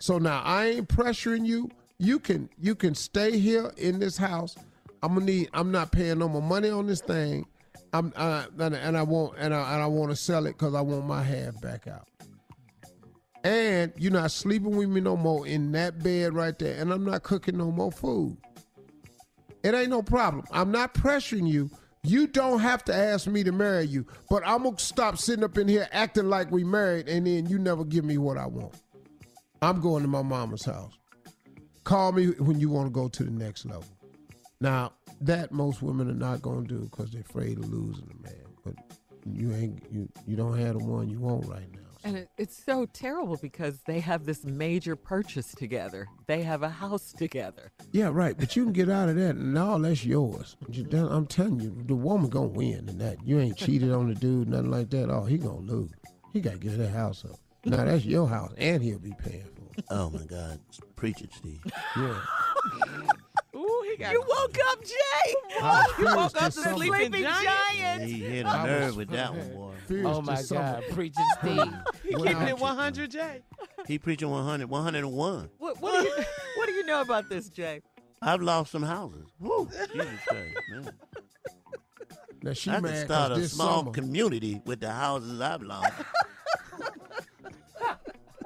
So 0.00 0.18
now 0.18 0.42
I 0.44 0.66
ain't 0.66 0.88
pressuring 0.88 1.46
you. 1.46 1.70
You 1.98 2.18
can 2.18 2.50
you 2.58 2.74
can 2.74 2.96
stay 2.96 3.38
here 3.38 3.70
in 3.76 4.00
this 4.00 4.16
house. 4.16 4.56
I'm 5.00 5.14
gonna 5.14 5.26
need. 5.26 5.50
I'm 5.54 5.70
not 5.70 5.92
paying 5.92 6.18
no 6.18 6.28
more 6.28 6.42
money 6.42 6.68
on 6.68 6.88
this 6.88 7.02
thing. 7.02 7.46
I'm 7.92 8.12
and, 8.16 8.74
and 8.74 8.96
I 8.96 9.02
want 9.04 9.34
and 9.38 9.54
I, 9.54 9.74
and 9.74 9.82
I 9.82 9.86
want 9.86 10.10
to 10.10 10.16
sell 10.16 10.46
it 10.46 10.58
because 10.58 10.74
I 10.74 10.80
want 10.80 11.06
my 11.06 11.22
half 11.22 11.60
back 11.60 11.86
out. 11.86 12.08
And 13.44 13.92
you're 13.96 14.10
not 14.10 14.32
sleeping 14.32 14.76
with 14.76 14.88
me 14.88 15.00
no 15.00 15.16
more 15.16 15.46
in 15.46 15.70
that 15.72 16.02
bed 16.02 16.34
right 16.34 16.58
there. 16.58 16.80
And 16.80 16.92
I'm 16.92 17.04
not 17.04 17.22
cooking 17.22 17.58
no 17.58 17.70
more 17.70 17.92
food. 17.92 18.36
It 19.62 19.72
ain't 19.72 19.90
no 19.90 20.02
problem. 20.02 20.44
I'm 20.50 20.72
not 20.72 20.94
pressuring 20.94 21.46
you. 21.46 21.70
You 22.02 22.26
don't 22.26 22.60
have 22.60 22.82
to 22.84 22.94
ask 22.94 23.26
me 23.26 23.44
to 23.44 23.52
marry 23.52 23.86
you, 23.86 24.06
but 24.30 24.42
I'm 24.46 24.62
gonna 24.62 24.78
stop 24.78 25.18
sitting 25.18 25.44
up 25.44 25.58
in 25.58 25.68
here 25.68 25.86
acting 25.92 26.28
like 26.28 26.50
we 26.50 26.64
married, 26.64 27.08
and 27.08 27.26
then 27.26 27.46
you 27.46 27.58
never 27.58 27.84
give 27.84 28.04
me 28.04 28.16
what 28.16 28.38
I 28.38 28.46
want. 28.46 28.74
I'm 29.60 29.80
going 29.80 30.02
to 30.02 30.08
my 30.08 30.22
mama's 30.22 30.64
house. 30.64 30.96
Call 31.84 32.12
me 32.12 32.28
when 32.38 32.58
you 32.58 32.70
want 32.70 32.86
to 32.86 32.90
go 32.90 33.08
to 33.08 33.24
the 33.24 33.30
next 33.30 33.66
level. 33.66 33.84
Now 34.60 34.92
that 35.20 35.52
most 35.52 35.82
women 35.82 36.08
are 36.10 36.14
not 36.14 36.40
gonna 36.40 36.66
do 36.66 36.80
because 36.90 37.10
they're 37.10 37.20
afraid 37.20 37.58
of 37.58 37.68
losing 37.70 38.10
a 38.10 38.22
man. 38.22 38.46
But 38.64 38.74
you 39.26 39.52
ain't 39.52 39.82
you 39.90 40.08
you 40.26 40.36
don't 40.36 40.58
have 40.58 40.78
the 40.78 40.84
one 40.84 41.08
you 41.08 41.18
want 41.18 41.46
right 41.46 41.70
now. 41.72 41.79
And 42.02 42.16
it, 42.16 42.28
it's 42.38 42.64
so 42.64 42.86
terrible 42.86 43.36
because 43.36 43.80
they 43.86 44.00
have 44.00 44.24
this 44.24 44.44
major 44.44 44.96
purchase 44.96 45.52
together. 45.52 46.08
They 46.26 46.42
have 46.42 46.62
a 46.62 46.68
house 46.68 47.12
together. 47.12 47.72
Yeah, 47.92 48.10
right. 48.12 48.36
But 48.38 48.56
you 48.56 48.64
can 48.64 48.72
get 48.72 48.88
out 48.88 49.08
of 49.08 49.16
that, 49.16 49.36
and 49.36 49.58
all 49.58 49.78
that's 49.78 50.04
yours. 50.04 50.56
I'm 50.92 51.26
telling 51.26 51.60
you, 51.60 51.76
the 51.86 51.94
woman 51.94 52.30
gonna 52.30 52.48
win 52.48 52.88
in 52.88 52.98
that. 52.98 53.18
You 53.26 53.38
ain't 53.38 53.56
cheated 53.56 53.92
on 53.92 54.08
the 54.08 54.14
dude, 54.14 54.48
nothing 54.48 54.70
like 54.70 54.90
that. 54.90 55.10
Oh, 55.10 55.24
he 55.24 55.36
gonna 55.38 55.58
lose. 55.58 55.90
He 56.32 56.40
gotta 56.40 56.58
give 56.58 56.78
that 56.78 56.90
house 56.90 57.24
up. 57.24 57.38
Now 57.64 57.84
that's 57.84 58.04
your 58.04 58.26
house, 58.26 58.52
and 58.56 58.82
he'll 58.82 58.98
be 58.98 59.12
paying 59.22 59.44
for 59.44 59.78
it. 59.78 59.84
Oh 59.90 60.08
my 60.10 60.24
God, 60.24 60.58
preach 60.96 61.20
it, 61.20 61.32
Steve. 61.34 61.60
Yeah. 61.96 62.20
Ooh, 63.56 63.84
he 63.90 63.96
got 63.96 64.12
You 64.12 64.20
woke 64.26 64.56
up, 64.70 64.84
Jay. 64.84 65.34
I 65.60 65.84
you 65.98 66.04
woke 66.04 66.32
that 66.32 66.42
up 66.42 66.52
the 66.54 66.62
somebody- 66.62 66.88
sleeping 66.88 67.12
giant. 67.22 68.02
He 68.04 68.20
hit 68.20 68.46
I 68.46 68.54
a 68.54 68.62
was 68.62 68.66
nerve 68.70 68.96
with 68.96 69.08
that 69.10 69.34
one, 69.36 69.52
boy. 69.52 69.72
Furious 69.88 70.06
Oh 70.08 70.14
that 70.20 70.22
my 70.26 70.34
somebody- 70.36 70.86
God, 70.86 70.94
preaching 70.94 71.24
Steve. 71.40 71.72
He 72.04 72.14
Well, 72.14 72.24
keeping 72.24 72.48
it 72.48 72.58
100, 72.58 73.10
Jay. 73.10 73.42
He 73.86 73.98
preaching 73.98 74.30
100, 74.30 74.70
101. 74.70 75.50
What, 75.58 75.80
what, 75.80 76.02
do 76.02 76.08
you, 76.08 76.24
what 76.56 76.66
do 76.66 76.72
you 76.72 76.86
know 76.86 77.00
about 77.00 77.28
this, 77.28 77.48
Jay? 77.48 77.82
I've 78.22 78.40
lost 78.42 78.70
some 78.72 78.82
houses. 78.84 79.26
Woo, 79.40 79.68
Jesus 79.92 80.06
Christ, 80.28 80.56
man. 80.70 80.92
Now 82.42 82.52
she 82.54 82.70
I 82.70 82.74
could 82.76 82.82
mad 82.84 83.04
start 83.06 83.28
'cause 83.30 83.38
a 83.38 83.40
this 83.42 83.52
small 83.52 83.80
summer 83.80 83.90
community 83.92 84.62
with 84.64 84.80
the 84.80 84.90
houses 84.92 85.40
I've 85.40 85.62
lost. 85.62 85.92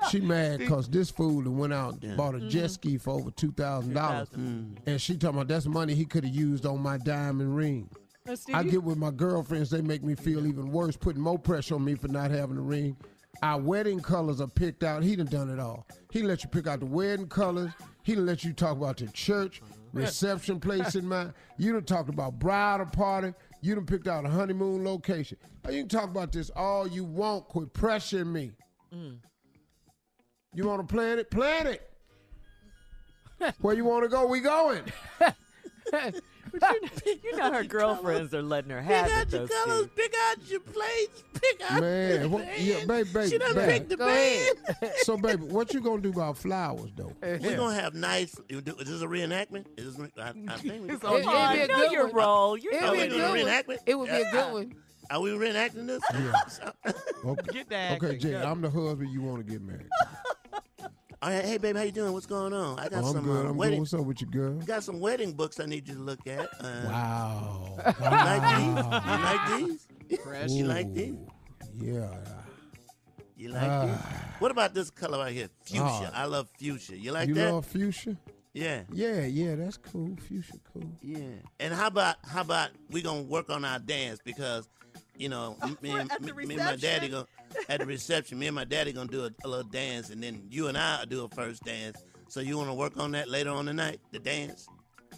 she 0.11 0.21
mad 0.21 0.59
because 0.59 0.89
this 0.89 1.11
fool 1.11 1.43
that 1.43 1.51
went 1.51 1.73
out 1.73 2.03
and 2.03 2.17
bought 2.17 2.35
a 2.35 2.39
mm-hmm. 2.39 2.49
jet 2.49 2.71
ski 2.71 2.99
for 2.99 3.15
over 3.15 3.31
two 3.31 3.53
thousand 3.53 3.95
dollars, 3.95 4.29
mm-hmm. 4.31 4.75
and 4.87 5.01
she 5.01 5.17
talking 5.17 5.37
about 5.37 5.49
that's 5.49 5.67
money 5.67 5.95
he 5.95 6.05
could 6.05 6.25
have 6.25 6.35
used 6.35 6.67
on 6.67 6.81
my 6.81 6.99
diamond 6.99 7.57
ring. 7.57 7.89
Now, 8.27 8.35
Steve, 8.35 8.57
I 8.57 8.61
you- 8.63 8.71
get 8.71 8.83
with 8.83 8.97
my 8.97 9.11
girlfriends, 9.11 9.71
they 9.71 9.83
make 9.83 10.03
me 10.03 10.15
feel 10.15 10.47
even 10.47 10.71
worse, 10.71 10.97
putting 10.97 11.23
more 11.23 11.39
pressure 11.39 11.75
on 11.75 11.85
me 11.85 11.95
for 11.95 12.09
not 12.09 12.31
having 12.31 12.57
a 12.57 12.63
ring. 12.63 12.97
Our 13.43 13.61
wedding 13.61 14.01
colors 14.01 14.41
are 14.41 14.49
picked 14.49 14.85
out. 14.85 15.03
He 15.03 15.17
done 15.17 15.27
done 15.27 15.51
it 15.51 15.59
all. 15.59 15.87
He 16.11 16.23
let 16.23 16.43
you 16.43 16.49
pick 16.49 16.67
out 16.67 16.81
the 16.81 16.87
wedding 16.87 17.27
colors. 17.27 17.73
He 18.03 18.15
done 18.15 18.27
let 18.27 18.45
you 18.45 18.53
talk 18.53 18.77
about 18.77 18.97
the 18.99 19.09
church 19.09 19.61
mm-hmm. 19.61 19.99
reception 19.99 20.61
place 20.61 20.95
in 20.95 21.07
mind. 21.07 21.33
You 21.59 21.73
done 21.73 21.85
talked 21.85 22.09
about 22.09 22.39
bridal 22.39 22.87
party. 22.87 23.35
You 23.61 23.75
done 23.75 23.87
picked 23.87 24.09
out 24.09 24.25
a 24.25 24.29
honeymoon 24.29 24.85
location. 24.85 25.39
You 25.71 25.81
can 25.81 25.89
talk 25.89 26.05
about 26.05 26.33
this 26.33 26.51
all 26.51 26.87
you 26.87 27.05
want. 27.05 27.49
Quit 27.49 27.73
pressuring 27.73 28.31
me. 28.31 28.53
Mm. 28.95 29.19
You 30.55 30.67
want 30.67 30.87
to 30.87 30.93
plan 30.93 31.19
it? 31.19 31.31
Plan 31.31 31.67
it. 31.67 31.91
Where 33.61 33.75
you 33.75 33.85
want 33.85 34.05
to 34.05 34.09
go? 34.09 34.27
We 34.27 34.41
going. 34.41 34.85
you 37.05 37.37
know 37.37 37.53
her 37.53 37.65
girlfriends 37.65 38.33
are 38.33 38.43
letting 38.43 38.71
her 38.71 38.81
have 38.81 39.07
Pick 39.07 39.13
it, 39.13 39.19
out 39.19 39.33
your 39.33 39.49
colors, 39.49 39.79
Steve. 39.79 39.97
pick 39.97 40.15
out 40.31 40.37
your 40.51 40.61
plates, 40.61 41.25
pick 41.35 41.63
out 41.71 41.81
Man, 41.81 42.23
the 42.23 42.29
what, 42.29 42.61
yeah, 42.61 42.75
band. 42.77 42.89
baby, 42.89 43.11
baby, 43.13 43.31
She 43.31 43.39
done 43.39 43.55
baby. 43.55 43.73
picked 43.73 43.89
the 43.91 43.97
Go 43.97 44.07
band. 44.07 44.93
So, 45.03 45.17
baby, 45.17 45.43
what 45.45 45.75
you 45.75 45.81
gonna 45.81 46.01
do 46.01 46.11
about 46.11 46.39
flowers, 46.39 46.91
though? 46.97 47.13
We're 47.23 47.39
gonna 47.57 47.75
have 47.75 47.95
nice. 47.95 48.35
Is 48.49 48.63
this 48.63 49.03
a 49.03 49.07
reenactment? 49.07 49.67
Is 49.77 49.97
this, 49.97 50.11
I, 50.17 50.29
I 50.49 50.57
think 50.57 50.87
we 50.87 50.91
It's 50.95 51.03
can- 51.03 51.25
on 51.29 51.57
It- 51.57 51.63
it'd 51.63 51.69
be 51.69 51.83
a 51.83 51.89
good 51.89 51.93
your 51.93 52.07
one. 52.07 52.15
role. 52.15 52.57
You're 52.57 52.73
It'd 52.75 52.89
Are 52.89 52.93
be 52.93 52.99
we 52.99 53.05
a 53.05 53.09
doing 53.09 53.21
good 53.21 53.27
a 53.27 53.29
one. 53.31 53.39
reenactment? 53.39 53.79
It 53.87 53.95
would 53.99 54.09
be 54.11 54.23
a 54.23 54.31
good 54.31 54.53
one. 54.53 54.75
Are 55.11 55.21
we 55.21 55.31
reenacting 55.31 55.87
this? 55.87 56.03
Okay, 57.25 57.43
Get 57.53 57.69
the 57.69 57.95
okay. 57.97 58.17
Jay, 58.17 58.37
I'm 58.37 58.61
the 58.63 58.71
husband 58.71 59.11
you 59.13 59.21
want 59.23 59.45
to 59.47 59.53
get 59.53 59.61
married. 59.61 59.89
All 61.25 61.31
right, 61.31 61.43
hey, 61.43 61.57
baby, 61.57 61.79
how 61.79 61.85
you 61.87 61.91
doing? 61.91 62.13
What's 62.13 62.27
going 62.27 62.53
on? 62.53 62.79
I 62.79 62.91
got 62.91 63.03
Oh, 63.03 63.07
I'm 63.07 63.13
some 63.15 63.25
good. 63.25 63.31
uh, 63.37 63.41
I'm 63.41 63.47
good. 63.47 63.57
wedding. 63.57 63.79
What's 63.81 63.95
up 63.95 64.05
with 64.05 64.21
you, 64.21 64.27
girl? 64.27 64.53
Got 64.61 64.85
some 64.85 65.01
wedding 65.01 65.33
books 65.33 65.59
I 65.59 65.65
need 65.65 65.89
you 65.89 65.95
to 65.95 66.01
look 66.01 66.27
at. 66.27 66.51
Uh, 66.61 66.83
Wow. 66.85 67.77
You 67.79 68.11
like 68.11 69.59
these? 69.59 69.89
You 70.11 70.19
like 70.19 70.45
these? 70.45 70.53
You 70.55 70.65
like 70.67 70.93
these? 70.95 71.15
Yeah. 71.81 72.15
You 73.39 73.49
like 73.49 73.89
these? 73.89 73.99
What 74.39 74.51
about 74.51 74.75
this 74.75 74.91
color 74.91 75.17
right 75.17 75.33
here? 75.33 75.49
Fuchsia. 75.65 76.11
Ah. 76.15 76.23
I 76.23 76.25
love 76.27 76.47
fuchsia. 76.59 76.99
You 76.99 77.13
like 77.13 77.29
you 77.29 77.35
that? 77.37 77.53
love 77.55 77.65
fuchsia? 77.65 78.19
yeah. 78.53 78.83
Yeah, 78.93 79.25
yeah, 79.25 79.55
that's 79.55 79.79
cool. 79.79 80.15
Fuchsia, 80.29 80.59
cool. 80.75 80.85
Yeah. 81.01 81.21
And 81.59 81.73
how 81.73 81.87
about 81.87 82.17
how 82.27 82.43
about 82.43 82.69
we 82.91 83.01
gonna 83.01 83.23
work 83.23 83.49
on 83.49 83.65
our 83.65 83.79
dance 83.79 84.19
because, 84.23 84.69
you 85.17 85.29
know, 85.29 85.57
m- 85.63 85.79
me, 85.81 85.91
and, 85.91 86.11
At 86.13 86.21
me, 86.23 86.29
the 86.33 86.35
me 86.47 86.55
and 86.55 86.65
my 86.65 86.77
daddy 86.77 87.07
reception? 87.09 87.11
gonna 87.11 87.27
at 87.69 87.81
the 87.81 87.87
reception. 87.87 88.39
Me 88.39 88.47
and 88.47 88.55
my 88.55 88.65
daddy 88.65 88.93
gonna 88.93 89.09
do 89.11 89.25
a, 89.25 89.31
a 89.45 89.49
little 89.49 89.69
dance, 89.69 90.11
and 90.11 90.23
then 90.23 90.47
you 90.51 90.69
and 90.69 90.77
I 90.79 91.05
do 91.05 91.25
a 91.25 91.29
first 91.35 91.63
dance. 91.65 91.97
So 92.29 92.41
you 92.41 92.57
want 92.57 92.69
to 92.71 92.75
work 92.75 92.97
on 92.99 93.13
that 93.13 93.29
later 93.29 93.51
on 93.51 93.67
tonight, 93.67 94.01
the 94.11 94.19
dance? 94.19 94.67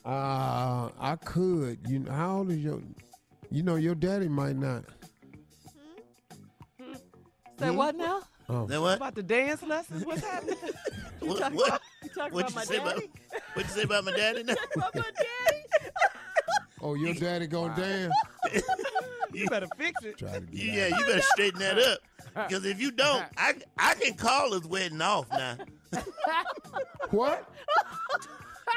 Uh, 0.04 0.90
I 1.00 1.16
could. 1.24 1.78
You 1.88 2.00
know, 2.00 2.12
how 2.12 2.38
old 2.38 2.50
is 2.50 2.58
your? 2.58 2.80
You 3.50 3.62
know, 3.62 3.76
your 3.76 3.94
daddy 3.94 4.28
might 4.28 4.56
not. 4.56 4.84
Say 7.58 7.68
Hmm? 7.68 7.76
what 7.76 7.96
now? 7.96 8.22
Oh. 8.48 8.66
Then 8.66 8.80
what? 8.82 8.96
About 8.96 9.14
the 9.14 9.22
dance 9.22 9.62
lessons? 9.62 10.04
What's 10.04 10.22
happening? 10.22 10.56
What? 11.20 11.38
talking 11.40 11.56
what? 11.56 11.68
about- 11.68 11.80
you 12.04 12.08
talking 12.10 12.34
What'd 12.34 12.50
about 12.50 12.50
you 12.50 12.54
my 12.54 12.64
say 12.64 12.76
about? 12.76 13.02
What'd 13.54 13.70
you 13.70 13.76
say 13.76 13.82
about 13.82 14.04
my 14.04 14.12
daddy? 14.12 14.42
Now? 14.44 14.54
About 14.76 14.94
my 14.94 15.02
daddy? 15.02 15.64
Oh, 16.80 16.94
your 16.94 17.14
daddy 17.14 17.46
gonna 17.48 17.74
dance? 17.74 18.14
You 19.36 19.48
better 19.48 19.68
fix 19.76 20.02
it. 20.04 20.18
Try 20.18 20.32
to 20.32 20.40
get 20.40 20.52
Yeah, 20.54 20.86
you 20.88 21.04
better 21.06 21.20
straighten 21.22 21.60
that 21.60 21.78
up. 21.78 21.98
Because 22.48 22.64
if 22.66 22.80
you 22.80 22.90
don't, 22.90 23.24
I 23.36 23.54
I 23.78 23.94
can 23.94 24.14
call 24.14 24.52
his 24.52 24.66
wedding 24.66 25.00
off 25.02 25.26
now. 25.30 25.56
What? 27.10 27.48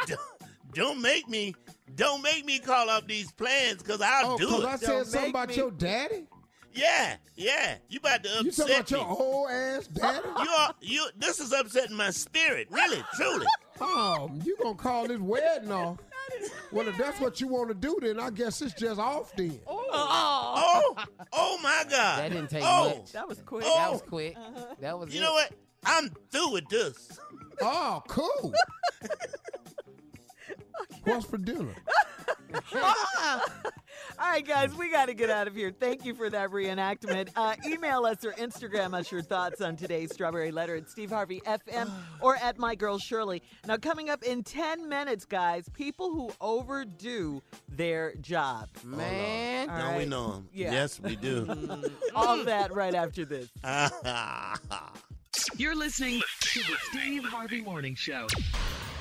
don't, 0.05 0.19
don't 0.73 1.01
make 1.01 1.27
me 1.27 1.55
don't 1.95 2.21
make 2.21 2.45
me 2.45 2.59
call 2.59 2.89
up 2.89 3.07
these 3.07 3.31
plans 3.31 3.81
because 3.81 4.01
I'll 4.01 4.33
Oh, 4.33 4.37
do 4.37 4.45
because 4.47 4.63
it. 4.63 4.67
I 4.67 4.75
said 4.77 4.87
Don't 4.87 5.05
something 5.05 5.29
about 5.31 5.49
me- 5.49 5.55
your 5.55 5.71
daddy? 5.71 6.27
yeah, 6.73 7.15
yeah. 7.35 7.77
You 7.89 7.97
about 7.99 8.23
to 8.23 8.39
upset 8.39 8.45
You 8.45 8.51
talking 8.51 8.77
upset 8.77 8.91
about 8.91 8.91
me. 8.91 8.97
your 8.97 9.07
old 9.19 9.49
ass 9.49 9.87
daddy? 9.87 10.27
you 10.27 10.49
are 10.49 10.73
you. 10.81 11.07
This 11.17 11.39
is 11.39 11.51
upsetting 11.51 11.95
my 11.97 12.11
spirit. 12.11 12.67
Really, 12.69 13.03
truly. 13.15 13.45
Oh, 13.81 14.29
you 14.43 14.57
gonna 14.61 14.75
call 14.75 15.07
this 15.07 15.19
wedding 15.21 15.71
off? 15.71 15.99
Well, 16.71 16.87
if 16.87 16.97
that's 16.97 17.19
what 17.19 17.41
you 17.41 17.47
want 17.47 17.69
to 17.69 17.73
do, 17.73 17.97
then 18.01 18.19
I 18.19 18.29
guess 18.29 18.61
it's 18.61 18.73
just 18.73 18.99
off 18.99 19.35
then. 19.35 19.59
Oh, 19.65 19.85
oh 19.91 21.03
oh 21.33 21.59
my 21.63 21.83
God. 21.89 22.19
That 22.19 22.31
didn't 22.31 22.49
take 22.49 22.63
oh, 22.63 22.95
much. 22.97 23.11
That 23.13 23.27
was 23.27 23.41
quick. 23.41 23.63
Oh. 23.65 23.77
That 23.77 23.91
was 23.91 24.01
quick. 24.03 24.35
Uh-huh. 24.37 24.75
That 24.79 24.99
was 24.99 25.13
You 25.13 25.21
it. 25.21 25.23
know 25.23 25.33
what? 25.33 25.51
I'm 25.85 26.09
through 26.31 26.51
with 26.53 26.69
this. 26.69 27.19
Oh, 27.61 28.03
cool. 28.07 28.53
What's 31.09 31.25
for 31.25 31.37
dinner? 31.37 31.75
All 34.19 34.29
right, 34.29 34.45
guys, 34.45 34.73
we 34.75 34.91
got 34.91 35.05
to 35.05 35.13
get 35.13 35.29
out 35.29 35.47
of 35.47 35.55
here. 35.55 35.71
Thank 35.71 36.03
you 36.03 36.13
for 36.13 36.29
that 36.29 36.49
reenactment. 36.49 37.29
Uh, 37.35 37.55
email 37.65 38.05
us 38.05 38.25
or 38.25 38.33
Instagram 38.33 38.93
us 38.93 39.11
your 39.11 39.21
thoughts 39.21 39.61
on 39.61 39.75
today's 39.77 40.11
Strawberry 40.13 40.51
Letter 40.51 40.75
at 40.75 40.89
Steve 40.89 41.09
Harvey 41.09 41.41
FM 41.41 41.89
or 42.21 42.35
at 42.37 42.57
My 42.57 42.75
Girl 42.75 42.97
Shirley. 42.97 43.41
Now, 43.65 43.77
coming 43.77 44.09
up 44.09 44.23
in 44.23 44.43
10 44.43 44.89
minutes, 44.89 45.25
guys, 45.25 45.69
people 45.69 46.11
who 46.11 46.31
overdo 46.41 47.41
their 47.69 48.13
job. 48.15 48.69
Man. 48.83 49.69
All 49.69 49.77
Don't 49.77 49.97
we 49.97 50.05
know 50.05 50.31
them? 50.31 50.49
Yeah. 50.53 50.71
Yes, 50.73 50.99
we 50.99 51.15
do. 51.15 51.47
All 52.15 52.43
that 52.43 52.73
right 52.73 52.95
after 52.95 53.25
this. 53.25 53.49
You're 55.57 55.75
listening 55.75 56.21
to 56.41 56.59
the 56.59 56.75
Steve 56.91 57.23
Harvey 57.23 57.61
Morning 57.61 57.95
Show. 57.95 58.27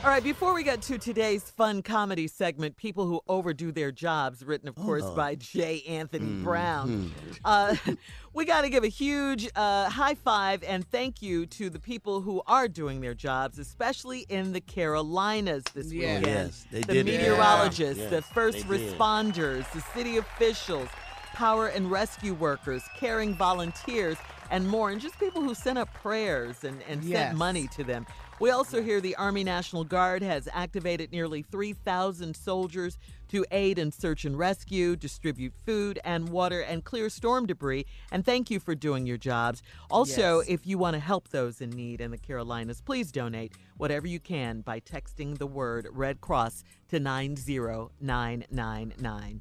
All 0.05 0.11
right, 0.15 0.23
before 0.23 0.55
we 0.55 0.63
get 0.63 0.81
to 0.83 0.97
today's 0.97 1.51
fun 1.51 1.83
comedy 1.83 2.29
segment, 2.29 2.77
People 2.77 3.05
Who 3.07 3.21
Overdo 3.29 3.73
Their 3.73 3.91
Jobs, 3.91 4.45
written, 4.45 4.69
of 4.69 4.77
course, 4.77 5.05
by 5.11 5.35
J. 5.35 5.83
Anthony 5.89 6.41
Brown, 6.43 7.13
uh, 7.45 7.75
we 8.33 8.45
got 8.45 8.63
to 8.63 8.71
give 8.71 8.85
a 8.85 8.89
huge 8.89 9.51
uh, 9.57 9.91
high 9.91 10.15
five 10.15 10.63
and 10.63 10.89
thank 10.89 11.21
you 11.21 11.47
to 11.47 11.69
the 11.69 11.81
people 11.81 12.21
who 12.21 12.41
are 12.47 12.69
doing 12.69 13.01
their 13.01 13.13
jobs, 13.13 13.59
especially 13.59 14.21
in 14.29 14.53
the 14.53 14.61
Carolinas 14.61 15.65
this 15.75 15.93
Yes. 15.93 16.21
weekend. 16.21 16.27
Yes, 16.27 16.67
they 16.71 16.81
the 16.83 16.93
did 16.95 17.09
it. 17.09 17.19
meteorologists, 17.19 18.03
Yeah. 18.05 18.09
the 18.11 18.23
first 18.23 18.69
they 18.69 18.79
did. 18.79 18.95
responders, 18.97 19.71
the 19.73 19.81
city 19.95 20.17
officials, 20.19 20.89
power 21.35 21.67
and 21.67 21.91
rescue 21.91 22.35
workers, 22.35 22.83
caring 22.97 23.35
volunteers, 23.35 24.17
and 24.51 24.67
more, 24.67 24.91
and 24.91 25.01
just 25.01 25.19
people 25.19 25.43
who 25.43 25.55
sent 25.55 25.77
up 25.77 25.93
prayers 25.93 26.63
and, 26.65 26.81
and 26.89 27.03
Yes. 27.05 27.29
sent 27.31 27.39
money 27.39 27.67
to 27.77 27.83
them. 27.85 28.07
We 28.41 28.51
also 28.51 28.81
hear 28.83 29.01
the 29.01 29.17
Army 29.17 29.43
National 29.43 29.83
Guard 29.83 30.23
has 30.23 30.49
activated 30.53 31.11
nearly 31.11 31.43
3,000 31.43 32.37
soldiers 32.37 32.97
to 33.31 33.45
aid 33.51 33.79
in 33.81 33.91
search 33.91 34.25
and 34.25 34.39
rescue, 34.39 34.95
distribute 34.95 35.53
food 35.67 35.99
and 36.05 36.29
water, 36.29 36.61
and 36.61 36.85
clear 36.85 37.11
storm 37.11 37.47
debris. 37.47 37.85
And 38.13 38.25
thank 38.25 38.49
you 38.51 38.61
for 38.61 38.77
doing 38.77 39.07
your 39.07 39.17
jobs. 39.19 39.61
Also, 39.91 40.39
Yes. 40.39 40.49
if 40.49 40.67
you 40.69 40.79
want 40.79 40.95
to 40.95 41.01
help 41.01 41.29
those 41.31 41.61
in 41.61 41.71
need 41.71 42.01
in 42.01 42.13
the 42.13 42.19
Carolinas, 42.19 42.81
please 42.81 43.11
donate 43.11 43.55
whatever 43.77 44.07
you 44.07 44.21
can 44.21 44.61
by 44.61 44.79
texting 44.81 45.37
the 45.39 45.47
word 45.47 45.89
Red 45.91 46.21
Cross 46.21 46.63
to 46.91 47.01
90999. 47.01 49.41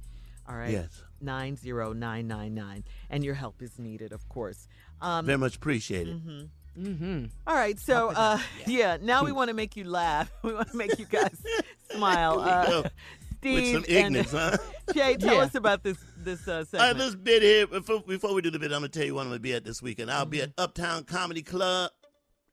All 0.49 0.55
right? 0.55 0.71
Yes. 0.71 1.03
90999. 1.21 2.83
And 3.09 3.23
your 3.23 3.35
help 3.35 3.61
is 3.61 3.77
needed, 3.77 4.11
of 4.11 4.27
course. 4.27 4.67
Um, 5.01 5.25
Very 5.25 5.37
much 5.37 5.57
appreciated. 5.57 6.15
Mm-hmm. 6.17 6.45
All 7.47 7.55
right, 7.55 7.79
so 7.79 8.09
uh, 8.09 8.39
yeah, 8.67 8.97
now 9.01 9.23
we 9.23 9.31
want 9.31 9.49
to 9.49 9.53
make 9.55 9.75
you 9.75 9.83
laugh. 9.85 10.31
We 10.43 10.53
want 10.53 10.69
to 10.71 10.77
make 10.77 10.97
you 10.99 11.05
guys 11.05 11.35
smile. 11.91 12.39
Uh. 12.39 12.83
With 13.43 13.63
Steve 13.63 13.73
some 13.73 13.85
and 13.95 14.15
huh? 14.25 14.57
Jay, 14.93 15.15
tell 15.15 15.35
Yeah. 15.35 15.41
us 15.41 15.55
about 15.55 15.83
this 15.83 15.97
this 16.17 16.47
uh, 16.47 16.51
All 16.51 16.57
right, 16.59 16.67
segment. 16.67 16.97
this 16.97 17.15
bit 17.15 17.41
here. 17.43 17.67
Before, 17.67 18.01
before 18.01 18.33
we 18.33 18.41
do 18.41 18.49
the 18.49 18.57
bit, 18.59 18.71
I'm 18.71 18.79
gonna 18.79 18.89
tell 18.89 19.05
you 19.05 19.13
what 19.15 19.21
I'm 19.21 19.27
gonna 19.29 19.39
be 19.39 19.53
at 19.53 19.63
this 19.63 19.81
weekend. 19.81 20.09
I'll 20.11 20.25
be 20.25 20.41
at 20.41 20.49
Mm-hmm. 20.55 20.63
Uptown 20.63 21.03
Comedy 21.03 21.43
Club, 21.43 21.91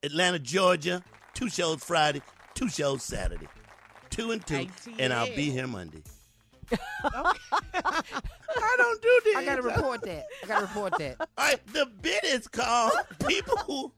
Atlanta, 0.03 0.39
Georgia. 0.39 1.03
Two 1.33 1.49
shows 1.49 1.83
Friday, 1.83 2.21
two 2.55 2.69
shows 2.69 3.03
Saturday, 3.03 3.49
two 4.11 4.31
and 4.31 4.47
two, 4.47 4.69
and 4.99 5.13
I'll 5.13 5.35
be 5.35 5.51
here 5.51 5.67
Monday. 5.67 6.03
I 7.75 8.75
don't 8.77 9.03
do 9.03 9.21
this. 9.25 9.37
I 9.37 9.45
gotta 9.45 9.63
report 9.63 10.03
that. 10.03 10.27
I 10.43 10.47
gotta 10.47 10.67
report 10.67 10.99
that. 10.99 11.17
All 11.39 11.47
right, 11.47 11.67
the 11.73 11.87
bit 12.03 12.25
is 12.25 12.47
called 12.49 12.93
people 13.27 13.57
who 13.59 13.93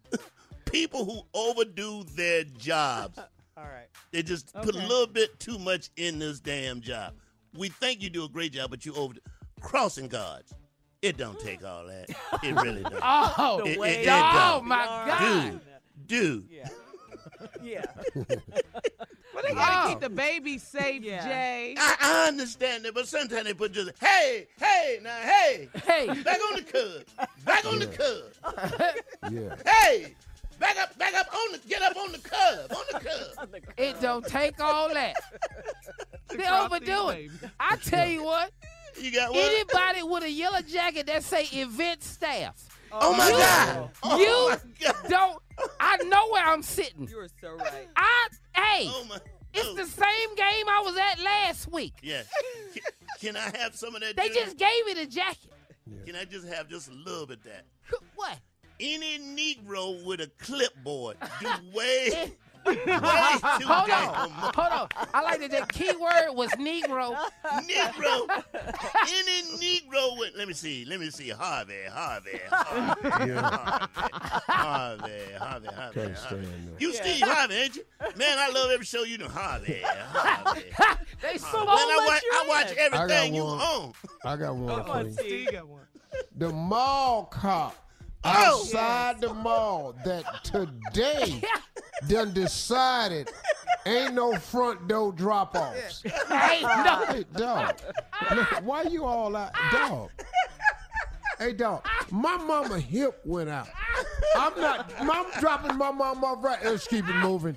people 0.67 1.05
who 1.05 1.21
overdo 1.35 2.05
their 2.17 2.45
jobs. 2.45 3.19
All 3.57 3.65
right. 3.65 3.87
They 4.13 4.23
just 4.23 4.53
put 4.55 4.75
a 4.75 4.79
little 4.79 5.07
bit 5.07 5.39
too 5.41 5.59
much 5.59 5.91
in 5.97 6.19
this 6.19 6.41
damn 6.41 6.81
job. 6.81 7.15
We 7.57 7.69
think 7.69 8.03
you 8.03 8.11
do 8.11 8.25
a 8.25 8.29
great 8.29 8.53
job, 8.53 8.71
but 8.71 8.85
you 8.85 8.95
over 8.95 9.15
crossing 9.61 10.09
guards. 10.09 10.53
It 11.03 11.17
don't 11.17 11.39
take 11.41 11.65
all 11.65 11.87
that. 11.87 12.09
It 12.43 12.55
really 12.57 12.83
don't. 12.83 12.95
Oh, 13.03 13.61
It- 13.65 13.73
it- 13.73 13.79
way 13.79 14.03
it 14.05 14.09
oh 14.11 14.57
don't. 14.59 14.67
my 14.69 14.85
God. 14.85 15.61
Dude, 16.07 16.47
dude. 16.49 16.49
Yeah. 16.51 16.69
Yeah. 17.63 17.85
Well, 19.37 19.45
they 19.47 19.55
gotta 19.55 19.85
Oh. 19.87 19.89
keep 19.91 20.01
the 20.01 20.09
baby 20.09 20.57
safe, 20.57 21.03
Yeah. 21.03 21.23
Jay. 21.29 21.75
I, 21.79 21.97
I 22.01 22.29
understand 22.29 22.87
that, 22.87 22.95
but 22.95 23.07
sometimes 23.07 23.45
they 23.45 23.53
put 23.53 23.71
just 23.73 23.91
hey, 24.01 24.47
hey, 24.59 24.99
now 25.03 25.15
hey, 25.21 25.69
Hey. 25.85 26.07
back 26.23 26.39
on 26.51 26.57
the 26.57 26.63
cub, 26.63 27.29
back 27.45 27.67
on 27.67 27.79
the 27.79 27.87
cub, 27.87 28.73
Yeah. 29.31 29.55
hey, 29.71 30.15
back 30.59 30.79
up, 30.79 30.97
back 30.99 31.13
up 31.13 31.27
on 31.35 31.53
the, 31.53 31.59
get 31.69 31.83
up 31.83 31.95
on 31.99 32.13
the 32.13 32.19
cub, 32.19 32.73
on 32.73 32.85
the 32.91 32.99
cub. 33.01 33.63
It 33.77 34.01
don't 34.01 34.27
take 34.27 34.59
all 34.59 34.89
that. 34.95 35.15
They 36.31 36.39
Cross 36.39 36.67
overdo 36.73 37.09
it. 37.11 37.31
I 37.61 37.77
tell 37.77 38.07
you 38.09 38.25
what, 38.25 38.51
You 38.99 39.13
got 39.13 39.31
what? 39.33 39.53
anybody 39.53 40.03
with 40.03 40.25
a 40.25 40.31
yellow 40.31 40.61
jacket 40.63 41.07
that 41.09 41.23
say 41.23 41.45
event 41.53 42.03
staff, 42.03 42.55
Oh 43.01 43.14
my 43.14 43.28
You- 43.28 43.36
God. 43.36 43.90
You 44.18 44.27
oh 44.28 45.09
don't. 45.09 45.43
I 45.81 45.97
know 46.05 46.28
where 46.31 46.44
I'm 46.47 46.62
sitting. 46.62 47.09
You 47.09 47.18
are 47.20 47.28
so 47.40 47.56
right. 47.56 47.89
I 47.97 48.28
hey, 48.55 48.86
Oh 48.89 49.05
my. 49.09 49.16
it's 49.55 49.66
oh. 49.68 49.74
the 49.74 49.86
same 49.86 50.35
game 50.35 50.68
I 50.68 50.82
was 50.85 50.97
at 50.97 51.18
last 51.23 51.70
week. 51.73 51.94
Yes. 52.02 52.27
Can, 52.74 52.82
can 53.20 53.36
I 53.36 53.56
have 53.59 53.74
some 53.74 53.94
of 53.94 54.02
that? 54.02 54.16
They 54.16 54.28
Junior? 54.28 54.43
just 54.44 54.59
gave 54.59 54.86
me 54.86 54.94
the 54.94 55.06
jacket. 55.06 55.52
Can 56.05 56.14
I 56.16 56.24
just 56.24 56.47
have 56.48 56.68
just 56.68 56.89
a 56.90 56.93
little 56.93 57.27
bit 57.27 57.39
of 57.39 57.44
that? 57.44 57.64
What? 58.16 58.39
Any 58.78 59.18
Negro 59.18 60.05
with 60.05 60.20
a 60.20 60.31
clipboard 60.39 61.16
do 61.40 61.47
way, 61.74 62.10
way 62.10 62.10
too 62.27 62.32
Hold 63.67 63.87
damn 63.87 64.09
on, 64.11 64.31
hold 64.31 64.59
on. 64.73 64.89
I 65.15 65.23
like 65.23 65.41
that 65.41 65.51
the 65.51 65.67
key 65.73 65.93
word 66.01 66.35
was 66.35 66.51
Negro. 66.53 67.17
Negro. 67.45 68.43
Any 69.09 69.43
Negro 69.59 70.19
with, 70.19 70.33
let 70.37 70.49
me 70.49 70.55
see, 70.55 70.85
let 70.85 70.99
me 71.01 71.11
see, 71.11 71.31
Harvey, 71.31 71.75
Harvey, 71.91 72.41
Harvey, 72.51 73.31
Yeah. 73.31 73.41
Harvey, 73.41 75.13
Harvey, 75.37 75.37
Harvey, 75.39 75.69
Harvey. 75.69 76.01
Can't 76.01 76.19
stand 76.19 76.45
that. 76.45 76.81
You 76.81 76.93
Steve 76.93 77.23
Harvey, 77.23 77.55
ain't 77.55 77.77
you? 77.77 77.85
Man, 78.17 78.39
I 78.39 78.51
love 78.51 78.71
every 78.71 78.87
show 78.87 79.05
you 79.05 79.19
do. 79.19 79.29
Harvey, 79.29 79.81
Harvey. 79.85 80.63
They 81.23 81.29
Harvey. 81.29 81.39
so 81.39 81.59
Man, 81.65 81.69
I 81.69 82.05
watch, 82.07 82.23
you 82.23 82.31
I 82.33 82.45
watch 82.49 82.73
everything 82.77 83.11
I 83.11 83.25
you 83.37 83.43
got 83.43 83.47
one. 83.47 83.61
own. 83.63 83.93
I 84.25 84.37
got 84.37 84.55
one 84.57 84.69
Come 84.83 84.91
on, 84.91 85.13
for 85.15 85.23
you. 85.25 85.47
Steve. 85.47 85.61
The 86.37 86.49
mall 86.51 87.25
cop 87.27 87.77
Oh. 88.28 88.61
outside 88.61 89.20
the 89.20 89.32
mall 89.35 89.94
that 90.05 90.24
today 90.44 91.40
done 92.09 92.32
decided 92.32 93.31
ain't 93.86 94.15
no 94.15 94.35
front 94.36 94.89
door 94.89 95.12
drop 95.12 95.55
offs. 95.55 96.03
Hey, 96.28 96.62
no. 96.62 97.05
Hey, 97.09 97.24
dog. 97.36 97.78
Look, 98.35 98.48
why 98.65 98.82
you 98.82 99.05
all 99.05 99.35
out? 99.36 99.53
Dog. 99.73 100.11
Hey, 101.39 101.53
dog. 101.53 101.86
My 102.11 102.36
mama 102.39 102.81
hip 102.81 103.20
went 103.24 103.48
out. 103.51 103.69
I'm 104.36 104.59
not, 104.61 104.93
I'm 104.98 105.27
dropping 105.40 105.77
my 105.77 105.90
mama 105.93 106.27
off 106.27 106.43
right. 106.44 106.59
Let's 106.65 106.86
keep 106.89 107.09
it 107.09 107.15
moving. 107.16 107.57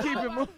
Keep 0.00 0.16
it 0.18 0.32
moving. 0.32 0.48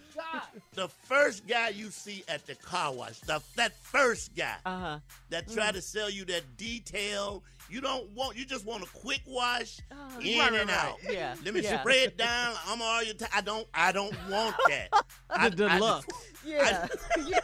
The 0.75 0.89
first 0.89 1.47
guy 1.47 1.71
you 1.71 1.91
see 1.91 2.23
at 2.29 2.47
the 2.47 2.55
car 2.55 2.93
wash, 2.93 3.19
the, 3.21 3.43
that 3.57 3.73
first 3.77 4.35
guy 4.37 4.55
Uh 4.65 4.79
huh. 4.79 4.99
that 5.31 5.51
try 5.51 5.73
to 5.73 5.81
sell 5.83 6.09
you 6.11 6.25
that 6.27 6.57
detail, 6.57 7.43
you 7.73 7.81
don't 7.81 8.11
want, 8.11 8.37
you 8.37 8.45
just 8.45 8.67
want 8.67 8.83
a 8.83 8.87
quick 8.87 9.23
wash 9.27 9.79
in 10.21 10.39
right, 10.39 10.51
right, 10.51 10.61
and 10.61 10.69
right. 10.69 10.79
out. 10.79 10.99
Yeah, 11.11 11.35
Let 11.45 11.55
me 11.55 11.61
yeah. 11.63 11.81
spray 11.81 12.01
it 12.03 12.17
down. 12.19 12.55
I'm 12.67 12.83
all 12.83 13.03
your 13.03 13.15
time. 13.15 13.31
I 13.35 13.41
don't, 13.41 13.67
I 13.73 13.93
don't 13.93 14.15
want 14.29 14.55
that. 14.69 14.89
I, 15.31 15.49
The 15.49 15.67
I- 15.67 15.79
deluxe. 15.79 16.07
Yeah, 16.45 16.89
yeah. 17.25 17.39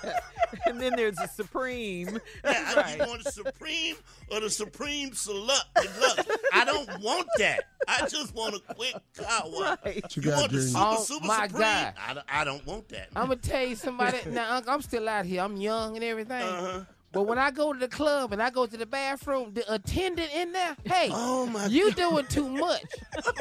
And 0.67 0.81
then 0.81 0.95
there's 0.97 1.15
the 1.15 1.29
supreme. 1.29 2.19
Yeah, 2.43 2.65
I 2.67 2.75
Right. 2.75 2.99
just 2.99 3.09
want 3.09 3.23
the 3.23 3.31
Supreme 3.31 3.95
or 4.29 4.41
the 4.41 4.51
Supreme 4.51 5.11
Deluxe. 5.11 5.65
Deluxe. 5.81 6.27
I 6.53 6.65
don't 6.65 7.01
want 7.01 7.29
that. 7.39 7.61
I 7.87 8.09
just 8.09 8.35
want 8.35 8.57
a 8.57 8.75
quick 8.75 8.97
car 9.17 9.43
wash. 9.47 9.79
Right. 9.85 10.17
You 10.17 10.23
You 10.25 10.31
want 10.33 10.51
the 10.51 10.63
super, 10.63 10.79
Oh, 10.83 11.01
super 11.05 11.27
my 11.29 11.47
Supreme? 11.47 11.61
God. 11.63 11.95
I, 12.09 12.15
don't- 12.15 12.27
I 12.29 12.43
don't 12.43 12.67
want 12.67 12.89
that. 12.89 13.11
I'm 13.15 13.29
gonna 13.29 13.37
tell 13.37 13.65
you 13.65 13.77
somebody. 13.77 14.19
Now 14.31 14.57
Unc, 14.57 14.69
I'm 14.69 14.83
still 14.83 15.09
out 15.09 15.25
here. 15.27 15.43
I'm 15.43 15.57
young 15.59 15.95
and 15.95 16.05
everything. 16.05 16.43
Uh-huh. 16.43 16.81
But 17.11 17.23
when 17.23 17.39
I 17.39 17.51
go 17.51 17.73
to 17.73 17.79
the 17.79 17.89
club 17.89 18.33
and 18.33 18.43
I 18.43 18.51
go 18.51 18.67
to 18.67 18.77
the 18.77 18.85
bathroom, 18.85 19.53
the 19.55 19.73
attendant 19.73 20.31
in 20.35 20.53
there, 20.53 20.77
hey, 20.85 21.09
Oh, 21.11 21.47
my 21.47 21.67
you 21.67 21.91
doing 21.93 22.27
too 22.27 22.49
much. 22.49 22.83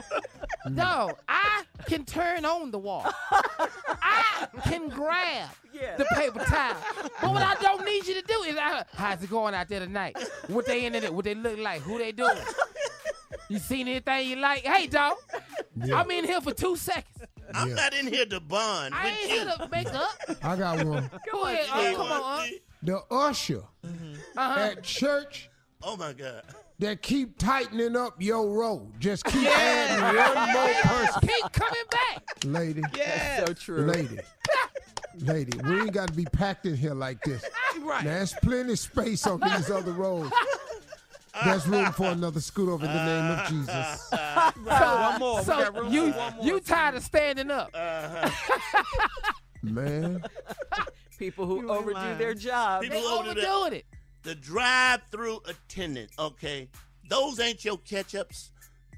Dog, 0.75 1.17
I 1.27 1.63
can 1.85 2.05
turn 2.05 2.45
on 2.45 2.71
the 2.71 2.79
wall. 2.79 3.05
I 4.01 4.47
can 4.63 4.87
grab 4.89 5.49
Yeah. 5.73 5.97
the 5.97 6.05
paper 6.15 6.39
towel. 6.45 6.77
But 7.21 7.33
what 7.33 7.43
I 7.43 7.55
don't 7.61 7.83
need 7.85 8.05
you 8.07 8.13
to 8.15 8.21
do 8.21 8.41
is, 8.43 8.55
I, 8.57 8.83
how's 8.95 9.21
it 9.21 9.29
going 9.29 9.53
out 9.53 9.67
there 9.67 9.81
tonight? 9.81 10.17
What 10.47 10.65
they 10.65 10.85
in 10.85 10.95
it? 10.95 11.13
What 11.13 11.25
they 11.25 11.35
look 11.35 11.57
like? 11.59 11.81
Who 11.81 11.97
they 11.97 12.11
doing? 12.13 12.37
You 13.49 13.59
seen 13.59 13.87
anything 13.87 14.29
you 14.29 14.35
like? 14.37 14.63
Hey, 14.63 14.87
dog, 14.87 15.17
I'm 15.93 16.09
in 16.11 16.25
here 16.25 16.41
for 16.41 16.53
two 16.53 16.75
seconds. 16.77 17.05
I'm 17.53 17.69
Yeah. 17.69 17.75
not 17.75 17.93
in 17.93 18.07
here 18.07 18.25
to 18.25 18.39
bond 18.41 18.93
I 18.93 19.09
ain't 19.09 19.21
you. 19.21 19.27
here 19.27 19.45
to 19.45 19.69
make 19.71 19.93
up. 19.93 20.09
I 20.43 20.55
got 20.57 20.83
one. 20.85 21.09
Go 21.31 21.45
ahead, 21.45 21.65
Steve. 21.65 21.75
Unc, 21.87 21.97
come 21.97 22.11
on, 22.11 22.39
Unc. 22.41 22.51
Uh. 22.51 22.55
The 22.87 23.03
usher 23.11 23.63
Uh-huh. 23.83 24.59
at 24.59 24.81
church 24.81 25.49
Oh 25.83 25.97
my 25.97 26.13
God. 26.13 26.41
that 26.79 27.01
keep 27.01 27.37
tightening 27.37 27.97
up 27.97 28.15
your 28.21 28.49
road. 28.49 28.93
Just 28.97 29.25
keep 29.25 29.45
adding 29.45 30.17
one 30.17 30.53
more 30.53 30.73
person. 30.83 31.19
Keep 31.27 31.51
coming 31.51 31.83
back. 31.91 32.23
Lady, 32.45 32.83
Yeah, 32.95 33.45
So 33.45 33.53
true. 33.53 33.81
lady, 33.85 34.19
lady, 35.19 35.57
we 35.65 35.81
ain't 35.81 35.91
got 35.91 36.07
to 36.07 36.13
be 36.13 36.23
packed 36.23 36.65
in 36.65 36.77
here 36.77 36.93
like 36.93 37.21
this. 37.25 37.43
Right. 37.81 38.05
Now, 38.05 38.11
there's 38.11 38.33
plenty 38.41 38.71
of 38.71 38.79
space 38.79 39.27
on 39.27 39.41
these 39.41 39.69
other 39.69 39.91
roads. 39.91 40.31
There's 41.43 41.67
room 41.67 41.91
for 41.91 42.05
another 42.05 42.39
scoot 42.39 42.69
over 42.69 42.85
in 42.85 42.91
the 42.93 43.05
name 43.05 43.31
of 43.37 43.47
Jesus. 43.49 44.11
one 44.63 45.19
more. 45.19 45.39
We 45.39 45.43
So 45.43 45.51
got 45.59 45.75
room 45.75 45.91
you 45.91 46.13
for 46.13 46.17
one 46.19 46.35
more. 46.37 46.45
you 46.45 46.59
tired 46.61 46.95
of 46.95 47.03
standing 47.03 47.51
up? 47.51 47.69
Man, 49.61 50.23
People 51.17 51.45
who 51.45 51.69
overdo 51.69 51.93
lying. 51.95 52.17
their 52.17 52.33
job. 52.33 52.81
People 52.83 52.99
They 52.99 53.05
over 53.05 53.29
overdoing 53.31 53.73
it. 53.73 53.85
The 54.23 54.35
drive-through 54.35 55.39
attendant, 55.47 56.11
okay? 56.19 56.69
Those 57.09 57.39
ain't 57.39 57.63
your 57.63 57.77
ketchups. 57.77 58.49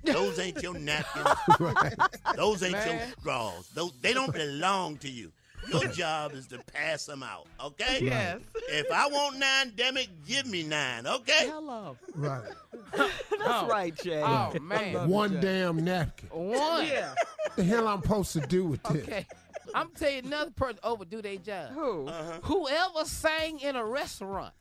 Those 0.04 0.40
ain't 0.40 0.62
your 0.64 0.78
napkins. 0.80 1.28
right. 1.60 1.94
Those 2.36 2.64
ain't 2.64 2.74
your 2.86 3.00
straws. 3.20 3.68
Those 3.74 3.92
they 4.02 4.14
don't 4.14 4.34
belong 4.34 4.98
to 4.98 5.10
you. 5.10 5.32
Your 5.70 5.86
job 5.88 6.32
is 6.32 6.48
to 6.48 6.58
pass 6.74 7.06
them 7.06 7.22
out, 7.22 7.46
okay? 7.62 8.00
Yes. 8.02 8.40
If 8.70 8.90
I 8.92 9.08
want 9.08 9.38
nine, 9.38 9.74
damn 9.76 9.98
it, 9.98 10.08
give 10.26 10.48
me 10.48 10.64
nine, 10.64 11.06
okay? 11.06 11.48
Hello. 11.50 11.98
right. 12.16 12.42
That's 12.98 13.12
Oh. 13.46 13.68
right, 13.70 13.94
Jay. 13.96 14.24
Oh 14.26 14.54
man, 14.62 15.10
One 15.10 15.40
damn 15.42 15.84
napkin. 15.84 16.30
one. 16.30 16.88
Yeah. 16.88 17.14
What 17.44 17.56
the 17.58 17.64
hell 17.66 17.88
I'm 17.90 18.02
supposed 18.02 18.32
to 18.34 18.40
do 18.40 18.66
with 18.66 18.82
this? 18.84 19.26
Okay, 19.70 19.80
I'm 19.80 19.90
telling 19.92 20.16
you 20.16 20.22
another 20.26 20.52
person 20.52 20.80
overdo 20.84 21.22
their 21.22 21.38
job. 21.38 21.72
Who? 21.74 22.08
Uh-huh. 22.08 22.40
Whoever 22.44 23.06
sang 23.06 23.60
in 23.60 23.76
a 23.76 23.86
restaurant, 23.86 24.54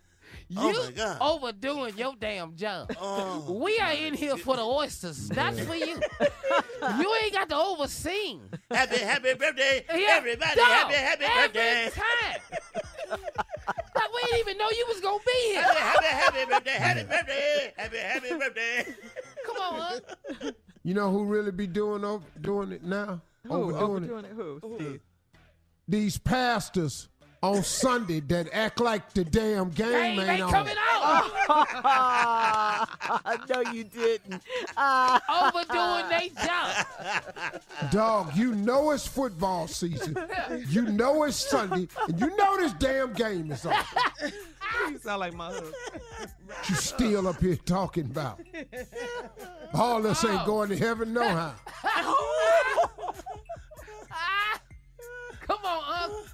you 0.49 0.59
Oh, 0.61 1.17
overdoing 1.41 1.97
your 1.97 2.15
damn 2.19 2.55
job. 2.57 2.93
Oh, 3.01 3.59
we 3.65 3.79
are 3.79 3.93
in 3.93 4.15
here 4.15 4.37
for 4.37 4.57
the 4.57 4.63
oysters, 4.63 5.31
not 5.31 5.55
for 5.55 5.75
you. 5.75 5.87
you 7.01 7.15
ain't 7.23 7.33
got 7.33 7.49
to 7.49 7.57
oversing. 7.57 8.41
happy, 8.71 8.99
happy 8.99 9.35
birthday, 9.35 9.85
Yeah, 9.95 10.07
everybody! 10.19 10.57
dog, 10.57 10.67
happy, 10.67 10.95
happy 10.95 11.25
every 11.25 11.49
birthday! 11.49 11.91
time. 11.95 12.41
like 13.95 14.15
we 14.15 14.23
didn't 14.23 14.39
even 14.41 14.59
know 14.59 14.69
you 14.71 14.85
was 14.89 15.01
gonna 15.01 15.19
be 15.27 15.33
here. 15.49 15.63
Happy, 15.63 16.05
happy, 16.07 16.37
happy 16.39 16.51
birthday! 16.51 16.71
Happy 16.73 17.03
birthday! 17.05 17.73
Happy, 17.77 17.97
happy 17.99 18.29
birthday! 18.39 18.95
Come 19.47 19.57
on, 19.57 20.01
huh? 20.43 20.51
You 20.85 20.95
know 20.95 21.11
who 21.11 21.25
really 21.25 21.53
be 21.53 21.67
doing 21.67 22.05
over, 22.05 22.25
doing 22.41 22.73
it 22.73 22.83
now? 22.83 23.21
Who? 23.47 23.53
Overdoing 23.53 24.11
Overdoing 24.11 24.25
it. 24.25 24.31
it. 24.31 24.35
Who? 24.35 24.61
Steve. 24.77 25.01
These 25.87 26.19
pastors 26.19 27.09
on 27.43 27.63
Sunday 27.63 28.21
that 28.21 28.49
act 28.53 28.81
like 28.81 29.13
the 29.13 29.25
damn 29.25 29.71
game 29.71 30.17
Game 30.17 30.21
ain't 30.21 30.31
ain't 30.31 30.43
on. 30.43 30.51
coming 30.51 30.75
out. 30.79 31.29
no, 33.49 33.61
you 33.73 33.85
didn't. 33.85 34.43
Overdoing 35.29 36.09
their 36.09 36.29
job. 36.45 36.87
Dog, 37.91 38.37
you 38.37 38.55
know 38.55 38.91
it's 38.91 39.07
football 39.07 39.69
season. 39.69 40.17
You 40.69 40.83
know 40.83 41.23
it's 41.25 41.37
Sunday, 41.37 41.89
and 42.09 42.21
you 42.21 42.37
know 42.37 42.57
this 42.57 42.73
damn 42.75 43.13
game 43.13 43.51
is 43.53 43.65
on. 43.65 43.75
You 44.91 44.99
sound 44.99 45.21
like 45.21 45.35
my 45.35 45.47
husband. 45.47 45.75
You 46.69 46.75
still 46.75 47.29
up 47.29 47.41
here 47.41 47.57
talking 47.57 48.07
about. 48.07 48.41
All 49.75 50.07
us 50.07 50.25
ain't 50.25 50.43
oh. 50.43 50.47
going 50.47 50.71
to 50.71 50.77
heaven 50.77 51.13
no 51.13 51.23
how. 51.23 51.55
Oh, 51.85 52.91
Come 55.49 55.65
on, 55.65 56.11
Unc. 56.11 56.27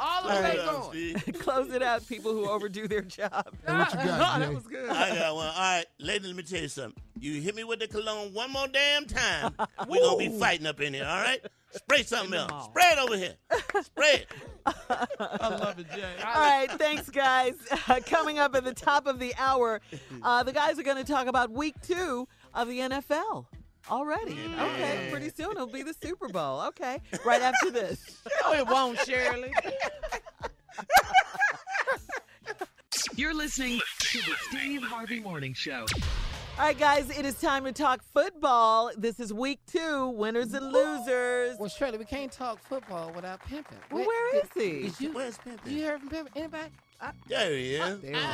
All 0.00 0.28
of 0.28 0.30
I 0.30 0.56
them 0.56 0.66
going. 0.66 1.14
Close 1.40 1.72
it 1.72 1.82
out, 1.82 2.06
people 2.06 2.32
who 2.32 2.48
overdo 2.48 2.86
their 2.86 3.02
job. 3.02 3.48
Hey, 3.66 3.72
what 3.72 3.92
you 3.92 3.96
got, 3.98 4.38
that 4.38 4.48
Jay? 4.48 4.54
was 4.54 4.66
good. 4.68 4.88
I 4.88 5.14
got 5.16 5.34
one. 5.34 5.46
All 5.46 5.52
right, 5.54 5.86
lady, 5.98 6.26
let 6.28 6.36
me 6.36 6.42
tell 6.44 6.60
you 6.60 6.68
something. 6.68 7.02
You 7.18 7.40
hit 7.40 7.56
me 7.56 7.64
with 7.64 7.80
the 7.80 7.88
cologne 7.88 8.32
one 8.32 8.52
more 8.52 8.68
damn 8.68 9.06
time, 9.06 9.54
we're 9.88 10.00
gonna 10.00 10.16
be 10.16 10.38
fighting 10.38 10.66
up 10.66 10.80
in 10.80 10.94
here. 10.94 11.04
All 11.04 11.20
right, 11.20 11.44
spray 11.72 12.04
something 12.04 12.34
else. 12.34 12.66
Spray 12.66 12.84
it 12.92 12.98
over 12.98 13.16
here. 13.16 13.34
Spray 13.82 14.24
it. 14.24 14.28
I 14.66 15.48
love 15.48 15.78
it, 15.80 15.90
Jay. 15.92 16.04
All 16.24 16.34
right, 16.42 16.70
thanks, 16.72 17.10
guys. 17.10 17.54
coming 18.06 18.38
up 18.38 18.54
at 18.54 18.64
the 18.64 18.74
top 18.74 19.08
of 19.08 19.18
the 19.18 19.34
hour, 19.36 19.80
uh, 20.22 20.44
the 20.44 20.52
guys 20.52 20.78
are 20.78 20.84
going 20.84 21.04
to 21.04 21.10
talk 21.10 21.26
about 21.26 21.50
week 21.50 21.74
two 21.82 22.28
of 22.54 22.68
the 22.68 22.78
NFL 22.78 23.46
already. 23.90 24.36
Okay, 24.58 25.08
pretty 25.10 25.30
soon 25.30 25.52
it'll 25.52 25.66
be 25.66 25.82
the 25.82 25.94
Super 26.02 26.28
Bowl. 26.28 26.60
Okay, 26.68 27.00
right 27.24 27.42
after 27.42 27.70
this. 27.70 28.20
No, 28.44 28.52
it 28.54 28.66
won't, 28.66 28.98
Shirley. 29.00 29.52
You're 33.16 33.34
listening 33.34 33.80
to 33.98 34.18
the 34.18 34.32
Steve 34.48 34.82
Harvey 34.82 35.20
Morning 35.20 35.52
Show. 35.52 35.86
All 36.58 36.64
right, 36.64 36.78
guys, 36.78 37.10
it 37.16 37.24
is 37.26 37.34
time 37.40 37.64
to 37.64 37.72
talk 37.72 38.02
football. 38.14 38.90
This 38.96 39.18
is 39.20 39.32
week 39.32 39.60
two, 39.70 40.08
winners 40.10 40.54
and 40.54 40.72
losers. 40.72 41.56
Well, 41.58 41.68
Shirley, 41.68 41.98
we 41.98 42.04
can't 42.04 42.30
talk 42.32 42.60
football 42.60 43.12
without 43.14 43.40
pimping. 43.44 43.78
Well, 43.90 44.04
where 44.06 44.36
is 44.36 44.48
he? 44.54 44.82
Did 44.82 45.00
you, 45.00 45.12
Where's 45.12 45.36
did 45.38 45.58
Pimpin? 45.62 45.70
you 45.70 45.76
hear 45.78 45.98
from 45.98 46.08
pimping? 46.08 46.32
Anybody? 46.36 46.68
There 47.28 47.50
he 47.56 47.74
is. 47.74 48.00
There 48.00 48.10
he 48.12 48.16
is. 48.16 48.24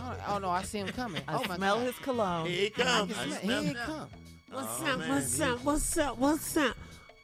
Oh, 0.00 0.16
oh, 0.28 0.38
no, 0.38 0.50
I 0.50 0.62
see 0.62 0.78
him 0.78 0.88
coming. 0.88 1.22
I 1.28 1.34
oh 1.36 1.42
my 1.48 1.56
smell 1.56 1.76
God. 1.76 1.86
his 1.86 1.96
cologne. 1.96 2.46
Here 2.46 2.60
he 2.64 2.70
comes. 2.70 3.12
can 3.12 3.20
I 3.20 3.26
smell- 3.26 3.40
smell 3.40 3.62
Here 3.62 3.72
he 3.72 3.78
him. 3.78 3.86
come. 3.86 4.08
What's 4.52 4.80
Oh, 4.82 4.86
up? 4.86 4.98
man, 4.98 5.08
What's 5.08 5.40
up? 5.40 5.64
What's 5.64 5.96
up? 5.98 6.18
What's 6.18 6.56
up? 6.56 6.76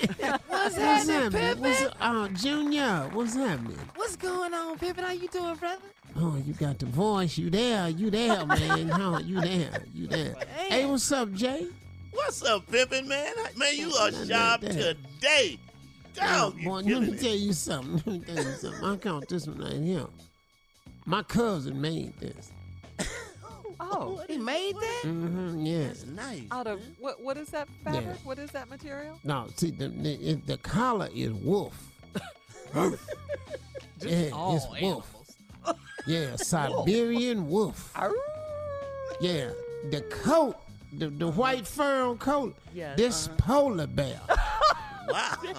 What's 0.49 0.77
happening, 0.77 1.15
happening? 1.17 1.31
Pippin? 1.31 1.61
What's 1.63 1.83
up? 1.83 1.97
Oh, 2.01 2.29
Junior, 2.29 3.11
what's 3.13 3.35
happening? 3.35 3.79
What's 3.95 4.17
going 4.17 4.55
on, 4.55 4.79
Pippin? 4.79 5.05
How 5.05 5.13
you 5.13 5.29
doing, 5.29 5.55
brother? 5.57 5.83
Oh, 6.17 6.37
you 6.47 6.53
got 6.55 6.79
the 6.79 6.87
voice. 6.87 7.37
You 7.39 7.51
there? 7.51 7.89
You 7.89 8.11
there, 8.11 8.47
man? 8.47 8.89
How 8.89 9.19
you 9.19 9.41
there? 9.41 9.83
You 9.95 10.07
there? 10.07 10.35
Hey, 10.69 10.87
what's 10.87 11.11
up, 11.13 11.33
Jay? 11.33 11.67
What's 12.13 12.43
up, 12.45 12.71
Pippin, 12.71 13.09
man? 13.09 13.33
Man, 13.57 13.77
you 13.77 13.93
are 13.95 14.11
Nothing 14.11 14.29
sharp 14.29 14.63
like 14.63 14.73
today. 14.73 15.59
Oh, 16.21 16.51
Dog, 16.51 16.59
you 16.59 16.65
boy, 16.69 16.75
let 16.77 16.85
killing 16.87 17.07
me 17.11 17.13
it. 17.15 17.21
tell 17.21 17.35
you 17.37 17.53
something. 17.55 17.93
Let 18.13 18.29
me 18.29 18.35
tell 18.35 18.45
you 18.45 18.53
something. 18.53 18.85
I 18.85 18.97
count 18.97 19.29
this 19.29 19.47
one 19.47 19.59
right 19.59 19.73
here. 19.83 20.07
My 21.07 21.23
cousin 21.23 21.81
made 21.81 22.19
this. 22.21 22.53
Oh, 23.85 24.23
He 24.29 24.39
made 24.39 24.75
that? 24.77 25.01
Mm-hmm, 25.05 25.67
yeah. 25.67 25.87
That's 25.89 26.07
nice. 26.07 26.43
out 26.51 26.67
of 26.67 26.81
what? 27.01 27.21
What 27.23 27.37
is 27.37 27.49
that 27.51 27.69
fabric? 27.85 28.05
Yeah. 28.05 28.13
What 28.25 28.39
is 28.39 28.51
that 28.53 28.71
material? 28.71 29.19
No, 29.25 29.49
see, 29.57 29.71
the, 29.71 29.89
the, 29.89 30.13
it- 30.15 30.47
the 30.47 30.57
collar 30.59 31.09
is 31.15 31.33
wolf. 31.33 31.75
yeah, 32.75 32.91
it's 34.01 34.67
wolf. 34.81 35.15
Yeah, 36.07 36.37
Siberian 36.37 37.49
wolf. 37.49 37.93
Yeah, 39.21 39.51
the 39.91 40.01
coat, 40.03 40.57
the, 40.93 41.09
the 41.09 41.29
white 41.29 41.67
fur 41.67 42.05
on 42.07 42.19
coat, 42.19 42.55
Yes, 42.75 42.97
this 42.97 43.29
polar 43.39 43.87
bear. 43.87 44.21
Wow. 45.09 45.37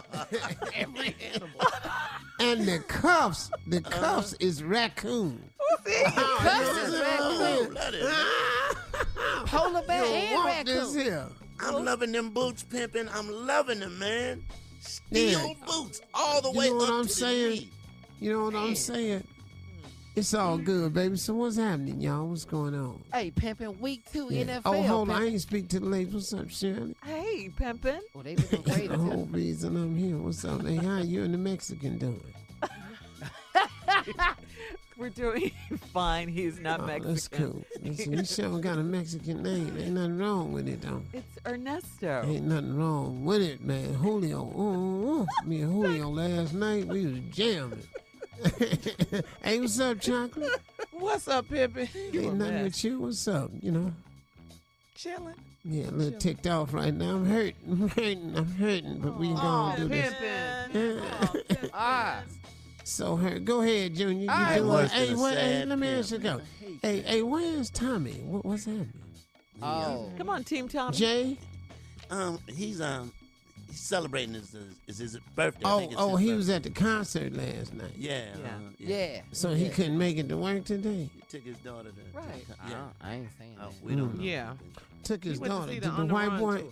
and 2.40 2.66
the 2.66 2.80
cuffs, 2.88 3.52
the 3.68 3.82
cuffs 3.82 4.34
uh-huh. 4.34 4.48
is 4.48 4.64
raccoon. 4.64 5.50
Oh, 5.86 6.38
cuffs 6.40 6.78
is 6.88 7.02
raccoon. 7.02 7.74
Bloody, 7.74 8.02
Polar 9.48 9.82
bear 9.84 10.04
and 10.06 10.34
want 10.36 10.66
this 10.66 10.96
raccoon. 10.96 11.02
here? 11.02 11.28
I'm 11.60 11.86
loving 11.86 12.12
them 12.12 12.30
boots, 12.30 12.64
pimping. 12.64 13.10
I'm 13.10 13.30
loving 13.30 13.80
them, 13.80 13.98
man. 14.00 14.44
Steel 14.82 15.40
Yeah. 15.40 15.54
boots 15.66 16.02
all 16.14 16.42
the 16.42 16.52
way. 16.52 16.68
You 16.68 16.74
way 16.74 16.80
know 16.80 16.86
what 16.86 16.90
up 16.90 16.96
I'm 16.96 17.04
to 17.08 17.10
saying? 17.10 17.70
You 18.20 18.34
know 18.34 18.44
what 18.46 18.56
I'm 18.56 18.76
saying? 18.76 19.24
It's 20.16 20.36
all 20.36 20.60
good, 20.60 20.94
baby. 20.94 21.18
So 21.18 21.34
what's 21.34 21.58
happening, 21.58 22.00
y'all? 22.00 22.28
What's 22.28 22.46
going 22.46 22.76
on? 22.76 23.04
Hey, 23.12 23.32
Pimpin, 23.32 23.80
week 23.80 24.04
two 24.12 24.28
Yeah. 24.30 24.44
NFL. 24.44 24.62
Oh, 24.66 24.84
hold 24.84 25.10
on. 25.10 25.22
I 25.24 25.26
ain't 25.26 25.42
speak 25.42 25.70
to 25.70 25.80
the 25.80 25.88
ladies. 25.88 26.14
What's 26.14 26.34
up, 26.36 26.52
Shirley? 26.52 26.96
Hey, 27.04 27.50
pimpin'. 27.58 28.00
Oh, 28.16 28.22
they 28.22 28.36
looking 28.36 28.62
great. 28.62 28.90
The 28.92 28.98
whole 28.98 29.26
reason 29.32 29.76
I'm 29.76 29.96
here. 29.96 30.16
What's 30.18 30.46
up? 30.46 30.64
Hey, 30.68 30.76
how 30.76 31.00
you 31.00 31.24
and 31.24 31.34
the 31.34 31.40
Mexican 31.40 31.98
doing? 31.98 32.22
We're 34.98 35.10
doing 35.10 35.52
fine. 35.92 36.28
He's 36.28 36.60
not 36.60 36.82
oh, 36.82 36.86
Mexican. 36.86 37.14
that's 37.14 37.28
cool. 37.28 37.66
Listen, 37.82 38.14
you 38.14 38.24
sure 38.24 38.60
got 38.60 38.78
a 38.78 38.84
Mexican 38.84 39.42
name. 39.42 39.76
Ain't 39.80 39.94
nothing 39.94 40.20
wrong 40.20 40.54
with 40.54 40.68
it, 40.68 40.82
though. 40.82 41.02
It's 41.12 41.40
Ernesto. 41.48 42.24
Ain't 42.28 42.46
nothing 42.46 42.78
wrong 42.78 43.26
with 43.26 43.42
it, 43.42 43.64
man. 43.64 43.96
Julio. 43.96 44.44
Ooh, 44.44 44.62
ooh, 44.62 45.22
ooh. 45.22 45.28
Me 45.44 45.62
and 45.62 45.74
Julio 45.74 46.10
last 46.10 46.54
night, 46.54 46.86
we 46.86 47.08
was 47.08 47.20
jamming. 47.32 47.82
hey, 49.44 49.60
what's 49.60 49.80
up, 49.80 50.00
Chocolate? 50.00 50.50
What's 50.92 51.28
up, 51.28 51.48
Pippin? 51.50 51.88
Ain't 52.14 52.36
nothing 52.36 52.64
with 52.64 52.84
you. 52.84 53.00
What's 53.00 53.28
up? 53.28 53.52
You 53.62 53.72
know? 53.72 53.94
Chilling. 54.96 55.36
Yeah, 55.64 55.90
a 55.90 55.92
little 55.92 56.20
ticked 56.20 56.46
off 56.48 56.74
right 56.74 56.94
now. 56.94 57.16
I'm 57.16 57.26
hurting. 57.26 57.56
I'm 57.72 57.90
hurting. 57.90 58.34
I'm 58.36 58.52
hurting. 58.56 59.00
But 59.00 59.18
we 59.18 59.30
Oh, 59.32 59.36
gonna 59.36 59.78
do 59.78 59.88
this. 59.90 60.14
Pimpin. 60.14 61.70
Ah, 61.74 62.24
So 62.84 63.16
hurt. 63.16 63.46
Go 63.46 63.62
ahead, 63.62 63.96
Junior. 63.96 64.24
You 64.24 64.30
All 64.30 64.36
right, 64.38 64.58
doing? 64.58 64.70
worse 64.70 64.92
Hey, 64.92 65.06
than 65.08 65.16
a 65.16 65.20
what, 65.22 65.34
hey, 65.36 65.40
sad 65.62 65.68
let 65.70 65.80
me 65.80 65.88
pimp. 65.88 66.00
ask 66.00 66.12
you 66.12 66.18
go. 66.18 66.42
Hey, 66.82 67.02
hey, 67.02 67.22
where's 67.22 67.70
Tommy? 67.70 68.14
What, 68.26 68.46
what's 68.46 68.66
happening? 68.66 68.92
oh. 69.62 70.12
Come 70.18 70.30
on, 70.30 70.44
Team 70.44 70.68
Tommy. 70.68 70.92
Jay? 70.98 71.38
Um, 72.10 72.40
he's 72.48 72.82
um, 72.82 73.14
he's 73.74 73.82
celebrating 73.82 74.36
his 74.36 74.56
his, 74.88 74.98
his 75.00 75.18
birthday. 75.36 75.66
I 75.66 75.72
Oh, 75.74 75.80
think 75.80 75.92
it's 75.94 76.02
oh, 76.02 76.16
his 76.16 76.20
he 76.20 76.26
birthday. 76.28 76.38
was 76.38 76.50
at 76.50 76.64
the 76.64 76.70
concert 76.70 77.34
last 77.34 77.74
night. 77.74 77.92
Yeah, 77.98 78.26
Yeah. 78.40 78.46
uh, 78.46 78.60
Yeah. 78.80 79.22
So 79.32 79.54
he 79.54 79.70
couldn't 79.70 79.98
make 79.98 80.18
it 80.18 80.30
to 80.30 80.38
work 80.38 80.64
today. 80.66 81.10
He 81.14 81.22
took 81.30 81.44
his 81.44 81.58
daughter 81.58 81.90
to. 81.90 81.96
to 81.96 82.18
Right. 82.18 82.48
the 82.48 82.54
con- 82.56 82.92
I, 83.02 83.10
I 83.10 83.14
ain't 83.16 83.30
saying 83.38 83.56
Oh, 83.60 83.66
that. 83.70 83.84
we 83.84 83.96
don't 83.96 84.16
know. 84.18 84.24
Yeah. 84.24 84.54
Took 85.04 85.24
his 85.24 85.34
He 85.34 85.40
went 85.40 85.52
to 85.54 85.58
daughter. 85.60 85.72
see 85.74 85.80
Did 85.80 85.92
the 85.96 86.06
the, 86.06 86.14
white 86.14 86.38
boy? 86.40 86.64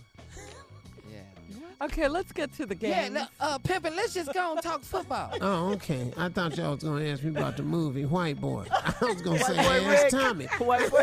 Yeah. 1.10 1.84
Okay, 1.86 2.06
let's 2.08 2.30
get 2.32 2.54
to 2.56 2.64
the 2.66 2.76
Yeah, 2.76 3.02
game. 3.04 3.14
look, 3.14 3.28
uh, 3.40 3.58
Pimpin, 3.58 3.96
let's 3.96 4.14
just 4.14 4.32
go 4.32 4.52
and 4.52 4.62
talk 4.62 4.82
football. 4.94 5.32
Oh, 5.40 5.72
okay. 5.72 6.12
I 6.16 6.28
thought 6.28 6.56
y'all 6.56 6.74
was 6.74 6.84
gonna 6.84 7.04
ask 7.06 7.22
me 7.24 7.30
about 7.30 7.56
the 7.56 7.62
movie 7.64 8.04
White 8.04 8.40
Boy. 8.40 8.66
I 8.70 8.94
was 9.02 9.20
gonna 9.20 9.38
say 9.40 9.56
White 9.56 9.82
Boy 9.82 9.92
ask 9.92 10.02
Rick. 10.04 10.10
Tommy. 10.12 10.44
White 10.58 10.90
boy. 10.90 11.02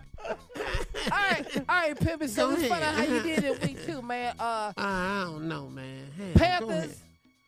all 1.04 1.18
right, 1.18 1.46
all 1.56 1.64
right, 1.68 1.96
Pimpin. 1.98 2.28
So 2.28 2.48
Go 2.50 2.56
let's 2.56 2.68
find 2.68 2.84
how 2.84 3.02
you 3.02 3.22
did 3.22 3.44
in 3.44 3.58
week 3.68 3.84
two, 3.86 4.02
man. 4.02 4.34
Uh, 4.38 4.72
I 4.76 5.22
don't 5.24 5.48
know, 5.48 5.68
man. 5.68 6.06
Hey. 6.16 6.32
Panthers 6.34 7.02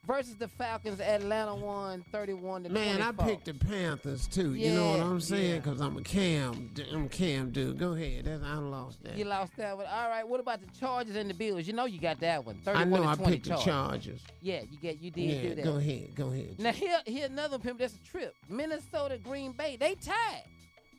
versus 0.07 0.35
the 0.37 0.49
Falcons. 0.49 1.01
Atlanta 1.01 1.55
won 1.55 2.05
31 2.11 2.65
to 2.65 2.69
Man, 2.71 3.01
I 3.01 3.13
picked 3.13 3.45
the 3.45 3.55
Panthers 3.55 4.27
too. 4.27 4.55
you 4.55 4.73
know 4.75 4.91
what 4.91 5.01
I'm 5.01 5.21
saying? 5.21 5.51
yeah. 5.51 5.57
Because 5.59 5.81
I'm 5.81 5.97
a 5.97 6.03
Cam. 6.03 6.71
I'm 6.93 7.05
a 7.05 7.09
Cam 7.09 7.51
dude. 7.51 7.79
Go 7.79 7.93
ahead. 7.93 8.25
That's, 8.25 8.43
I 8.43 8.55
lost 8.57 9.03
that. 9.05 9.17
You 9.17 9.25
lost 9.27 9.57
that 9.59 9.77
one. 9.77 9.87
All 9.87 10.09
right. 10.09 10.27
What 10.27 10.41
about 10.41 10.61
the 10.61 10.67
Chargers 10.79 11.15
and 11.17 11.31
the 11.31 11.35
Bills? 11.35 11.67
You 11.67 11.73
know 11.73 11.85
you 11.85 12.01
got 12.01 12.19
that 12.21 12.45
one. 12.45 12.59
I 12.67 12.85
31 12.85 12.91
know 12.91 13.03
to 13.03 13.09
I 13.09 13.15
20 13.15 13.33
picked 13.33 13.45
the 13.45 13.51
Chargers. 13.51 13.65
Chargers. 13.65 14.21
Yeah, 14.41 14.61
you 14.71 14.79
get 14.79 15.01
you 15.01 15.11
did 15.11 15.21
Yeah, 15.23 15.43
do 15.43 15.55
that. 15.57 15.65
go 15.65 15.77
ahead. 15.77 16.15
Go 16.17 16.29
ahead. 16.29 16.59
Now 16.59 16.73
here 16.73 16.99
here 17.07 17.27
another 17.27 17.59
pimp. 17.59 17.79
That's 17.79 17.95
a 17.95 18.11
trip. 18.11 18.35
Minnesota 18.49 19.19
Green 19.23 19.53
Bay. 19.53 19.77
They 19.79 19.95
tied. 19.95 20.43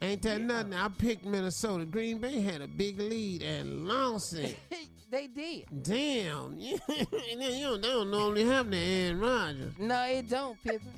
Ain't 0.03 0.21
that 0.23 0.41
nothing? 0.41 0.73
I 0.73 0.89
picked 0.89 1.23
Minnesota. 1.23 1.85
Green 1.85 2.17
Bay 2.17 2.41
had 2.41 2.61
a 2.61 2.67
big 2.67 2.99
lead 2.99 3.41
and 3.41 3.87
lost 3.87 4.33
it. 4.33 4.57
they 5.09 5.27
did. 5.27 5.63
Damn. 5.81 6.57
you 6.59 6.77
don't, 6.87 7.81
they 7.81 7.87
don't 7.87 8.11
normally 8.11 8.43
have 8.43 8.69
to 8.69 8.77
Aaron 8.77 9.21
Rodgers. 9.21 9.73
No, 9.79 10.03
it 10.03 10.29
don't, 10.29 10.61
Pippin. 10.61 10.91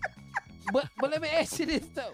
but 0.73 0.89
but 0.97 1.11
let 1.11 1.21
me 1.21 1.27
ask 1.27 1.59
you 1.59 1.67
this 1.67 1.85
though. 1.93 2.13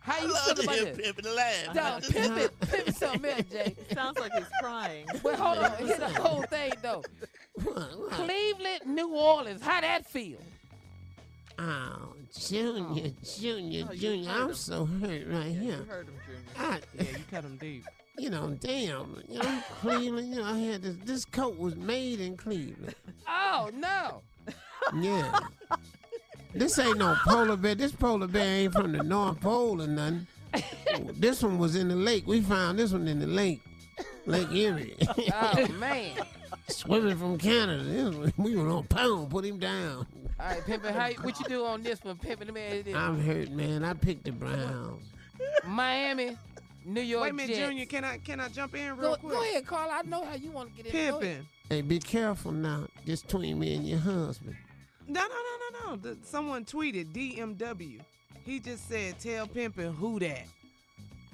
How 0.00 0.20
you 0.20 0.30
love 0.30 0.44
feel 0.44 0.54
to 0.56 0.62
about 0.64 0.74
hear 0.74 0.84
this? 0.92 1.12
Pimpin' 1.12 1.34
laugh. 1.34 1.74
Dog, 1.74 2.02
Pippin, 2.02 2.48
Pippin 2.60 2.92
something 2.92 3.30
else, 3.30 3.42
Jay. 3.50 3.76
Sounds 3.94 4.18
like 4.18 4.32
he's 4.34 4.48
crying. 4.60 5.06
But 5.22 5.36
hold 5.36 5.58
on, 5.58 5.72
here's 5.78 5.98
the 5.98 6.10
whole 6.10 6.42
thing 6.42 6.72
though. 6.82 7.02
What, 7.54 7.74
what? 7.74 8.10
Cleveland, 8.10 8.80
New 8.84 9.14
Orleans, 9.14 9.62
how 9.62 9.80
that 9.80 10.04
feel? 10.06 10.40
Oh, 11.58 12.14
Junior, 12.38 13.10
Junior, 13.38 13.86
Oh, 13.88 13.92
you 13.92 13.98
Junior. 14.00 14.30
hurt 14.30 14.40
I'm 14.42 14.48
him. 14.50 14.54
so 14.54 14.84
hurt 14.84 15.26
right 15.28 15.46
You 15.46 15.60
here. 15.60 15.84
heard 15.88 16.06
him, 16.06 16.14
Junior. 16.26 16.40
I, 16.56 16.80
Yeah, 16.94 17.02
you 17.02 17.24
cut 17.30 17.44
him 17.44 17.56
deep. 17.56 17.84
you 18.18 18.30
know, 18.30 18.50
damn. 18.60 19.22
You 19.28 19.38
know, 19.42 19.62
Cleveland, 19.80 20.30
you 20.30 20.36
know, 20.36 20.44
I 20.44 20.58
had 20.58 20.82
this, 20.82 20.96
this 21.04 21.24
coat 21.24 21.58
was 21.58 21.74
made 21.76 22.20
in 22.20 22.36
Cleveland. 22.36 22.94
Oh 23.28 23.70
no. 23.74 24.22
Yeah. 25.00 25.38
This 26.54 26.78
ain't 26.78 26.96
no 26.98 27.14
polar 27.24 27.56
bear. 27.56 27.74
This 27.74 27.92
polar 27.92 28.26
bear 28.26 28.42
ain't 28.62 28.72
from 28.72 28.92
the 28.92 29.02
North 29.02 29.38
Pole 29.38 29.82
or 29.82 29.86
nothing. 29.86 30.26
this 31.14 31.42
one 31.42 31.58
was 31.58 31.76
in 31.76 31.88
the 31.88 31.94
lake. 31.94 32.26
We 32.26 32.40
found 32.40 32.78
this 32.78 32.90
one 32.90 33.06
in 33.06 33.20
the 33.20 33.26
lake. 33.26 33.60
Lake 34.24 34.50
Erie. 34.50 34.96
Oh 35.34 35.68
man. 35.78 36.16
Swimming 36.68 37.16
from 37.18 37.36
Canada. 37.38 37.84
This 37.84 38.14
one, 38.14 38.32
we 38.38 38.56
were 38.56 38.68
on 38.70 38.84
pound, 38.84 39.30
put 39.30 39.44
him 39.44 39.58
down. 39.58 40.06
All 40.40 40.46
right, 40.46 40.60
Pimpin, 40.64 40.92
how 40.92 41.10
what 41.24 41.38
you 41.40 41.46
do 41.46 41.64
on 41.66 41.82
this 41.82 42.02
one, 42.04 42.16
Pimpin? 42.16 42.46
Let 42.46 42.54
me 42.54 42.60
ask 42.60 42.74
you 42.76 42.82
this. 42.84 42.94
I'm 42.94 43.20
hurt, 43.20 43.50
man. 43.50 43.84
I 43.84 43.92
picked 43.94 44.24
the 44.24 44.30
Browns. 44.30 45.02
Miami, 45.66 46.36
New 46.84 47.00
York 47.00 47.22
Wait 47.24 47.30
a 47.30 47.34
minute, 47.34 47.56
Jets. 47.56 47.68
Junior. 47.68 47.86
Can 47.86 48.04
I 48.04 48.18
can 48.18 48.40
I 48.40 48.48
jump 48.48 48.74
in 48.74 48.96
real 48.96 49.12
Go, 49.12 49.16
quick? 49.16 49.32
go 49.32 49.42
ahead, 49.42 49.66
Carl. 49.66 49.90
I 49.92 50.02
know 50.02 50.24
how 50.24 50.34
you 50.34 50.50
want 50.52 50.76
to 50.76 50.82
get 50.82 50.94
in. 50.94 51.10
Go 51.10 51.18
ahead. 51.20 51.40
Pimpin. 51.40 51.44
Hey, 51.68 51.80
be 51.82 51.98
careful 51.98 52.52
now. 52.52 52.86
Just 53.04 53.26
between 53.26 53.58
me 53.58 53.74
and 53.74 53.86
your 53.86 53.98
husband. 53.98 54.56
No, 55.08 55.20
no, 55.20 55.28
no, 55.28 55.88
no, 55.88 55.90
no. 55.90 55.96
The, 55.96 56.16
someone 56.24 56.64
tweeted 56.64 57.12
DMW. 57.12 58.00
He 58.44 58.60
just 58.60 58.88
said, 58.88 59.18
"Tell 59.18 59.46
Pimpin 59.46 59.94
who 59.94 60.18
that." 60.20 60.44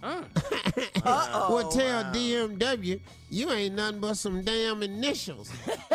well, 1.05 1.68
tell 1.70 2.05
DMW 2.12 3.01
you 3.31 3.51
ain't 3.51 3.74
nothing 3.74 4.01
but 4.01 4.14
some 4.14 4.43
damn 4.43 4.82
initials. 4.82 5.51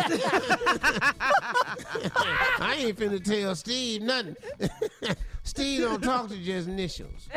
I 2.61 2.75
ain't 2.79 2.97
finna 2.97 3.23
tell 3.23 3.55
Steve 3.55 4.01
nothing. 4.01 4.35
Steve 5.43 5.81
don't 5.81 6.01
talk 6.03 6.29
to 6.29 6.37
just 6.37 6.67
initials. 6.67 7.27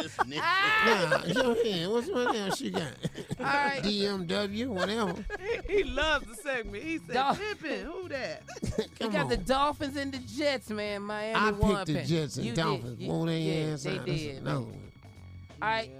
Just 0.00 0.26
nick- 0.26 0.38
Nah, 0.38 1.18
go 1.34 1.50
ahead. 1.52 1.88
What's 1.88 2.08
what 2.10 2.34
else 2.34 2.60
you 2.60 2.70
got? 2.70 2.92
All 3.38 3.44
right. 3.46 3.80
DMW, 3.82 4.68
whatever. 4.68 5.14
He 5.68 5.82
loves 5.84 6.26
the 6.26 6.34
segment. 6.36 6.82
He 6.84 6.98
said, 6.98 7.14
Dog. 7.14 7.36
"Pimpin, 7.36 7.82
who 7.84 8.08
that?" 8.08 8.42
You 8.78 8.84
Come 9.00 9.12
got 9.12 9.28
the. 9.28 9.36
Dolphins 9.36 9.96
and 9.96 10.12
the 10.12 10.18
Jets, 10.18 10.70
man. 10.70 11.02
Miami 11.02 11.34
I 11.34 11.50
won. 11.50 11.76
picked 11.84 11.86
the 11.88 12.04
Jets 12.04 12.36
and 12.36 12.46
You 12.46 12.52
did. 12.52 12.62
Dolphins. 12.62 13.00
You- 13.00 13.08
Won't 13.08 13.26
they 13.28 13.40
yeah, 13.40 13.72
ass 13.72 13.82
They 13.82 13.98
out? 13.98 14.06
Did. 14.06 14.36
another 14.38 14.60
man. 14.60 14.68
one. 14.70 14.89
All 15.62 15.68
right, 15.68 15.90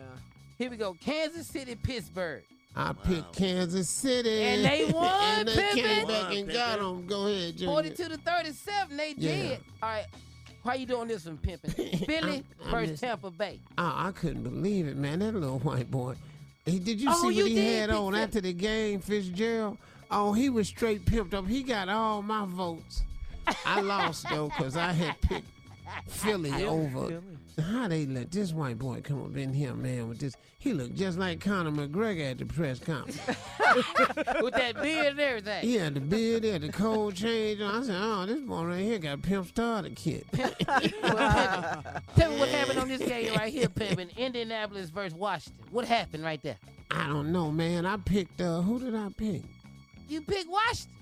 here 0.59 0.71
we 0.71 0.77
go. 0.77 0.95
Kansas 1.01 1.47
City, 1.47 1.75
Pittsburgh. 1.75 2.43
I 2.77 2.93
picked 2.93 3.35
Kansas 3.37 3.89
City. 3.91 4.43
And 4.43 4.65
they 4.65 4.85
won, 4.95 5.13
and 5.13 5.49
they 5.49 5.55
came 5.73 6.07
Pimpin'. 6.07 6.09
back 6.09 6.33
and 6.35 6.53
got 6.53 6.79
them. 6.79 7.07
Go 7.07 7.27
ahead, 7.27 7.57
Junior. 7.57 7.73
42 7.75 8.09
to 8.11 8.17
37, 8.19 8.97
they 8.97 9.15
Yeah. 9.17 9.31
did. 9.37 9.61
All 9.83 9.89
right. 9.89 10.07
How 10.65 10.75
you 10.75 10.87
doing 10.87 11.09
this 11.09 11.25
one, 11.27 11.39
pimping? 11.39 11.71
Philly 12.07 12.45
I'm 12.65 12.71
versus 12.71 12.91
just- 12.91 13.03
Tampa 13.03 13.31
Bay. 13.31 13.59
Oh, 13.79 13.93
I 13.97 14.13
couldn't 14.13 14.43
believe 14.45 14.87
it, 14.87 14.97
man. 14.97 15.19
That 15.21 15.35
little 15.35 15.59
white 15.59 15.91
boy. 15.91 16.15
He, 16.67 16.79
did 16.79 17.01
you 17.01 17.09
Oh, 17.11 17.21
see 17.23 17.27
what 17.27 17.35
you 17.35 17.47
he 17.47 17.55
did, 17.55 17.81
had 17.81 17.91
on 17.91 18.13
Phil. 18.13 18.23
after 18.23 18.41
the 18.41 18.53
game, 18.53 19.01
Fitzpatrick? 19.01 19.79
Oh, 20.11 20.33
he 20.33 20.49
was 20.51 20.69
straight 20.69 21.05
pimped 21.07 21.35
up. 21.35 21.47
He 21.49 21.63
got 21.63 21.89
all 21.89 22.21
my 22.23 22.45
votes. 22.47 23.03
I 23.65 23.81
lost 23.81 24.27
though 24.29 24.49
because 24.49 24.77
I 24.77 24.93
had 24.93 25.21
picked 25.23 25.47
Philly 26.09 26.53
over. 26.67 27.21
How 27.59 27.89
they 27.89 28.07
let 28.07 28.31
this 28.31 28.53
white 28.53 28.79
boy 28.79 29.01
come 29.03 29.25
up 29.25 29.37
in 29.37 29.53
here, 29.53 29.75
man? 29.75 30.09
With 30.09 30.19
this, 30.19 30.37
he 30.59 30.73
looked 30.73 30.95
just 30.95 31.19
like 31.19 31.41
Conor 31.41 31.71
McGregor 31.71 32.31
at 32.31 32.39
the 32.39 32.45
press 32.47 32.79
conference. 32.79 33.19
With 34.43 34.55
that 34.55 34.81
beard 34.81 35.07
and 35.09 35.21
everything. 35.21 35.69
Yeah, 35.69 35.91
the 35.91 36.01
beard, 36.01 36.45
he 36.45 36.51
had 36.51 36.63
the 36.63 36.71
cold 36.71 37.15
change. 37.15 37.61
I 37.61 37.83
said, 37.83 37.97
"Oh, 37.99 38.27
this 38.27 38.41
boy 38.41 38.65
right 38.65 38.81
here 38.81 38.99
got 38.99 39.23
pimp 39.23 39.49
starter 39.49 39.91
kit." 39.95 40.27
Tell 40.33 40.51
me 42.31 42.39
what 42.39 42.49
happened 42.49 42.79
on 42.79 42.89
this 42.89 43.03
game 43.03 43.35
right 43.35 43.53
here, 43.53 43.69
pimping. 43.69 44.11
Indianapolis 44.17 44.91
versus 44.91 45.17
Washington. 45.19 45.65
What 45.71 45.85
happened 45.87 46.25
right 46.25 46.43
there? 46.43 46.57
I 46.91 47.07
don't 47.07 47.33
know, 47.33 47.51
man. 47.51 47.87
I 47.87 47.97
picked. 47.99 48.41
uh 48.41 48.61
Who 48.63 48.79
did 48.81 48.95
I 48.95 49.09
pick? 49.17 49.43
You 50.09 50.23
picked 50.23 50.51
Washington. 50.51 50.95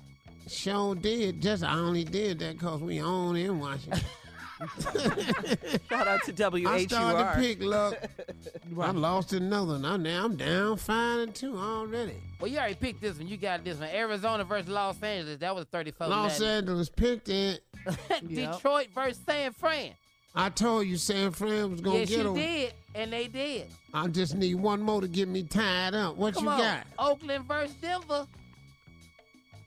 Sure 0.49 0.95
did. 0.95 1.41
Just 1.43 1.63
I 1.63 1.75
only 1.75 2.05
did 2.05 2.39
that 2.41 2.55
because 2.55 2.81
we 2.81 3.01
own 3.01 3.37
in 3.37 3.59
Washington. 3.61 4.01
Shout 5.89 6.09
out 6.09 6.25
to 6.25 6.33
WHUR. 6.33 6.69
I 6.69 6.87
started 6.87 7.33
to 7.33 7.41
pick 7.41 7.63
luck. 7.63 7.95
I 8.81 8.91
lost 8.91 9.33
another. 9.33 9.73
one. 9.75 9.85
I'm 9.85 10.03
now 10.03 10.25
I'm 10.25 10.37
down 10.37 10.77
five 10.77 11.21
and 11.21 11.35
two 11.35 11.57
already. 11.57 12.17
Well, 12.41 12.51
you 12.51 12.59
already 12.59 12.75
picked 12.75 13.01
this 13.01 13.19
one. 13.19 13.29
You 13.29 13.37
got 13.37 13.65
this 13.65 13.79
one. 13.79 13.89
Arizona 13.89 14.45
versus 14.45 14.69
Los 14.69 15.01
Angeles. 15.03 15.39
That 15.39 15.55
was 15.55 15.67
34 15.67 16.09
Los 16.09 16.41
Angeles 16.41 16.89
picked 16.89 17.29
it. 17.29 17.63
Detroit 18.29 18.89
versus 18.95 19.21
San 19.25 19.53
Fran. 19.53 19.93
I 20.35 20.51
told 20.51 20.87
you 20.87 20.97
San 20.97 21.31
Fran 21.33 21.71
was 21.71 21.81
gonna 21.81 22.01
yes, 22.01 22.09
get 22.11 22.19
you 22.19 22.25
them. 22.25 22.35
did, 22.35 22.75
and 22.95 23.13
they 23.13 23.29
did. 23.29 23.67
I 23.95 24.07
just 24.09 24.35
need 24.35 24.55
one 24.57 24.83
more 24.83 25.01
to 25.01 25.09
get 25.09 25.29
me 25.29 25.43
tied 25.43 25.95
up. 25.95 26.17
What 26.17 26.35
Come 26.35 26.45
you 26.45 26.51
on. 26.51 26.59
got? 26.59 26.87
Oakland 26.99 27.45
versus 27.47 27.75
Denver. 27.81 28.27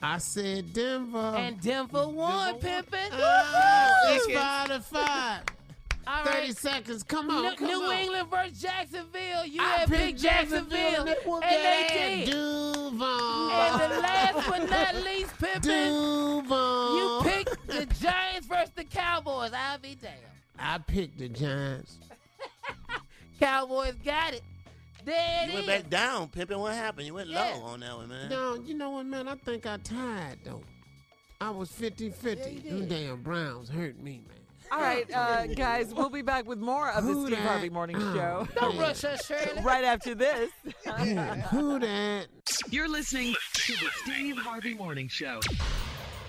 I 0.01 0.17
said 0.17 0.73
Denver. 0.73 1.35
And 1.37 1.61
Denver 1.61 2.07
won, 2.07 2.55
pimping. 2.59 2.99
Oh, 3.11 3.51
uh, 3.55 4.13
it's 4.15 4.33
five 4.33 4.67
to 4.69 4.79
five. 4.79 5.41
All 6.07 6.23
30 6.25 6.37
right. 6.39 6.57
seconds. 6.57 7.03
Come 7.03 7.29
on. 7.29 7.43
New, 7.43 7.55
come 7.55 7.67
New 7.67 7.83
on. 7.83 7.97
England 7.97 8.27
versus 8.31 8.59
Jacksonville. 8.61 9.45
You 9.45 9.61
I 9.61 9.65
had 9.77 9.89
picked 9.89 10.19
Jacksonville, 10.19 10.69
Jacksonville, 10.79 10.99
and 11.01 11.07
they 11.07 11.15
whooped 11.29 11.43
and 11.45 11.53
that 11.63 11.87
they 11.93 12.21
ass. 12.23 12.25
did. 12.25 12.33
Duval. 12.33 13.51
And 13.51 13.91
the 13.93 13.99
last 13.99 14.49
but 14.49 14.69
not 14.69 14.95
least, 15.03 15.37
pimping. 15.37 15.61
Duval. 15.61 16.97
You 16.97 17.29
picked 17.31 17.67
the 17.67 17.85
Giants 18.01 18.47
versus 18.47 18.71
the 18.75 18.83
Cowboys. 18.83 19.51
I'll 19.53 19.77
be 19.77 19.95
damned. 20.01 20.15
I 20.57 20.79
picked 20.79 21.19
the 21.19 21.29
Giants. 21.29 21.97
Cowboys 23.39 23.95
got 24.03 24.33
it. 24.33 24.41
There 25.05 25.43
it 25.43 25.47
You 25.47 25.53
went 25.55 25.67
is. 25.67 25.81
back 25.81 25.89
down, 25.89 26.27
pimping. 26.29 26.59
What 26.59 26.73
happened? 26.75 27.07
You 27.07 27.13
went 27.13 27.29
Yeah. 27.29 27.53
low 27.55 27.61
on 27.63 27.79
that 27.81 27.95
one, 27.97 28.09
man. 28.09 28.29
No, 28.29 28.55
you 28.55 28.73
know 28.73 28.91
what, 28.91 29.05
man? 29.05 29.27
I 29.27 29.35
think 29.35 29.65
I 29.65 29.77
tied, 29.77 30.37
though. 30.43 30.61
I 31.39 31.49
was 31.49 31.69
50 31.71 32.09
50. 32.11 32.59
Them 32.69 32.87
damn 32.87 33.21
Browns 33.21 33.69
hurt 33.69 33.97
me, 33.99 34.21
man. 34.27 34.37
All 34.71 34.79
right, 34.79 35.11
uh, 35.13 35.47
guys, 35.47 35.93
we'll 35.93 36.09
be 36.09 36.21
back 36.21 36.45
with 36.47 36.57
more 36.59 36.89
of 36.91 37.03
the 37.05 37.11
Who 37.11 37.25
Steve 37.25 37.37
dat? 37.39 37.45
Harvey 37.47 37.69
Morning 37.69 37.97
Oh, 37.99 38.13
Show. 38.15 38.47
Don't 38.55 38.77
rush 38.77 39.03
us, 39.03 39.25
Shirley. 39.25 39.61
right 39.63 39.83
after 39.83 40.15
this. 40.15 40.49
Who 41.49 41.77
that? 41.79 42.27
You're 42.69 42.87
listening 42.87 43.35
to 43.53 43.73
the 43.73 43.89
Steve 44.03 44.37
Harvey 44.37 44.73
Morning 44.73 45.09
Show. 45.09 45.41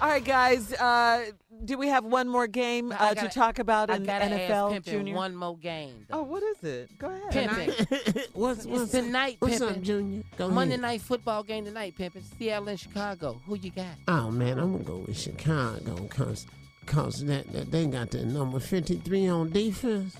All 0.02 0.08
right, 0.08 0.24
guys, 0.24 0.72
uh, 0.72 1.26
do 1.64 1.78
we 1.78 1.86
have 1.86 2.04
one 2.04 2.28
more 2.28 2.48
game 2.48 2.90
uh, 2.90 3.10
to 3.10 3.14
gotta- 3.14 3.28
talk 3.28 3.60
about 3.60 3.88
in 3.88 4.02
gotta 4.02 4.24
NFL, 4.24 4.74
ask 4.78 4.84
Junior? 4.84 5.14
one 5.14 5.36
more 5.36 5.56
game. 5.56 6.06
Oh, 6.10 6.24
what 6.24 6.42
is 6.42 6.64
it? 6.64 6.98
Go 6.98 7.06
ahead. 7.08 7.30
Pimpin'. 7.50 8.26
What's, 8.34 8.64
It's 8.64 8.66
what's 8.66 8.90
tonight, 8.90 9.36
What's 9.38 9.60
Pimpin'. 9.60 9.70
up, 9.76 9.80
Junior? 9.82 10.22
Go 10.36 10.48
Monday 10.48 10.74
ahead. 10.74 10.80
night 10.82 11.02
football 11.02 11.44
game 11.44 11.64
tonight, 11.66 11.94
Pimpin'. 11.96 12.24
Seattle 12.36 12.66
and 12.70 12.80
Chicago. 12.80 13.40
Who 13.46 13.54
you 13.54 13.70
got? 13.70 13.86
Oh, 14.08 14.28
man, 14.32 14.58
I'm 14.58 14.72
going 14.72 14.84
to 14.84 14.90
go 14.90 14.96
with 15.06 15.16
Chicago 15.16 15.94
because 15.94 16.48
cause 16.86 17.24
that, 17.26 17.52
that 17.52 17.70
they 17.70 17.86
got 17.86 18.10
the 18.10 18.26
number 18.26 18.58
53 18.58 19.28
on 19.28 19.50
defense. 19.50 20.16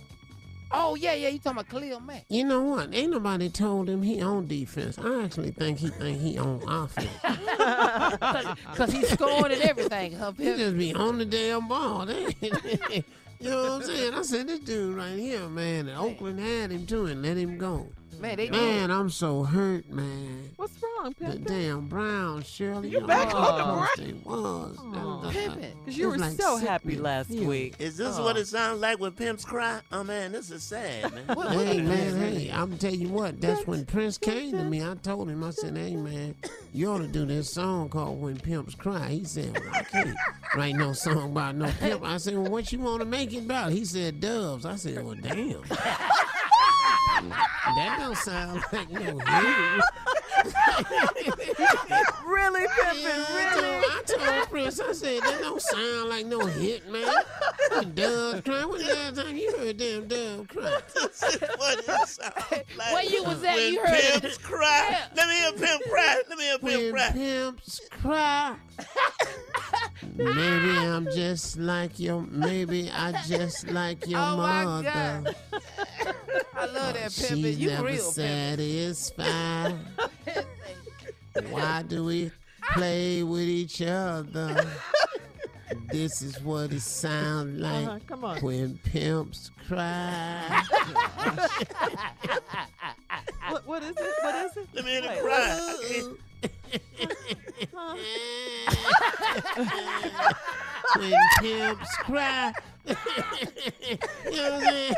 Oh, 0.73 0.94
yeah, 0.94 1.15
yeah. 1.15 1.28
You 1.28 1.39
talking 1.39 1.61
about 1.61 1.69
Khalil 1.69 2.01
Mack. 2.01 2.24
You 2.28 2.44
know 2.44 2.62
what? 2.62 2.94
Ain't 2.94 3.11
nobody 3.12 3.49
told 3.49 3.89
him 3.89 4.03
he 4.03 4.20
on 4.23 4.47
defense. 4.47 4.99
I 4.99 5.24
actually 5.24 5.51
think 5.51 5.78
he 5.78 5.89
think 5.89 6.20
he 6.20 6.39
on 6.39 6.62
offense. 6.69 7.09
Because 8.70 8.93
he's 8.93 9.09
scoring 9.11 9.53
and 9.53 9.62
everything, 9.62 10.15
huh, 10.16 10.32
He 10.36 10.44
just 10.44 10.78
be 10.78 10.94
on 10.94 11.19
the 11.19 11.24
damn 11.24 11.69
ball. 11.69 12.09
you 12.40 12.53
know 13.40 13.62
what 13.62 13.70
I'm 13.70 13.82
saying? 13.82 14.15
I 14.15 14.23
said, 14.23 14.49
this 14.49 14.61
dude 14.61 14.97
right 14.97 15.19
here, 15.19 15.49
man, 15.49 15.89
and 15.89 15.99
Oakland 15.99 16.39
had 16.40 16.70
him 16.70 16.86
too 16.86 17.07
and 17.07 17.23
let 17.23 17.36
him 17.36 17.59
go. 17.59 17.89
Man, 18.20 18.36
they 18.36 18.51
Man, 18.51 18.90
I'm 18.90 19.10
so 19.10 19.43
hurt, 19.43 19.89
man. 19.90 20.51
What's 20.56 20.74
wrong, 20.82 21.14
The 21.18 21.39
damn 21.39 21.89
Browns, 21.89 22.48
Shirley. 22.48 22.89
You 22.90 23.01
back 23.01 23.34
on 23.34 23.43
the 23.43 23.62
close 23.64 23.80
right? 23.80 23.97
They 23.97 24.12
was. 24.24 24.76
Pimpin'. 25.32 25.72
Because 25.84 25.98
you 25.98 26.09
were 26.09 26.18
like 26.18 26.32
so 26.32 26.56
happy 26.56 26.97
last 26.97 27.28
feel. 27.28 27.48
week. 27.48 27.74
Is 27.78 27.97
this 27.97 28.18
what 28.18 28.36
it 28.36 28.47
sounds 28.47 28.80
like 28.80 29.01
when 29.01 29.12
pimps 29.12 29.44
cry? 29.44 29.80
Oh 29.90 30.05
man, 30.05 30.32
this 30.32 30.51
is 30.51 30.62
sad, 30.62 31.12
man. 31.12 31.24
Hey 31.52 31.80
man, 31.80 32.16
hey, 32.16 32.51
I'm 32.52 32.76
tell 32.78 32.94
you 32.94 33.09
what. 33.09 33.40
That's 33.40 33.66
when 33.66 33.84
Prince 33.86 34.18
came 34.18 34.52
to 34.52 34.64
me. 34.64 34.82
I 34.82 34.94
told 34.94 35.28
him, 35.28 35.43
I 35.43 35.51
said, 35.51 35.76
"Hey 35.76 35.97
man, 35.97 36.34
you 36.72 36.90
ought 36.90 36.98
to 36.98 37.09
do 37.09 37.24
this 37.24 37.51
song 37.51 37.89
called 37.89 38.20
When 38.20 38.39
Pimps 38.39 38.74
Cry." 38.74 39.09
He 39.09 39.24
said, 39.24 39.59
well, 39.59 39.70
"I 39.74 39.82
can't 39.82 40.16
write 40.55 40.76
no 40.76 40.93
song 40.93 41.32
about 41.32 41.56
no 41.56 41.70
pimp." 41.80 42.05
I 42.05 42.18
said, 42.18 42.36
"Well, 42.36 42.51
what 42.51 42.72
you 42.72 42.78
want 42.80 43.01
to 43.01 43.06
make 43.06 43.32
it 43.32 43.44
about?" 43.44 43.72
He 43.72 43.84
said, 43.84 44.20
"Doves." 44.20 44.66
I 44.66 44.76
said, 44.76 45.05
"Well, 45.05 45.14
damn." 45.14 45.62
that 47.09 47.97
don't 47.99 48.16
sound 48.16 48.62
like 48.73 48.91
no 48.91 49.01
hit. 49.01 49.85
really, 52.51 52.66
Pimpin', 52.69 53.02
Yeah, 53.02 53.35
really? 53.35 53.86
I 53.86 54.02
told, 54.06 54.23
I 54.23 54.32
told 54.36 54.51
Prince, 54.51 54.81
I 54.81 54.93
said, 54.93 55.23
that 55.23 55.39
don't 55.40 55.60
sound 55.62 56.09
like 56.09 56.27
no 56.27 56.40
hit, 56.47 56.90
man. 56.90 57.05
Doves 57.94 58.40
cry. 58.43 58.64
When 58.64 58.78
the 58.81 58.94
last 58.94 59.16
time 59.16 59.36
you 59.36 59.56
heard 59.59 59.78
them 59.78 60.09
doves 60.09 60.47
cry? 60.48 60.70
what 61.56 61.78
it 61.78 62.09
sound 62.09 62.35
like? 62.77 62.93
Where 62.93 63.05
you 63.05 63.24
was 63.24 63.43
at, 63.44 63.55
when 63.55 63.73
you 63.73 63.81
heard 63.81 63.94
it. 63.98 64.23
pimps 64.23 64.39
cry. 64.39 64.98
Let 65.16 65.28
me 65.28 65.35
hear 65.36 65.52
pimp 65.52 65.82
cry. 65.90 66.23
Let 66.28 66.39
me 66.39 66.44
hear 66.44 66.59
pimp 66.59 66.62
When 66.62 66.93
cry. 66.93 67.10
pimps 67.12 67.81
cry. 67.90 68.56
Maybe 70.16 70.78
I'm 70.78 71.05
just 71.06 71.56
like 71.59 71.98
your, 71.98 72.23
maybe 72.23 72.90
I 72.90 73.12
just 73.27 73.69
like 73.70 74.06
your 74.06 74.19
Oh, 74.20 74.36
my. 74.36 74.82
God. 74.82 75.36
I 76.55 76.66
love 76.66 76.94
that, 76.94 77.10
Pimpin'. 77.10 77.56
You 77.59 77.70
real, 77.70 77.85
Pimpin'. 77.85 78.12
satisfied. 78.12 79.78
Why 81.50 81.82
do 81.82 82.04
we 82.04 82.30
play 82.74 83.22
with 83.22 83.42
each 83.42 83.80
other? 83.82 84.66
This 85.90 86.22
is 86.22 86.40
what 86.42 86.72
it 86.72 86.80
sounds 86.82 87.60
like 87.60 87.86
Uh-huh, 87.86 87.98
come 88.06 88.24
on. 88.24 88.38
when 88.40 88.78
pimps 88.84 89.50
cry. 89.68 90.62
What, 93.48 93.66
what 93.66 93.82
is 93.82 93.96
it? 93.96 94.12
What 94.22 94.34
is 94.46 94.56
it? 94.56 94.68
Let 94.74 94.84
me 94.84 94.90
hear 94.92 95.02
the 95.02 95.09
Wait, 95.09 95.20
cry. 95.22 95.72
when 100.97 101.12
pimps 101.40 101.97
cry. 101.97 102.52
you 102.86 102.94
know 104.36 104.59
what 104.59 104.74
I'm? 104.74 104.94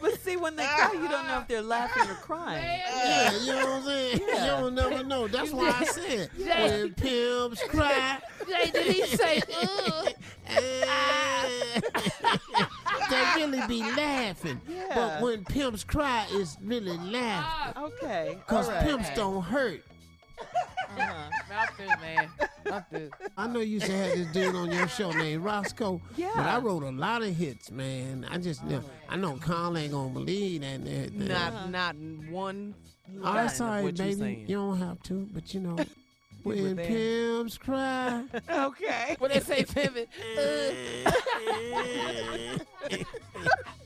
But 0.00 0.20
see, 0.20 0.36
when 0.36 0.56
they 0.56 0.66
cry, 0.66 0.92
you 0.92 1.08
don't 1.08 1.26
know 1.28 1.38
if 1.40 1.48
they're 1.48 1.62
laughing 1.62 2.10
or 2.10 2.14
crying. 2.14 2.64
Yeah, 2.64 3.38
you 3.38 3.46
know 3.46 3.56
what 3.56 3.68
I'm 3.68 3.82
saying? 3.84 4.18
You 4.18 4.26
don't 4.26 4.74
never 4.74 5.04
know. 5.04 5.28
That's 5.28 5.52
why 5.52 5.70
I 5.70 5.84
said 5.84 6.30
when 6.36 6.94
pimps 6.94 7.62
cry. 7.68 8.18
Jay, 8.48 8.70
did 8.70 8.86
he 8.86 9.06
say, 9.06 9.42
ugh? 9.62 10.08
they 13.10 13.24
really 13.36 13.66
be 13.66 13.80
laughing. 13.80 14.60
Yeah. 14.68 14.92
But 14.94 15.22
when 15.22 15.44
pimps 15.44 15.84
cry, 15.84 16.26
it's 16.30 16.56
really 16.62 16.96
laughing. 16.98 17.82
Okay. 17.82 18.38
Because 18.38 18.68
right. 18.68 18.84
pimps 18.84 19.08
don't 19.14 19.42
hurt. 19.42 19.82
Uh-huh. 20.38 21.30
I'm 21.54 21.68
through, 21.74 21.86
man. 22.00 22.28
I'm 22.72 22.84
through. 22.90 23.10
I 23.36 23.46
know 23.46 23.60
you 23.60 23.74
used 23.74 23.86
to 23.86 23.92
have 23.92 24.12
this 24.16 24.26
dude 24.28 24.54
on 24.54 24.70
your 24.70 24.88
show 24.88 25.10
named 25.12 25.44
Roscoe. 25.44 26.00
Yeah. 26.16 26.30
But 26.34 26.46
I 26.46 26.58
wrote 26.58 26.82
a 26.82 26.90
lot 26.90 27.22
of 27.22 27.34
hits, 27.36 27.70
man. 27.70 28.26
I 28.30 28.38
just 28.38 28.64
know. 28.64 28.82
I 29.08 29.16
know 29.16 29.36
Carl 29.36 29.76
ain't 29.76 29.92
gonna 29.92 30.10
believe 30.10 30.62
that. 30.62 30.84
that, 30.84 31.18
that. 31.18 31.52
Not, 31.52 31.70
not 31.70 31.96
one. 32.30 32.74
Oh, 33.18 33.22
line 33.24 33.34
that's 33.36 33.60
of 33.60 33.66
all 33.66 33.72
right, 33.72 33.84
what 33.84 33.98
you're 33.98 34.06
baby. 34.08 34.20
saying. 34.20 34.44
You 34.48 34.56
don't 34.56 34.78
have 34.78 35.02
to, 35.04 35.28
but 35.32 35.54
you 35.54 35.60
know, 35.60 35.76
when 36.42 36.76
there. 36.76 36.86
pimps 36.86 37.56
cry. 37.58 38.24
Okay. 38.50 39.16
When 39.18 39.30
they 39.30 39.40
say 39.40 39.64
Pimpin', 39.64 40.06
uh, 42.90 42.96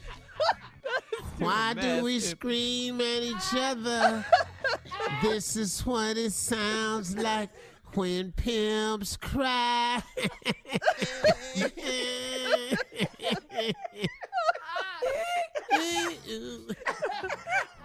Why 1.38 1.74
do 1.74 2.04
we 2.04 2.20
scream 2.20 3.00
at 3.00 3.22
each 3.22 3.54
other? 3.54 4.24
this 5.22 5.56
is 5.56 5.84
what 5.86 6.16
it 6.16 6.32
sounds 6.32 7.16
like 7.16 7.50
when 7.94 8.32
pimps 8.32 9.16
cry. 9.16 10.02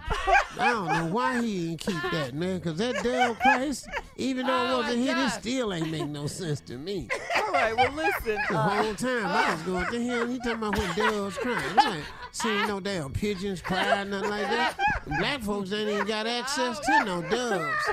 I 0.58 0.70
don't 0.70 0.86
know 0.88 1.06
why 1.06 1.42
he 1.42 1.66
didn't 1.68 1.80
keep 1.80 2.02
that, 2.12 2.34
man, 2.34 2.58
because 2.58 2.78
that 2.78 3.02
damn 3.02 3.34
Christ, 3.36 3.88
even 4.16 4.46
though 4.46 4.64
it 4.64 4.70
Oh, 4.70 4.78
wasn't 4.78 4.98
my 5.00 5.04
hit, 5.14 5.18
it 5.18 5.30
still 5.30 5.72
ain't 5.72 5.90
make 5.90 6.08
no 6.08 6.26
sense 6.26 6.60
to 6.62 6.78
me. 6.78 7.08
All 7.36 7.52
right, 7.52 7.76
well, 7.76 7.92
listen. 7.92 8.38
The 8.48 8.56
uh, 8.56 8.68
whole 8.82 8.94
time 8.94 9.26
I 9.26 9.52
was 9.52 9.62
going 9.62 9.86
to 9.86 10.00
him, 10.02 10.30
he 10.30 10.38
talking 10.38 10.52
about 10.52 10.78
when 10.78 10.94
doves 10.96 11.36
crying. 11.38 11.58
I'm 11.70 11.76
like, 11.76 12.04
seeing 12.32 12.66
no 12.66 12.80
damn 12.80 13.12
pigeons 13.12 13.60
cry, 13.60 14.02
nothing 14.04 14.30
like 14.30 14.42
that. 14.48 14.76
Black 15.18 15.42
folks 15.42 15.72
ain't 15.72 15.90
even 15.90 16.06
got 16.06 16.26
access 16.26 16.78
to 16.80 17.04
no 17.04 17.22
doves. 17.22 17.90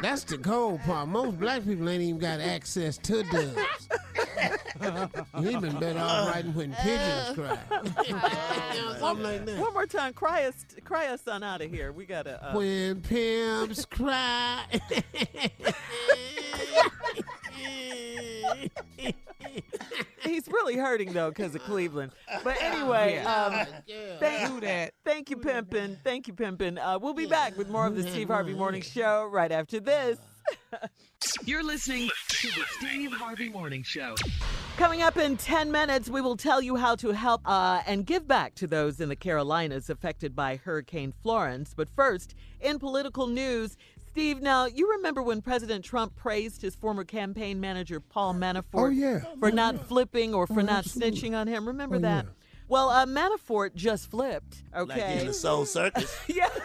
That's 0.00 0.24
the 0.24 0.38
cold 0.38 0.80
part. 0.80 1.08
Most 1.08 1.38
black 1.38 1.64
people 1.64 1.88
ain't 1.88 2.02
even 2.02 2.18
got 2.18 2.40
access 2.40 2.98
to 2.98 3.22
doves. 3.24 3.88
He 5.40 5.56
been 5.56 5.78
better 5.78 6.00
off 6.00 6.34
writing 6.34 6.54
when 6.54 6.72
pigeons 6.74 7.36
cry. 7.36 7.58
Something 8.98 9.22
like 9.22 9.44
that. 9.46 9.58
One 9.60 9.72
more 9.72 9.86
time, 9.86 10.12
cry 10.22 10.44
us, 10.44 10.64
cry 10.84 11.06
us 11.08 11.26
on 11.26 11.42
out 11.42 11.60
of 11.62 11.70
here. 11.70 11.90
We 11.92 12.06
gotta. 12.06 12.44
Uh, 12.50 12.56
When 12.56 13.00
pimps 13.00 13.84
cry. 13.90 14.64
He's 20.22 20.46
really 20.48 20.76
hurting 20.76 21.12
though 21.12 21.30
because 21.30 21.54
of 21.54 21.62
Cleveland. 21.64 22.12
But 22.44 22.56
anyway, 22.62 23.14
Yeah. 23.22 23.34
um, 23.34 23.66
Do 23.86 23.94
thank, 24.20 24.60
that. 24.62 24.94
thank 25.04 25.30
you, 25.30 25.36
Pimpin. 25.36 25.98
Thank 26.04 26.28
you, 26.28 26.34
Pimpin. 26.34 26.78
Uh, 26.78 26.98
we'll 27.02 27.14
be 27.14 27.26
back 27.26 27.56
with 27.58 27.68
more 27.68 27.86
of 27.86 27.96
the 27.96 28.02
Steve 28.04 28.28
Harvey 28.28 28.54
Morning 28.54 28.82
Show 28.82 29.26
right 29.26 29.50
after 29.50 29.80
this. 29.80 30.18
You're 31.44 31.64
listening 31.64 32.08
to 32.28 32.46
the 32.48 32.64
Steve 32.78 33.12
Harvey 33.12 33.48
Morning 33.48 33.82
Show. 33.82 34.14
Coming 34.76 35.02
up 35.02 35.16
in 35.16 35.36
10 35.36 35.70
minutes, 35.70 36.08
we 36.08 36.20
will 36.20 36.36
tell 36.36 36.60
you 36.60 36.76
how 36.76 36.96
to 36.96 37.10
help 37.12 37.42
uh, 37.44 37.82
and 37.86 38.04
give 38.04 38.26
back 38.26 38.54
to 38.56 38.66
those 38.66 39.00
in 39.00 39.08
the 39.08 39.16
Carolinas 39.16 39.88
affected 39.90 40.34
by 40.34 40.56
Hurricane 40.56 41.12
Florence. 41.22 41.72
But 41.76 41.88
first, 41.94 42.34
in 42.60 42.78
political 42.78 43.26
news, 43.28 43.76
Steve, 44.10 44.40
now 44.42 44.66
you 44.66 44.90
remember 44.92 45.22
when 45.22 45.40
President 45.40 45.84
Trump 45.84 46.16
praised 46.16 46.62
his 46.62 46.74
former 46.74 47.04
campaign 47.04 47.60
manager, 47.60 48.00
Paul 48.00 48.34
Manafort, 48.34 48.64
Oh, 48.74 48.88
yeah. 48.88 49.20
for 49.38 49.50
not 49.52 49.86
flipping 49.86 50.34
or 50.34 50.46
for 50.46 50.60
Oh, 50.60 50.64
not 50.64 50.84
absolutely. 50.86 51.20
snitching 51.20 51.36
on 51.38 51.46
him? 51.46 51.66
Remember 51.66 51.96
Oh, 51.96 52.00
that? 52.00 52.24
yeah. 52.24 52.30
Well, 52.72 52.88
uh, 52.88 53.04
Manafort 53.04 53.74
just 53.74 54.10
flipped, 54.10 54.62
Okay. 54.74 55.02
Like 55.02 55.20
in 55.20 55.26
the 55.26 55.34
Soul 55.34 55.66
Circus. 55.76 56.18
yeah. 56.26 56.48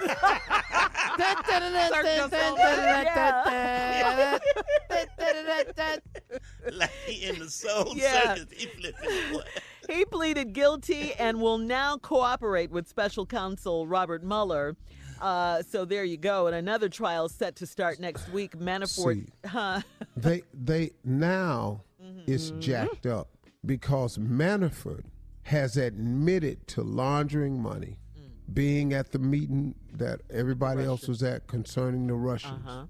like 6.74 6.92
he 7.06 7.26
in 7.28 7.40
the 7.40 7.50
Soul 7.50 7.92
Yeah. 7.96 8.36
Circus. 8.36 8.46
He 8.58 8.68
flipping. 8.68 9.42
He 9.90 10.06
pleaded 10.06 10.54
guilty 10.54 11.14
and 11.16 11.42
will 11.42 11.58
now 11.58 11.98
cooperate 11.98 12.72
with 12.72 12.88
special 12.88 13.26
counsel 13.26 13.86
Robert 13.86 14.24
Mueller. 14.24 14.78
Uh, 15.20 15.62
so 15.64 15.84
there 15.84 16.04
you 16.06 16.16
go. 16.18 16.48
And 16.48 16.56
another 16.56 16.88
trial 16.90 17.28
set 17.28 17.56
to 17.58 17.66
start 17.66 18.00
next 18.00 18.30
week. 18.30 18.58
Manafort, 18.58 19.26
See. 19.26 19.32
huh? 19.46 19.82
they 20.16 20.44
they 20.54 20.92
now 21.04 21.82
Mm-hmm. 22.02 22.32
it's 22.32 22.52
jacked 22.60 23.08
up 23.08 23.28
because 23.66 24.18
Manafort 24.20 25.02
has 25.48 25.78
admitted 25.78 26.68
to 26.68 26.82
laundering 26.84 27.62
money, 27.62 27.98
Mm. 28.18 28.54
being 28.54 28.94
at 28.94 29.12
the 29.12 29.20
meeting 29.20 29.76
that 29.94 30.22
everybody 30.30 30.84
else 30.84 31.08
was 31.08 31.24
at 31.24 31.48
concerning 31.48 32.08
the 32.08 32.14
Russians, 32.16 32.66
Uh-huh. 32.66 32.86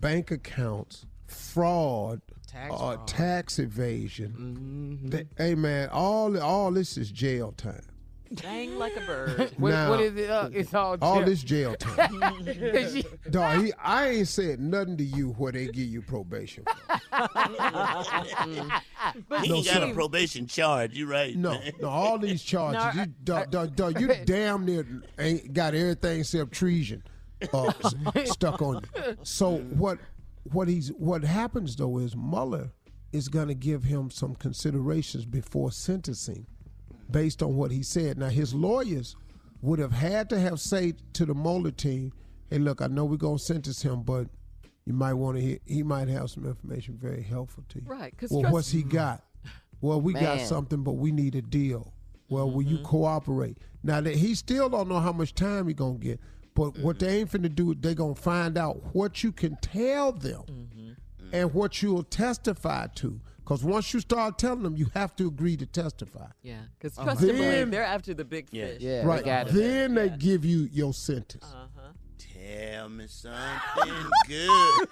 bank 0.00 0.30
accounts, 0.30 1.04
fraud, 1.26 2.20
Tax 2.46 2.72
uh, 2.72 2.76
fraud. 2.78 3.08
tax 3.08 3.58
evasion. 3.58 4.32
Mm-hmm. 5.00 5.08
They- 5.08 5.26
hey 5.36 5.54
man, 5.56 5.88
all 5.90 6.38
all 6.40 6.70
this 6.70 6.96
is 6.96 7.10
jail 7.10 7.50
time. 7.52 7.82
Dang 8.34 8.76
like 8.78 8.96
a 8.96 9.00
bird. 9.06 9.52
What, 9.56 9.70
Now- 9.70 9.90
what 9.90 10.00
is 10.00 10.16
it? 10.16 10.28
Uh, 10.30 10.48
it's 10.52 10.74
all 10.74 10.96
All 11.00 11.24
this 11.24 11.42
jail 11.42 11.74
time. 11.78 12.20
Dog, 13.30 13.64
he, 13.64 13.72
I 13.82 14.08
ain't 14.08 14.28
said 14.28 14.60
nothing 14.60 14.96
to 14.98 15.04
you 15.04 15.30
where 15.32 15.52
they 15.52 15.66
give 15.66 15.86
you 15.86 16.02
probation. 16.02 16.64
for. 16.64 16.74
But 19.28 19.40
He 19.42 19.48
No, 19.48 19.54
ain't 19.56 19.66
got 19.66 19.82
a 19.90 19.92
probation 19.94 20.46
charge. 20.46 20.94
You 20.94 21.06
right? 21.10 21.34
No, 21.36 21.60
no, 21.80 21.88
all 21.88 22.18
these 22.18 22.42
charges. 22.42 22.94
No, 22.96 23.02
you, 23.02 23.06
dog, 23.24 23.50
dog, 23.50 23.76
dog, 23.76 24.00
you 24.00 24.08
damn 24.24 24.64
near 24.64 24.86
ain't 25.18 25.52
got 25.52 25.74
everything 25.74 26.20
except 26.20 26.52
treason 26.52 27.02
uh, 27.52 27.72
stuck 28.24 28.60
on 28.62 28.82
you. 28.96 29.16
So 29.22 29.58
what? 29.58 29.98
What 30.52 30.68
he's 30.68 30.88
what 30.90 31.24
happens 31.24 31.74
though 31.76 31.98
is 31.98 32.14
Mueller 32.16 32.70
is 33.12 33.28
going 33.28 33.48
to 33.48 33.54
give 33.54 33.82
him 33.84 34.10
some 34.10 34.34
considerations 34.36 35.24
before 35.24 35.72
sentencing, 35.72 36.46
based 37.10 37.42
on 37.42 37.56
what 37.56 37.70
he 37.70 37.82
said. 37.82 38.18
Now 38.18 38.28
his 38.28 38.54
lawyers 38.54 39.16
would 39.62 39.78
have 39.78 39.92
had 39.92 40.28
to 40.30 40.38
have 40.38 40.60
said 40.60 40.96
to 41.14 41.24
the 41.26 41.34
Mueller 41.34 41.70
team, 41.70 42.12
"Hey, 42.50 42.58
look, 42.58 42.80
I 42.82 42.86
know 42.88 43.04
we're 43.04 43.16
going 43.16 43.38
to 43.38 43.44
sentence 43.44 43.82
him, 43.82 44.02
but." 44.02 44.28
You 44.88 44.92
might 44.92 45.14
want 45.14 45.36
to 45.36 45.42
hear. 45.42 45.58
He 45.64 45.82
might 45.82 46.06
have 46.06 46.30
some 46.30 46.46
information 46.46 46.96
very 46.96 47.20
helpful 47.20 47.64
to 47.70 47.80
you. 47.80 47.86
Right, 47.88 48.16
'cause 48.16 48.30
Well, 48.30 48.42
trust- 48.42 48.52
what's 48.52 48.70
he 48.70 48.84
got? 48.84 49.24
Well, 49.80 50.00
we 50.00 50.12
got 50.12 50.22
Man. 50.22 50.36
Mm-hmm. 50.38 50.46
something, 50.46 50.82
but 50.84 50.92
we 50.92 51.10
need 51.10 51.34
a 51.34 51.42
deal. 51.42 51.92
Well, 52.28 52.48
will 52.48 52.62
you 52.62 52.78
cooperate? 52.84 53.58
Now 53.82 54.00
that 54.00 54.14
he 54.14 54.36
still 54.36 54.68
don't 54.68 54.88
know 54.88 55.00
how 55.00 55.10
much 55.12 55.34
time 55.34 55.66
he 55.66 55.74
gonna 55.74 55.98
get, 55.98 56.20
but 56.54 56.78
what 56.78 57.00
they 57.00 57.18
ain't 57.18 57.32
finna 57.32 57.52
do, 57.52 57.74
they 57.74 57.96
gonna 57.96 58.14
find 58.14 58.56
out 58.56 58.94
what 58.94 59.24
you 59.24 59.32
can 59.32 59.56
tell 59.60 60.12
them 60.12 60.42
Mm-hmm. 60.46 60.92
and 61.32 61.52
what 61.52 61.82
you'll 61.82 62.04
testify 62.04 62.86
to. 62.94 63.20
Because 63.46 63.62
once 63.62 63.94
you 63.94 64.00
start 64.00 64.38
telling 64.40 64.64
them, 64.64 64.74
you 64.74 64.88
have 64.94 65.14
to 65.14 65.28
agree 65.28 65.56
to 65.56 65.66
testify. 65.66 66.26
Yeah, 66.42 66.62
because 66.76 66.96
trust 66.96 67.20
and 67.20 67.28
believe, 67.30 67.40
Then- 67.42 67.70
they're 67.70 67.84
after 67.84 68.12
the 68.12 68.24
big 68.24 68.48
Yeah. 68.50 68.66
fish. 68.66 68.82
Yeah, 68.82 69.04
right. 69.04 69.18
they 69.22 69.30
got 69.30 69.46
it. 69.46 69.54
Then 69.54 69.94
they 69.94 70.08
give 70.08 70.44
you 70.44 70.68
your 70.72 70.92
sentence. 70.92 71.44
Uh-huh. 71.44 71.92
Tell 72.18 72.88
me 72.88 73.06
something 73.06 74.10
good. 74.26 74.88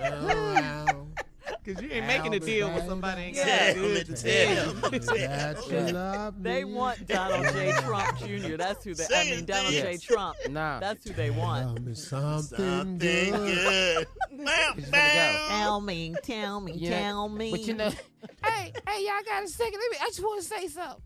Because 1.62 1.82
you 1.82 1.90
ain't 1.90 2.06
making 2.06 2.34
a 2.34 2.40
deal 2.40 2.72
with 2.72 2.86
somebody 2.86 3.22
ain't 3.22 3.36
got 3.36 3.46
Yeah. 3.46 3.72
Tell 3.72 3.82
me, 3.82 3.88
good 3.94 4.06
to 4.06 4.12
tell 4.14 4.74
me, 4.74 4.98
tell 4.98 5.16
That 5.16 5.70
you 5.70 5.80
love 5.92 6.42
They 6.42 6.64
want 6.64 7.06
Donald 7.06 7.46
J. 7.54 7.72
Trump 7.82 8.18
Jr. 8.18 8.56
That's 8.56 8.84
who 8.84 8.94
they. 8.94 9.06
I 9.14 9.24
mean, 9.24 9.44
Donald 9.44 9.72
Dave. 9.72 10.00
J. 10.00 10.06
Trump. 10.06 10.36
Nah. 10.50 10.80
That's 10.80 11.04
who 11.06 11.12
they 11.14 11.30
want. 11.30 11.76
Tell 11.76 11.84
me 11.84 11.94
something, 11.94 12.58
something 12.58 12.98
good. 12.98 13.32
good. 13.32 14.06
Bow, 14.44 14.72
It's 14.76 14.88
finna 14.90 14.92
bow. 14.92 15.46
Tell 15.48 15.80
me, 15.80 16.14
tell 16.22 16.60
me, 16.60 16.72
You 16.72 16.90
know, 16.90 16.96
tell 16.96 17.28
me. 17.28 17.50
But 17.50 17.60
you 17.60 17.74
know, 17.74 17.90
hey, 17.90 18.72
hey, 18.88 19.04
y'all 19.06 19.22
got 19.24 19.44
a 19.44 19.48
second? 19.48 19.78
Let 19.80 19.90
me. 19.90 19.96
I 20.02 20.06
just 20.06 20.20
want 20.20 20.42
to 20.42 20.48
say 20.48 20.68
something. 20.68 21.02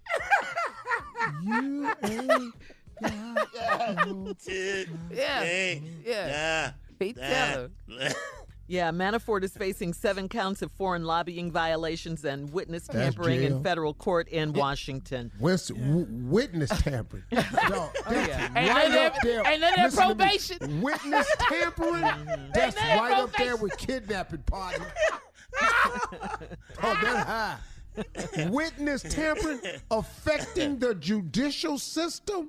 You 1.43 1.93
ain't 2.05 2.55
got 3.03 4.07
no 4.07 4.35
Yeah, 4.47 4.85
Hey, 5.43 5.83
yeah. 6.05 6.73
nah, 6.99 7.05
He 7.05 7.13
nah. 7.13 7.23
tell 7.29 7.47
her. 7.63 7.71
Yeah, 7.87 8.13
Manafort 8.71 9.43
is 9.43 9.53
facing 9.57 9.93
seven 9.93 10.29
counts 10.29 10.63
of 10.63 10.71
foreign 10.73 11.05
lobbying 11.05 11.51
violations 11.51 12.25
and 12.25 12.53
witness 12.53 12.87
tampering 12.87 13.43
in 13.43 13.63
federal 13.65 13.95
court 13.95 14.29
in 14.29 14.53
Washington. 14.53 15.33
West, 15.41 15.69
w- 15.75 16.07
witness 16.09 16.71
tampering. 16.71 17.25
Dog, 17.33 17.43
oh, 17.51 17.93
that's 18.07 18.29
yeah. 18.29 18.45
Ain't 18.55 18.55
right 18.55 18.89
none 18.89 18.93
of 18.93 18.97
up 19.07 19.13
that- 19.15 19.21
there. 19.25 19.47
ain't 19.47 19.61
none 19.61 19.71
of 19.71 19.77
that 19.77 19.85
Listen 19.85 20.01
me. 20.09 20.15
probation. 20.15 20.81
Witness 20.83 21.37
tampering. 21.39 22.01
That's 22.55 22.55
none 22.55 22.67
of 22.67 22.75
that 22.75 22.99
right 23.01 23.13
up 23.19 23.33
there 23.37 23.57
with 23.57 23.77
kidnapping, 23.77 24.43
partner. 24.43 24.87
oh, 25.63 26.99
that's 27.03 27.27
high. 27.27 27.57
Witness 28.51 29.03
tampering 29.03 29.61
affecting 29.91 30.79
the 30.79 30.95
judicial 30.95 31.77
system. 31.79 32.49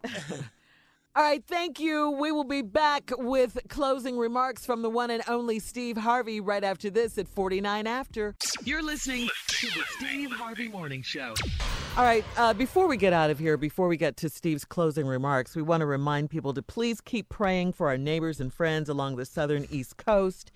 All 1.13 1.23
right, 1.23 1.43
thank 1.45 1.77
you. 1.81 2.11
We 2.11 2.31
will 2.31 2.45
be 2.45 2.61
back 2.61 3.11
with 3.17 3.57
closing 3.67 4.17
remarks 4.17 4.65
from 4.65 4.81
the 4.81 4.89
one 4.89 5.11
and 5.11 5.21
only 5.27 5.59
Steve 5.59 5.97
Harvey 5.97 6.39
right 6.39 6.63
after 6.63 6.89
this 6.89 7.17
at 7.17 7.27
49 7.27 7.85
after. 7.85 8.33
You're 8.63 8.81
listening 8.81 9.27
to 9.47 9.67
the 9.67 9.83
Steve 9.89 10.31
Harvey 10.31 10.69
Morning 10.69 11.01
Show. 11.01 11.33
All 11.97 12.05
right, 12.05 12.23
uh, 12.37 12.53
before 12.53 12.87
we 12.87 12.95
get 12.95 13.11
out 13.11 13.29
of 13.29 13.39
here, 13.39 13.57
before 13.57 13.89
we 13.89 13.97
get 13.97 14.15
to 14.17 14.29
Steve's 14.29 14.63
closing 14.63 15.05
remarks, 15.05 15.53
we 15.53 15.61
want 15.61 15.81
to 15.81 15.85
remind 15.85 16.29
people 16.29 16.53
to 16.53 16.61
please 16.61 17.01
keep 17.01 17.27
praying 17.27 17.73
for 17.73 17.89
our 17.89 17.97
neighbors 17.97 18.39
and 18.39 18.53
friends 18.53 18.87
along 18.87 19.17
the 19.17 19.25
southern 19.25 19.67
East 19.69 19.97
Coast. 19.97 20.49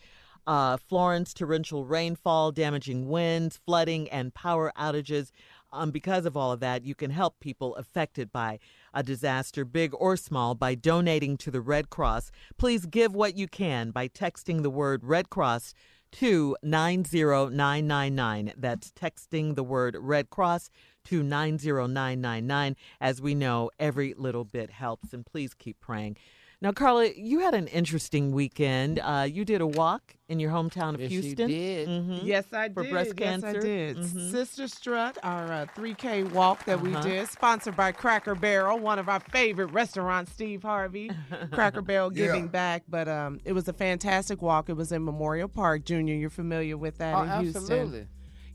Uh, 0.47 0.77
Florence, 0.77 1.33
torrential 1.33 1.83
rainfall, 1.83 2.53
damaging 2.53 3.09
winds, 3.09 3.59
flooding, 3.65 4.07
and 4.09 4.33
power 4.33 4.71
outages. 4.77 5.31
Um, 5.73 5.91
because 5.91 6.25
of 6.25 6.37
all 6.37 6.51
of 6.53 6.61
that, 6.61 6.85
you 6.85 6.95
can 6.95 7.11
help 7.11 7.39
people 7.39 7.75
affected 7.75 8.31
by 8.31 8.59
a 8.95 9.03
disaster, 9.03 9.65
big 9.65 9.93
or 9.93 10.17
small, 10.17 10.55
by 10.55 10.73
donating 10.73 11.37
to 11.37 11.51
the 11.51 11.61
Red 11.61 11.91
Cross. 11.91 12.31
Please 12.57 12.87
give 12.87 13.13
what 13.13 13.35
you 13.35 13.47
can 13.47 13.91
by 13.91 14.07
texting 14.07 14.63
the 14.63 14.71
word 14.71 15.03
Red 15.03 15.29
Cross 15.29 15.75
to 16.13 16.55
90999. 16.63 18.53
That's 18.55 18.91
texting 18.91 19.55
the 19.55 19.63
word 19.63 19.97
Red 19.99 20.29
Cross 20.29 20.69
to 21.05 21.21
90999. 21.21 22.75
As 23.01 23.21
we 23.21 23.35
know, 23.35 23.69
every 23.77 24.13
little 24.13 24.45
bit 24.45 24.69
helps, 24.71 25.13
and 25.13 25.25
please 25.25 25.53
keep 25.53 25.79
praying. 25.81 26.15
Now, 26.61 26.71
Carla, 26.71 27.09
you 27.15 27.39
had 27.41 27.53
an 27.53 27.67
interesting 27.67 28.31
weekend. 28.31 28.99
Uh, 28.99 29.27
you 29.29 29.45
did 29.45 29.61
a 29.61 29.67
walk 29.67 30.15
in 30.29 30.39
your 30.39 30.51
hometown 30.51 30.95
of 30.95 31.01
Yes, 31.01 31.11
you 31.11 31.21
Houston. 31.21 31.47
did. 31.49 31.87
Mhm. 31.89 32.21
Yes, 32.25 32.45
I 32.53 32.69
For 32.69 32.81
did. 32.81 32.89
For 32.89 32.91
breast 32.91 33.15
cancer. 33.17 33.47
yes, 33.47 33.53
cancer. 33.53 33.59
I 33.59 33.61
did. 33.61 33.97
Mhm. 33.97 34.31
Sister 34.31 34.67
Strut, 34.67 35.17
our 35.21 35.51
uh, 35.51 35.65
3K 35.75 36.23
walk 36.23 36.63
that 36.65 36.79
we 36.81 36.93
Uh-huh. 36.95 37.03
did, 37.03 37.27
sponsored 37.29 37.75
by 37.75 37.91
Cracker 37.91 38.35
Barrel, 38.35 38.79
one 38.79 38.97
of 38.99 39.09
our 39.09 39.19
favorite 39.19 39.67
restaurants, 39.67 40.31
Steve 40.31 40.63
Harvey. 40.63 41.11
Cracker 41.51 41.81
Barrel 41.81 42.09
giving 42.09 42.45
Yeah. 42.45 42.49
back, 42.49 42.83
but 42.87 43.07
um, 43.07 43.39
it 43.45 43.51
was 43.53 43.67
a 43.67 43.73
fantastic 43.73 44.41
walk. 44.41 44.69
It 44.69 44.73
was 44.77 44.91
in 44.91 45.03
Memorial 45.03 45.49
Park, 45.49 45.83
Junior. 45.83 46.15
You're 46.15 46.29
familiar 46.29 46.77
with 46.77 46.97
that 46.99 47.15
Oh, 47.15 47.23
in 47.23 47.43
Houston? 47.43 47.61
absolutely. 47.63 48.07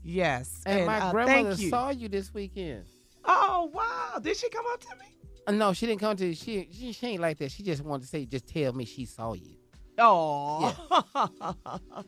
Yes, 0.03 0.63
And, 0.65 0.87
my 0.87 0.97
uh, 0.99 1.11
grandmother 1.11 1.49
thank 1.49 1.59
you. 1.61 1.69
saw 1.69 1.91
you 1.91 2.09
this 2.09 2.33
weekend. 2.33 2.85
Oh 3.23 3.69
wow! 3.71 4.17
Did 4.19 4.35
she 4.35 4.49
come 4.49 4.65
up 4.73 4.79
to 4.81 4.95
me? 4.95 5.05
Uh, 5.47 5.51
no, 5.51 5.73
she 5.73 5.85
didn't 5.87 5.99
come 5.99 6.15
to. 6.17 6.33
She, 6.35 6.67
she 6.71 6.91
she 6.91 7.07
ain't 7.07 7.21
like 7.21 7.37
that. 7.39 7.51
She 7.51 7.63
just 7.63 7.83
wanted 7.83 8.03
to 8.03 8.07
say, 8.07 8.25
just 8.25 8.47
tell 8.47 8.73
me 8.73 8.85
she 8.85 9.05
saw 9.05 9.33
you. 9.33 9.55
Oh, 9.97 10.73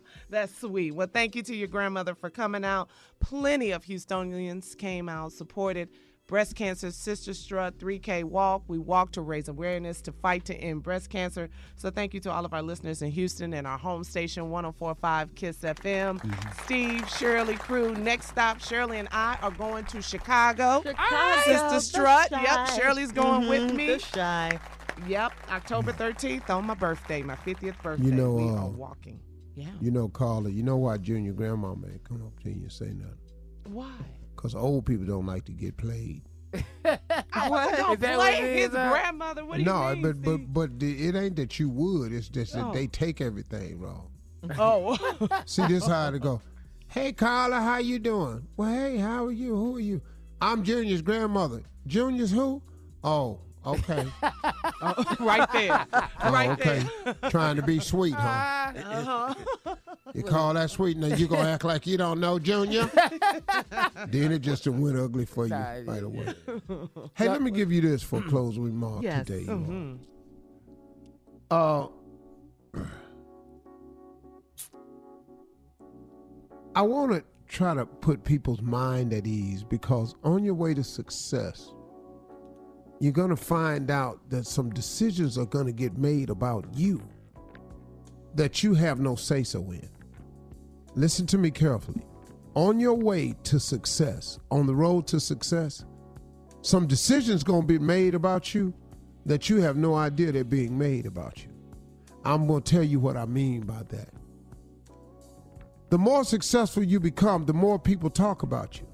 that's 0.30 0.58
sweet. 0.58 0.96
Well, 0.96 1.10
thank 1.12 1.36
you 1.36 1.44
to 1.44 1.56
your 1.56 1.68
grandmother 1.68 2.16
for 2.16 2.30
coming 2.30 2.64
out. 2.64 2.90
Plenty 3.20 3.72
of 3.72 3.86
Houstonians 3.86 4.78
came 4.78 5.10
out, 5.10 5.32
supported 5.32 5.90
Breast 6.34 6.56
Cancer 6.56 6.90
Sister 6.90 7.32
Strut 7.32 7.78
3K 7.78 8.24
Walk. 8.24 8.64
We 8.68 8.80
walk 8.80 9.12
to 9.12 9.22
raise 9.22 9.50
awareness 9.50 10.02
to 10.02 10.12
fight 10.12 10.46
to 10.46 10.56
end 10.56 10.82
breast 10.82 11.12
cancer. 11.12 11.48
So 11.76 11.92
thank 11.92 12.16
you 12.16 12.20
to 12.22 12.32
all 12.32 12.44
of 12.44 12.56
our 12.56 12.64
listeners 12.64 13.04
in 13.04 13.12
Houston 13.12 13.54
and 13.54 13.68
our 13.68 13.78
home 13.78 14.04
station 14.04 14.50
1045 14.50 15.36
Kiss 15.36 15.58
FM. 15.58 16.20
Steve, 16.64 17.08
Shirley, 17.08 17.54
crew. 17.54 17.94
Next 17.94 18.30
stop, 18.30 18.60
Shirley 18.60 18.98
and 18.98 19.08
I 19.12 19.38
are 19.44 19.52
going 19.52 19.86
to 19.86 20.02
Chicago. 20.02 20.82
Chicago, 20.82 21.42
Sister 21.46 21.70
the 21.70 21.80
Strut. 21.80 22.32
Yep, 22.32 22.68
Shirley's 22.82 23.12
going 23.12 23.48
with 23.48 23.70
Mhm, 23.70 23.76
me. 23.76 23.88
the 23.94 24.00
Chi. 24.00 24.60
Yep, 25.08 25.34
October 25.52 25.94
13th 25.94 26.50
on 26.50 26.66
my 26.66 26.74
birthday, 26.74 27.22
my 27.22 27.36
50th 27.36 27.80
birthday. 27.84 28.06
You 28.08 28.12
know, 28.12 28.34
we 28.34 28.50
uh, 28.50 28.56
are 28.56 28.70
walking. 28.70 29.20
Yeah. 29.54 29.68
You 29.80 29.92
know, 29.92 30.10
Carla, 30.10 30.50
you 30.50 30.64
know 30.64 30.78
why 30.78 30.98
Junior 30.98 31.34
Grandma 31.34 31.76
man 31.76 32.00
come 32.04 32.24
up 32.26 32.40
to 32.40 32.50
you 32.50 32.64
and 32.64 32.72
say 32.72 32.88
nothing? 32.88 33.20
Why? 33.66 33.92
Because 34.44 34.56
old 34.56 34.86
people 34.86 35.06
don't 35.06 35.26
like 35.26 35.46
to 35.46 35.54
get 35.54 35.78
played. 35.78 36.22
What? 36.84 37.78
Don't 37.78 37.94
Is 37.94 38.00
that 38.00 38.16
play 38.16 38.16
what 38.16 38.44
his 38.44 38.66
is, 38.66 38.70
grandmother. 38.72 39.46
What 39.46 39.58
do 39.58 39.64
no, 39.64 39.90
you 39.90 39.96
mean? 39.96 40.02
but 40.02 40.22
but 40.22 40.54
but 40.54 40.80
the, 40.80 41.08
it 41.08 41.16
ain't 41.16 41.36
that 41.38 41.60
you 41.60 41.70
would. 41.70 42.12
It's 42.12 42.28
just 42.30 42.54
that 42.54 42.66
Oh. 42.66 42.74
they 42.74 42.88
take 42.88 43.22
everything 43.22 43.80
wrong. 43.80 44.10
Oh. 44.60 44.98
See, 45.46 45.66
this 45.68 45.88
how 45.88 46.10
it 46.14 46.22
go. 46.22 46.42
Hey, 46.88 47.12
Carla, 47.14 47.60
how 47.62 47.78
you 47.80 48.00
doing? 48.00 48.48
Well, 48.58 48.70
hey, 48.70 48.98
how 48.98 49.26
are 49.26 49.32
you? 49.32 49.56
Who 49.56 49.78
are 49.78 49.80
you? 49.80 50.02
I'm 50.42 50.64
Junior's 50.64 51.02
grandmother. 51.02 51.64
Junior's 51.88 52.32
who? 52.32 52.62
Oh, 53.04 53.40
okay. 53.66 54.06
right 55.20 55.50
there. 55.54 55.86
Oh, 55.94 56.32
right 56.32 56.50
okay. 56.52 56.84
Trying 57.30 57.56
to 57.58 57.62
be 57.64 57.80
sweet, 57.80 58.14
huh? 58.14 58.72
Uh-huh. 58.76 59.76
You 60.14 60.24
call 60.24 60.54
that 60.54 60.70
sweet, 60.70 60.98
now 60.98 61.08
you 61.16 61.28
gonna 61.28 61.50
act 61.50 61.64
like 61.64 61.88
you 61.88 61.98
don't 61.98 62.20
know 62.20 62.38
Junior? 62.40 62.86
then 64.08 64.32
it 64.32 64.40
just 64.40 64.68
went 64.68 64.98
ugly 64.98 65.26
for 65.26 65.46
you 65.46 65.52
Nah, 65.52 65.72
it 65.74 65.88
right 65.88 65.98
is. 65.98 66.04
away. 66.04 66.34
Hey, 67.16 67.30
let 67.30 67.42
me 67.42 67.52
give 67.52 67.72
you 67.72 67.82
this 67.82 68.04
for 68.04 68.22
closing 68.22 68.64
remark 68.64 69.04
Yes. 69.04 69.26
today. 69.28 69.42
you 69.44 69.48
Mhm. 69.50 70.00
Uh, 71.52 71.88
I 76.76 76.82
want 76.82 77.12
to 77.12 77.24
try 77.48 77.74
to 77.76 77.86
put 77.86 78.24
people's 78.24 78.62
mind 78.62 79.14
at 79.14 79.28
ease 79.28 79.64
because 79.64 80.16
on 80.24 80.44
your 80.44 80.56
way 80.56 80.74
to 80.74 80.84
success, 80.84 81.72
you're 83.04 83.12
going 83.12 83.30
to 83.30 83.36
find 83.36 83.92
out 83.92 84.18
that 84.30 84.48
some 84.48 84.70
decisions 84.70 85.38
are 85.38 85.46
going 85.48 85.66
to 85.66 85.74
get 85.74 85.98
made 85.98 86.30
about 86.30 86.66
you 86.74 87.04
that 88.34 88.64
you 88.64 88.74
have 88.74 88.98
no 88.98 89.14
say 89.14 89.44
so 89.44 89.60
in. 89.72 89.90
Listen 90.96 91.28
to 91.28 91.38
me 91.38 91.52
carefully. 91.52 92.02
On 92.56 92.80
your 92.80 92.94
way 92.94 93.36
to 93.44 93.60
success, 93.60 94.40
on 94.52 94.66
the 94.68 94.74
road 94.74 95.06
to 95.08 95.20
success, 95.20 95.84
some 96.62 96.88
decisions 96.88 97.44
going 97.44 97.64
to 97.64 97.68
be 97.68 97.78
made 97.78 98.16
about 98.16 98.56
you 98.56 98.74
that 99.26 99.50
you 99.50 99.58
have 99.58 99.76
no 99.76 99.96
idea 99.96 100.32
they're 100.32 100.46
being 100.46 100.78
made 100.78 101.06
about 101.06 101.44
you. 101.44 101.50
I'm 102.24 102.48
going 102.48 102.64
to 102.64 102.72
tell 102.72 102.84
you 102.84 103.02
what 103.02 103.18
I 103.18 103.26
mean 103.26 103.64
by 103.66 103.84
that. 103.90 104.14
The 105.90 105.98
more 105.98 106.24
successful 106.24 106.84
you 106.84 107.02
become, 107.02 107.46
the 107.46 107.54
more 107.54 107.78
people 107.78 108.10
talk 108.10 108.44
about 108.44 108.80
you. 108.80 108.88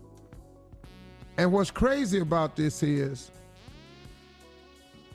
And 1.38 1.52
what's 1.52 1.70
crazy 1.70 2.22
about 2.22 2.56
this 2.56 2.82
is 2.82 3.30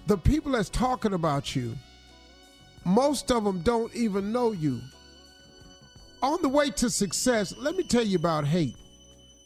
the 0.07 0.17
people 0.17 0.53
that's 0.53 0.69
talking 0.69 1.15
about 1.15 1.57
you, 1.57 1.75
most 2.85 3.31
of 3.31 3.45
them 3.45 3.61
don't 3.61 3.95
even 3.95 4.33
know 4.33 4.53
you. 4.53 4.81
On 6.23 6.41
the 6.43 6.49
way 6.49 6.71
to 6.71 6.91
success, 6.91 7.55
let 7.59 7.77
me 7.77 7.83
tell 7.83 8.05
you 8.05 8.17
about 8.17 8.47
hate. 8.47 8.77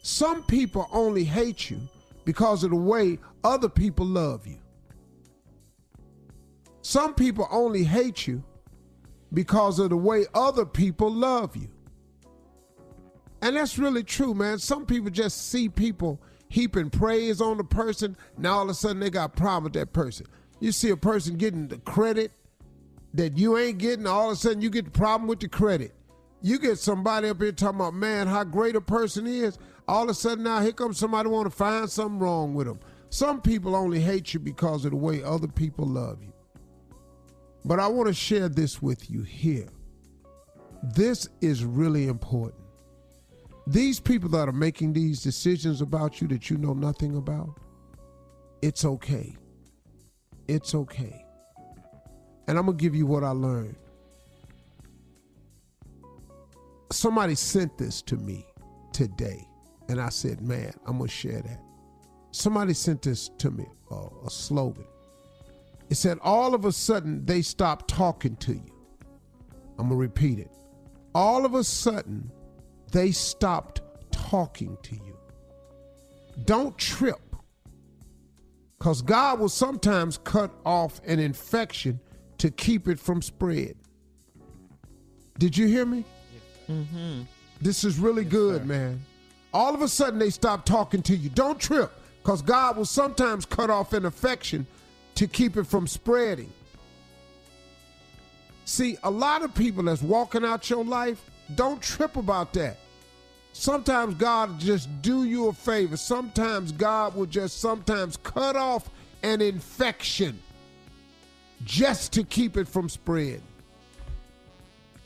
Some 0.02 0.42
people 0.44 0.88
only 0.92 1.24
hate 1.24 1.70
you 1.70 1.80
because 2.24 2.64
of 2.64 2.70
the 2.70 2.76
way 2.76 3.18
other 3.44 3.68
people 3.68 4.06
love 4.06 4.46
you. 4.46 4.58
Some 6.82 7.14
people 7.14 7.46
only 7.50 7.84
hate 7.84 8.26
you 8.26 8.42
because 9.32 9.78
of 9.78 9.90
the 9.90 9.96
way 9.96 10.24
other 10.34 10.64
people 10.64 11.12
love 11.12 11.56
you. 11.56 11.68
And 13.42 13.56
that's 13.56 13.78
really 13.78 14.02
true, 14.02 14.34
man. 14.34 14.58
Some 14.58 14.86
people 14.86 15.10
just 15.10 15.50
see 15.50 15.68
people 15.68 16.20
heaping 16.48 16.90
praise 16.90 17.40
on 17.40 17.58
the 17.58 17.64
person, 17.64 18.16
now 18.36 18.54
all 18.54 18.62
of 18.62 18.70
a 18.70 18.74
sudden 18.74 19.00
they 19.00 19.10
got 19.10 19.26
a 19.26 19.36
problem 19.36 19.64
with 19.64 19.74
that 19.74 19.92
person. 19.92 20.26
You 20.60 20.72
see 20.72 20.90
a 20.90 20.96
person 20.96 21.36
getting 21.36 21.68
the 21.68 21.78
credit 21.78 22.32
that 23.14 23.36
you 23.36 23.56
ain't 23.56 23.78
getting, 23.78 24.06
all 24.06 24.30
of 24.30 24.32
a 24.32 24.36
sudden 24.36 24.60
you 24.60 24.70
get 24.70 24.86
the 24.86 24.90
problem 24.90 25.28
with 25.28 25.40
the 25.40 25.48
credit. 25.48 25.94
You 26.42 26.58
get 26.58 26.78
somebody 26.78 27.28
up 27.28 27.40
here 27.40 27.52
talking 27.52 27.80
about, 27.80 27.94
man, 27.94 28.26
how 28.26 28.44
great 28.44 28.76
a 28.76 28.80
person 28.80 29.26
is. 29.26 29.58
All 29.86 30.04
of 30.04 30.10
a 30.10 30.14
sudden 30.14 30.44
now 30.44 30.60
here 30.60 30.72
comes 30.72 30.98
somebody 30.98 31.28
want 31.28 31.46
to 31.50 31.56
find 31.56 31.88
something 31.88 32.18
wrong 32.18 32.54
with 32.54 32.66
them. 32.66 32.80
Some 33.10 33.40
people 33.40 33.74
only 33.74 34.00
hate 34.00 34.34
you 34.34 34.40
because 34.40 34.84
of 34.84 34.90
the 34.90 34.96
way 34.96 35.22
other 35.22 35.48
people 35.48 35.86
love 35.86 36.22
you. 36.22 36.32
But 37.64 37.80
I 37.80 37.86
want 37.86 38.08
to 38.08 38.14
share 38.14 38.48
this 38.48 38.82
with 38.82 39.10
you 39.10 39.22
here. 39.22 39.68
This 40.82 41.28
is 41.40 41.64
really 41.64 42.06
important. 42.06 42.62
These 43.66 44.00
people 44.00 44.28
that 44.30 44.48
are 44.48 44.52
making 44.52 44.92
these 44.92 45.22
decisions 45.22 45.80
about 45.80 46.20
you 46.20 46.28
that 46.28 46.48
you 46.50 46.56
know 46.56 46.72
nothing 46.72 47.16
about, 47.16 47.58
it's 48.62 48.84
okay. 48.84 49.36
It's 50.48 50.74
okay. 50.74 51.24
And 52.46 52.58
I'm 52.58 52.64
going 52.64 52.78
to 52.78 52.82
give 52.82 52.94
you 52.94 53.06
what 53.06 53.22
I 53.22 53.30
learned. 53.30 53.76
Somebody 56.90 57.34
sent 57.34 57.76
this 57.76 58.00
to 58.02 58.16
me 58.16 58.46
today, 58.92 59.46
and 59.88 60.00
I 60.00 60.08
said, 60.08 60.40
man, 60.40 60.72
I'm 60.86 60.96
going 60.96 61.08
to 61.08 61.14
share 61.14 61.42
that. 61.42 61.60
Somebody 62.30 62.72
sent 62.72 63.02
this 63.02 63.28
to 63.38 63.50
me, 63.50 63.66
uh, 63.90 64.08
a 64.26 64.30
slogan. 64.30 64.86
It 65.90 65.96
said, 65.96 66.18
all 66.22 66.54
of 66.54 66.64
a 66.64 66.72
sudden, 66.72 67.24
they 67.26 67.42
stopped 67.42 67.88
talking 67.88 68.36
to 68.36 68.54
you. 68.54 68.74
I'm 69.78 69.88
going 69.88 69.90
to 69.90 69.96
repeat 69.96 70.38
it. 70.38 70.50
All 71.14 71.44
of 71.44 71.54
a 71.54 71.64
sudden, 71.64 72.30
they 72.90 73.10
stopped 73.10 73.82
talking 74.10 74.78
to 74.82 74.94
you. 74.94 75.16
Don't 76.44 76.76
trip. 76.78 77.20
Because 78.78 79.02
God 79.02 79.40
will 79.40 79.48
sometimes 79.48 80.18
cut 80.18 80.52
off 80.64 81.00
an 81.04 81.18
infection 81.18 81.98
to 82.38 82.50
keep 82.50 82.86
it 82.86 83.00
from 83.00 83.20
spread. 83.20 83.74
Did 85.38 85.56
you 85.56 85.66
hear 85.66 85.84
me? 85.84 86.04
Mm-hmm. 86.70 87.22
This 87.60 87.82
is 87.82 87.98
really 87.98 88.24
good, 88.24 88.66
man. 88.66 89.00
All 89.52 89.74
of 89.74 89.82
a 89.82 89.88
sudden 89.88 90.18
they 90.18 90.30
stop 90.30 90.64
talking 90.64 91.02
to 91.02 91.16
you. 91.16 91.28
Don't 91.30 91.58
trip, 91.58 91.90
because 92.22 92.42
God 92.42 92.76
will 92.76 92.84
sometimes 92.84 93.44
cut 93.44 93.70
off 93.70 93.92
an 93.92 94.04
affection 94.04 94.66
to 95.16 95.26
keep 95.26 95.56
it 95.56 95.66
from 95.66 95.86
spreading. 95.86 96.52
See, 98.64 98.98
a 99.02 99.10
lot 99.10 99.42
of 99.42 99.54
people 99.54 99.82
that's 99.82 100.02
walking 100.02 100.44
out 100.44 100.70
your 100.70 100.84
life, 100.84 101.30
don't 101.54 101.82
trip 101.82 102.16
about 102.16 102.52
that. 102.52 102.76
Sometimes 103.58 104.14
God 104.14 104.60
just 104.60 104.88
do 105.02 105.24
you 105.24 105.48
a 105.48 105.52
favor. 105.52 105.96
Sometimes 105.96 106.70
God 106.70 107.16
will 107.16 107.26
just 107.26 107.60
sometimes 107.60 108.16
cut 108.16 108.54
off 108.54 108.88
an 109.24 109.40
infection 109.40 110.40
just 111.64 112.12
to 112.12 112.22
keep 112.22 112.56
it 112.56 112.68
from 112.68 112.88
spread. 112.88 113.42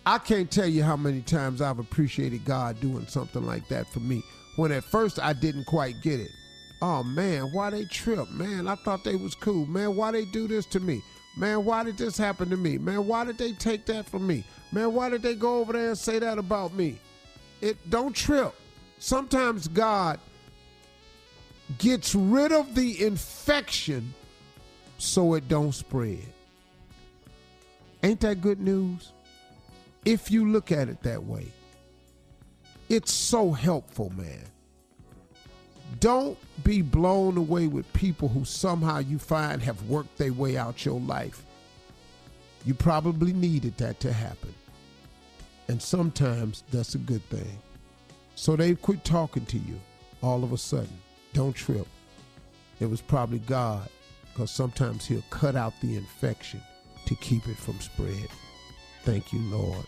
I 0.05 0.19
can't 0.19 0.51
tell 0.51 0.66
you 0.66 0.83
how 0.83 0.99
many 0.99 1.23
times 1.23 1.62
I've 1.62 1.79
appreciated 1.79 2.45
God 2.45 2.79
doing 2.79 3.07
something 3.07 3.43
like 3.43 3.66
that 3.69 3.87
for 3.87 4.01
me. 4.01 4.23
When 4.57 4.70
at 4.70 4.85
first 4.85 5.19
I 5.19 5.33
didn't 5.33 5.65
quite 5.65 6.03
get 6.03 6.20
it. 6.20 6.31
Oh 6.83 7.03
man, 7.03 7.45
why 7.55 7.70
they 7.70 7.87
trip? 7.87 8.31
Man, 8.33 8.69
I 8.69 8.74
thought 8.74 9.03
they 9.03 9.16
was 9.16 9.35
cool. 9.35 9.65
Man, 9.65 9.97
why 9.97 10.11
they 10.11 10.27
do 10.27 10.47
this 10.47 10.66
to 10.66 10.81
me? 10.81 11.03
Man, 11.39 11.65
why 11.65 11.85
did 11.85 11.97
this 11.97 12.19
happen 12.19 12.51
to 12.51 12.59
me? 12.59 12.77
Man, 12.77 13.07
why 13.07 13.24
did 13.24 13.39
they 13.39 13.53
take 13.53 13.87
that 13.87 14.05
from 14.05 14.27
me? 14.27 14.45
Man, 14.73 14.93
why 14.93 15.09
did 15.09 15.23
they 15.23 15.37
go 15.37 15.61
over 15.61 15.73
there 15.73 15.89
and 15.89 15.99
say 15.99 16.19
that 16.19 16.37
about 16.37 16.74
me? 16.74 16.99
It 17.62 17.78
don't 17.89 18.14
trip. 18.14 18.52
Sometimes 18.98 19.68
God 19.68 20.18
gets 21.78 22.14
rid 22.14 22.52
of 22.52 22.74
the 22.74 23.05
infection 23.05 24.12
so 24.98 25.34
it 25.34 25.48
don't 25.48 25.72
spread. 25.72 26.26
Ain't 28.02 28.20
that 28.20 28.40
good 28.40 28.60
news? 28.60 29.12
If 30.05 30.30
you 30.30 30.51
look 30.51 30.72
at 30.72 30.89
it 30.89 31.02
that 31.05 31.22
way. 31.24 31.47
It's 32.89 33.12
so 33.12 33.52
helpful, 33.52 34.12
man. 34.16 34.44
Don't 36.01 36.36
be 36.64 36.82
blown 36.82 37.36
away 37.36 37.68
with 37.68 37.90
people 37.93 38.28
who 38.28 38.44
somehow 38.44 38.98
you 38.98 39.18
find 39.18 39.62
have 39.62 39.89
worked 39.89 40.18
their 40.18 40.32
way 40.32 40.56
out 40.56 40.84
your 40.84 41.01
life. 41.01 41.44
You 42.64 42.74
probably 42.74 43.32
needed 43.32 43.78
that 43.78 44.01
to 44.01 44.12
happen. 44.12 44.55
And 45.68 45.80
sometimes 45.80 46.64
that's 46.70 46.94
a 46.94 46.98
good 46.98 47.22
thing. 47.30 47.59
So 48.34 48.56
they 48.56 48.74
quit 48.74 49.05
talking 49.05 49.47
to 49.47 49.59
you 49.59 49.78
all 50.22 50.43
of 50.44 50.52
a 50.52 50.59
sudden. 50.59 50.98
Don't 51.32 51.55
trip. 51.55 51.86
It 52.80 52.86
was 52.90 53.01
probably 53.01 53.39
God, 53.40 53.89
because 54.32 54.51
sometimes 54.51 55.06
He'll 55.06 55.22
cut 55.30 55.55
out 55.56 55.72
the 55.80 55.97
infection 55.97 56.60
to 57.06 57.14
keep 57.16 57.47
it 57.48 57.56
from 57.56 57.78
spread. 57.80 58.28
Thank 59.05 59.32
you, 59.32 59.40
Lord. 59.51 59.86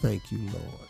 Thank 0.00 0.30
you, 0.30 0.38
Lord. 0.52 0.88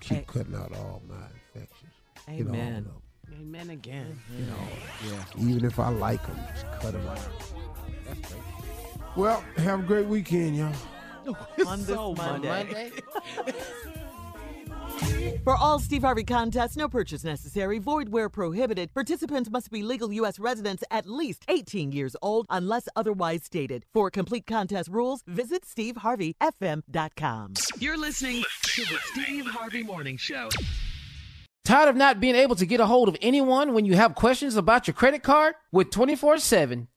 Keep 0.00 0.18
Hey. 0.18 0.24
cutting 0.26 0.54
out 0.54 0.72
all 0.76 1.02
my 1.08 1.14
infections. 1.54 1.92
Amen. 2.28 2.88
Amen 3.40 3.70
again. 3.70 4.20
Mm-hmm. 4.30 4.40
You 4.40 4.46
know, 4.46 5.16
yeah. 5.42 5.48
even 5.50 5.64
if 5.64 5.78
I 5.78 5.88
like 5.88 6.24
them, 6.26 6.38
just 6.52 6.66
cut 6.80 6.92
them 6.92 7.06
out. 7.06 7.18
Well, 9.16 9.42
have 9.56 9.80
a 9.80 9.82
great 9.82 10.06
weekend, 10.06 10.56
y'all. 10.56 10.72
On 11.66 11.78
this 11.78 11.86
so 11.86 12.14
Monday. 12.14 12.48
Monday. 12.48 12.90
For 15.44 15.56
all 15.56 15.78
Steve 15.78 16.02
Harvey 16.02 16.24
contests, 16.24 16.76
no 16.76 16.88
purchase 16.88 17.24
necessary, 17.24 17.78
void 17.78 18.08
where 18.10 18.28
prohibited. 18.28 18.92
Participants 18.94 19.50
must 19.50 19.70
be 19.70 19.82
legal 19.82 20.12
U.S. 20.12 20.38
residents 20.38 20.84
at 20.90 21.06
least 21.06 21.44
18 21.48 21.92
years 21.92 22.16
old 22.22 22.46
unless 22.48 22.88
otherwise 22.96 23.44
stated. 23.44 23.84
For 23.92 24.10
complete 24.10 24.46
contest 24.46 24.88
rules, 24.88 25.22
visit 25.26 25.64
SteveHarveyFM.com. 25.64 27.54
You're 27.78 27.98
listening 27.98 28.44
to 28.62 28.82
the 28.82 28.98
Steve 29.12 29.46
Harvey 29.46 29.82
Morning 29.82 30.16
Show. 30.16 30.48
Tired 31.64 31.88
of 31.88 31.96
not 31.96 32.20
being 32.20 32.34
able 32.34 32.56
to 32.56 32.66
get 32.66 32.80
a 32.80 32.86
hold 32.86 33.08
of 33.08 33.16
anyone 33.22 33.72
when 33.74 33.86
you 33.86 33.94
have 33.94 34.14
questions 34.14 34.56
about 34.56 34.86
your 34.86 34.94
credit 34.94 35.22
card? 35.22 35.54
With 35.72 35.90
24 35.90 36.38
7 36.38 36.88